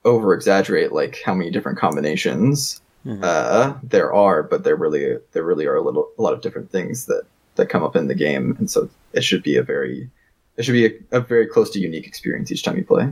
over 0.04 0.34
exaggerate 0.34 0.92
like 0.92 1.20
how 1.24 1.34
many 1.34 1.50
different 1.50 1.78
combinations 1.78 2.80
Mhm. 3.06 3.24
uh, 3.24 3.78
there 3.82 4.12
are, 4.12 4.42
but 4.42 4.62
there 4.64 4.76
really 4.76 5.16
there 5.32 5.42
really 5.42 5.66
are 5.66 5.76
a 5.76 5.80
little 5.82 6.10
a 6.18 6.22
lot 6.22 6.34
of 6.34 6.42
different 6.42 6.70
things 6.70 7.06
that 7.06 7.22
that 7.56 7.70
come 7.70 7.82
up 7.82 7.96
in 7.96 8.08
the 8.08 8.14
game, 8.14 8.56
and 8.58 8.70
so 8.70 8.90
it 9.14 9.24
should 9.24 9.42
be 9.42 9.56
a 9.56 9.62
very 9.62 10.10
it 10.58 10.64
should 10.64 10.72
be 10.80 10.86
a, 10.86 10.92
a 11.16 11.20
very 11.20 11.46
close 11.46 11.70
to 11.70 11.80
unique 11.80 12.06
experience 12.06 12.52
each 12.52 12.62
time 12.62 12.76
you 12.76 12.84
play. 12.84 13.10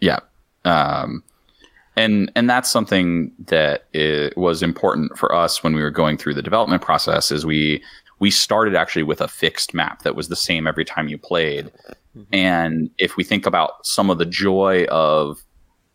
Yeah. 0.00 0.20
Um, 0.64 1.24
and 1.96 2.32
and 2.34 2.48
that's 2.48 2.70
something 2.70 3.32
that 3.46 3.84
was 4.36 4.62
important 4.62 5.16
for 5.18 5.34
us 5.34 5.62
when 5.62 5.74
we 5.74 5.82
were 5.82 5.90
going 5.90 6.16
through 6.16 6.34
the 6.34 6.42
development 6.42 6.82
process 6.82 7.30
is 7.30 7.44
we 7.44 7.82
we 8.18 8.30
started 8.30 8.74
actually 8.74 9.02
with 9.02 9.20
a 9.20 9.28
fixed 9.28 9.74
map 9.74 10.02
that 10.02 10.14
was 10.14 10.28
the 10.28 10.36
same 10.36 10.66
every 10.66 10.84
time 10.84 11.08
you 11.08 11.18
played. 11.18 11.70
And 12.32 12.90
if 12.98 13.16
we 13.16 13.24
think 13.24 13.46
about 13.46 13.84
some 13.86 14.10
of 14.10 14.18
the 14.18 14.26
joy 14.26 14.84
of 14.90 15.42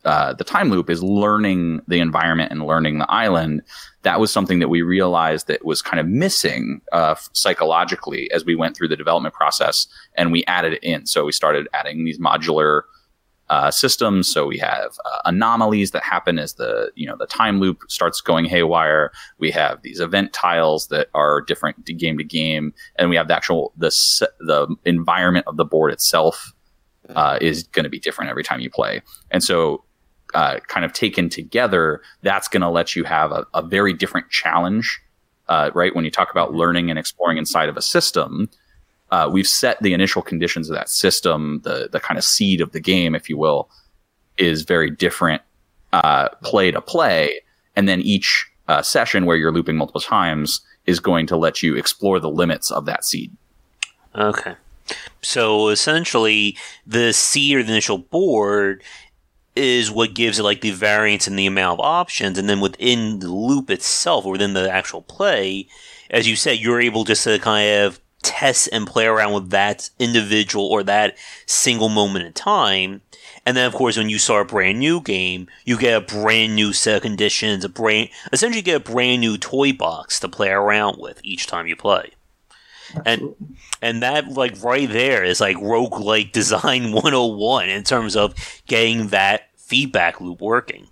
uh, 0.04 0.32
the 0.34 0.44
time 0.44 0.68
loop 0.68 0.90
is 0.90 1.02
learning 1.02 1.80
the 1.88 2.00
environment 2.00 2.50
and 2.52 2.66
learning 2.66 2.98
the 2.98 3.10
island 3.10 3.62
that 4.02 4.20
was 4.20 4.32
something 4.32 4.58
that 4.58 4.68
we 4.68 4.80
realized 4.80 5.48
that 5.48 5.64
was 5.64 5.82
kind 5.82 6.00
of 6.00 6.06
missing 6.06 6.80
uh, 6.92 7.14
psychologically 7.32 8.30
as 8.32 8.44
we 8.44 8.54
went 8.54 8.76
through 8.76 8.88
the 8.88 8.96
development 8.96 9.34
process 9.34 9.86
and 10.14 10.32
we 10.32 10.44
added 10.46 10.72
it 10.72 10.82
in. 10.82 11.04
So 11.04 11.24
we 11.24 11.32
started 11.32 11.68
adding 11.74 12.04
these 12.04 12.18
modular 12.18 12.82
uh, 13.50 13.70
systems. 13.70 14.28
So 14.28 14.46
we 14.46 14.58
have 14.58 14.98
uh, 15.04 15.20
anomalies 15.24 15.92
that 15.92 16.02
happen 16.02 16.38
as 16.38 16.54
the 16.54 16.92
you 16.94 17.06
know 17.06 17.16
the 17.16 17.26
time 17.26 17.60
loop 17.60 17.82
starts 17.88 18.20
going 18.20 18.44
haywire. 18.44 19.10
We 19.38 19.50
have 19.52 19.82
these 19.82 20.00
event 20.00 20.32
tiles 20.32 20.88
that 20.88 21.08
are 21.14 21.40
different 21.40 21.84
game 21.84 22.18
to 22.18 22.24
game, 22.24 22.74
and 22.96 23.10
we 23.10 23.16
have 23.16 23.28
the 23.28 23.36
actual 23.36 23.72
the 23.76 23.88
the 24.40 24.74
environment 24.84 25.46
of 25.46 25.56
the 25.56 25.64
board 25.64 25.92
itself 25.92 26.52
uh, 27.14 27.38
is 27.40 27.64
going 27.64 27.84
to 27.84 27.90
be 27.90 27.98
different 27.98 28.30
every 28.30 28.44
time 28.44 28.60
you 28.60 28.70
play. 28.70 29.02
And 29.30 29.42
so, 29.42 29.84
uh, 30.34 30.58
kind 30.68 30.84
of 30.84 30.92
taken 30.92 31.28
together, 31.28 32.02
that's 32.22 32.48
going 32.48 32.60
to 32.60 32.68
let 32.68 32.94
you 32.94 33.04
have 33.04 33.32
a, 33.32 33.46
a 33.54 33.62
very 33.62 33.92
different 33.92 34.30
challenge. 34.30 35.00
Uh, 35.48 35.70
right 35.74 35.96
when 35.96 36.04
you 36.04 36.10
talk 36.10 36.30
about 36.30 36.52
learning 36.52 36.90
and 36.90 36.98
exploring 36.98 37.38
inside 37.38 37.70
of 37.70 37.76
a 37.78 37.80
system, 37.80 38.50
uh, 39.10 39.28
we've 39.32 39.48
set 39.48 39.80
the 39.82 39.92
initial 39.94 40.22
conditions 40.22 40.68
of 40.68 40.76
that 40.76 40.88
system, 40.88 41.60
the 41.64 41.88
the 41.90 42.00
kind 42.00 42.18
of 42.18 42.24
seed 42.24 42.60
of 42.60 42.72
the 42.72 42.80
game, 42.80 43.14
if 43.14 43.28
you 43.28 43.38
will, 43.38 43.70
is 44.36 44.62
very 44.62 44.90
different 44.90 45.42
uh, 45.92 46.28
play 46.42 46.70
to 46.70 46.80
play, 46.80 47.40
and 47.76 47.88
then 47.88 48.00
each 48.00 48.46
uh, 48.68 48.82
session 48.82 49.24
where 49.24 49.36
you're 49.36 49.52
looping 49.52 49.76
multiple 49.76 50.00
times 50.00 50.60
is 50.86 51.00
going 51.00 51.26
to 51.26 51.36
let 51.36 51.62
you 51.62 51.76
explore 51.76 52.20
the 52.20 52.30
limits 52.30 52.70
of 52.70 52.86
that 52.86 53.04
seed. 53.04 53.34
Okay. 54.14 54.54
So 55.20 55.68
essentially, 55.68 56.56
the 56.86 57.12
seed 57.12 57.56
or 57.56 57.62
the 57.62 57.72
initial 57.72 57.98
board 57.98 58.82
is 59.54 59.90
what 59.90 60.14
gives 60.14 60.38
it 60.38 60.44
like 60.44 60.60
the 60.60 60.70
variance 60.70 61.26
in 61.26 61.36
the 61.36 61.46
amount 61.46 61.80
of 61.80 61.84
options, 61.84 62.38
and 62.38 62.48
then 62.48 62.60
within 62.60 63.18
the 63.18 63.28
loop 63.28 63.70
itself, 63.70 64.24
or 64.24 64.32
within 64.32 64.54
the 64.54 64.70
actual 64.70 65.02
play, 65.02 65.66
as 66.10 66.28
you 66.28 66.36
said, 66.36 66.58
you're 66.58 66.80
able 66.80 67.04
just 67.04 67.24
to 67.24 67.38
kind 67.38 67.82
of 67.82 68.00
test 68.22 68.68
and 68.72 68.86
play 68.86 69.06
around 69.06 69.32
with 69.32 69.50
that 69.50 69.90
individual 69.98 70.66
or 70.66 70.82
that 70.82 71.16
single 71.46 71.88
moment 71.88 72.26
in 72.26 72.32
time. 72.32 73.00
And 73.46 73.56
then, 73.56 73.66
of 73.66 73.74
course, 73.74 73.96
when 73.96 74.08
you 74.08 74.18
start 74.18 74.48
a 74.48 74.52
brand 74.52 74.78
new 74.78 75.00
game, 75.00 75.48
you 75.64 75.78
get 75.78 75.96
a 75.96 76.00
brand 76.00 76.54
new 76.54 76.72
set 76.72 76.96
of 76.96 77.02
conditions, 77.02 77.64
a 77.64 77.68
brand, 77.68 78.10
essentially 78.32 78.62
get 78.62 78.76
a 78.76 78.92
brand 78.92 79.20
new 79.20 79.38
toy 79.38 79.72
box 79.72 80.20
to 80.20 80.28
play 80.28 80.50
around 80.50 80.98
with 80.98 81.20
each 81.22 81.46
time 81.46 81.66
you 81.66 81.76
play. 81.76 82.12
And 83.04 83.34
and 83.82 84.02
that 84.02 84.28
like 84.28 84.62
right 84.62 84.88
there 84.88 85.22
is 85.22 85.40
like 85.40 85.56
roguelike 85.56 86.32
design 86.32 86.92
101 86.92 87.68
in 87.68 87.84
terms 87.84 88.16
of 88.16 88.34
getting 88.66 89.08
that 89.08 89.48
feedback 89.56 90.20
loop 90.20 90.40
working. 90.40 90.88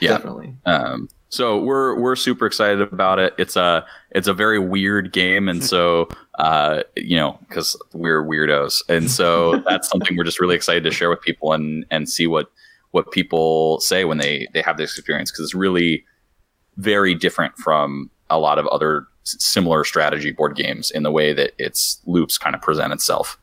Yeah. 0.00 0.10
Definitely. 0.10 0.56
Um, 0.64 1.08
so 1.34 1.58
we're 1.58 1.98
we're 1.98 2.14
super 2.14 2.46
excited 2.46 2.80
about 2.80 3.18
it. 3.18 3.34
It's 3.38 3.56
a 3.56 3.84
it's 4.12 4.28
a 4.28 4.32
very 4.32 4.58
weird 4.60 5.12
game, 5.12 5.48
and 5.48 5.64
so 5.64 6.08
uh, 6.38 6.84
you 6.96 7.16
know 7.16 7.38
because 7.48 7.76
we're 7.92 8.22
weirdos, 8.24 8.82
and 8.88 9.10
so 9.10 9.56
that's 9.68 9.88
something 9.88 10.16
we're 10.16 10.24
just 10.24 10.40
really 10.40 10.54
excited 10.54 10.84
to 10.84 10.92
share 10.92 11.10
with 11.10 11.20
people 11.22 11.52
and 11.52 11.84
and 11.90 12.08
see 12.08 12.26
what 12.26 12.50
what 12.92 13.10
people 13.10 13.80
say 13.80 14.04
when 14.04 14.18
they 14.18 14.46
they 14.54 14.62
have 14.62 14.76
this 14.76 14.96
experience 14.96 15.30
because 15.32 15.44
it's 15.44 15.54
really 15.54 16.04
very 16.76 17.14
different 17.14 17.56
from 17.58 18.10
a 18.30 18.38
lot 18.38 18.58
of 18.58 18.66
other 18.68 19.06
similar 19.24 19.84
strategy 19.84 20.30
board 20.30 20.54
games 20.54 20.90
in 20.90 21.02
the 21.02 21.10
way 21.10 21.32
that 21.32 21.52
its 21.58 22.00
loops 22.06 22.38
kind 22.38 22.54
of 22.54 22.62
present 22.62 22.92
itself. 22.92 23.38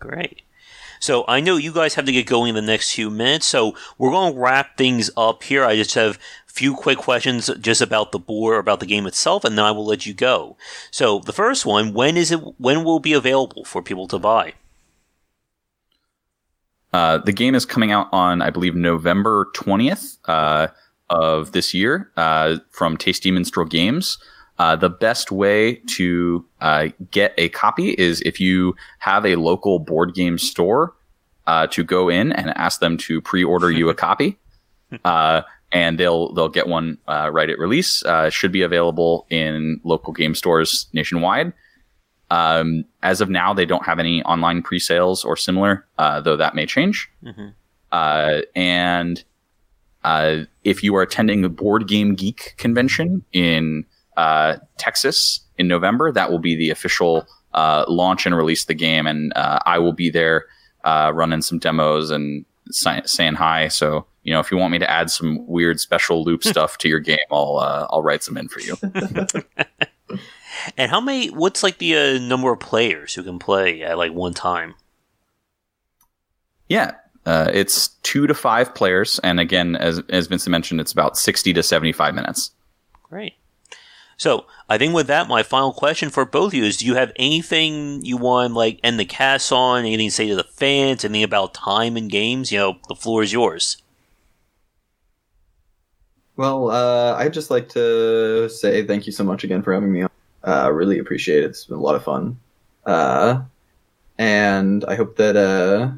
Great. 0.00 0.42
So 1.00 1.24
I 1.28 1.40
know 1.40 1.56
you 1.56 1.72
guys 1.72 1.94
have 1.94 2.06
to 2.06 2.12
get 2.12 2.26
going 2.26 2.50
in 2.50 2.54
the 2.54 2.62
next 2.62 2.94
few 2.94 3.10
minutes, 3.10 3.46
so 3.46 3.76
we're 3.98 4.10
going 4.10 4.32
to 4.34 4.38
wrap 4.38 4.76
things 4.76 5.10
up 5.16 5.42
here. 5.42 5.64
I 5.64 5.76
just 5.76 5.94
have 5.94 6.16
a 6.48 6.52
few 6.52 6.74
quick 6.74 6.98
questions 6.98 7.50
just 7.60 7.80
about 7.80 8.12
the 8.12 8.18
board, 8.18 8.58
about 8.58 8.80
the 8.80 8.86
game 8.86 9.06
itself, 9.06 9.44
and 9.44 9.56
then 9.56 9.64
I 9.64 9.70
will 9.70 9.86
let 9.86 10.06
you 10.06 10.14
go. 10.14 10.56
So 10.90 11.18
the 11.20 11.32
first 11.32 11.66
one: 11.66 11.92
when 11.92 12.16
is 12.16 12.32
it? 12.32 12.40
When 12.58 12.84
will 12.84 12.96
it 12.96 13.02
be 13.02 13.12
available 13.12 13.64
for 13.64 13.82
people 13.82 14.08
to 14.08 14.18
buy? 14.18 14.54
Uh, 16.92 17.18
the 17.18 17.32
game 17.32 17.54
is 17.54 17.66
coming 17.66 17.92
out 17.92 18.08
on, 18.10 18.40
I 18.40 18.50
believe, 18.50 18.74
November 18.74 19.50
twentieth 19.54 20.16
uh, 20.24 20.68
of 21.10 21.52
this 21.52 21.74
year 21.74 22.10
uh, 22.16 22.58
from 22.70 22.96
Tasty 22.96 23.30
Minstrel 23.30 23.66
Games. 23.66 24.18
Uh, 24.58 24.74
the 24.74 24.88
best 24.88 25.30
way 25.30 25.74
to 25.86 26.44
uh, 26.60 26.88
get 27.10 27.34
a 27.36 27.48
copy 27.50 27.90
is 27.90 28.22
if 28.22 28.40
you 28.40 28.74
have 28.98 29.26
a 29.26 29.36
local 29.36 29.78
board 29.78 30.14
game 30.14 30.38
store 30.38 30.94
uh, 31.46 31.66
to 31.66 31.84
go 31.84 32.08
in 32.08 32.32
and 32.32 32.50
ask 32.56 32.80
them 32.80 32.96
to 32.96 33.20
pre-order 33.20 33.70
you 33.70 33.88
a 33.88 33.94
copy 34.06 34.38
and 35.72 35.98
they'll 35.98 36.32
they'll 36.32 36.48
get 36.48 36.68
one 36.68 36.98
uh, 37.08 37.30
right 37.32 37.50
at 37.50 37.58
release. 37.58 38.04
Uh, 38.04 38.30
should 38.30 38.52
be 38.52 38.62
available 38.62 39.26
in 39.30 39.80
local 39.84 40.12
game 40.12 40.34
stores 40.34 40.86
nationwide. 40.92 41.52
Um, 42.30 42.84
as 43.02 43.20
of 43.20 43.28
now, 43.28 43.54
they 43.54 43.66
don't 43.66 43.84
have 43.84 43.98
any 43.98 44.22
online 44.24 44.62
pre-sales 44.62 45.24
or 45.24 45.36
similar, 45.36 45.86
uh, 45.98 46.20
though 46.20 46.36
that 46.36 46.54
may 46.54 46.66
change. 46.66 47.08
Mm-hmm. 47.22 47.48
Uh, 47.92 48.40
and 48.56 49.22
uh, 50.02 50.38
if 50.64 50.82
you 50.82 50.96
are 50.96 51.02
attending 51.02 51.42
the 51.42 51.48
Board 51.48 51.86
Game 51.86 52.14
Geek 52.14 52.54
convention 52.56 53.24
in 53.32 53.84
uh, 54.16 54.56
Texas 54.78 55.40
in 55.58 55.68
November, 55.68 56.12
that 56.12 56.30
will 56.30 56.38
be 56.38 56.56
the 56.56 56.70
official 56.70 57.26
launch 57.54 58.26
and 58.26 58.36
release 58.36 58.62
of 58.62 58.68
the 58.68 58.74
game, 58.74 59.06
and 59.06 59.32
I 59.34 59.78
will 59.78 59.92
be 59.92 60.10
there 60.10 60.46
running 60.84 61.42
some 61.42 61.58
demos 61.58 62.10
and 62.10 62.44
saying 62.70 63.34
hi. 63.34 63.68
So 63.68 64.06
you 64.26 64.32
know, 64.32 64.40
if 64.40 64.50
you 64.50 64.58
want 64.58 64.72
me 64.72 64.78
to 64.80 64.90
add 64.90 65.08
some 65.08 65.46
weird 65.46 65.78
special 65.78 66.24
loop 66.24 66.42
stuff 66.44 66.78
to 66.78 66.88
your 66.88 66.98
game, 66.98 67.18
I'll 67.30 67.58
uh, 67.58 67.86
I'll 67.90 68.02
write 68.02 68.24
some 68.24 68.36
in 68.36 68.48
for 68.48 68.60
you. 68.60 68.76
and 70.76 70.90
how 70.90 71.00
many? 71.00 71.28
What's 71.28 71.62
like 71.62 71.78
the 71.78 71.96
uh, 71.96 72.18
number 72.18 72.52
of 72.52 72.58
players 72.58 73.14
who 73.14 73.22
can 73.22 73.38
play 73.38 73.82
at 73.82 73.96
like 73.96 74.12
one 74.12 74.34
time? 74.34 74.74
Yeah, 76.68 76.96
uh, 77.24 77.52
it's 77.54 77.88
two 78.02 78.26
to 78.26 78.34
five 78.34 78.74
players, 78.74 79.20
and 79.20 79.38
again, 79.38 79.76
as 79.76 80.02
as 80.08 80.26
Vincent 80.26 80.50
mentioned, 80.50 80.80
it's 80.80 80.92
about 80.92 81.16
sixty 81.16 81.52
to 81.52 81.62
seventy 81.62 81.92
five 81.92 82.14
minutes. 82.14 82.50
Great. 83.04 83.34
So 84.16 84.46
I 84.68 84.78
think 84.78 84.94
with 84.94 85.08
that, 85.08 85.28
my 85.28 85.42
final 85.42 85.72
question 85.72 86.08
for 86.08 86.24
both 86.24 86.48
of 86.48 86.54
you 86.54 86.64
is: 86.64 86.78
Do 86.78 86.86
you 86.86 86.94
have 86.94 87.12
anything 87.16 88.04
you 88.04 88.16
want 88.16 88.54
like 88.54 88.80
end 88.82 88.98
the 88.98 89.04
cast 89.04 89.52
on? 89.52 89.84
Anything 89.84 90.08
to 90.08 90.14
say 90.14 90.28
to 90.28 90.36
the 90.36 90.44
fans? 90.44 91.04
Anything 91.04 91.22
about 91.22 91.54
time 91.54 91.96
and 91.96 92.10
games? 92.10 92.50
You 92.50 92.58
know, 92.58 92.76
the 92.88 92.94
floor 92.94 93.22
is 93.22 93.32
yours. 93.32 93.76
Well, 96.36 96.70
uh, 96.70 97.14
I'd 97.14 97.32
just 97.32 97.50
like 97.50 97.68
to 97.70 98.48
say 98.48 98.86
thank 98.86 99.06
you 99.06 99.12
so 99.12 99.24
much 99.24 99.44
again 99.44 99.62
for 99.62 99.72
having 99.72 99.92
me 99.92 100.02
on. 100.02 100.10
Uh, 100.44 100.70
really 100.72 100.98
appreciate 100.98 101.42
it. 101.42 101.46
It's 101.46 101.64
been 101.64 101.78
a 101.78 101.80
lot 101.80 101.94
of 101.94 102.04
fun. 102.04 102.38
Uh, 102.84 103.42
and 104.18 104.84
I 104.86 104.94
hope 104.94 105.16
that 105.16 105.36
uh, 105.36 105.90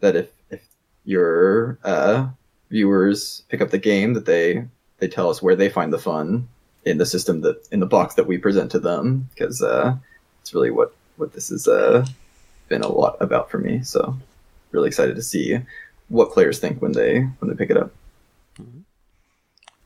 that 0.00 0.16
if 0.16 0.30
if 0.50 0.66
your 1.04 1.78
uh, 1.84 2.28
viewers 2.70 3.42
pick 3.48 3.62
up 3.62 3.70
the 3.70 3.78
game, 3.78 4.12
that 4.14 4.26
they 4.26 4.66
they 4.98 5.08
tell 5.08 5.30
us 5.30 5.42
where 5.42 5.56
they 5.56 5.70
find 5.70 5.92
the 5.92 5.98
fun 5.98 6.48
in 6.84 6.98
the 6.98 7.06
system 7.06 7.40
that 7.42 7.66
in 7.70 7.80
the 7.80 7.86
box 7.86 8.14
that 8.14 8.26
we 8.26 8.38
present 8.38 8.70
to 8.72 8.78
them, 8.78 9.28
because 9.34 9.62
uh, 9.62 9.94
it's 10.42 10.54
really 10.54 10.70
what 10.70 10.94
what 11.16 11.32
this 11.32 11.48
has 11.48 11.68
uh, 11.68 12.04
been 12.68 12.82
a 12.82 12.88
lot 12.88 13.16
about 13.20 13.50
for 13.50 13.58
me. 13.58 13.82
So, 13.82 14.16
really 14.72 14.88
excited 14.88 15.16
to 15.16 15.22
see 15.22 15.58
what 16.08 16.32
players 16.32 16.58
think 16.58 16.82
when 16.82 16.92
they 16.92 17.20
when 17.20 17.48
they 17.48 17.56
pick 17.56 17.70
it 17.70 17.76
up. 17.76 17.92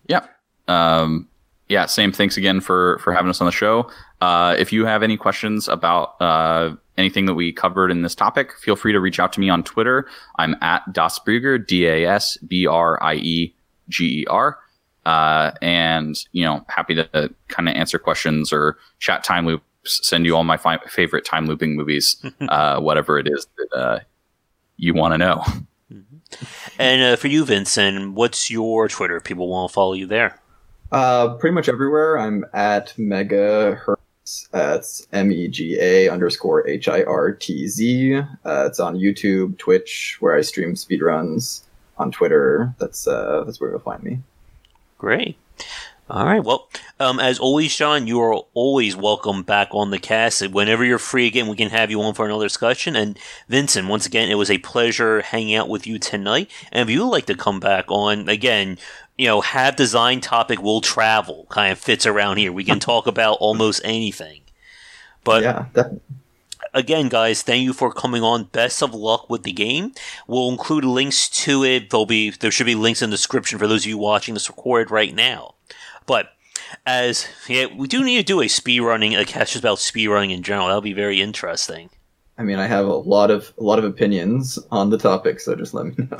Yeah. 0.07 0.27
Um, 0.67 1.29
yeah. 1.69 1.87
Same. 1.87 2.13
Thanks 2.13 2.37
again 2.37 2.61
for 2.61 2.99
for 2.99 3.13
having 3.13 3.31
us 3.31 3.41
on 3.41 3.47
the 3.47 3.53
show. 3.53 3.91
Uh, 4.21 4.57
if 4.59 4.73
you 4.73 4.85
have 4.85 5.03
any 5.03 5.17
questions 5.17 5.69
about 5.69 6.21
uh, 6.21 6.75
anything 6.97 7.27
that 7.27 7.35
we 7.35 7.53
covered 7.53 7.91
in 7.91 8.03
this 8.03 8.15
topic, 8.15 8.53
feel 8.59 8.75
free 8.75 8.93
to 8.93 9.01
reach 9.01 9.21
out 9.21 9.33
to 9.35 9.41
me 9.41 9.49
on 9.49 9.63
Twitter. 9.63 10.09
I'm 10.39 10.57
at 10.63 10.83
Dasbrieger, 10.93 11.65
D 11.65 11.87
A 11.87 12.07
S 12.07 12.37
B 12.39 12.67
R 12.67 13.01
I 13.03 13.15
E 13.15 13.55
G 13.89 14.23
E 14.23 14.27
R. 14.29 14.59
Uh, 15.05 15.53
and 15.63 16.17
you 16.33 16.45
know, 16.45 16.65
happy 16.69 16.95
to 16.95 17.33
kind 17.49 17.69
of 17.69 17.75
answer 17.75 17.99
questions 17.99 18.53
or 18.53 18.77
chat 18.99 19.25
time 19.25 19.47
loops, 19.47 20.07
send 20.07 20.27
you 20.27 20.37
all 20.37 20.45
my 20.45 20.57
fi- 20.57 20.79
favorite 20.89 21.25
time 21.25 21.47
looping 21.47 21.77
movies, 21.77 22.23
uh, 22.49 22.81
whatever 22.81 23.19
it 23.19 23.29
is 23.29 23.47
that 23.57 23.79
uh, 23.79 23.99
you 24.77 24.95
want 24.95 25.15
to 25.15 25.19
know. 25.19 25.45
And 26.79 27.03
uh, 27.03 27.17
for 27.17 27.29
you, 27.29 27.45
Vincent, 27.45 28.13
what's 28.13 28.51
your 28.51 28.89
Twitter? 28.89 29.21
People 29.21 29.49
want 29.49 29.71
to 29.71 29.75
follow 29.75 29.95
you 29.95 30.07
there. 30.07 30.41
Uh, 30.93 31.35
pretty 31.35 31.55
much 31.55 31.69
everywhere. 31.69 32.19
I'm 32.19 32.45
at 32.53 32.95
Megahertz. 32.99 33.97
That's 34.51 35.07
M 35.13 35.33
E 35.33 35.49
G 35.49 35.79
A 35.81 36.11
underscore 36.11 36.67
H 36.69 36.89
I 36.89 37.03
R 37.05 37.33
T 37.33 37.67
Z. 37.67 38.17
Uh, 38.17 38.67
it's 38.67 38.79
on 38.79 38.97
YouTube, 38.97 39.57
Twitch, 39.59 40.17
where 40.21 40.37
I 40.37 40.43
stream 40.43 40.75
speedruns. 40.75 41.63
On 41.97 42.13
Twitter, 42.13 42.73
that's 42.79 43.09
uh, 43.09 43.43
that's 43.45 43.61
where 43.61 43.71
you'll 43.71 43.81
find 43.81 44.03
me. 44.05 44.21
Great. 44.99 45.39
All 46.11 46.25
right. 46.25 46.43
Well, 46.43 46.69
um, 46.99 47.21
as 47.21 47.39
always, 47.39 47.71
Sean, 47.71 48.07
you 48.07 48.19
are 48.21 48.35
always 48.55 48.97
welcome 48.97 49.43
back 49.43 49.69
on 49.73 49.91
the 49.91 49.99
cast. 49.99 50.47
Whenever 50.49 50.83
you're 50.85 50.99
free 50.99 51.27
again, 51.27 51.49
we 51.49 51.57
can 51.57 51.69
have 51.69 51.91
you 51.91 52.01
on 52.01 52.15
for 52.15 52.25
another 52.25 52.47
discussion. 52.47 52.97
And 52.97 53.19
Vincent, 53.49 53.89
once 53.89 54.07
again, 54.07 54.31
it 54.31 54.37
was 54.37 54.51
a 54.51 54.59
pleasure 54.59 55.21
hanging 55.21 55.55
out 55.55 55.69
with 55.69 55.87
you 55.87 55.99
tonight. 55.99 56.51
And 56.73 56.89
if 56.89 56.93
you 56.93 57.03
would 57.05 57.11
like 57.11 57.27
to 57.27 57.35
come 57.35 57.61
back 57.61 57.85
on 57.89 58.29
again, 58.29 58.79
you 59.19 59.27
know, 59.27 59.43
have 59.43 59.77
design 59.77 60.21
topic 60.23 60.63
will 60.63 60.81
travel 60.81 61.47
kind 61.51 61.73
of 61.73 61.79
fits 61.79 62.07
around 62.07 62.39
here. 62.39 62.53
We 62.53 62.65
can 62.65 62.81
talk 62.81 63.07
about 63.07 63.37
almost 63.39 63.83
anything. 63.85 64.41
But 65.25 65.43
yeah, 65.43 65.67
definitely 65.75 66.01
again, 66.75 67.09
guys, 67.09 67.43
thank 67.43 67.63
you 67.63 67.73
for 67.73 67.93
coming 67.93 68.23
on. 68.23 68.45
Best 68.45 68.83
of 68.83 68.95
luck 68.95 69.29
with 69.29 69.43
the 69.43 69.53
game. 69.53 69.93
We'll 70.27 70.49
include 70.49 70.85
links 70.85 71.29
to 71.45 71.65
it. 71.65 71.91
There'll 71.91 72.07
be 72.07 72.31
there 72.31 72.51
should 72.51 72.67
be 72.67 72.75
links 72.75 73.03
in 73.03 73.11
the 73.11 73.15
description 73.15 73.59
for 73.59 73.67
those 73.67 73.85
of 73.85 73.91
you 73.91 73.99
watching 73.99 74.35
this 74.35 74.49
recorded 74.49 74.91
right 74.91 75.15
now. 75.15 75.55
But 76.07 76.31
as 76.87 77.27
yeah, 77.49 77.67
we 77.67 77.89
do 77.89 78.05
need 78.05 78.19
to 78.19 78.23
do 78.23 78.41
a 78.41 78.49
speed 78.49 78.81
running 78.81 79.15
a 79.17 79.25
cast 79.25 79.53
just 79.53 79.65
about 79.65 79.79
speed 79.79 80.09
running 80.09 80.31
in 80.31 80.43
general. 80.43 80.67
That'll 80.67 80.81
be 80.81 80.93
very 80.93 81.21
interesting. 81.21 81.91
I 82.37 82.45
mean, 82.45 82.59
I 82.59 82.67
have 82.67 82.87
a 82.87 82.95
lot 82.95 83.31
of 83.31 83.53
a 83.59 83.63
lot 83.63 83.79
of 83.79 83.85
opinions 83.85 84.59
on 84.71 84.91
the 84.91 84.99
topic, 84.99 85.41
so 85.41 85.55
just 85.55 85.75
let 85.75 85.87
me 85.87 85.95
know. 86.11 86.19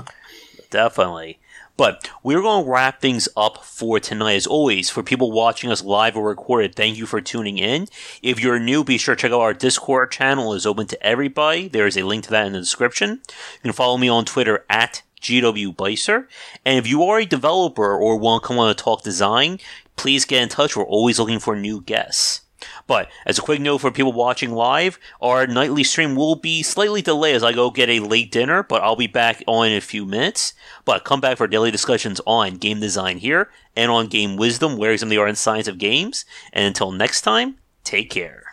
Definitely. 0.71 1.39
But 1.79 2.11
we're 2.25 2.43
going 2.43 2.65
to 2.65 2.71
wrap 2.71 3.01
things 3.01 3.29
up 3.37 3.65
for 3.65 4.01
tonight. 4.01 4.35
As 4.35 4.49
always, 4.49 4.91
for 4.91 5.05
people 5.05 5.31
watching 5.31 5.71
us 5.71 5.85
live 5.85 6.17
or 6.17 6.29
recorded, 6.29 6.75
thank 6.75 6.99
you 6.99 7.07
for 7.07 7.21
tuning 7.21 7.57
in. 7.57 7.87
If 8.21 8.41
you're 8.41 8.59
new, 8.59 8.83
be 8.83 8.99
sure 8.99 9.15
to 9.15 9.23
check 9.23 9.31
out 9.31 9.41
our 9.41 9.55
Discord 9.55 10.11
channel. 10.11 10.53
It's 10.55 10.67
open 10.67 10.89
to 10.89 11.01
everybody. 11.01 11.69
There 11.69 11.87
is 11.87 11.97
a 11.97 12.03
link 12.03 12.25
to 12.25 12.31
that 12.31 12.49
in 12.49 12.53
the 12.53 12.59
description. 12.59 13.11
You 13.29 13.61
can 13.63 13.73
follow 13.73 13.97
me 13.97 14.09
on 14.09 14.25
Twitter 14.25 14.67
at 14.69 15.03
GW. 15.23 16.27
And 16.67 16.79
if 16.79 16.89
you 16.89 17.05
are 17.05 17.21
a 17.21 17.25
developer 17.25 17.97
or 17.97 18.17
want 18.17 18.43
to 18.43 18.49
come 18.49 18.59
on 18.59 18.75
to 18.75 18.83
talk 18.83 19.05
design, 19.05 19.61
please 19.95 20.25
get 20.25 20.43
in 20.43 20.49
touch. 20.49 20.77
We're 20.77 20.83
always 20.83 21.21
looking 21.21 21.39
for 21.39 21.55
new 21.55 21.81
guests. 21.81 22.41
But 22.89 23.09
as 23.25 23.39
a 23.39 23.43
quick 23.43 23.61
note 23.61 23.79
for 23.79 23.93
people 23.93 24.13
watching 24.13 24.51
live, 24.51 24.99
our 25.21 25.47
nightly 25.47 25.85
stream 25.85 26.17
will 26.17 26.35
be 26.35 26.65
slightly 26.65 27.03
delayed 27.03 27.37
as 27.37 27.45
I 27.45 27.53
go 27.53 27.71
get 27.71 27.91
a 27.91 28.01
late 28.01 28.33
dinner, 28.33 28.65
but 28.65 28.83
I'll 28.83 28.97
be 28.97 29.07
back 29.07 29.45
on 29.47 29.69
in 29.69 29.77
a 29.77 29.81
few 29.81 30.05
minutes. 30.05 30.55
But 30.85 31.05
come 31.05 31.21
back 31.21 31.37
for 31.37 31.47
daily 31.47 31.71
discussions 31.71 32.21
on 32.27 32.57
game 32.57 32.81
design 32.81 33.19
here 33.19 33.51
and 33.77 33.91
on 33.91 34.09
Game 34.09 34.37
Wisdom, 34.37 34.77
where 34.77 34.97
some 34.97 35.09
of 35.09 35.11
the 35.11 35.19
art 35.19 35.29
and 35.29 35.39
science 35.39 35.69
of 35.69 35.79
games. 35.79 36.25
And 36.53 36.65
until 36.65 36.91
next 36.91 37.21
time, 37.21 37.59
take 37.85 38.11
care. 38.11 38.48